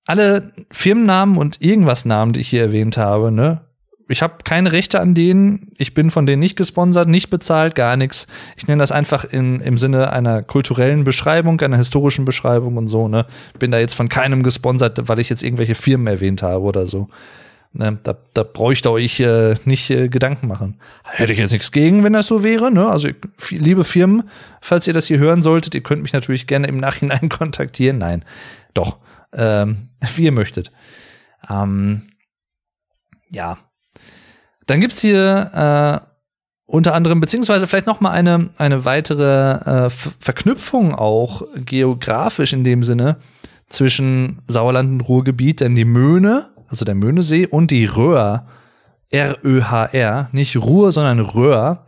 alle 0.07 0.53
Firmennamen 0.73 1.37
und 1.37 1.61
irgendwas 1.61 2.05
Namen, 2.05 2.33
die 2.33 2.41
ich 2.41 2.49
hier 2.49 2.63
erwähnt 2.63 2.97
habe, 2.97 3.31
ne? 3.31 3.63
Ich 4.09 4.23
habe 4.23 4.39
keine 4.43 4.73
Rechte 4.73 4.99
an 4.99 5.15
denen, 5.15 5.71
ich 5.79 5.95
bin 5.95 6.11
von 6.11 6.27
denen 6.27 6.41
nicht 6.41 6.57
gesponsert, 6.57 7.07
nicht 7.07 7.31
bezahlt, 7.31 7.77
gar 7.77 7.97
nichts. 7.97 8.27
Ich 8.57 8.67
nenne 8.67 8.81
das 8.81 8.91
einfach 8.91 9.25
in, 9.25 9.61
im 9.61 9.79
Sinne 9.79 10.13
einer 10.13 10.43
kulturellen 10.43 11.05
Beschreibung, 11.05 11.61
einer 11.61 11.77
historischen 11.77 12.25
Beschreibung 12.25 12.77
und 12.77 12.89
so, 12.89 13.07
ne? 13.07 13.27
Bin 13.61 13.71
da 13.71 13.79
jetzt 13.79 13.95
von 13.95 14.09
keinem 14.09 14.43
gesponsert, 14.43 15.09
weil 15.09 15.21
ich 15.21 15.29
jetzt 15.29 15.45
irgendwelche 15.45 15.77
Firmen 15.77 16.09
erwähnt 16.09 16.43
habe 16.43 16.65
oder 16.65 16.87
so. 16.87 17.09
Ne, 17.73 17.99
da, 18.03 18.17
da 18.35 18.43
bräuchte 18.43 18.91
euch 18.91 19.21
äh, 19.21 19.55
nicht 19.65 19.91
äh, 19.91 20.09
Gedanken 20.09 20.49
machen. 20.49 20.81
Hätte 21.05 21.33
ich 21.33 21.39
jetzt 21.39 21.53
nichts 21.53 21.71
gegen, 21.71 22.03
wenn 22.03 22.13
das 22.13 22.27
so 22.27 22.43
wäre. 22.43 22.73
Ne? 22.73 22.89
Also, 22.89 23.09
liebe 23.51 23.85
Firmen, 23.85 24.29
falls 24.61 24.89
ihr 24.89 24.93
das 24.93 25.07
hier 25.07 25.19
hören 25.19 25.41
solltet, 25.41 25.77
ihr 25.77 25.83
könnt 25.83 26.03
mich 26.03 26.13
natürlich 26.13 26.49
gerne 26.49 26.67
im 26.67 26.79
Nachhinein 26.79 27.29
kontaktieren. 27.29 27.99
Nein, 27.99 28.25
doch, 28.75 28.99
ähm, 29.33 29.91
wie 30.17 30.25
ihr 30.25 30.33
möchtet. 30.33 30.73
Ähm, 31.49 32.03
ja. 33.31 33.57
Dann 34.67 34.81
gibt's 34.81 35.01
hier 35.01 36.03
äh, 36.03 36.07
unter 36.67 36.95
anderem, 36.95 37.21
beziehungsweise 37.21 37.69
vielleicht 37.69 37.87
noch 37.87 38.01
mal 38.01 38.11
eine, 38.11 38.51
eine 38.59 38.85
weitere 38.85 39.87
äh, 39.87 39.91
Verknüpfung 39.91 40.93
auch 40.95 41.43
geografisch 41.55 42.53
in 42.53 42.65
dem 42.65 42.83
Sinne 42.83 43.19
zwischen 43.69 44.43
Sauerland 44.49 44.91
und 44.91 45.01
Ruhrgebiet, 45.03 45.61
denn 45.61 45.77
die 45.77 45.85
Möhne 45.85 46.51
also 46.71 46.85
der 46.85 46.95
Möhnesee, 46.95 47.47
und 47.47 47.71
die 47.71 47.85
Röhr, 47.85 48.47
R-Ö-H-R, 49.11 50.29
nicht 50.33 50.57
Ruhr, 50.57 50.93
sondern 50.93 51.19
Röhr, 51.21 51.85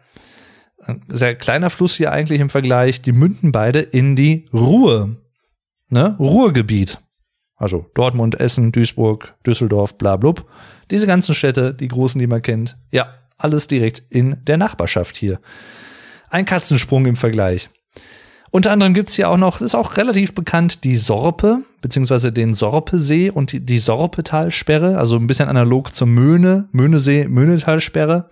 sehr 1.09 1.37
kleiner 1.37 1.71
Fluss 1.71 1.95
hier 1.95 2.11
eigentlich 2.11 2.41
im 2.41 2.51
Vergleich, 2.51 3.01
die 3.01 3.13
münden 3.13 3.53
beide 3.53 3.79
in 3.79 4.17
die 4.17 4.47
Ruhr, 4.53 5.17
ne, 5.89 6.17
Ruhrgebiet. 6.19 6.99
Also 7.57 7.87
Dortmund, 7.95 8.41
Essen, 8.41 8.73
Duisburg, 8.73 9.37
Düsseldorf, 9.47 9.97
bla 9.97 10.17
blub. 10.17 10.51
Diese 10.91 11.07
ganzen 11.07 11.33
Städte, 11.33 11.73
die 11.73 11.87
großen, 11.87 12.19
die 12.19 12.27
man 12.27 12.43
kennt, 12.43 12.77
ja, 12.91 13.07
alles 13.39 13.69
direkt 13.69 14.03
in 14.11 14.45
der 14.45 14.57
Nachbarschaft 14.57 15.17
hier. 15.17 15.41
Ein 16.29 16.45
Katzensprung 16.45 17.07
im 17.07 17.15
Vergleich. 17.15 17.71
Unter 18.53 18.71
anderem 18.71 18.93
gibt's 18.93 19.15
hier 19.15 19.31
auch 19.31 19.39
noch, 19.39 19.63
ist 19.63 19.75
auch 19.75 19.97
relativ 19.97 20.35
bekannt, 20.35 20.85
die 20.85 20.97
Sorpe, 20.97 21.61
beziehungsweise 21.81 22.33
den 22.33 22.53
Sorpesee 22.53 23.31
und 23.31 23.53
die, 23.53 23.61
die 23.61 23.79
Sorpetalsperre, 23.79 24.99
also 24.99 25.17
ein 25.17 25.27
bisschen 25.27 25.49
analog 25.49 25.95
zur 25.95 26.07
Möhne, 26.07 26.69
Möhnesee, 26.71 27.29
Möhnetalsperre, 27.29 28.29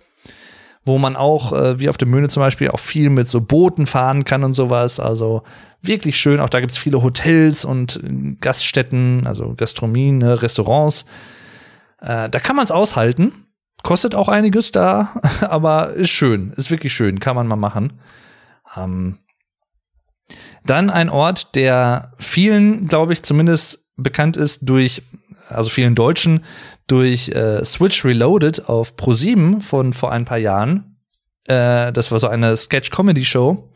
wo 0.85 0.99
man 0.99 1.15
auch, 1.15 1.53
äh, 1.53 1.79
wie 1.79 1.89
auf 1.89 1.97
der 1.97 2.07
Möhne 2.07 2.29
zum 2.29 2.41
Beispiel, 2.41 2.69
auch 2.69 2.79
viel 2.79 3.09
mit 3.09 3.29
so 3.29 3.41
Booten 3.41 3.87
fahren 3.87 4.23
kann 4.23 4.43
und 4.43 4.53
sowas. 4.53 4.99
Also 4.99 5.41
wirklich 5.81 6.19
schön. 6.19 6.39
Auch 6.39 6.49
da 6.49 6.59
gibt's 6.59 6.77
viele 6.77 7.01
Hotels 7.01 7.65
und 7.65 7.99
Gaststätten, 8.41 9.25
also 9.25 9.55
Gastronomien, 9.57 10.19
ne, 10.19 10.39
Restaurants. 10.39 11.05
Äh, 11.99 12.29
da 12.29 12.39
kann 12.39 12.55
man's 12.57 12.69
aushalten. 12.69 13.31
Kostet 13.81 14.13
auch 14.13 14.29
einiges 14.29 14.71
da, 14.71 15.09
aber 15.41 15.93
ist 15.93 16.11
schön, 16.11 16.53
ist 16.57 16.69
wirklich 16.69 16.93
schön, 16.93 17.19
kann 17.19 17.35
man 17.35 17.47
mal 17.47 17.55
machen. 17.55 17.93
Ähm, 18.77 19.17
dann 20.65 20.89
ein 20.89 21.09
Ort, 21.09 21.55
der 21.55 22.13
vielen, 22.17 22.87
glaube 22.87 23.13
ich, 23.13 23.23
zumindest 23.23 23.87
bekannt 23.97 24.37
ist 24.37 24.69
durch, 24.69 25.03
also 25.49 25.69
vielen 25.69 25.95
Deutschen, 25.95 26.43
durch 26.87 27.29
äh, 27.29 27.63
Switch 27.63 28.03
Reloaded 28.05 28.67
auf 28.67 28.95
Pro7 28.95 29.61
von 29.61 29.93
vor 29.93 30.11
ein 30.11 30.25
paar 30.25 30.37
Jahren. 30.37 30.97
Äh, 31.47 31.91
das 31.93 32.11
war 32.11 32.19
so 32.19 32.27
eine 32.27 32.55
Sketch-Comedy-Show, 32.55 33.71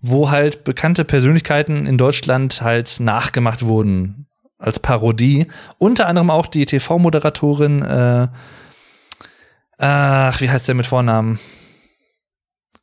wo 0.00 0.30
halt 0.30 0.64
bekannte 0.64 1.04
Persönlichkeiten 1.04 1.86
in 1.86 1.98
Deutschland 1.98 2.62
halt 2.62 3.00
nachgemacht 3.00 3.64
wurden 3.64 4.26
als 4.58 4.78
Parodie. 4.78 5.46
Unter 5.78 6.06
anderem 6.06 6.30
auch 6.30 6.46
die 6.46 6.66
TV-Moderatorin, 6.66 7.82
äh, 7.82 8.28
ach, 9.78 10.40
wie 10.40 10.50
heißt 10.50 10.68
der 10.68 10.74
mit 10.74 10.86
Vornamen? 10.86 11.38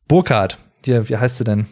Burkhardt. 0.07 0.57
Hier, 0.83 1.07
wie 1.09 1.17
heißt 1.17 1.37
sie 1.37 1.43
denn? 1.43 1.67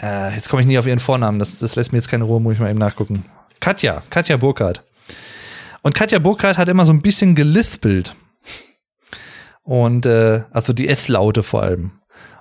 Äh, 0.00 0.34
jetzt 0.34 0.48
komme 0.48 0.62
ich 0.62 0.68
nie 0.68 0.78
auf 0.78 0.86
ihren 0.86 0.98
Vornamen, 0.98 1.38
das, 1.38 1.58
das 1.58 1.76
lässt 1.76 1.92
mir 1.92 1.98
jetzt 1.98 2.08
keine 2.08 2.24
Ruhe, 2.24 2.40
muss 2.40 2.54
ich 2.54 2.60
mal 2.60 2.70
eben 2.70 2.78
nachgucken. 2.78 3.24
Katja, 3.60 4.02
Katja 4.10 4.36
Burkhardt. 4.36 4.82
Und 5.82 5.94
Katja 5.94 6.18
Burkhardt 6.18 6.58
hat 6.58 6.68
immer 6.68 6.84
so 6.84 6.92
ein 6.92 7.02
bisschen 7.02 7.34
gelispelt. 7.34 8.14
Und 9.62 10.06
äh, 10.06 10.42
also 10.50 10.72
die 10.72 10.88
S-Laute 10.88 11.42
vor 11.42 11.62
allem. 11.62 11.92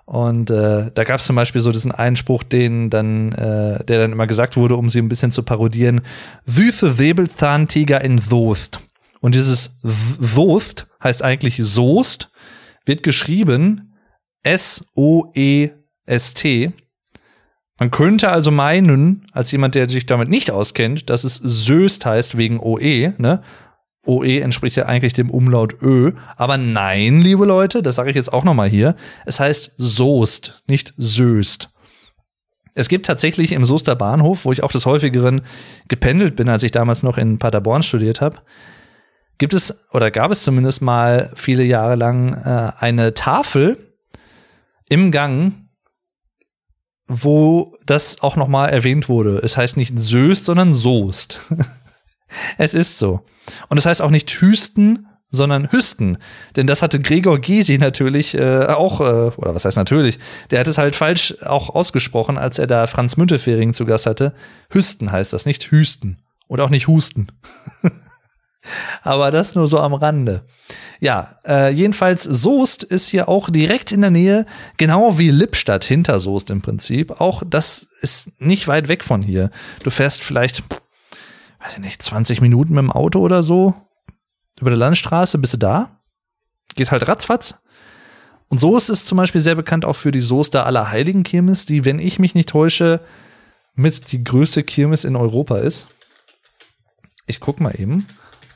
Und 0.06 0.52
äh, 0.52 0.92
da 0.94 1.04
gab 1.06 1.20
es 1.20 1.26
zum 1.26 1.38
Beispiel 1.38 1.62
so 1.62 1.72
diesen 1.72 1.92
Einspruch, 1.94 2.44
den 2.44 2.90
dann, 2.90 3.32
äh, 3.32 3.84
der 3.86 4.00
dann 4.00 4.12
immer 4.12 4.28
gesagt 4.28 4.58
wurde, 4.58 4.76
um 4.76 4.90
sie 4.90 5.00
ein 5.00 5.08
bisschen 5.08 5.32
zu 5.32 5.44
parodieren: 5.44 6.02
Süße 6.46 6.92
Säbelzahntiger 6.94 8.02
in 8.02 8.20
Soest. 8.20 8.82
Und 9.22 9.36
dieses 9.36 9.80
Soest 9.82 10.88
heißt 11.02 11.24
eigentlich 11.24 11.56
Soest, 11.64 12.30
wird 12.86 13.04
geschrieben 13.04 13.96
S-O-E-S-T. 14.44 15.74
Man 17.84 17.92
könnte 17.92 18.30
also 18.30 18.50
meinen, 18.50 19.26
als 19.34 19.52
jemand, 19.52 19.76
der 19.76 19.90
sich 19.90 20.06
damit 20.06 20.30
nicht 20.30 20.52
auskennt, 20.52 21.10
dass 21.10 21.26
es 21.26 21.36
Söst 21.36 22.06
heißt 22.06 22.38
wegen 22.38 22.62
OE, 22.62 23.12
ne? 23.18 23.42
OE 24.06 24.40
entspricht 24.40 24.78
ja 24.78 24.86
eigentlich 24.86 25.12
dem 25.12 25.30
Umlaut 25.30 25.82
Ö, 25.82 26.14
aber 26.38 26.58
nein, 26.58 27.20
liebe 27.20 27.44
Leute, 27.44 27.84
das 27.84 27.96
sage 27.96 28.10
ich 28.10 28.16
jetzt 28.16 28.32
auch 28.32 28.46
noch 28.46 28.54
mal 28.54 28.70
hier, 28.70 28.96
es 29.26 29.42
heißt 29.42 29.74
Soest, 29.76 30.64
nicht 30.66 30.94
Söst. 30.96 31.72
Es 32.74 32.88
gibt 32.88 33.06
tatsächlich 33.06 33.52
im 33.52 33.66
Soester 33.66 33.98
Bahnhof, 33.98 34.46
wo 34.46 34.54
ich 34.54 34.64
auch 34.64 34.72
des 34.72 34.86
häufigeren 34.86 35.42
gependelt 35.90 36.38
bin, 36.38 36.48
als 36.48 36.64
ich 36.64 36.72
damals 36.72 37.04
noch 37.04 37.18
in 37.18 37.38
Paderborn 37.38 37.84
studiert 37.84 38.22
habe, 38.22 38.38
gibt 39.40 39.54
es 39.54 39.90
oder 39.92 40.10
gab 40.10 40.32
es 40.32 40.44
zumindest 40.44 40.82
mal 40.82 41.34
viele 41.36 41.66
Jahre 41.66 41.96
lang 41.96 42.34
äh, 42.34 42.72
eine 42.82 43.14
Tafel 43.14 43.76
im 44.88 45.12
Gang, 45.12 45.63
wo 47.08 47.76
das 47.86 48.22
auch 48.22 48.36
nochmal 48.36 48.70
erwähnt 48.70 49.10
wurde. 49.10 49.40
Es 49.44 49.58
heißt 49.58 49.78
nicht 49.78 49.98
Söst, 49.98 50.46
sondern 50.46 50.74
Soest. 50.74 51.42
es 52.58 52.74
ist 52.74 52.98
so. 52.98 53.26
Und 53.70 53.78
es 53.78 53.86
heißt 53.86 54.02
auch 54.02 54.10
nicht 54.10 54.30
Hüsten, 54.30 55.08
sondern 55.28 55.72
Hüsten. 55.72 56.18
Denn 56.56 56.68
das 56.68 56.82
hatte 56.82 57.02
Gregor 57.02 57.40
Gysi 57.40 57.78
natürlich 57.80 58.36
äh, 58.36 58.66
auch, 58.68 59.02
äh, 59.02 59.32
oder 59.36 59.56
was 59.56 59.66
heißt 59.66 59.78
natürlich, 59.78 60.20
der 60.52 60.60
hat 60.60 60.68
es 60.68 60.78
halt 60.78 60.96
falsch 60.96 61.36
auch 61.42 61.70
ausgesprochen, 61.70 62.38
als 62.38 62.60
er 62.60 62.68
da 62.68 62.88
Franz 62.88 63.18
Müntefering 63.18 63.74
zu 63.74 63.86
Gast 63.86 64.06
hatte. 64.06 64.34
Hüsten 64.70 65.12
heißt 65.12 65.34
das, 65.34 65.46
nicht 65.46 65.72
Hüsten. 65.72 66.22
Und 66.48 66.62
auch 66.62 66.70
nicht 66.70 66.88
Husten. 66.88 67.28
Aber 69.02 69.32
das 69.32 69.56
nur 69.56 69.68
so 69.68 69.80
am 69.80 69.94
Rande. 69.94 70.46
Ja, 71.00 71.38
äh, 71.46 71.72
jedenfalls 71.74 72.24
Soest 72.24 72.84
ist 72.84 73.10
hier 73.10 73.28
auch 73.28 73.50
direkt 73.50 73.92
in 73.92 74.02
der 74.02 74.10
Nähe, 74.10 74.46
genau 74.78 75.18
wie 75.18 75.32
Lippstadt 75.32 75.84
hinter 75.84 76.20
Soest 76.20 76.50
im 76.50 76.62
Prinzip. 76.62 77.20
Auch 77.20 77.44
das 77.46 77.84
ist 78.02 78.42
nicht 78.42 78.68
weit 78.68 78.88
weg 78.88 79.04
von 79.04 79.22
hier. 79.22 79.52
Du 79.84 79.90
fährst 79.90 80.24
vielleicht, 80.24 80.64
weiß 81.60 81.74
ich 81.74 81.80
nicht, 81.80 82.02
20 82.02 82.40
Minuten 82.40 82.74
mit 82.74 82.84
dem 82.84 82.92
Auto 82.92 83.20
oder 83.20 83.44
so 83.44 83.74
über 84.60 84.70
der 84.70 84.80
Landstraße, 84.80 85.38
bist 85.40 85.54
du 85.54 85.58
da. 85.58 86.00
Geht 86.76 86.92
halt 86.92 87.08
ratzfatz. 87.08 87.64
Und 88.48 88.60
Soest 88.60 88.90
ist 88.90 89.08
zum 89.08 89.18
Beispiel 89.18 89.42
sehr 89.42 89.56
bekannt 89.56 89.84
auch 89.84 89.96
für 89.96 90.12
die 90.12 90.20
Soester 90.20 90.66
Allerheiligen 90.66 91.24
Kirmes, 91.24 91.66
die, 91.66 91.86
wenn 91.86 92.00
ich 92.00 92.20
mich 92.20 92.36
nicht 92.36 92.50
täusche, 92.50 93.02
mit 93.76 94.12
die 94.12 94.24
größte 94.24 94.64
Kirmes 94.64 95.04
in 95.04 95.16
Europa 95.16 95.58
ist. 95.58 95.88
Ich 97.26 97.40
guck 97.40 97.60
mal 97.60 97.74
eben. 97.80 98.08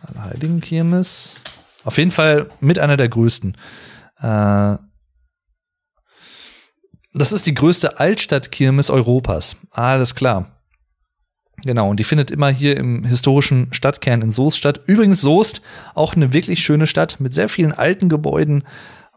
Allerheiligen 0.07 0.61
Kirmes. 0.61 1.41
Auf 1.83 1.97
jeden 1.97 2.11
Fall 2.11 2.49
mit 2.59 2.79
einer 2.79 2.97
der 2.97 3.09
größten. 3.09 3.55
Äh, 4.19 4.75
das 7.13 7.31
ist 7.31 7.45
die 7.45 7.53
größte 7.53 7.99
Altstadtkirmes 7.99 8.89
Europas. 8.89 9.57
Alles 9.71 10.15
klar. 10.15 10.51
Genau, 11.63 11.89
und 11.89 11.99
die 11.99 12.03
findet 12.03 12.29
immer 12.29 12.49
hier 12.49 12.77
im 12.77 13.03
historischen 13.03 13.69
Stadtkern 13.71 14.21
in 14.21 14.31
Soest 14.31 14.57
statt. 14.57 14.81
Übrigens 14.85 15.21
Soest, 15.21 15.61
auch 15.95 16.15
eine 16.15 16.31
wirklich 16.31 16.59
schöne 16.59 16.85
Stadt 16.85 17.19
mit 17.19 17.33
sehr 17.33 17.49
vielen 17.49 17.73
alten 17.73 18.09
Gebäuden. 18.09 18.63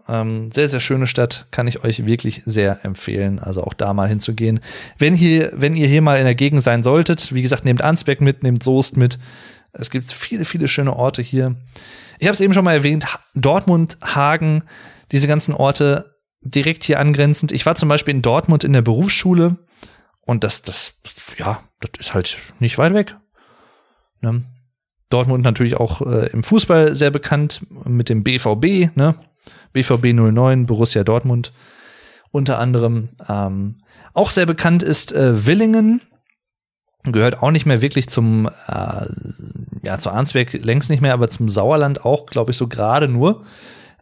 Ähm, 0.09 0.51
sehr, 0.51 0.69
sehr 0.69 0.81
schöne 0.81 1.07
Stadt, 1.07 1.47
kann 1.51 1.67
ich 1.67 1.85
euch 1.85 2.07
wirklich 2.07 2.43
sehr 2.47 2.85
empfehlen. 2.85 3.39
Also 3.39 3.63
auch 3.63 3.75
da 3.75 3.93
mal 3.93 4.09
hinzugehen. 4.09 4.61
Wenn 4.97 5.15
hier, 5.15 5.53
wenn 5.55 5.77
ihr 5.77 5.87
hier 5.87 6.01
mal 6.01 6.19
in 6.19 6.25
der 6.25 6.35
Gegend 6.35 6.63
sein 6.63 6.83
solltet, 6.83 7.35
wie 7.35 7.43
gesagt, 7.43 7.67
nehmt 7.67 7.83
Ansberg 7.83 8.23
mit, 8.23 8.43
nehmt 8.43 8.63
Soest 8.63 8.97
mit. 8.97 9.19
Es 9.73 9.91
gibt 9.91 10.11
viele, 10.11 10.45
viele 10.45 10.69
schöne 10.69 10.95
Orte 10.95 11.23
hier. 11.23 11.57
Ich 12.19 12.27
habe 12.27 12.35
es 12.35 12.41
eben 12.41 12.55
schon 12.55 12.65
mal 12.65 12.75
erwähnt, 12.75 13.07
Dortmund, 13.35 13.99
Hagen, 14.03 14.65
diese 15.13 15.29
ganzen 15.29 15.55
Orte 15.55 16.17
direkt 16.43 16.85
hier 16.85 16.99
angrenzend. 16.99 17.53
Ich 17.53 17.67
war 17.67 17.75
zum 17.75 17.89
Beispiel 17.89 18.15
in 18.15 18.23
Dortmund 18.23 18.65
in 18.65 18.73
der 18.73 18.83
Berufsschule 18.83 19.57
und 20.27 20.45
das, 20.45 20.63
das, 20.63 20.95
ja, 21.39 21.63
das 21.81 21.91
ist 21.99 22.15
halt 22.15 22.41
nicht 22.59 22.79
weit 22.79 22.95
weg. 22.95 23.17
Ne? 24.21 24.43
Dortmund 25.09 25.45
natürlich 25.45 25.77
auch 25.77 26.03
äh, 26.03 26.29
im 26.29 26.43
Fußball 26.43 26.95
sehr 26.95 27.11
bekannt 27.11 27.67
mit 27.85 28.09
dem 28.09 28.23
BVB, 28.23 28.97
ne? 28.97 29.15
BVB 29.73 30.13
09, 30.13 30.67
Borussia 30.67 31.05
Dortmund 31.05 31.53
unter 32.31 32.59
anderem. 32.59 33.11
Ähm, 33.29 33.79
auch 34.15 34.31
sehr 34.31 34.47
bekannt 34.47 34.83
ist 34.83 35.13
äh, 35.13 35.47
Willingen, 35.47 36.01
gehört 37.05 37.43
auch 37.43 37.51
nicht 37.51 37.67
mehr 37.67 37.81
wirklich 37.81 38.09
zum, 38.09 38.47
äh, 38.47 39.07
ja, 39.83 39.99
zu 39.99 40.11
Arnsberg 40.11 40.53
längst 40.53 40.91
nicht 40.91 41.01
mehr, 41.01 41.15
aber 41.15 41.31
zum 41.31 41.49
Sauerland 41.49 42.05
auch, 42.05 42.27
glaube 42.27 42.51
ich, 42.53 42.57
so 42.57 42.69
gerade 42.69 43.09
nur. 43.09 43.45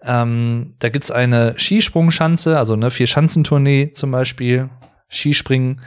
Ähm, 0.02 0.74
da 0.78 0.88
gibt's 0.88 1.10
eine 1.10 1.54
Skisprungschanze, 1.56 2.58
also 2.58 2.74
eine 2.74 2.90
Vier-Schanzentournee 2.90 3.92
zum 3.92 4.10
Beispiel, 4.10 4.70
Skispringen. 5.08 5.80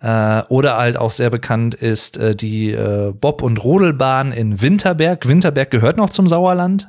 Äh, 0.00 0.42
oder 0.48 0.78
halt 0.78 0.96
auch 0.96 1.12
sehr 1.12 1.30
bekannt 1.30 1.74
ist 1.74 2.16
äh, 2.16 2.34
die 2.34 2.72
äh, 2.72 3.12
Bob- 3.12 3.42
und 3.42 3.62
Rodelbahn 3.62 4.32
in 4.32 4.60
Winterberg. 4.60 5.28
Winterberg 5.28 5.70
gehört 5.70 5.96
noch 5.96 6.10
zum 6.10 6.28
Sauerland. 6.28 6.88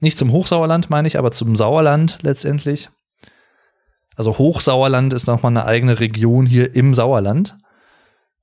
Nicht 0.00 0.18
zum 0.18 0.32
Hochsauerland, 0.32 0.90
meine 0.90 1.08
ich, 1.08 1.18
aber 1.18 1.30
zum 1.30 1.56
Sauerland 1.56 2.18
letztendlich. 2.22 2.90
Also 4.16 4.36
Hochsauerland 4.36 5.14
ist 5.14 5.26
nochmal 5.26 5.52
eine 5.52 5.64
eigene 5.64 5.98
Region 5.98 6.44
hier 6.44 6.74
im 6.74 6.92
Sauerland. 6.94 7.56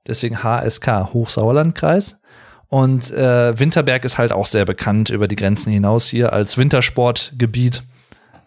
Deswegen 0.07 0.43
HSK, 0.43 1.13
Hochsauerlandkreis. 1.13 2.17
Und 2.69 3.11
äh, 3.11 3.57
Winterberg 3.57 4.03
ist 4.03 4.17
halt 4.17 4.31
auch 4.31 4.45
sehr 4.45 4.65
bekannt 4.65 5.09
über 5.09 5.27
die 5.27 5.35
Grenzen 5.35 5.71
hinaus 5.71 6.07
hier 6.07 6.33
als 6.33 6.57
Wintersportgebiet. 6.57 7.83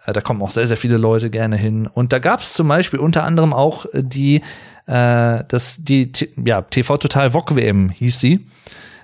Äh, 0.07 0.13
da 0.13 0.21
kommen 0.21 0.43
auch 0.43 0.51
sehr, 0.51 0.67
sehr 0.67 0.77
viele 0.77 0.99
Leute 0.99 1.31
gerne 1.31 1.57
hin. 1.57 1.87
Und 1.87 2.13
da 2.13 2.19
gab 2.19 2.41
es 2.41 2.53
zum 2.53 2.69
Beispiel 2.69 2.99
unter 2.99 3.25
anderem 3.25 3.53
auch 3.55 3.87
die, 3.95 4.43
äh, 4.87 5.45
das, 5.49 5.77
die 5.79 6.13
ja, 6.45 6.63
TV 6.63 6.97
Total 6.99 7.33
VOG 7.33 7.57
WM 7.57 7.91
hieß 7.91 8.21
sie. 8.21 8.47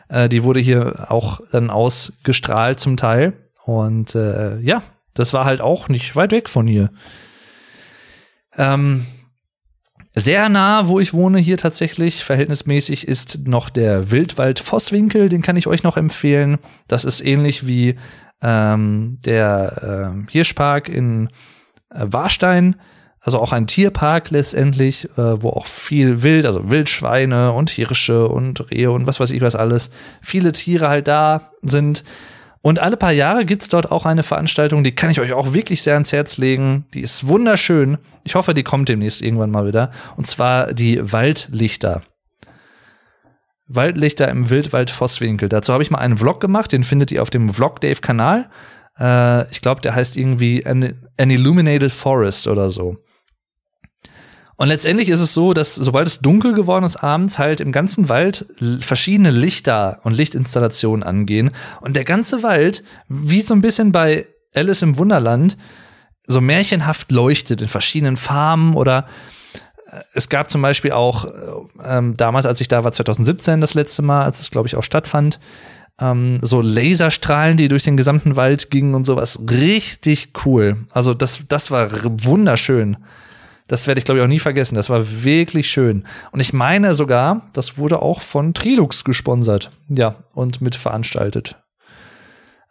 Äh, 0.08 0.28
die 0.28 0.42
wurde 0.42 0.60
hier 0.60 1.10
auch 1.10 1.40
dann 1.50 1.70
ausgestrahlt 1.70 2.80
zum 2.80 2.96
Teil. 2.96 3.32
Und 3.64 4.14
äh, 4.14 4.58
ja, 4.60 4.82
das 5.14 5.32
war 5.32 5.46
halt 5.46 5.60
auch 5.60 5.88
nicht 5.88 6.14
weit 6.14 6.32
weg 6.32 6.48
von 6.48 6.66
hier. 6.66 6.90
Ähm, 8.56 9.06
sehr 10.18 10.48
nah, 10.48 10.88
wo 10.88 10.98
ich 10.98 11.12
wohne, 11.12 11.38
hier 11.38 11.59
tatsächlich, 11.59 12.24
verhältnismäßig, 12.24 13.06
ist 13.06 13.47
noch 13.47 13.68
der 13.68 14.10
Wildwald 14.10 14.59
Vosswinkel. 14.59 15.28
Den 15.28 15.43
kann 15.43 15.56
ich 15.56 15.66
euch 15.66 15.82
noch 15.82 15.98
empfehlen. 15.98 16.59
Das 16.88 17.05
ist 17.05 17.20
ähnlich 17.20 17.66
wie 17.66 17.97
ähm, 18.43 19.18
der 19.26 20.14
äh, 20.16 20.30
Hirschpark 20.32 20.88
in 20.88 21.28
äh, 21.90 22.06
Warstein. 22.06 22.76
Also 23.20 23.40
auch 23.40 23.52
ein 23.52 23.66
Tierpark 23.66 24.30
letztendlich, 24.30 25.05
äh, 25.18 25.43
wo 25.43 25.51
auch 25.51 25.66
viel 25.66 26.22
Wild, 26.22 26.47
also 26.47 26.70
Wildschweine 26.70 27.52
und 27.52 27.68
Hirsche 27.68 28.28
und 28.28 28.70
Rehe 28.70 28.93
und 28.93 29.06
was 29.06 29.20
weiß 29.20 29.32
ich 29.32 29.43
was 29.43 29.56
alles, 29.56 29.90
viele 30.22 30.52
Tiere 30.52 30.88
halt 30.88 31.09
da 31.09 31.51
sind. 31.60 32.05
Und 32.66 32.80
alle 32.80 32.97
paar 32.97 33.12
Jahre 33.12 33.44
gibt's 33.44 33.68
dort 33.68 33.93
auch 33.93 34.06
eine 34.06 34.24
Veranstaltung, 34.24 34.82
die 34.82 34.93
kann 34.93 35.09
ich 35.09 35.20
euch 35.20 35.32
auch 35.32 35.55
wirklich 35.55 35.84
sehr 35.84 35.93
ans 35.93 36.12
Herz 36.12 36.36
legen. 36.36 36.84
Die 36.94 37.01
ist 37.01 37.28
wunderschön. 37.28 37.97
Ich 38.24 38.34
hoffe, 38.34 38.55
die 38.55 38.64
kommt 38.64 38.88
demnächst 38.88 39.22
irgendwann 39.22 39.52
mal 39.52 39.68
wieder. 39.68 39.93
Und 40.16 40.26
zwar 40.26 40.72
die 40.72 41.12
Waldlichter. 41.12 42.02
Waldlichter 43.68 44.26
im 44.26 44.51
Wildwald 44.51 44.90
Vosswinkel. 44.90 45.48
Dazu 45.48 45.72
habe 45.72 45.84
ich 45.84 45.93
mal 45.93 45.98
einen 45.98 46.18
Vlog 46.18 46.40
gemacht, 46.40 46.72
den 46.72 46.82
findet 46.82 47.12
ihr 47.12 47.22
auf 47.22 47.30
dem 47.30 47.55
Vlog 47.55 47.80
Dave 47.80 48.01
Kanal. 48.01 48.51
Äh, 48.98 49.48
ich 49.52 49.60
glaube, 49.60 49.80
der 49.80 49.94
heißt 49.94 50.16
irgendwie 50.16 50.66
An, 50.66 50.93
An 51.20 51.30
Illuminated 51.30 51.93
Forest 51.93 52.48
oder 52.48 52.70
so. 52.70 52.97
Und 54.56 54.68
letztendlich 54.68 55.10
ist 55.10 55.20
es 55.20 55.34
so, 55.34 55.52
dass 55.52 55.74
sobald 55.74 56.06
es 56.06 56.20
dunkel 56.20 56.54
geworden 56.54 56.84
ist 56.84 56.96
abends, 56.96 57.38
halt 57.38 57.60
im 57.60 57.72
ganzen 57.72 58.08
Wald 58.08 58.46
verschiedene 58.80 59.30
Lichter 59.30 60.00
und 60.02 60.14
Lichtinstallationen 60.14 61.02
angehen. 61.02 61.50
Und 61.82 61.94
der 61.94 62.04
ganze 62.04 62.42
Wald, 62.42 62.82
wie 63.08 63.42
so 63.42 63.54
ein 63.54 63.60
bisschen 63.60 63.92
bei 63.92 64.26
Alice 64.54 64.82
im 64.82 64.96
Wunderland, 64.96 65.58
so 66.26 66.40
märchenhaft 66.40 67.12
leuchtet 67.12 67.62
in 67.62 67.68
verschiedenen 67.68 68.16
Farben 68.16 68.74
oder 68.74 69.06
äh, 69.90 70.00
es 70.14 70.28
gab 70.28 70.50
zum 70.50 70.62
Beispiel 70.62 70.92
auch 70.92 71.26
ähm, 71.84 72.16
damals, 72.16 72.46
als 72.46 72.60
ich 72.60 72.68
da 72.68 72.82
war, 72.82 72.92
2017 72.92 73.60
das 73.60 73.74
letzte 73.74 74.02
Mal, 74.02 74.24
als 74.24 74.40
es 74.40 74.50
glaube 74.50 74.66
ich 74.66 74.74
auch 74.74 74.82
stattfand, 74.82 75.38
ähm, 76.00 76.38
so 76.42 76.60
Laserstrahlen, 76.60 77.56
die 77.56 77.68
durch 77.68 77.84
den 77.84 77.96
gesamten 77.96 78.36
Wald 78.36 78.70
gingen 78.70 78.94
und 78.94 79.04
sowas. 79.04 79.38
Richtig 79.50 80.30
cool. 80.44 80.76
Also 80.90 81.14
das, 81.14 81.40
das 81.48 81.70
war 81.70 81.90
wunderschön. 81.92 82.96
Das 83.68 83.86
werde 83.86 83.98
ich, 83.98 84.05
glaube 84.05 84.20
ich, 84.20 84.24
auch 84.24 84.28
nie 84.28 84.38
vergessen. 84.38 84.76
Das 84.76 84.90
war 84.90 85.24
wirklich 85.24 85.68
schön. 85.68 86.05
Und 86.30 86.40
ich 86.40 86.52
meine 86.52 86.94
sogar, 86.94 87.48
das 87.52 87.78
wurde 87.78 88.01
auch 88.01 88.22
von 88.22 88.55
Trilux 88.55 89.05
gesponsert. 89.05 89.70
Ja, 89.88 90.16
und 90.34 90.60
mitveranstaltet. 90.60 91.56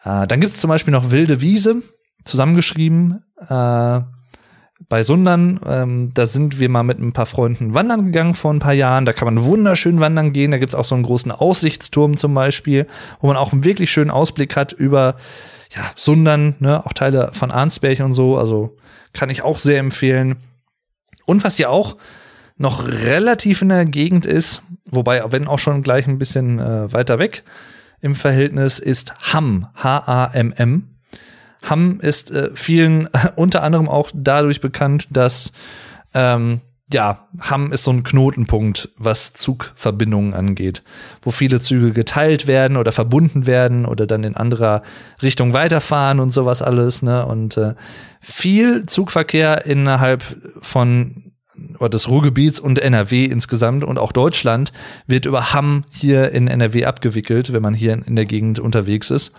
Äh, 0.04 0.28
dann 0.28 0.40
gibt's 0.40 0.60
zum 0.60 0.70
Beispiel 0.70 0.94
noch 0.94 1.12
Wilde 1.12 1.42
Wiese, 1.42 1.82
zusammengeschrieben. 2.24 3.24
Äh, 3.50 4.02
bei 4.90 5.04
Sundern, 5.04 5.60
ähm, 5.66 6.12
da 6.14 6.26
sind 6.26 6.60
wir 6.60 6.70
mal 6.70 6.84
mit 6.84 7.00
ein 7.00 7.14
paar 7.14 7.26
Freunden 7.26 7.74
wandern 7.74 8.06
gegangen 8.06 8.34
vor 8.34 8.54
ein 8.54 8.60
paar 8.60 8.74
Jahren. 8.74 9.06
Da 9.06 9.14
kann 9.14 9.34
man 9.34 9.44
wunderschön 9.46 10.00
wandern 10.00 10.34
gehen. 10.34 10.52
Da 10.52 10.58
gibt's 10.58 10.76
auch 10.76 10.84
so 10.84 10.96
einen 10.96 11.06
großen 11.06 11.32
Aussichtsturm 11.32 12.18
zum 12.18 12.34
Beispiel, 12.34 12.88
wo 13.20 13.28
man 13.28 13.38
auch 13.38 13.54
einen 13.54 13.64
wirklich 13.64 13.92
schönen 13.92 14.12
Ausblick 14.12 14.56
hat 14.56 14.74
über 14.74 15.16
ja, 15.76 15.82
Sundern, 15.96 16.56
ne, 16.60 16.86
auch 16.86 16.94
Teile 16.94 17.32
von 17.34 17.52
Arnsberg 17.52 18.02
und 18.02 18.14
so. 18.14 18.38
Also 18.38 18.78
kann 19.14 19.30
ich 19.30 19.44
auch 19.44 19.60
sehr 19.60 19.80
empfehlen. 19.80 20.38
Und 21.26 21.44
was 21.44 21.58
ja 21.58 21.70
auch 21.70 21.98
noch 22.58 22.88
relativ 22.88 23.62
in 23.62 23.70
der 23.70 23.86
Gegend 23.86 24.26
ist, 24.26 24.62
wobei, 24.86 25.24
wenn 25.32 25.48
auch 25.48 25.60
schon 25.60 25.84
gleich 25.84 26.08
ein 26.08 26.18
bisschen 26.18 26.60
äh, 26.60 26.92
weiter 26.94 27.20
weg 27.20 27.44
im 28.02 28.16
Verhältnis, 28.16 28.80
ist 28.80 29.34
Hamm, 29.34 29.68
H-A-M-M. 29.76 30.90
Hamm 31.64 32.00
ist 32.00 32.32
äh, 32.32 32.52
vielen 32.54 33.10
unter 33.36 33.64
anderem 33.64 33.90
auch 33.90 34.12
dadurch 34.14 34.62
bekannt, 34.62 35.08
dass 35.10 35.52
ähm, 36.14 36.62
ja, 36.94 37.28
Hamm 37.40 37.72
ist 37.72 37.84
so 37.84 37.92
ein 37.92 38.04
Knotenpunkt, 38.04 38.90
was 38.98 39.34
Zugverbindungen 39.34 40.36
angeht, 40.36 40.84
wo 41.24 41.32
viele 41.32 41.60
Züge 41.60 41.92
geteilt 41.92 42.46
werden 42.46 42.78
oder 42.78 42.92
verbunden 42.92 43.48
werden 43.48 43.86
oder 43.86 44.06
dann 44.06 44.24
in 44.24 44.36
anderer 44.36 44.84
Richtung 45.22 45.54
weiterfahren 45.54 46.20
und 46.20 46.30
sowas 46.30 46.62
alles, 46.62 47.02
ne? 47.02 47.26
Und 47.26 47.58
äh, 47.58 47.74
viel 48.22 48.86
Zugverkehr 48.86 49.66
innerhalb 49.66 50.24
von 50.62 51.34
oder 51.80 51.90
des 51.90 52.10
Ruhrgebiets 52.10 52.60
und 52.60 52.80
NRW 52.80 53.26
insgesamt 53.26 53.84
und 53.84 53.98
auch 53.98 54.12
Deutschland 54.12 54.74
wird 55.08 55.26
über 55.26 55.54
Hamm 55.54 55.86
hier 55.90 56.32
in 56.32 56.48
NRW 56.48 56.86
abgewickelt, 56.86 57.54
wenn 57.54 57.62
man 57.64 57.74
hier 57.74 57.94
in 58.06 58.16
der 58.16 58.26
Gegend 58.26 58.60
unterwegs 58.60 59.10
ist. 59.10 59.32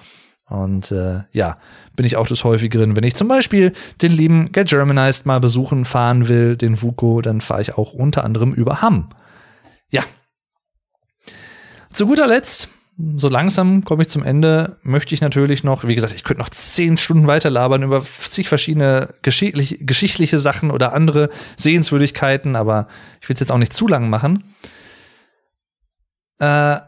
Und 0.49 0.93
äh, 0.93 1.25
ja, 1.33 1.59
bin 1.97 2.07
ich 2.07 2.17
auch 2.17 2.29
des 2.29 2.45
Häufigeren. 2.45 2.95
Wenn 2.95 3.05
ich 3.05 3.17
zum 3.17 3.27
Beispiel 3.27 3.73
den 4.01 4.13
lieben 4.13 4.53
Get 4.53 4.69
Germanized 4.69 5.27
mal 5.27 5.41
besuchen 5.41 5.85
fahren 5.85 6.29
will, 6.29 6.57
den 6.57 6.81
Vuko, 6.81 7.21
dann 7.21 7.41
fahre 7.41 7.63
ich 7.63 7.77
auch 7.77 7.93
unter 7.93 8.23
anderem 8.25 8.53
über 8.53 8.81
Hamm. 8.81 9.09
Ja. 9.91 10.05
Zu 11.93 12.07
guter 12.07 12.29
Letzt, 12.29 12.69
so 13.17 13.29
langsam 13.29 13.85
komme 13.85 14.03
ich 14.03 14.09
zum 14.09 14.25
Ende, 14.25 14.77
möchte 14.83 15.15
ich 15.15 15.21
natürlich 15.21 15.65
noch, 15.65 15.85
wie 15.85 15.95
gesagt, 15.95 16.15
ich 16.15 16.25
könnte 16.25 16.43
noch 16.43 16.49
zehn 16.49 16.97
Stunden 16.97 17.27
weiter 17.27 17.51
labern 17.51 17.83
über 17.83 18.03
zig 18.03 18.49
verschiedene 18.49 19.13
geschichtliche, 19.23 19.79
geschichtliche 19.85 20.39
Sachen 20.39 20.71
oder 20.71 20.93
andere 20.93 21.29
Sehenswürdigkeiten, 21.57 22.55
aber 22.55 22.87
ich 23.21 23.29
will 23.29 23.35
es 23.35 23.41
jetzt 23.41 23.53
auch 23.53 23.59
nicht 23.59 23.73
zu 23.73 23.89
lang 23.89 24.09
machen. 24.09 24.45
Äh, 26.39 26.79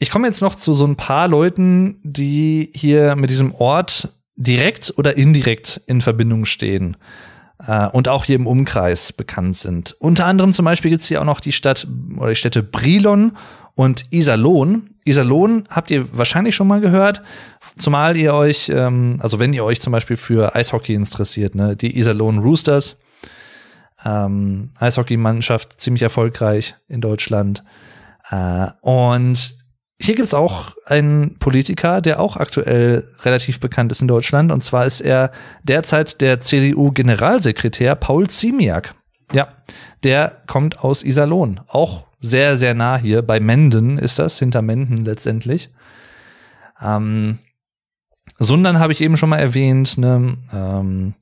ich 0.00 0.10
komme 0.10 0.26
jetzt 0.26 0.40
noch 0.40 0.54
zu 0.54 0.72
so 0.72 0.86
ein 0.86 0.96
paar 0.96 1.28
Leuten, 1.28 2.00
die 2.02 2.70
hier 2.74 3.14
mit 3.16 3.30
diesem 3.30 3.54
Ort 3.54 4.08
direkt 4.34 4.94
oder 4.96 5.16
indirekt 5.18 5.82
in 5.86 6.00
Verbindung 6.00 6.46
stehen 6.46 6.96
äh, 7.66 7.86
und 7.86 8.08
auch 8.08 8.24
hier 8.24 8.36
im 8.36 8.46
Umkreis 8.46 9.12
bekannt 9.12 9.56
sind. 9.56 9.94
Unter 10.00 10.24
anderem 10.24 10.54
zum 10.54 10.64
Beispiel 10.64 10.90
gibt 10.90 11.02
es 11.02 11.08
hier 11.08 11.20
auch 11.20 11.26
noch 11.26 11.40
die 11.40 11.52
Stadt 11.52 11.86
oder 12.16 12.30
die 12.30 12.36
Städte 12.36 12.62
Brilon 12.62 13.32
und 13.74 14.06
Iserlohn. 14.10 14.94
Iserlohn 15.04 15.64
habt 15.68 15.90
ihr 15.90 16.06
wahrscheinlich 16.16 16.54
schon 16.54 16.66
mal 16.66 16.80
gehört, 16.80 17.22
zumal 17.76 18.16
ihr 18.16 18.32
euch, 18.32 18.70
ähm, 18.70 19.18
also 19.20 19.38
wenn 19.38 19.52
ihr 19.52 19.64
euch 19.64 19.82
zum 19.82 19.92
Beispiel 19.92 20.16
für 20.16 20.54
Eishockey 20.54 20.94
interessiert, 20.94 21.54
ne, 21.54 21.76
die 21.76 21.98
Iserlohn 21.98 22.38
Roosters, 22.38 22.98
ähm, 24.06 24.70
Eishockeymannschaft, 24.78 25.78
ziemlich 25.78 26.02
erfolgreich 26.02 26.74
in 26.88 27.02
Deutschland. 27.02 27.64
Äh, 28.30 28.68
und 28.80 29.59
hier 30.02 30.14
gibt's 30.14 30.32
auch 30.32 30.76
einen 30.86 31.36
Politiker, 31.38 32.00
der 32.00 32.20
auch 32.20 32.36
aktuell 32.36 33.06
relativ 33.22 33.60
bekannt 33.60 33.92
ist 33.92 34.00
in 34.00 34.08
Deutschland. 34.08 34.50
Und 34.50 34.62
zwar 34.62 34.86
ist 34.86 35.02
er 35.02 35.30
derzeit 35.62 36.20
der 36.22 36.40
CDU-Generalsekretär 36.40 37.94
Paul 37.96 38.28
Ziemiak. 38.28 38.94
Ja, 39.32 39.48
der 40.02 40.42
kommt 40.46 40.82
aus 40.82 41.02
Iserlohn. 41.02 41.60
Auch 41.68 42.06
sehr, 42.20 42.56
sehr 42.56 42.74
nah 42.74 42.96
hier. 42.96 43.22
Bei 43.22 43.40
Menden 43.40 43.98
ist 43.98 44.18
das, 44.18 44.38
hinter 44.38 44.62
Menden 44.62 45.04
letztendlich. 45.04 45.70
Ähm, 46.82 47.38
Sundern 48.38 48.78
habe 48.78 48.94
ich 48.94 49.02
eben 49.02 49.18
schon 49.18 49.28
mal 49.28 49.38
erwähnt. 49.38 49.98
Ne? 49.98 50.38
Ähm, 50.52 51.14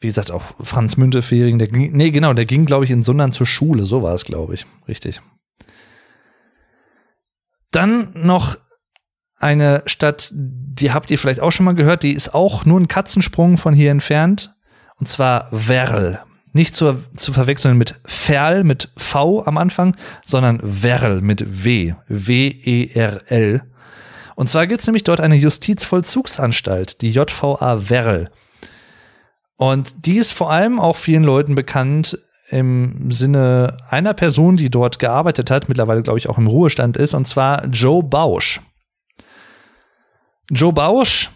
wie 0.00 0.06
gesagt, 0.06 0.30
auch 0.30 0.42
Franz 0.60 0.96
Müntefering, 0.96 1.58
der 1.58 1.68
nee, 1.70 2.10
genau, 2.10 2.32
der 2.32 2.46
ging, 2.46 2.64
glaube 2.64 2.84
ich, 2.86 2.90
in 2.90 3.02
Sundern 3.02 3.32
zur 3.32 3.46
Schule. 3.46 3.84
So 3.84 4.02
war 4.02 4.14
es, 4.14 4.24
glaube 4.24 4.54
ich. 4.54 4.64
Richtig. 4.88 5.20
Dann 7.74 8.10
noch 8.14 8.56
eine 9.38 9.82
Stadt, 9.86 10.30
die 10.32 10.92
habt 10.92 11.10
ihr 11.10 11.18
vielleicht 11.18 11.40
auch 11.40 11.50
schon 11.50 11.66
mal 11.66 11.74
gehört, 11.74 12.04
die 12.04 12.12
ist 12.12 12.32
auch 12.32 12.64
nur 12.64 12.78
ein 12.78 12.86
Katzensprung 12.86 13.58
von 13.58 13.74
hier 13.74 13.90
entfernt. 13.90 14.54
Und 14.96 15.08
zwar 15.08 15.48
Werl. 15.50 16.20
Nicht 16.52 16.76
zu, 16.76 17.02
zu 17.16 17.32
verwechseln 17.32 17.76
mit 17.76 18.00
Ferl, 18.06 18.62
mit 18.62 18.90
V 18.96 19.44
am 19.44 19.58
Anfang, 19.58 19.96
sondern 20.24 20.60
Werl 20.62 21.20
mit 21.20 21.64
W. 21.64 21.94
W-E-R-L. 22.06 23.62
Und 24.36 24.48
zwar 24.48 24.68
gibt's 24.68 24.86
nämlich 24.86 25.02
dort 25.02 25.20
eine 25.20 25.34
Justizvollzugsanstalt, 25.34 27.00
die 27.02 27.10
JVA 27.10 27.90
Werl. 27.90 28.30
Und 29.56 30.06
die 30.06 30.18
ist 30.18 30.32
vor 30.32 30.52
allem 30.52 30.78
auch 30.78 30.96
vielen 30.96 31.24
Leuten 31.24 31.56
bekannt 31.56 32.18
im 32.48 33.10
Sinne 33.10 33.78
einer 33.88 34.14
Person, 34.14 34.56
die 34.56 34.70
dort 34.70 34.98
gearbeitet 34.98 35.50
hat, 35.50 35.68
mittlerweile 35.68 36.02
glaube 36.02 36.18
ich 36.18 36.28
auch 36.28 36.38
im 36.38 36.46
Ruhestand 36.46 36.96
ist, 36.96 37.14
und 37.14 37.24
zwar 37.26 37.66
Joe 37.66 38.02
Bausch. 38.02 38.60
Joe 40.50 40.72
Bausch 40.72 41.30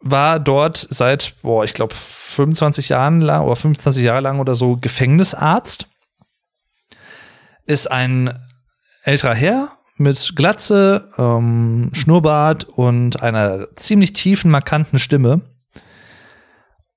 war 0.00 0.38
dort 0.38 0.86
seit, 0.90 1.34
boah, 1.42 1.64
ich 1.64 1.74
glaube 1.74 1.94
25 1.94 2.90
Jahren 2.90 3.20
lang 3.20 3.44
oder 3.44 3.56
25 3.56 4.04
Jahre 4.04 4.20
lang 4.20 4.38
oder 4.38 4.54
so 4.54 4.76
Gefängnisarzt. 4.76 5.88
Ist 7.66 7.90
ein 7.90 8.38
älterer 9.02 9.34
Herr 9.34 9.72
mit 9.96 10.34
Glatze, 10.36 11.08
ähm, 11.18 11.90
Schnurrbart 11.92 12.64
und 12.64 13.22
einer 13.22 13.74
ziemlich 13.74 14.12
tiefen, 14.12 14.50
markanten 14.50 14.98
Stimme. 14.98 15.40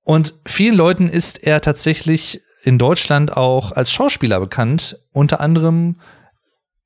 Und 0.04 0.36
vielen 0.46 0.76
Leuten 0.76 1.08
ist 1.08 1.44
er 1.44 1.62
tatsächlich 1.62 2.42
in 2.64 2.78
Deutschland 2.78 3.36
auch 3.36 3.72
als 3.72 3.92
Schauspieler 3.92 4.40
bekannt, 4.40 4.98
unter 5.12 5.40
anderem 5.40 5.98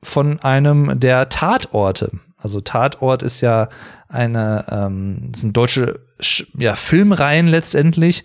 von 0.01 0.39
einem 0.39 0.99
der 0.99 1.29
Tatorte. 1.29 2.11
Also 2.37 2.61
Tatort 2.61 3.23
ist 3.23 3.41
ja 3.41 3.69
eine, 4.07 4.65
ähm, 4.69 5.31
sind 5.35 5.57
deutsche 5.57 5.99
ja, 6.57 6.75
Filmreihen 6.75 7.47
letztendlich, 7.47 8.23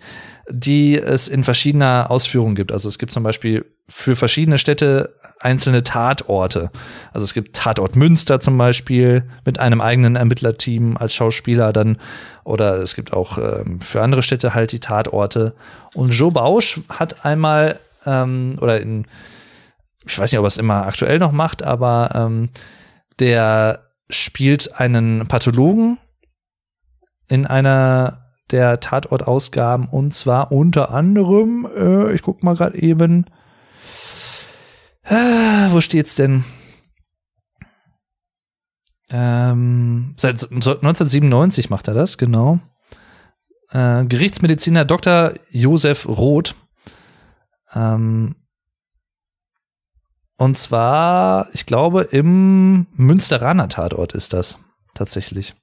die 0.49 0.97
es 0.97 1.27
in 1.27 1.43
verschiedener 1.43 2.09
Ausführung 2.09 2.55
gibt. 2.55 2.71
Also 2.71 2.87
es 2.87 2.99
gibt 2.99 3.11
zum 3.11 3.23
Beispiel 3.23 3.65
für 3.87 4.15
verschiedene 4.15 4.57
Städte 4.57 5.15
einzelne 5.39 5.83
Tatorte. 5.83 6.71
Also 7.13 7.25
es 7.25 7.33
gibt 7.33 7.55
Tatort 7.55 7.95
Münster 7.95 8.39
zum 8.39 8.57
Beispiel 8.57 9.23
mit 9.45 9.59
einem 9.59 9.81
eigenen 9.81 10.15
Ermittlerteam 10.15 10.97
als 10.97 11.13
Schauspieler 11.13 11.73
dann 11.73 11.97
oder 12.43 12.77
es 12.77 12.95
gibt 12.95 13.13
auch 13.13 13.37
ähm, 13.37 13.81
für 13.81 14.01
andere 14.01 14.23
Städte 14.23 14.53
halt 14.53 14.71
die 14.71 14.79
Tatorte. 14.79 15.53
Und 15.93 16.11
Joe 16.11 16.31
Bausch 16.31 16.79
hat 16.89 17.25
einmal 17.25 17.79
ähm, 18.05 18.55
oder 18.59 18.79
in 18.79 19.05
ich 20.05 20.17
weiß 20.17 20.31
nicht, 20.31 20.39
ob 20.39 20.45
er 20.45 20.47
es 20.47 20.57
immer 20.57 20.87
aktuell 20.87 21.19
noch 21.19 21.31
macht, 21.31 21.61
aber 21.61 22.11
ähm, 22.15 22.49
der 23.19 23.91
spielt 24.09 24.79
einen 24.79 25.27
Pathologen 25.27 25.99
in 27.27 27.45
einer 27.45 28.20
der 28.51 28.79
Tatortausgaben 28.79 29.87
und 29.87 30.13
zwar 30.13 30.51
unter 30.51 30.91
anderem, 30.91 31.67
äh, 31.75 32.13
ich 32.13 32.21
guck 32.21 32.43
mal 32.43 32.55
gerade 32.55 32.77
eben, 32.77 33.25
äh, 35.03 35.71
wo 35.71 35.81
steht's 35.81 36.15
denn? 36.15 36.43
Ähm, 39.09 40.15
seit 40.17 40.41
1997 40.51 41.69
macht 41.69 41.87
er 41.87 41.93
das, 41.93 42.17
genau. 42.17 42.59
Äh, 43.71 44.05
Gerichtsmediziner 44.05 44.85
Dr. 44.85 45.33
Josef 45.51 46.07
Roth. 46.07 46.55
Ähm, 47.73 48.35
und 50.37 50.57
zwar, 50.57 51.47
ich 51.53 51.65
glaube, 51.65 52.01
im 52.01 52.87
Münsteraner 52.93 53.69
Tatort 53.69 54.13
ist 54.13 54.33
das 54.33 54.57
tatsächlich. 54.93 55.53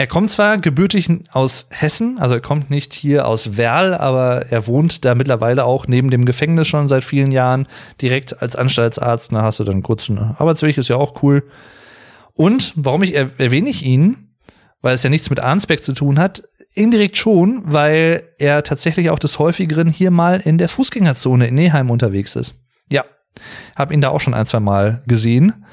Er 0.00 0.06
kommt 0.06 0.30
zwar 0.30 0.58
gebürtig 0.58 1.08
aus 1.32 1.66
Hessen, 1.70 2.20
also 2.20 2.36
er 2.36 2.40
kommt 2.40 2.70
nicht 2.70 2.94
hier 2.94 3.26
aus 3.26 3.56
Werl, 3.56 3.94
aber 3.94 4.46
er 4.48 4.68
wohnt 4.68 5.04
da 5.04 5.16
mittlerweile 5.16 5.64
auch 5.64 5.88
neben 5.88 6.10
dem 6.10 6.24
Gefängnis 6.24 6.68
schon 6.68 6.86
seit 6.86 7.02
vielen 7.02 7.32
Jahren 7.32 7.66
direkt 8.00 8.40
als 8.40 8.54
Anstaltsarzt. 8.54 9.32
Da 9.32 9.42
hast 9.42 9.58
du 9.58 9.64
dann 9.64 9.74
einen 9.74 9.82
kurzen 9.82 10.16
Arbeitsweg, 10.16 10.78
ist 10.78 10.86
ja 10.86 10.94
auch 10.94 11.20
cool. 11.24 11.42
Und 12.34 12.74
warum 12.76 13.02
ich 13.02 13.16
erwähne 13.16 13.68
ich 13.70 13.84
ihn, 13.84 14.36
weil 14.82 14.94
es 14.94 15.02
ja 15.02 15.10
nichts 15.10 15.30
mit 15.30 15.40
Arnsberg 15.40 15.82
zu 15.82 15.92
tun 15.94 16.20
hat, 16.20 16.44
indirekt 16.74 17.16
schon, 17.16 17.64
weil 17.64 18.22
er 18.38 18.62
tatsächlich 18.62 19.10
auch 19.10 19.18
des 19.18 19.40
häufigeren 19.40 19.88
hier 19.88 20.12
mal 20.12 20.38
in 20.38 20.58
der 20.58 20.68
Fußgängerzone 20.68 21.48
in 21.48 21.56
Neheim 21.56 21.90
unterwegs 21.90 22.36
ist. 22.36 22.54
Ja, 22.88 23.04
habe 23.74 23.94
ihn 23.94 24.00
da 24.00 24.10
auch 24.10 24.20
schon 24.20 24.34
ein, 24.34 24.46
zwei 24.46 24.60
Mal 24.60 25.02
gesehen. 25.08 25.64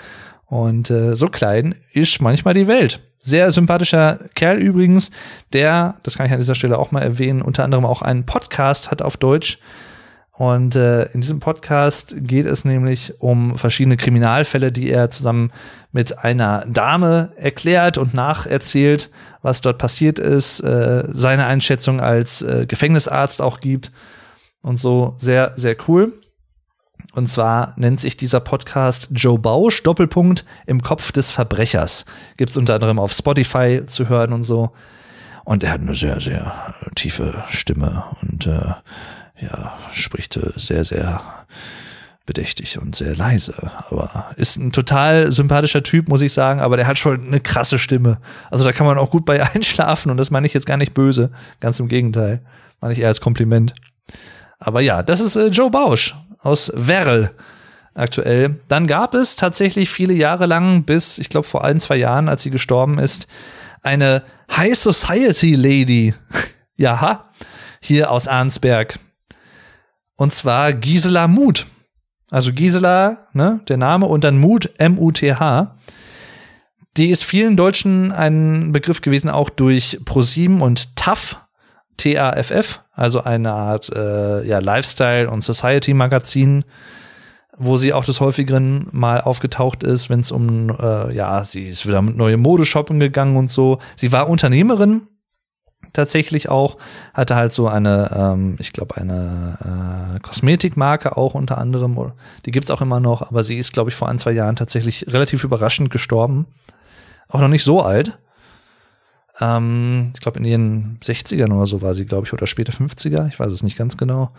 Und 0.55 0.89
äh, 0.89 1.17
so 1.17 1.27
klein 1.27 1.75
ist 1.91 2.21
manchmal 2.21 2.53
die 2.53 2.67
Welt. 2.67 3.01
Sehr 3.19 3.51
sympathischer 3.51 4.19
Kerl 4.35 4.57
übrigens, 4.57 5.11
der, 5.51 5.95
das 6.03 6.15
kann 6.15 6.27
ich 6.27 6.31
an 6.31 6.39
dieser 6.39 6.55
Stelle 6.55 6.79
auch 6.79 6.91
mal 6.91 7.01
erwähnen, 7.01 7.41
unter 7.41 7.65
anderem 7.65 7.83
auch 7.83 8.01
einen 8.01 8.25
Podcast 8.25 8.89
hat 8.89 9.01
auf 9.01 9.17
Deutsch. 9.17 9.59
Und 10.31 10.77
äh, 10.77 11.11
in 11.11 11.19
diesem 11.19 11.41
Podcast 11.41 12.15
geht 12.19 12.45
es 12.45 12.63
nämlich 12.63 13.15
um 13.19 13.57
verschiedene 13.57 13.97
Kriminalfälle, 13.97 14.71
die 14.71 14.89
er 14.89 15.09
zusammen 15.09 15.51
mit 15.91 16.19
einer 16.19 16.65
Dame 16.67 17.33
erklärt 17.35 17.97
und 17.97 18.13
nacherzählt, 18.13 19.09
was 19.41 19.59
dort 19.59 19.77
passiert 19.77 20.19
ist, 20.19 20.61
äh, 20.61 21.03
seine 21.11 21.47
Einschätzung 21.47 21.99
als 21.99 22.43
äh, 22.43 22.65
Gefängnisarzt 22.65 23.41
auch 23.41 23.59
gibt 23.59 23.91
und 24.61 24.77
so 24.77 25.15
sehr, 25.17 25.51
sehr 25.57 25.75
cool. 25.89 26.13
Und 27.15 27.27
zwar 27.27 27.73
nennt 27.77 28.01
sich 28.01 28.17
dieser 28.17 28.41
Podcast 28.41 29.07
Joe 29.11 29.39
Bausch, 29.39 29.81
Doppelpunkt, 29.83 30.43
im 30.65 30.81
Kopf 30.81 31.13
des 31.13 31.31
Verbrechers. 31.31 32.05
Gibt's 32.35 32.57
unter 32.57 32.75
anderem 32.75 32.99
auf 32.99 33.13
Spotify 33.13 33.83
zu 33.87 34.09
hören 34.09 34.33
und 34.33 34.43
so. 34.43 34.71
Und 35.45 35.63
er 35.63 35.71
hat 35.71 35.79
eine 35.79 35.95
sehr, 35.95 36.19
sehr 36.19 36.51
tiefe 36.95 37.41
Stimme 37.49 38.03
und 38.21 38.47
äh, 38.47 38.73
ja, 39.39 39.77
spricht 39.93 40.35
äh, 40.35 40.51
sehr, 40.57 40.83
sehr 40.83 41.21
bedächtig 42.25 42.79
und 42.79 42.97
sehr 42.97 43.15
leise. 43.15 43.53
Aber 43.89 44.25
ist 44.35 44.57
ein 44.57 44.73
total 44.73 45.31
sympathischer 45.31 45.83
Typ, 45.83 46.09
muss 46.09 46.21
ich 46.21 46.33
sagen, 46.33 46.59
aber 46.59 46.75
der 46.75 46.87
hat 46.87 46.99
schon 46.99 47.27
eine 47.27 47.39
krasse 47.39 47.79
Stimme. 47.79 48.19
Also 48.51 48.65
da 48.65 48.73
kann 48.73 48.87
man 48.87 48.97
auch 48.97 49.11
gut 49.11 49.23
bei 49.23 49.41
einschlafen 49.53 50.11
und 50.11 50.17
das 50.17 50.31
meine 50.31 50.47
ich 50.47 50.53
jetzt 50.53 50.65
gar 50.65 50.77
nicht 50.77 50.93
böse. 50.93 51.31
Ganz 51.61 51.79
im 51.79 51.87
Gegenteil. 51.87 52.41
Meine 52.81 52.91
ich 52.91 52.99
eher 52.99 53.07
als 53.07 53.21
Kompliment. 53.21 53.73
Aber 54.59 54.81
ja, 54.81 55.01
das 55.01 55.21
ist 55.21 55.37
äh, 55.37 55.47
Joe 55.47 55.69
Bausch 55.71 56.13
aus 56.45 56.71
Werl. 56.75 57.31
aktuell. 57.93 58.59
Dann 58.67 58.87
gab 58.87 59.13
es 59.13 59.35
tatsächlich 59.35 59.89
viele 59.89 60.13
Jahre 60.13 60.45
lang, 60.45 60.83
bis 60.83 61.17
ich 61.17 61.29
glaube 61.29 61.47
vor 61.47 61.63
ein, 61.63 61.79
zwei 61.79 61.95
Jahren, 61.95 62.27
als 62.27 62.43
sie 62.43 62.49
gestorben 62.49 62.99
ist, 62.99 63.27
eine 63.83 64.23
High 64.51 64.77
Society 64.77 65.55
Lady. 65.55 66.13
Jaha, 66.75 67.31
hier 67.79 68.11
aus 68.11 68.27
Arnsberg. 68.27 68.99
Und 70.17 70.33
zwar 70.33 70.73
Gisela 70.73 71.27
Muth. 71.27 71.65
Also 72.29 72.51
Gisela, 72.51 73.27
ne, 73.33 73.61
der 73.69 73.77
Name 73.77 74.05
und 74.07 74.23
dann 74.23 74.37
Muth, 74.37 74.71
M-U-T-H. 74.77 75.77
Die 76.97 77.09
ist 77.09 77.23
vielen 77.23 77.55
Deutschen 77.55 78.11
ein 78.11 78.71
Begriff 78.71 79.01
gewesen, 79.01 79.29
auch 79.29 79.49
durch 79.49 79.99
ProSieben 80.03 80.61
und 80.61 80.95
TAF, 80.95 81.45
T-A-F-F, 81.97 82.81
also 82.95 83.23
eine 83.23 83.51
Art 83.51 83.91
äh, 83.93 84.45
ja, 84.45 84.59
Lifestyle- 84.59 85.29
und 85.29 85.41
Society-Magazin, 85.41 86.63
wo 87.57 87.77
sie 87.77 87.93
auch 87.93 88.05
des 88.05 88.19
häufigeren 88.21 88.87
mal 88.91 89.21
aufgetaucht 89.21 89.83
ist, 89.83 90.09
wenn 90.09 90.21
es 90.21 90.31
um, 90.31 90.69
äh, 90.79 91.13
ja, 91.13 91.43
sie 91.43 91.67
ist 91.67 91.85
wieder 91.85 92.01
mit 92.01 92.17
neue 92.17 92.37
Mode 92.37 92.65
shoppen 92.65 92.99
gegangen 92.99 93.37
und 93.37 93.49
so. 93.49 93.79
Sie 93.95 94.11
war 94.11 94.29
Unternehmerin, 94.29 95.03
tatsächlich 95.95 96.49
auch, 96.49 96.77
hatte 97.13 97.35
halt 97.35 97.53
so 97.53 97.67
eine, 97.67 98.11
ähm, 98.15 98.55
ich 98.59 98.73
glaube, 98.73 98.97
eine 98.97 100.15
äh, 100.15 100.19
Kosmetikmarke 100.19 101.17
auch 101.17 101.33
unter 101.33 101.57
anderem, 101.57 102.11
die 102.45 102.51
gibt's 102.51 102.71
auch 102.71 102.81
immer 102.81 102.99
noch, 102.99 103.21
aber 103.21 103.43
sie 103.43 103.57
ist, 103.57 103.73
glaube 103.73 103.89
ich, 103.89 103.95
vor 103.95 104.09
ein, 104.09 104.17
zwei 104.17 104.31
Jahren 104.31 104.55
tatsächlich 104.55 105.05
relativ 105.07 105.43
überraschend 105.43 105.89
gestorben. 105.89 106.47
Auch 107.27 107.39
noch 107.39 107.47
nicht 107.47 107.63
so 107.63 107.81
alt. 107.81 108.19
Ähm, 109.39 110.11
ich 110.13 110.21
glaube, 110.21 110.39
in 110.39 110.45
ihren 110.45 110.99
60ern 111.03 111.51
oder 111.51 111.65
so 111.65 111.81
war 111.81 111.93
sie, 111.93 112.05
glaube 112.05 112.25
ich, 112.25 112.33
oder 112.33 112.47
später 112.47 112.71
50er, 112.71 113.27
ich 113.27 113.39
weiß 113.39 113.51
es 113.51 113.63
nicht 113.63 113.77
ganz 113.77 113.97
genau. 113.97 114.31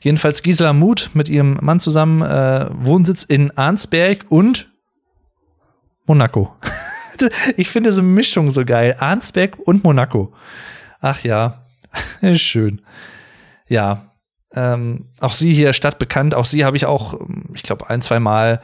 Jedenfalls 0.00 0.42
Gisela 0.42 0.72
Muth 0.72 1.10
mit 1.14 1.28
ihrem 1.28 1.58
Mann 1.60 1.80
zusammen, 1.80 2.22
äh, 2.22 2.68
Wohnsitz 2.70 3.24
in 3.24 3.56
Arnsberg 3.56 4.26
und 4.28 4.70
Monaco. 6.06 6.54
ich 7.56 7.68
finde 7.68 7.90
diese 7.90 8.02
Mischung 8.02 8.50
so 8.50 8.64
geil. 8.64 8.96
Arnsberg 8.98 9.58
und 9.58 9.82
Monaco. 9.82 10.32
Ach 11.00 11.22
ja, 11.22 11.64
schön. 12.34 12.82
Ja, 13.66 14.12
ähm, 14.54 15.06
auch 15.20 15.32
sie 15.32 15.52
hier 15.52 15.72
stadtbekannt. 15.72 16.34
Auch 16.34 16.44
sie 16.44 16.64
habe 16.64 16.76
ich 16.76 16.86
auch, 16.86 17.18
ich 17.54 17.62
glaube, 17.62 17.88
ein, 17.90 18.00
zwei 18.00 18.20
Mal 18.20 18.60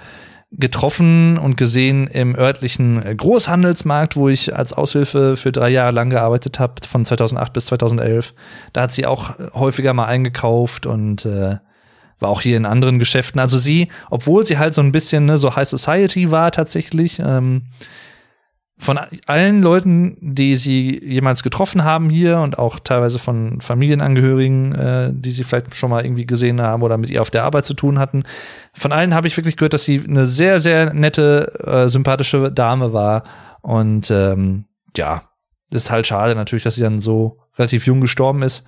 getroffen 0.52 1.38
und 1.38 1.56
gesehen 1.56 2.08
im 2.08 2.34
örtlichen 2.34 3.16
Großhandelsmarkt, 3.16 4.16
wo 4.16 4.28
ich 4.28 4.54
als 4.54 4.72
Aushilfe 4.72 5.36
für 5.36 5.52
drei 5.52 5.70
Jahre 5.70 5.92
lang 5.92 6.10
gearbeitet 6.10 6.58
habe, 6.58 6.74
von 6.86 7.04
2008 7.04 7.52
bis 7.52 7.66
2011. 7.66 8.34
Da 8.72 8.82
hat 8.82 8.92
sie 8.92 9.06
auch 9.06 9.38
häufiger 9.54 9.94
mal 9.94 10.06
eingekauft 10.06 10.86
und 10.86 11.24
äh, 11.24 11.58
war 12.18 12.28
auch 12.28 12.42
hier 12.42 12.56
in 12.56 12.66
anderen 12.66 12.98
Geschäften. 12.98 13.40
Also 13.40 13.58
sie, 13.58 13.88
obwohl 14.10 14.44
sie 14.44 14.58
halt 14.58 14.74
so 14.74 14.82
ein 14.82 14.92
bisschen 14.92 15.26
ne, 15.26 15.38
so 15.38 15.54
High 15.56 15.68
Society 15.68 16.30
war 16.30 16.50
tatsächlich, 16.50 17.20
ähm, 17.24 17.62
von 18.80 18.98
allen 19.26 19.62
Leuten, 19.62 20.16
die 20.20 20.56
sie 20.56 20.98
jemals 21.04 21.42
getroffen 21.42 21.84
haben 21.84 22.08
hier 22.08 22.38
und 22.38 22.58
auch 22.58 22.78
teilweise 22.78 23.18
von 23.18 23.60
Familienangehörigen, 23.60 24.74
äh, 24.74 25.10
die 25.12 25.30
sie 25.30 25.44
vielleicht 25.44 25.74
schon 25.74 25.90
mal 25.90 26.04
irgendwie 26.04 26.24
gesehen 26.24 26.62
haben 26.62 26.82
oder 26.82 26.96
mit 26.96 27.10
ihr 27.10 27.20
auf 27.20 27.30
der 27.30 27.44
Arbeit 27.44 27.66
zu 27.66 27.74
tun 27.74 27.98
hatten, 27.98 28.24
von 28.72 28.92
allen 28.92 29.14
habe 29.14 29.26
ich 29.26 29.36
wirklich 29.36 29.58
gehört, 29.58 29.74
dass 29.74 29.84
sie 29.84 30.02
eine 30.08 30.24
sehr, 30.24 30.58
sehr 30.58 30.94
nette, 30.94 31.52
äh, 31.64 31.88
sympathische 31.88 32.50
Dame 32.50 32.94
war. 32.94 33.24
Und 33.60 34.10
ähm, 34.10 34.64
ja, 34.96 35.24
ist 35.70 35.90
halt 35.90 36.06
schade 36.06 36.34
natürlich, 36.34 36.64
dass 36.64 36.76
sie 36.76 36.82
dann 36.82 37.00
so 37.00 37.38
relativ 37.58 37.86
jung 37.86 38.00
gestorben 38.00 38.42
ist. 38.42 38.64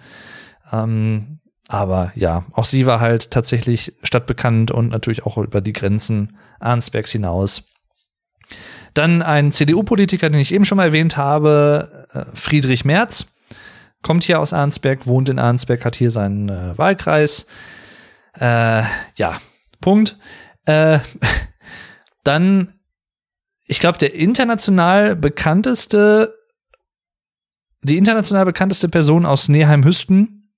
Ähm, 0.73 1.41
aber 1.69 2.13
ja, 2.15 2.45
auch 2.53 2.67
sie 2.67 2.85
war 2.85 3.01
halt 3.01 3.31
tatsächlich 3.31 3.95
stadtbekannt 4.03 4.71
und 4.71 4.91
natürlich 4.91 5.25
auch 5.25 5.39
über 5.39 5.63
die 5.63 5.73
Grenzen 5.73 6.37
Arnsbergs 6.61 7.13
hinaus. 7.13 7.65
Dann 8.95 9.23
ein 9.23 9.53
CDU-Politiker, 9.53 10.31
den 10.31 10.41
ich 10.41 10.53
eben 10.53 10.65
schon 10.65 10.77
mal 10.77 10.87
erwähnt 10.87 11.17
habe, 11.17 12.07
äh, 12.13 12.25
Friedrich 12.35 12.85
Merz, 12.85 13.27
kommt 14.03 14.25
hier 14.25 14.41
aus 14.41 14.53
Arnsberg, 14.53 15.07
wohnt 15.07 15.29
in 15.29 15.39
Arnsberg, 15.39 15.85
hat 15.85 15.97
hier 15.97 16.11
seinen 16.11 16.49
äh, 16.49 16.77
Wahlkreis. 16.77 17.47
Äh, 18.39 18.83
ja, 19.17 19.41
Punkt. 19.81 20.19
Äh, 20.67 20.99
dann, 22.25 22.69
ich 23.67 23.81
glaube, 23.81 23.99
der 23.99 24.15
international 24.15 25.17
bekannteste, 25.17 26.35
die 27.83 27.99
international 27.99 28.45
bekannteste 28.45 28.89
Person 28.89 29.25
aus 29.25 29.49
Neheim-Hüsten, 29.49 30.53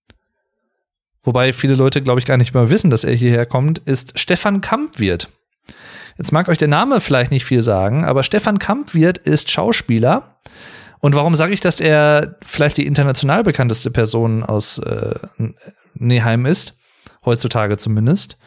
wobei 1.22 1.52
viele 1.52 1.74
Leute, 1.74 2.02
glaube 2.02 2.20
ich, 2.20 2.26
gar 2.26 2.36
nicht 2.36 2.54
mehr 2.54 2.70
wissen, 2.70 2.90
dass 2.90 3.04
er 3.04 3.14
hierher 3.14 3.46
kommt, 3.46 3.78
ist 3.78 4.18
Stefan 4.18 4.60
Kampwirt. 4.60 5.28
Jetzt 6.16 6.32
mag 6.32 6.48
euch 6.48 6.58
der 6.58 6.68
Name 6.68 7.00
vielleicht 7.00 7.30
nicht 7.30 7.44
viel 7.44 7.62
sagen, 7.62 8.04
aber 8.04 8.22
Stefan 8.22 8.58
Kampwirt 8.58 9.18
ist 9.18 9.50
Schauspieler. 9.50 10.40
Und 11.00 11.14
warum 11.14 11.34
sage 11.34 11.52
ich, 11.52 11.60
dass 11.60 11.80
er 11.80 12.36
vielleicht 12.42 12.76
die 12.78 12.86
international 12.86 13.42
bekannteste 13.42 13.90
Person 13.90 14.42
aus 14.42 14.78
äh, 14.78 15.16
Neheim 15.94 16.46
ist? 16.46 16.74
Heutzutage 17.24 17.76
zumindest. 17.76 18.38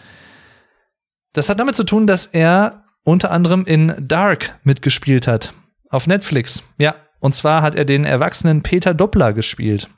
Das 1.34 1.49
hat 1.49 1.60
damit 1.60 1.76
zu 1.76 1.84
tun, 1.84 2.07
dass 2.07 2.26
er 2.26 2.84
unter 3.03 3.31
anderem 3.31 3.65
in 3.65 3.94
Dark 3.99 4.60
mitgespielt 4.64 5.27
hat. 5.27 5.53
Auf 5.89 6.07
Netflix. 6.07 6.64
Ja. 6.77 6.95
Und 7.19 7.34
zwar 7.35 7.61
hat 7.61 7.76
er 7.76 7.85
den 7.85 8.06
erwachsenen 8.06 8.61
Peter 8.61 8.94
Doppler 8.94 9.34
gespielt. 9.34 9.89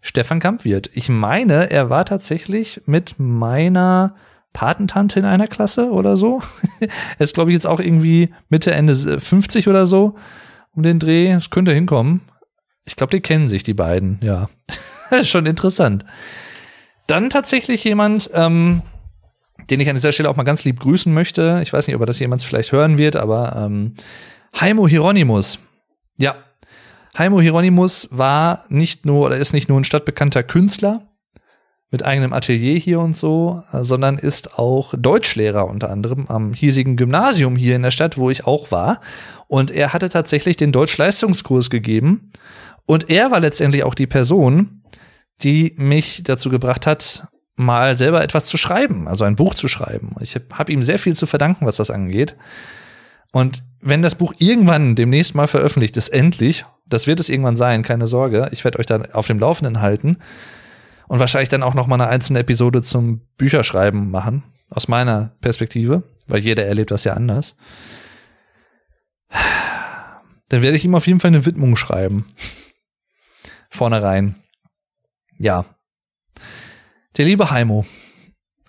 Stefan 0.00 0.40
Kampwirt. 0.40 0.90
Ich 0.94 1.08
meine, 1.08 1.70
er 1.70 1.90
war 1.90 2.04
tatsächlich 2.04 2.82
mit 2.86 3.14
meiner 3.18 4.14
Patentante 4.58 5.20
in 5.20 5.24
einer 5.24 5.46
Klasse 5.46 5.92
oder 5.92 6.16
so. 6.16 6.42
er 6.80 6.88
ist, 7.20 7.34
glaube 7.34 7.52
ich, 7.52 7.54
jetzt 7.54 7.68
auch 7.68 7.78
irgendwie 7.78 8.30
Mitte, 8.48 8.72
Ende 8.72 9.20
50 9.20 9.68
oder 9.68 9.86
so 9.86 10.16
um 10.74 10.82
den 10.82 10.98
Dreh. 10.98 11.32
Das 11.32 11.50
könnte 11.50 11.72
hinkommen. 11.72 12.22
Ich 12.84 12.96
glaube, 12.96 13.12
die 13.12 13.20
kennen 13.20 13.48
sich, 13.48 13.62
die 13.62 13.74
beiden, 13.74 14.18
ja. 14.20 14.48
Schon 15.22 15.46
interessant. 15.46 16.04
Dann 17.06 17.30
tatsächlich 17.30 17.84
jemand, 17.84 18.32
ähm, 18.34 18.82
den 19.70 19.78
ich 19.78 19.88
an 19.88 19.94
dieser 19.94 20.10
Stelle 20.10 20.28
auch 20.28 20.34
mal 20.34 20.42
ganz 20.42 20.64
lieb 20.64 20.80
grüßen 20.80 21.14
möchte. 21.14 21.60
Ich 21.62 21.72
weiß 21.72 21.86
nicht, 21.86 21.94
ob 21.94 22.02
er 22.02 22.06
das 22.06 22.18
jemals 22.18 22.42
vielleicht 22.42 22.72
hören 22.72 22.98
wird, 22.98 23.14
aber 23.14 23.54
ähm, 23.56 23.94
Heimo 24.60 24.88
Hieronymus. 24.88 25.60
Ja. 26.16 26.34
Heimo 27.16 27.40
Hieronymus 27.40 28.08
war 28.10 28.64
nicht 28.70 29.06
nur 29.06 29.26
oder 29.26 29.36
ist 29.36 29.52
nicht 29.52 29.68
nur 29.68 29.78
ein 29.78 29.84
stadtbekannter 29.84 30.42
Künstler, 30.42 31.07
mit 31.90 32.04
eigenem 32.04 32.32
Atelier 32.32 32.78
hier 32.78 33.00
und 33.00 33.16
so, 33.16 33.62
äh, 33.72 33.82
sondern 33.82 34.18
ist 34.18 34.58
auch 34.58 34.94
Deutschlehrer 34.96 35.66
unter 35.66 35.90
anderem 35.90 36.26
am 36.28 36.52
hiesigen 36.52 36.96
Gymnasium 36.96 37.56
hier 37.56 37.76
in 37.76 37.82
der 37.82 37.90
Stadt, 37.90 38.18
wo 38.18 38.30
ich 38.30 38.46
auch 38.46 38.70
war. 38.70 39.00
Und 39.46 39.70
er 39.70 39.92
hatte 39.92 40.08
tatsächlich 40.08 40.56
den 40.56 40.72
Deutschleistungskurs 40.72 41.70
gegeben. 41.70 42.30
Und 42.84 43.10
er 43.10 43.30
war 43.30 43.40
letztendlich 43.40 43.84
auch 43.84 43.94
die 43.94 44.06
Person, 44.06 44.82
die 45.42 45.74
mich 45.76 46.22
dazu 46.24 46.50
gebracht 46.50 46.86
hat, 46.86 47.28
mal 47.56 47.96
selber 47.96 48.22
etwas 48.22 48.46
zu 48.46 48.56
schreiben, 48.56 49.08
also 49.08 49.24
ein 49.24 49.36
Buch 49.36 49.54
zu 49.54 49.66
schreiben. 49.66 50.14
Ich 50.20 50.34
habe 50.34 50.46
hab 50.52 50.70
ihm 50.70 50.82
sehr 50.82 50.98
viel 50.98 51.16
zu 51.16 51.26
verdanken, 51.26 51.66
was 51.66 51.76
das 51.76 51.90
angeht. 51.90 52.36
Und 53.32 53.62
wenn 53.80 54.02
das 54.02 54.14
Buch 54.14 54.32
irgendwann 54.38 54.94
demnächst 54.94 55.34
mal 55.34 55.48
veröffentlicht 55.48 55.96
ist, 55.96 56.08
endlich, 56.10 56.64
das 56.86 57.06
wird 57.06 57.20
es 57.20 57.28
irgendwann 57.28 57.56
sein, 57.56 57.82
keine 57.82 58.06
Sorge, 58.06 58.48
ich 58.52 58.64
werde 58.64 58.78
euch 58.78 58.86
dann 58.86 59.10
auf 59.12 59.26
dem 59.26 59.38
Laufenden 59.38 59.80
halten 59.80 60.18
und 61.08 61.20
wahrscheinlich 61.20 61.48
dann 61.48 61.62
auch 61.62 61.74
noch 61.74 61.86
mal 61.86 61.96
eine 62.00 62.08
einzelne 62.08 62.40
Episode 62.40 62.82
zum 62.82 63.22
Bücherschreiben 63.36 64.10
machen, 64.10 64.44
aus 64.70 64.88
meiner 64.88 65.32
Perspektive, 65.40 66.02
weil 66.26 66.40
jeder 66.40 66.66
erlebt 66.66 66.90
das 66.90 67.04
ja 67.04 67.14
anders. 67.14 67.56
Dann 70.48 70.62
werde 70.62 70.76
ich 70.76 70.84
ihm 70.84 70.94
auf 70.94 71.06
jeden 71.06 71.20
Fall 71.20 71.28
eine 71.28 71.44
Widmung 71.44 71.76
schreiben. 71.76 72.32
Vorne 73.68 74.02
rein. 74.02 74.36
Ja. 75.38 75.64
Der 77.16 77.24
liebe 77.24 77.50
Heimo. 77.50 77.84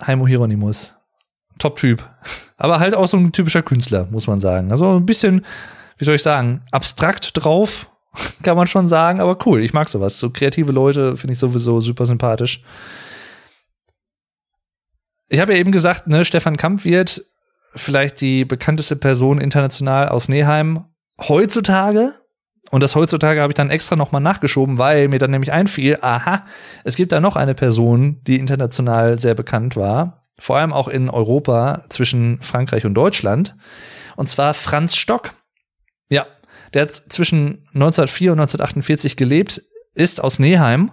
Heimo 0.06 0.26
Hieronymus. 0.26 0.94
Top-Typ. 1.58 2.04
Aber 2.56 2.80
halt 2.80 2.94
auch 2.94 3.06
so 3.06 3.16
ein 3.16 3.32
typischer 3.32 3.62
Künstler, 3.62 4.06
muss 4.10 4.26
man 4.26 4.40
sagen. 4.40 4.70
Also 4.70 4.96
ein 4.96 5.06
bisschen, 5.06 5.44
wie 5.96 6.04
soll 6.04 6.16
ich 6.16 6.22
sagen, 6.22 6.60
abstrakt 6.70 7.32
drauf, 7.34 7.86
kann 8.42 8.56
man 8.56 8.66
schon 8.66 8.88
sagen, 8.88 9.20
aber 9.20 9.38
cool, 9.46 9.62
ich 9.62 9.72
mag 9.72 9.88
sowas. 9.88 10.18
So 10.18 10.30
kreative 10.30 10.72
Leute 10.72 11.16
finde 11.16 11.32
ich 11.32 11.38
sowieso 11.38 11.80
super 11.80 12.06
sympathisch. 12.06 12.62
Ich 15.28 15.40
habe 15.40 15.52
ja 15.52 15.58
eben 15.60 15.72
gesagt, 15.72 16.08
ne, 16.08 16.24
Stefan 16.24 16.56
Kamp 16.56 16.84
wird 16.84 17.22
vielleicht 17.74 18.20
die 18.20 18.44
bekannteste 18.44 18.96
Person 18.96 19.40
international 19.40 20.08
aus 20.08 20.28
Neheim 20.28 20.84
heutzutage. 21.20 22.12
Und 22.70 22.82
das 22.82 22.94
heutzutage 22.94 23.40
habe 23.40 23.50
ich 23.50 23.56
dann 23.56 23.70
extra 23.70 23.96
nochmal 23.96 24.20
nachgeschoben, 24.20 24.78
weil 24.78 25.08
mir 25.08 25.18
dann 25.18 25.30
nämlich 25.30 25.52
einfiel, 25.52 25.98
aha, 26.00 26.44
es 26.84 26.96
gibt 26.96 27.12
da 27.12 27.20
noch 27.20 27.36
eine 27.36 27.54
Person, 27.54 28.20
die 28.26 28.38
international 28.38 29.18
sehr 29.20 29.34
bekannt 29.34 29.76
war. 29.76 30.20
Vor 30.38 30.56
allem 30.56 30.72
auch 30.72 30.88
in 30.88 31.10
Europa 31.10 31.84
zwischen 31.90 32.40
Frankreich 32.40 32.86
und 32.86 32.94
Deutschland. 32.94 33.56
Und 34.16 34.28
zwar 34.28 34.54
Franz 34.54 34.96
Stock. 34.96 35.32
Der 36.74 36.82
hat 36.82 36.90
zwischen 36.92 37.66
1904 37.74 38.32
und 38.32 38.40
1948 38.40 39.16
gelebt, 39.16 39.62
ist 39.94 40.22
aus 40.22 40.38
Neheim 40.38 40.92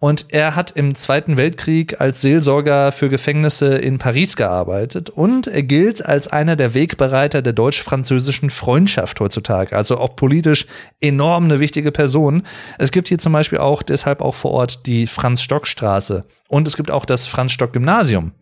Und 0.00 0.26
er 0.28 0.54
hat 0.54 0.70
im 0.70 0.94
Zweiten 0.94 1.36
Weltkrieg 1.36 2.00
als 2.00 2.20
Seelsorger 2.20 2.92
für 2.92 3.08
Gefängnisse 3.08 3.78
in 3.78 3.98
Paris 3.98 4.36
gearbeitet 4.36 5.10
und 5.10 5.48
er 5.48 5.64
gilt 5.64 6.06
als 6.06 6.28
einer 6.28 6.54
der 6.54 6.72
Wegbereiter 6.72 7.42
der 7.42 7.52
deutsch-französischen 7.52 8.50
Freundschaft 8.50 9.18
heutzutage. 9.18 9.74
Also 9.74 9.98
auch 9.98 10.14
politisch 10.14 10.66
enorm 11.00 11.44
eine 11.44 11.58
wichtige 11.58 11.90
Person. 11.90 12.44
Es 12.78 12.92
gibt 12.92 13.08
hier 13.08 13.18
zum 13.18 13.32
Beispiel 13.32 13.58
auch 13.58 13.82
deshalb 13.82 14.20
auch 14.20 14.36
vor 14.36 14.52
Ort 14.52 14.86
die 14.86 15.08
Franz-Stock-Straße 15.08 16.24
und 16.46 16.68
es 16.68 16.76
gibt 16.76 16.92
auch 16.92 17.04
das 17.04 17.26
Franz-Stock-Gymnasium. 17.26 18.34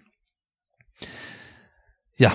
Ja, 2.19 2.35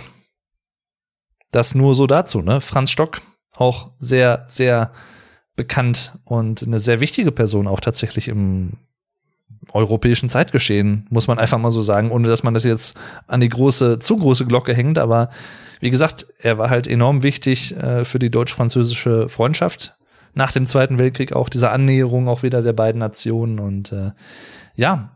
das 1.51 1.75
nur 1.75 1.93
so 1.93 2.07
dazu, 2.07 2.41
ne? 2.41 2.61
Franz 2.61 2.91
Stock, 2.91 3.21
auch 3.56 3.91
sehr, 3.98 4.45
sehr 4.48 4.91
bekannt 5.56 6.14
und 6.23 6.64
eine 6.64 6.80
sehr 6.80 7.02
wichtige 7.02 7.32
Person 7.32 7.68
auch 7.68 7.80
tatsächlich 7.80 8.28
im 8.28 8.78
europäischen 9.73 10.30
Zeitgeschehen, 10.30 11.06
muss 11.10 11.28
man 11.28 11.40
einfach 11.40 11.57
mal 11.57 11.72
so 11.72 11.82
sagen, 11.82 12.11
ohne 12.11 12.28
dass 12.28 12.44
man 12.44 12.53
das 12.53 12.64
jetzt 12.64 12.98
an 13.28 13.41
die 13.41 13.49
große, 13.49 13.99
zu 13.99 14.18
große 14.18 14.45
Glocke 14.45 14.73
hängt. 14.73 14.98
Aber 14.98 15.30
wie 15.80 15.90
gesagt, 15.90 16.28
er 16.40 16.57
war 16.57 16.69
halt 16.69 16.88
enorm 16.88 17.23
wichtig 17.23 17.76
äh, 17.78 18.03
für 18.06 18.19
die 18.19 18.32
deutsch-französische 18.32 19.30
Freundschaft. 19.30 19.98
Nach 20.34 20.52
dem 20.52 20.65
Zweiten 20.65 20.98
Weltkrieg 20.98 21.34
auch 21.34 21.49
diese 21.49 21.72
Annäherung 21.72 22.28
auch 22.28 22.44
wieder 22.44 22.61
der 22.61 22.73
beiden 22.73 22.99
Nationen. 22.99 23.60
Und 23.60 23.91
äh, 23.91 24.11
ja, 24.76 25.15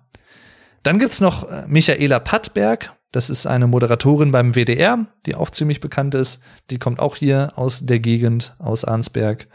dann 0.84 1.00
gibt's 1.00 1.22
noch 1.22 1.50
äh, 1.50 1.64
Michaela 1.68 2.20
Pattberg. 2.20 2.94
Das 3.16 3.30
ist 3.30 3.48
eine 3.48 3.68
Moderatorin 3.68 4.32
beim 4.32 4.56
WDR, 4.56 5.06
die 5.26 5.36
auch 5.36 5.50
ziemlich 5.50 5.80
bekannt 5.80 6.16
ist. 6.16 6.42
Die 6.70 6.80
kommt 6.80 7.00
auch 7.00 7.16
hier 7.16 7.54
aus 7.56 7.86
der 7.86 8.00
Gegend, 8.00 8.56
aus 8.60 8.84
Arnsberg. 8.84 9.48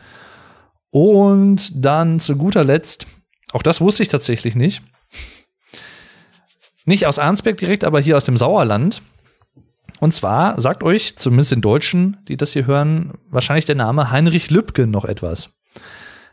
Und 0.90 1.84
dann 1.84 2.20
zu 2.20 2.36
guter 2.36 2.64
Letzt 2.64 3.06
auch 3.52 3.62
das 3.62 3.80
wusste 3.80 4.02
ich 4.02 4.08
tatsächlich 4.08 4.54
nicht. 4.54 4.82
Nicht 6.84 7.06
aus 7.06 7.18
Arnsberg 7.18 7.56
direkt, 7.56 7.84
aber 7.84 8.00
hier 8.00 8.16
aus 8.16 8.24
dem 8.24 8.36
Sauerland. 8.36 9.02
Und 9.98 10.14
zwar 10.14 10.60
sagt 10.60 10.82
euch, 10.82 11.16
zumindest 11.16 11.52
den 11.52 11.60
Deutschen, 11.60 12.18
die 12.28 12.36
das 12.36 12.52
hier 12.52 12.66
hören, 12.66 13.12
wahrscheinlich 13.28 13.66
der 13.66 13.74
Name 13.74 14.10
Heinrich 14.10 14.50
Lübke 14.50 14.86
noch 14.86 15.04
etwas. 15.04 15.50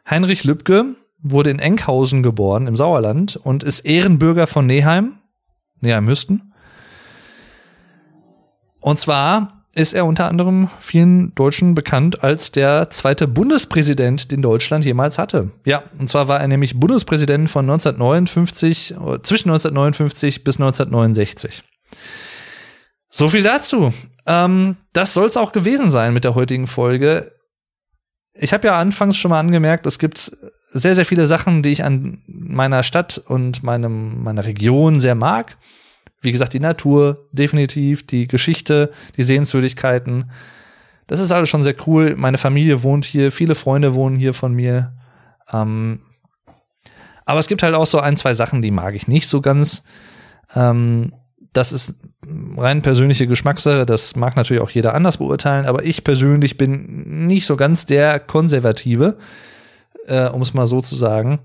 Heinrich 0.09 0.43
Lübke 0.45 0.95
wurde 1.19 1.49
in 1.49 1.59
Enkhausen 1.59 2.23
geboren 2.23 2.67
im 2.67 2.77
Sauerland 2.77 3.35
und 3.35 3.63
ist 3.63 3.81
Ehrenbürger 3.81 4.47
von 4.47 4.65
Neheim, 4.65 5.17
Neheim-Hüsten. 5.81 6.53
Und 8.79 8.99
zwar 8.99 9.63
ist 9.77 9.93
er 9.93 10.05
unter 10.05 10.27
anderem 10.27 10.69
vielen 10.79 11.35
Deutschen 11.35 11.75
bekannt 11.75 12.23
als 12.23 12.51
der 12.51 12.89
zweite 12.89 13.27
Bundespräsident, 13.27 14.31
den 14.31 14.41
Deutschland 14.41 14.83
jemals 14.83 15.19
hatte. 15.19 15.51
Ja, 15.65 15.83
und 15.99 16.09
zwar 16.09 16.27
war 16.27 16.39
er 16.39 16.47
nämlich 16.47 16.79
Bundespräsident 16.79 17.49
von 17.49 17.65
1959, 17.65 18.95
zwischen 19.21 19.49
1959 19.49 20.43
bis 20.43 20.55
1969. 20.59 21.63
So 23.09 23.29
viel 23.29 23.43
dazu. 23.43 23.93
Ähm, 24.25 24.77
das 24.93 25.13
soll 25.13 25.27
es 25.27 25.37
auch 25.37 25.51
gewesen 25.51 25.91
sein 25.91 26.13
mit 26.13 26.23
der 26.23 26.33
heutigen 26.33 26.65
Folge. 26.65 27.31
Ich 28.33 28.53
habe 28.53 28.67
ja 28.67 28.79
anfangs 28.79 29.17
schon 29.17 29.29
mal 29.29 29.39
angemerkt, 29.39 29.85
es 29.85 29.99
gibt 29.99 30.35
sehr, 30.69 30.95
sehr 30.95 31.05
viele 31.05 31.27
Sachen, 31.27 31.63
die 31.63 31.71
ich 31.71 31.83
an 31.83 32.21
meiner 32.27 32.83
Stadt 32.83 33.21
und 33.25 33.63
meinem, 33.63 34.23
meiner 34.23 34.45
Region 34.45 34.99
sehr 34.99 35.15
mag. 35.15 35.57
Wie 36.21 36.31
gesagt, 36.31 36.53
die 36.53 36.59
Natur, 36.59 37.27
definitiv, 37.31 38.05
die 38.05 38.27
Geschichte, 38.27 38.91
die 39.17 39.23
Sehenswürdigkeiten. 39.23 40.31
Das 41.05 41.19
ist 41.19 41.31
alles 41.31 41.49
schon 41.49 41.63
sehr 41.63 41.75
cool. 41.85 42.15
Meine 42.15 42.37
Familie 42.37 42.83
wohnt 42.83 43.05
hier, 43.05 43.31
viele 43.31 43.55
Freunde 43.55 43.93
wohnen 43.95 44.15
hier 44.15 44.33
von 44.33 44.53
mir. 44.53 44.93
Ähm, 45.51 46.01
aber 47.25 47.39
es 47.39 47.47
gibt 47.47 47.61
halt 47.61 47.75
auch 47.75 47.85
so 47.85 47.99
ein, 47.99 48.15
zwei 48.15 48.33
Sachen, 48.33 48.61
die 48.61 48.71
mag 48.71 48.95
ich 48.95 49.07
nicht 49.07 49.27
so 49.27 49.41
ganz. 49.41 49.83
Ähm, 50.55 51.13
das 51.53 51.71
ist 51.71 51.95
rein 52.55 52.81
persönliche 52.81 53.27
Geschmackssache. 53.27 53.85
Das 53.85 54.15
mag 54.15 54.35
natürlich 54.35 54.61
auch 54.61 54.69
jeder 54.69 54.93
anders 54.93 55.17
beurteilen. 55.17 55.65
Aber 55.65 55.83
ich 55.83 56.03
persönlich 56.03 56.57
bin 56.57 57.25
nicht 57.27 57.45
so 57.45 57.55
ganz 57.57 57.85
der 57.85 58.19
Konservative, 58.19 59.17
äh, 60.07 60.27
um 60.27 60.41
es 60.41 60.53
mal 60.53 60.67
so 60.67 60.81
zu 60.81 60.95
sagen. 60.95 61.39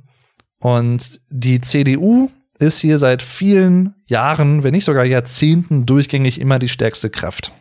Und 0.59 1.21
die 1.31 1.61
CDU 1.61 2.31
ist 2.63 2.81
hier 2.81 2.99
seit 2.99 3.23
vielen 3.23 3.95
Jahren, 4.07 4.63
wenn 4.63 4.73
nicht 4.73 4.85
sogar 4.85 5.05
Jahrzehnten 5.05 5.85
durchgängig 5.85 6.41
immer 6.41 6.59
die 6.59 6.69
stärkste 6.69 7.11
Kraft. 7.11 7.53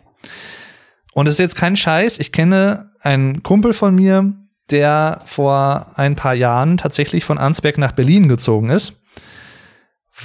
Und 1.13 1.27
es 1.27 1.33
ist 1.33 1.39
jetzt 1.39 1.55
kein 1.55 1.75
Scheiß. 1.75 2.19
Ich 2.19 2.31
kenne 2.31 2.91
einen 3.01 3.43
Kumpel 3.43 3.73
von 3.73 3.95
mir, 3.95 4.33
der 4.69 5.21
vor 5.25 5.93
ein 5.95 6.15
paar 6.15 6.33
Jahren 6.33 6.77
tatsächlich 6.77 7.25
von 7.25 7.37
Arnsberg 7.37 7.77
nach 7.77 7.91
Berlin 7.91 8.27
gezogen 8.29 8.69
ist, 8.69 9.01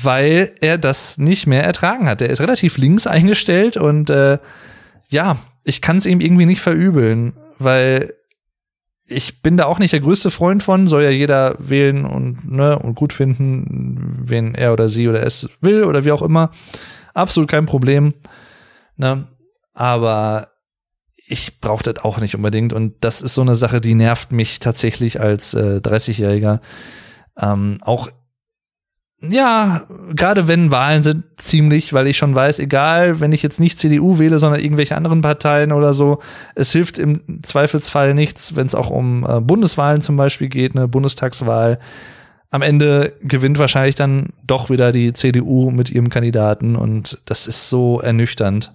weil 0.03 0.55
er 0.61 0.79
das 0.79 1.19
nicht 1.19 1.47
mehr 1.47 1.65
ertragen 1.65 2.09
hat. 2.09 2.23
Er 2.23 2.31
ist 2.31 2.41
relativ 2.41 2.77
links 2.77 3.07
eingestellt 3.07 3.77
und 3.77 4.11
äh, 4.11 4.39
ja, 5.09 5.39
ich 5.65 5.83
kann 5.83 5.97
es 5.97 6.07
ihm 6.07 6.21
irgendwie 6.21 6.47
nicht 6.47 6.61
verübeln, 6.61 7.35
weil 7.59 8.13
ich 9.09 9.43
bin 9.43 9.57
da 9.57 9.67
auch 9.67 9.79
nicht 9.79 9.93
der 9.93 10.01
größte 10.01 10.31
Freund 10.31 10.63
von, 10.63 10.87
soll 10.87 11.05
ja 11.05 11.11
jeder 11.11 11.57
wählen 11.59 12.05
und, 12.05 12.51
ne, 12.51 12.79
und 12.79 12.95
gut 12.95 13.13
finden, 13.13 14.19
wen 14.23 14.55
er 14.55 14.73
oder 14.73 14.89
sie 14.89 15.09
oder 15.09 15.23
es 15.23 15.49
will 15.61 15.85
oder 15.85 16.05
wie 16.05 16.13
auch 16.13 16.23
immer. 16.23 16.51
Absolut 17.15 17.49
kein 17.49 17.67
Problem. 17.67 18.15
Ne? 18.97 19.27
Aber 19.73 20.49
ich 21.27 21.61
brauche 21.61 21.83
das 21.83 22.05
auch 22.05 22.19
nicht 22.19 22.35
unbedingt. 22.35 22.73
Und 22.73 22.95
das 23.01 23.23
ist 23.23 23.35
so 23.35 23.43
eine 23.43 23.55
Sache, 23.55 23.81
die 23.81 23.95
nervt 23.95 24.33
mich 24.33 24.59
tatsächlich 24.59 25.21
als 25.21 25.55
äh, 25.55 25.81
30-Jähriger. 25.83 26.61
Ähm, 27.39 27.79
auch 27.83 28.09
ja, 29.21 29.87
gerade 30.15 30.47
wenn 30.47 30.71
Wahlen 30.71 31.03
sind, 31.03 31.25
ziemlich, 31.39 31.95
weil 31.95 32.07
ich 32.07 32.19
schon 32.19 32.35
weiß, 32.35 32.59
egal, 32.59 33.19
wenn 33.19 33.33
ich 33.33 33.43
jetzt 33.43 33.59
nicht 33.59 33.79
CDU 33.79 34.19
wähle, 34.19 34.39
sondern 34.39 34.61
irgendwelche 34.61 34.95
anderen 34.95 35.23
Parteien 35.23 35.73
oder 35.73 35.95
so, 35.95 36.19
es 36.55 36.73
hilft 36.73 36.99
im 36.99 37.43
Zweifelsfall 37.43 38.13
nichts, 38.13 38.57
wenn 38.57 38.67
es 38.67 38.75
auch 38.75 38.91
um 38.91 39.27
äh, 39.27 39.41
Bundeswahlen 39.41 40.03
zum 40.03 40.17
Beispiel 40.17 40.49
geht, 40.49 40.77
eine 40.77 40.87
Bundestagswahl. 40.87 41.79
Am 42.51 42.61
Ende 42.61 43.15
gewinnt 43.23 43.59
wahrscheinlich 43.59 43.95
dann 43.95 44.31
doch 44.47 44.69
wieder 44.69 44.93
die 44.93 45.15
CDU 45.15 45.71
mit 45.71 45.91
ihrem 45.91 46.11
Kandidaten 46.11 46.77
und 46.77 47.19
das 47.25 47.47
ist 47.47 47.71
so 47.71 48.01
ernüchternd. 48.01 48.75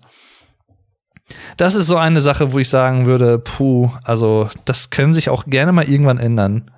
Das 1.56 1.76
ist 1.76 1.88
so 1.88 1.98
eine 1.98 2.20
Sache, 2.20 2.52
wo 2.52 2.60
ich 2.60 2.68
sagen 2.68 3.06
würde, 3.06 3.38
puh, 3.38 3.92
also 4.04 4.50
das 4.66 4.90
können 4.90 5.14
sich 5.14 5.30
auch 5.30 5.46
gerne 5.46 5.72
mal 5.72 5.88
irgendwann 5.88 6.18
ändern. 6.18 6.72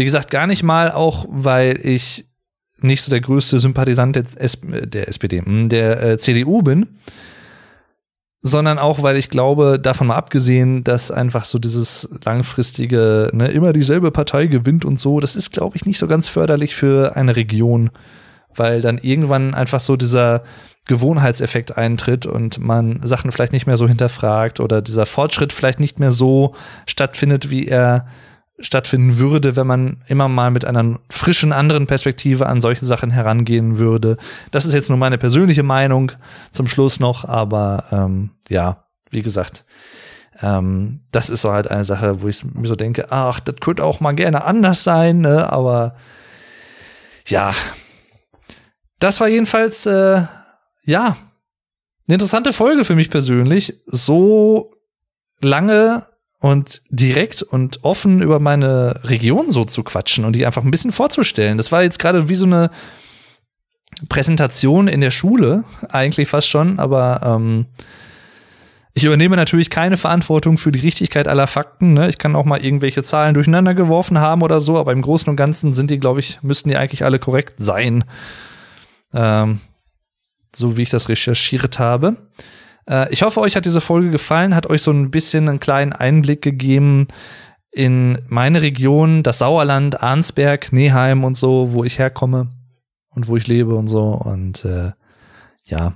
Wie 0.00 0.04
gesagt, 0.06 0.30
gar 0.30 0.46
nicht 0.46 0.62
mal 0.62 0.90
auch, 0.90 1.26
weil 1.28 1.78
ich 1.86 2.24
nicht 2.80 3.02
so 3.02 3.10
der 3.10 3.20
größte 3.20 3.58
Sympathisant 3.58 4.16
der, 4.16 4.24
SPD, 4.40 5.42
hm, 5.42 5.68
der 5.68 6.02
äh, 6.02 6.16
CDU 6.16 6.62
bin, 6.62 6.86
sondern 8.40 8.78
auch, 8.78 9.02
weil 9.02 9.18
ich 9.18 9.28
glaube, 9.28 9.78
davon 9.78 10.06
mal 10.06 10.16
abgesehen, 10.16 10.84
dass 10.84 11.10
einfach 11.10 11.44
so 11.44 11.58
dieses 11.58 12.08
langfristige, 12.24 13.28
ne, 13.34 13.48
immer 13.48 13.74
dieselbe 13.74 14.10
Partei 14.10 14.46
gewinnt 14.46 14.86
und 14.86 14.98
so, 14.98 15.20
das 15.20 15.36
ist, 15.36 15.52
glaube 15.52 15.76
ich, 15.76 15.84
nicht 15.84 15.98
so 15.98 16.06
ganz 16.06 16.28
förderlich 16.28 16.74
für 16.74 17.14
eine 17.14 17.36
Region, 17.36 17.90
weil 18.56 18.80
dann 18.80 18.96
irgendwann 18.96 19.52
einfach 19.52 19.80
so 19.80 19.96
dieser 19.96 20.44
Gewohnheitseffekt 20.86 21.76
eintritt 21.76 22.24
und 22.24 22.58
man 22.58 23.00
Sachen 23.02 23.32
vielleicht 23.32 23.52
nicht 23.52 23.66
mehr 23.66 23.76
so 23.76 23.86
hinterfragt 23.86 24.60
oder 24.60 24.80
dieser 24.80 25.04
Fortschritt 25.04 25.52
vielleicht 25.52 25.78
nicht 25.78 26.00
mehr 26.00 26.10
so 26.10 26.54
stattfindet, 26.86 27.50
wie 27.50 27.68
er 27.68 28.06
stattfinden 28.60 29.18
würde, 29.18 29.56
wenn 29.56 29.66
man 29.66 30.02
immer 30.06 30.28
mal 30.28 30.50
mit 30.50 30.64
einer 30.64 30.98
frischen 31.08 31.52
anderen 31.52 31.86
Perspektive 31.86 32.46
an 32.46 32.60
solche 32.60 32.84
Sachen 32.84 33.10
herangehen 33.10 33.78
würde. 33.78 34.16
Das 34.50 34.66
ist 34.66 34.74
jetzt 34.74 34.88
nur 34.88 34.98
meine 34.98 35.18
persönliche 35.18 35.62
Meinung 35.62 36.12
zum 36.50 36.66
Schluss 36.66 37.00
noch, 37.00 37.24
aber 37.24 37.84
ähm, 37.90 38.30
ja, 38.48 38.84
wie 39.10 39.22
gesagt, 39.22 39.64
ähm, 40.42 41.00
das 41.10 41.30
ist 41.30 41.42
so 41.42 41.52
halt 41.52 41.70
eine 41.70 41.84
Sache, 41.84 42.22
wo 42.22 42.28
ich 42.28 42.44
mir 42.44 42.68
so 42.68 42.76
denke, 42.76 43.10
ach, 43.10 43.40
das 43.40 43.56
könnte 43.60 43.84
auch 43.84 44.00
mal 44.00 44.12
gerne 44.12 44.44
anders 44.44 44.84
sein, 44.84 45.20
ne? 45.20 45.52
aber 45.52 45.96
ja, 47.26 47.54
das 48.98 49.20
war 49.20 49.28
jedenfalls 49.28 49.86
äh, 49.86 50.22
ja 50.84 51.16
eine 52.06 52.14
interessante 52.14 52.52
Folge 52.52 52.84
für 52.84 52.96
mich 52.96 53.08
persönlich. 53.08 53.80
So 53.86 54.74
lange 55.40 56.04
und 56.40 56.82
direkt 56.88 57.42
und 57.42 57.84
offen 57.84 58.22
über 58.22 58.40
meine 58.40 59.00
Region 59.04 59.50
so 59.50 59.64
zu 59.64 59.84
quatschen 59.84 60.24
und 60.24 60.34
die 60.34 60.46
einfach 60.46 60.64
ein 60.64 60.70
bisschen 60.70 60.90
vorzustellen. 60.90 61.58
Das 61.58 61.70
war 61.70 61.82
jetzt 61.82 61.98
gerade 61.98 62.28
wie 62.28 62.34
so 62.34 62.46
eine 62.46 62.70
Präsentation 64.08 64.88
in 64.88 65.02
der 65.02 65.10
Schule, 65.10 65.64
eigentlich 65.90 66.28
fast 66.28 66.48
schon, 66.48 66.78
aber 66.78 67.20
ähm, 67.22 67.66
ich 68.94 69.04
übernehme 69.04 69.36
natürlich 69.36 69.68
keine 69.68 69.98
Verantwortung 69.98 70.56
für 70.56 70.72
die 70.72 70.80
Richtigkeit 70.80 71.28
aller 71.28 71.46
Fakten. 71.46 71.92
Ne? 71.92 72.08
Ich 72.08 72.18
kann 72.18 72.34
auch 72.34 72.46
mal 72.46 72.64
irgendwelche 72.64 73.02
Zahlen 73.02 73.34
durcheinander 73.34 73.74
geworfen 73.74 74.18
haben 74.18 74.42
oder 74.42 74.60
so, 74.60 74.78
aber 74.78 74.92
im 74.92 75.02
Großen 75.02 75.28
und 75.28 75.36
Ganzen 75.36 75.72
sind 75.74 75.90
die, 75.90 76.00
glaube 76.00 76.20
ich, 76.20 76.42
müssten 76.42 76.70
die 76.70 76.76
eigentlich 76.76 77.04
alle 77.04 77.18
korrekt 77.18 77.54
sein. 77.58 78.04
Ähm, 79.12 79.60
so 80.54 80.76
wie 80.76 80.82
ich 80.82 80.90
das 80.90 81.08
recherchiert 81.08 81.78
habe. 81.78 82.16
Äh, 82.90 83.12
ich 83.12 83.22
hoffe, 83.22 83.40
euch 83.40 83.56
hat 83.56 83.64
diese 83.64 83.80
Folge 83.80 84.10
gefallen, 84.10 84.54
hat 84.54 84.68
euch 84.68 84.82
so 84.82 84.90
ein 84.90 85.10
bisschen 85.10 85.48
einen 85.48 85.60
kleinen 85.60 85.92
Einblick 85.92 86.42
gegeben 86.42 87.06
in 87.70 88.18
meine 88.26 88.62
Region, 88.62 89.22
das 89.22 89.38
Sauerland, 89.38 90.02
Arnsberg, 90.02 90.72
Neheim 90.72 91.22
und 91.24 91.36
so, 91.36 91.72
wo 91.72 91.84
ich 91.84 91.98
herkomme 91.98 92.50
und 93.10 93.28
wo 93.28 93.36
ich 93.36 93.46
lebe 93.46 93.74
und 93.76 93.86
so. 93.86 94.08
Und 94.08 94.64
äh, 94.64 94.90
ja, 95.64 95.94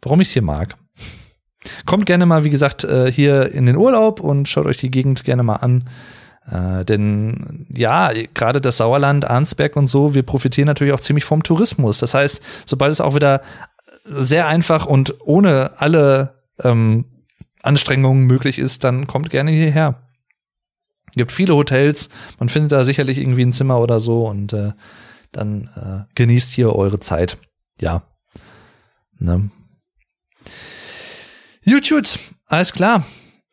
warum 0.00 0.20
ich 0.20 0.28
es 0.28 0.34
hier 0.34 0.42
mag. 0.42 0.76
Kommt 1.86 2.06
gerne 2.06 2.26
mal, 2.26 2.44
wie 2.44 2.50
gesagt, 2.50 2.84
äh, 2.84 3.10
hier 3.10 3.52
in 3.52 3.66
den 3.66 3.76
Urlaub 3.76 4.20
und 4.20 4.48
schaut 4.48 4.66
euch 4.66 4.76
die 4.76 4.90
Gegend 4.90 5.24
gerne 5.24 5.42
mal 5.42 5.56
an. 5.56 5.88
Äh, 6.48 6.84
denn 6.84 7.66
ja, 7.74 8.12
gerade 8.34 8.60
das 8.60 8.76
Sauerland, 8.76 9.24
Arnsberg 9.24 9.74
und 9.76 9.86
so, 9.86 10.14
wir 10.14 10.22
profitieren 10.22 10.66
natürlich 10.66 10.92
auch 10.92 11.00
ziemlich 11.00 11.24
vom 11.24 11.42
Tourismus. 11.42 11.98
Das 11.98 12.14
heißt, 12.14 12.40
sobald 12.66 12.92
es 12.92 13.00
auch 13.00 13.14
wieder 13.14 13.40
sehr 14.04 14.46
einfach 14.46 14.86
und 14.86 15.14
ohne 15.20 15.80
alle 15.80 16.42
ähm, 16.62 17.06
Anstrengungen 17.62 18.26
möglich 18.26 18.58
ist, 18.58 18.84
dann 18.84 19.06
kommt 19.06 19.30
gerne 19.30 19.50
hierher. 19.50 20.02
Gibt 21.12 21.32
viele 21.32 21.54
Hotels, 21.54 22.10
man 22.38 22.48
findet 22.48 22.72
da 22.72 22.84
sicherlich 22.84 23.18
irgendwie 23.18 23.44
ein 23.44 23.52
Zimmer 23.52 23.80
oder 23.80 24.00
so 24.00 24.26
und 24.26 24.52
äh, 24.52 24.72
dann 25.32 25.70
äh, 25.76 26.12
genießt 26.14 26.52
hier 26.52 26.74
eure 26.74 27.00
Zeit. 27.00 27.38
Ja. 27.80 28.02
Ne? 29.18 29.50
YouTube, 31.62 32.06
alles 32.46 32.72
klar. 32.72 33.04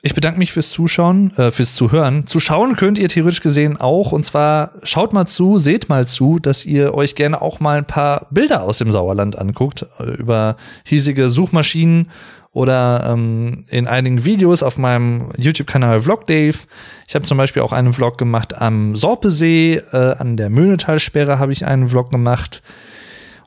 Ich 0.03 0.15
bedanke 0.15 0.39
mich 0.39 0.51
fürs 0.51 0.71
Zuschauen, 0.71 1.31
äh, 1.37 1.51
fürs 1.51 1.75
Zuhören. 1.75 2.25
Zuschauen 2.25 2.75
könnt 2.75 2.97
ihr 2.97 3.07
theoretisch 3.07 3.41
gesehen 3.41 3.79
auch. 3.79 4.11
Und 4.11 4.25
zwar 4.25 4.71
schaut 4.81 5.13
mal 5.13 5.27
zu, 5.27 5.59
seht 5.59 5.89
mal 5.89 6.07
zu, 6.07 6.39
dass 6.39 6.65
ihr 6.65 6.95
euch 6.95 7.13
gerne 7.13 7.39
auch 7.39 7.59
mal 7.59 7.77
ein 7.77 7.85
paar 7.85 8.25
Bilder 8.31 8.63
aus 8.63 8.79
dem 8.79 8.91
Sauerland 8.91 9.37
anguckt. 9.37 9.85
Äh, 9.99 10.15
über 10.15 10.55
hiesige 10.83 11.29
Suchmaschinen 11.29 12.09
oder 12.51 13.11
ähm, 13.13 13.65
in 13.69 13.87
einigen 13.87 14.25
Videos 14.25 14.63
auf 14.63 14.79
meinem 14.79 15.29
YouTube-Kanal 15.37 16.01
Vlog 16.01 16.25
Dave. 16.25 16.57
Ich 17.07 17.13
habe 17.13 17.23
zum 17.23 17.37
Beispiel 17.37 17.61
auch 17.61 17.71
einen 17.71 17.93
Vlog 17.93 18.17
gemacht 18.17 18.59
am 18.59 18.95
Sorpesee, 18.95 19.83
äh, 19.93 20.15
an 20.17 20.35
der 20.35 20.49
Möhnetalsperre 20.49 21.37
habe 21.37 21.51
ich 21.51 21.65
einen 21.65 21.89
Vlog 21.89 22.09
gemacht 22.09 22.63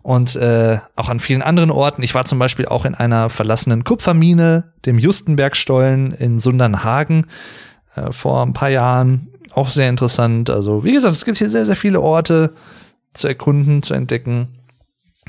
und 0.05 0.37
äh, 0.37 0.81
auch 0.97 1.09
an 1.09 1.19
vielen 1.19 1.41
anderen 1.41 1.71
Orten. 1.71 2.03
Ich 2.03 2.15
war 2.15 2.27
zum 2.27 2.39
Beispiel 2.39 2.67
auch 2.67 2.85
in 2.85 2.95
einer 2.95 3.31
verlassenen 3.31 3.85
Kupfermine, 3.85 4.75
dem 4.85 4.99
Justenbergstollen 4.99 6.13
in 6.13 6.39
Sundernhagen 6.39 7.27
äh, 7.97 8.13
vor 8.13 8.43
ein 8.43 8.53
paar 8.53 8.69
Jahren. 8.69 9.29
Auch 9.53 9.71
sehr 9.71 9.89
interessant. 9.89 10.51
Also 10.51 10.85
wie 10.85 10.93
gesagt, 10.93 11.15
es 11.15 11.25
gibt 11.25 11.39
hier 11.39 11.49
sehr, 11.49 11.65
sehr 11.65 11.75
viele 11.75 12.03
Orte 12.03 12.53
zu 13.15 13.29
erkunden, 13.29 13.83
zu 13.83 13.95
entdecken. 13.95 14.49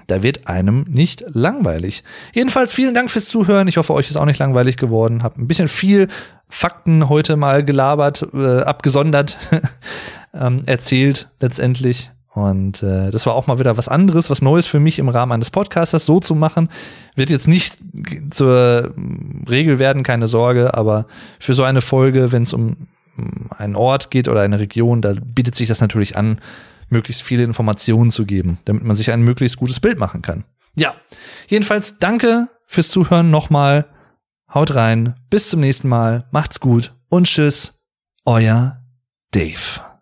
Da 0.08 0.24
wird 0.24 0.48
einem 0.48 0.86
nicht 0.90 1.24
langweilig. 1.30 2.04
Jedenfalls 2.34 2.74
vielen 2.74 2.94
Dank 2.94 3.10
fürs 3.10 3.30
Zuhören. 3.30 3.70
Ich 3.70 3.78
hoffe, 3.78 3.94
euch 3.94 4.10
ist 4.10 4.18
auch 4.18 4.26
nicht 4.26 4.40
langweilig 4.40 4.76
geworden. 4.76 5.24
Hab 5.24 5.38
ein 5.38 5.48
bisschen 5.48 5.70
viel 5.70 6.10
Fakten 6.50 7.08
heute 7.08 7.38
mal 7.38 7.64
gelabert, 7.64 8.28
äh, 8.34 8.60
abgesondert 8.64 9.38
ähm, 10.34 10.64
erzählt 10.66 11.30
letztendlich. 11.40 12.12
Und 12.36 12.84
äh, 12.84 13.12
das 13.12 13.26
war 13.26 13.34
auch 13.34 13.48
mal 13.48 13.60
wieder 13.60 13.78
was 13.78 13.88
anderes, 13.88 14.30
was 14.30 14.42
Neues 14.42 14.68
für 14.68 14.82
mich 14.82 15.00
im 15.00 15.08
Rahmen 15.08 15.32
eines 15.32 15.50
Podcasters 15.50 16.06
so 16.06 16.20
zu 16.20 16.36
machen. 16.36 16.70
Wird 17.16 17.30
jetzt 17.30 17.48
nicht 17.48 17.78
zur 18.30 18.94
Regel 19.50 19.80
werden, 19.80 20.04
keine 20.04 20.28
Sorge, 20.28 20.74
aber 20.74 21.06
für 21.40 21.54
so 21.54 21.64
eine 21.64 21.80
Folge, 21.80 22.34
wenn 22.34 22.44
es 22.44 22.52
um 22.52 22.76
einen 23.58 23.78
Ort 23.78 24.12
geht 24.12 24.28
oder 24.28 24.42
eine 24.42 24.60
Region, 24.60 25.02
da 25.02 25.14
bietet 25.14 25.56
sich 25.56 25.70
das 25.70 25.80
natürlich 25.80 26.18
an, 26.18 26.42
möglichst 26.90 27.24
viele 27.24 27.44
Informationen 27.44 28.12
zu 28.12 28.26
geben, 28.26 28.60
damit 28.66 28.84
man 28.84 28.98
sich 28.98 29.12
ein 29.12 29.22
möglichst 29.22 29.58
gutes 29.58 29.80
Bild 29.80 29.98
machen 29.98 30.22
kann. 30.22 30.44
Ja, 30.76 30.94
jedenfalls 31.48 32.00
danke 32.00 32.50
fürs 32.68 32.90
Zuhören 32.90 33.32
nochmal. 33.32 33.86
Haut 34.54 34.76
rein, 34.76 35.16
bis 35.30 35.50
zum 35.50 35.62
nächsten 35.62 35.88
Mal, 35.88 36.28
macht's 36.32 36.60
gut 36.60 36.94
und 37.08 37.28
tschüss, 37.28 37.82
euer 38.26 38.82
Dave. 39.32 39.95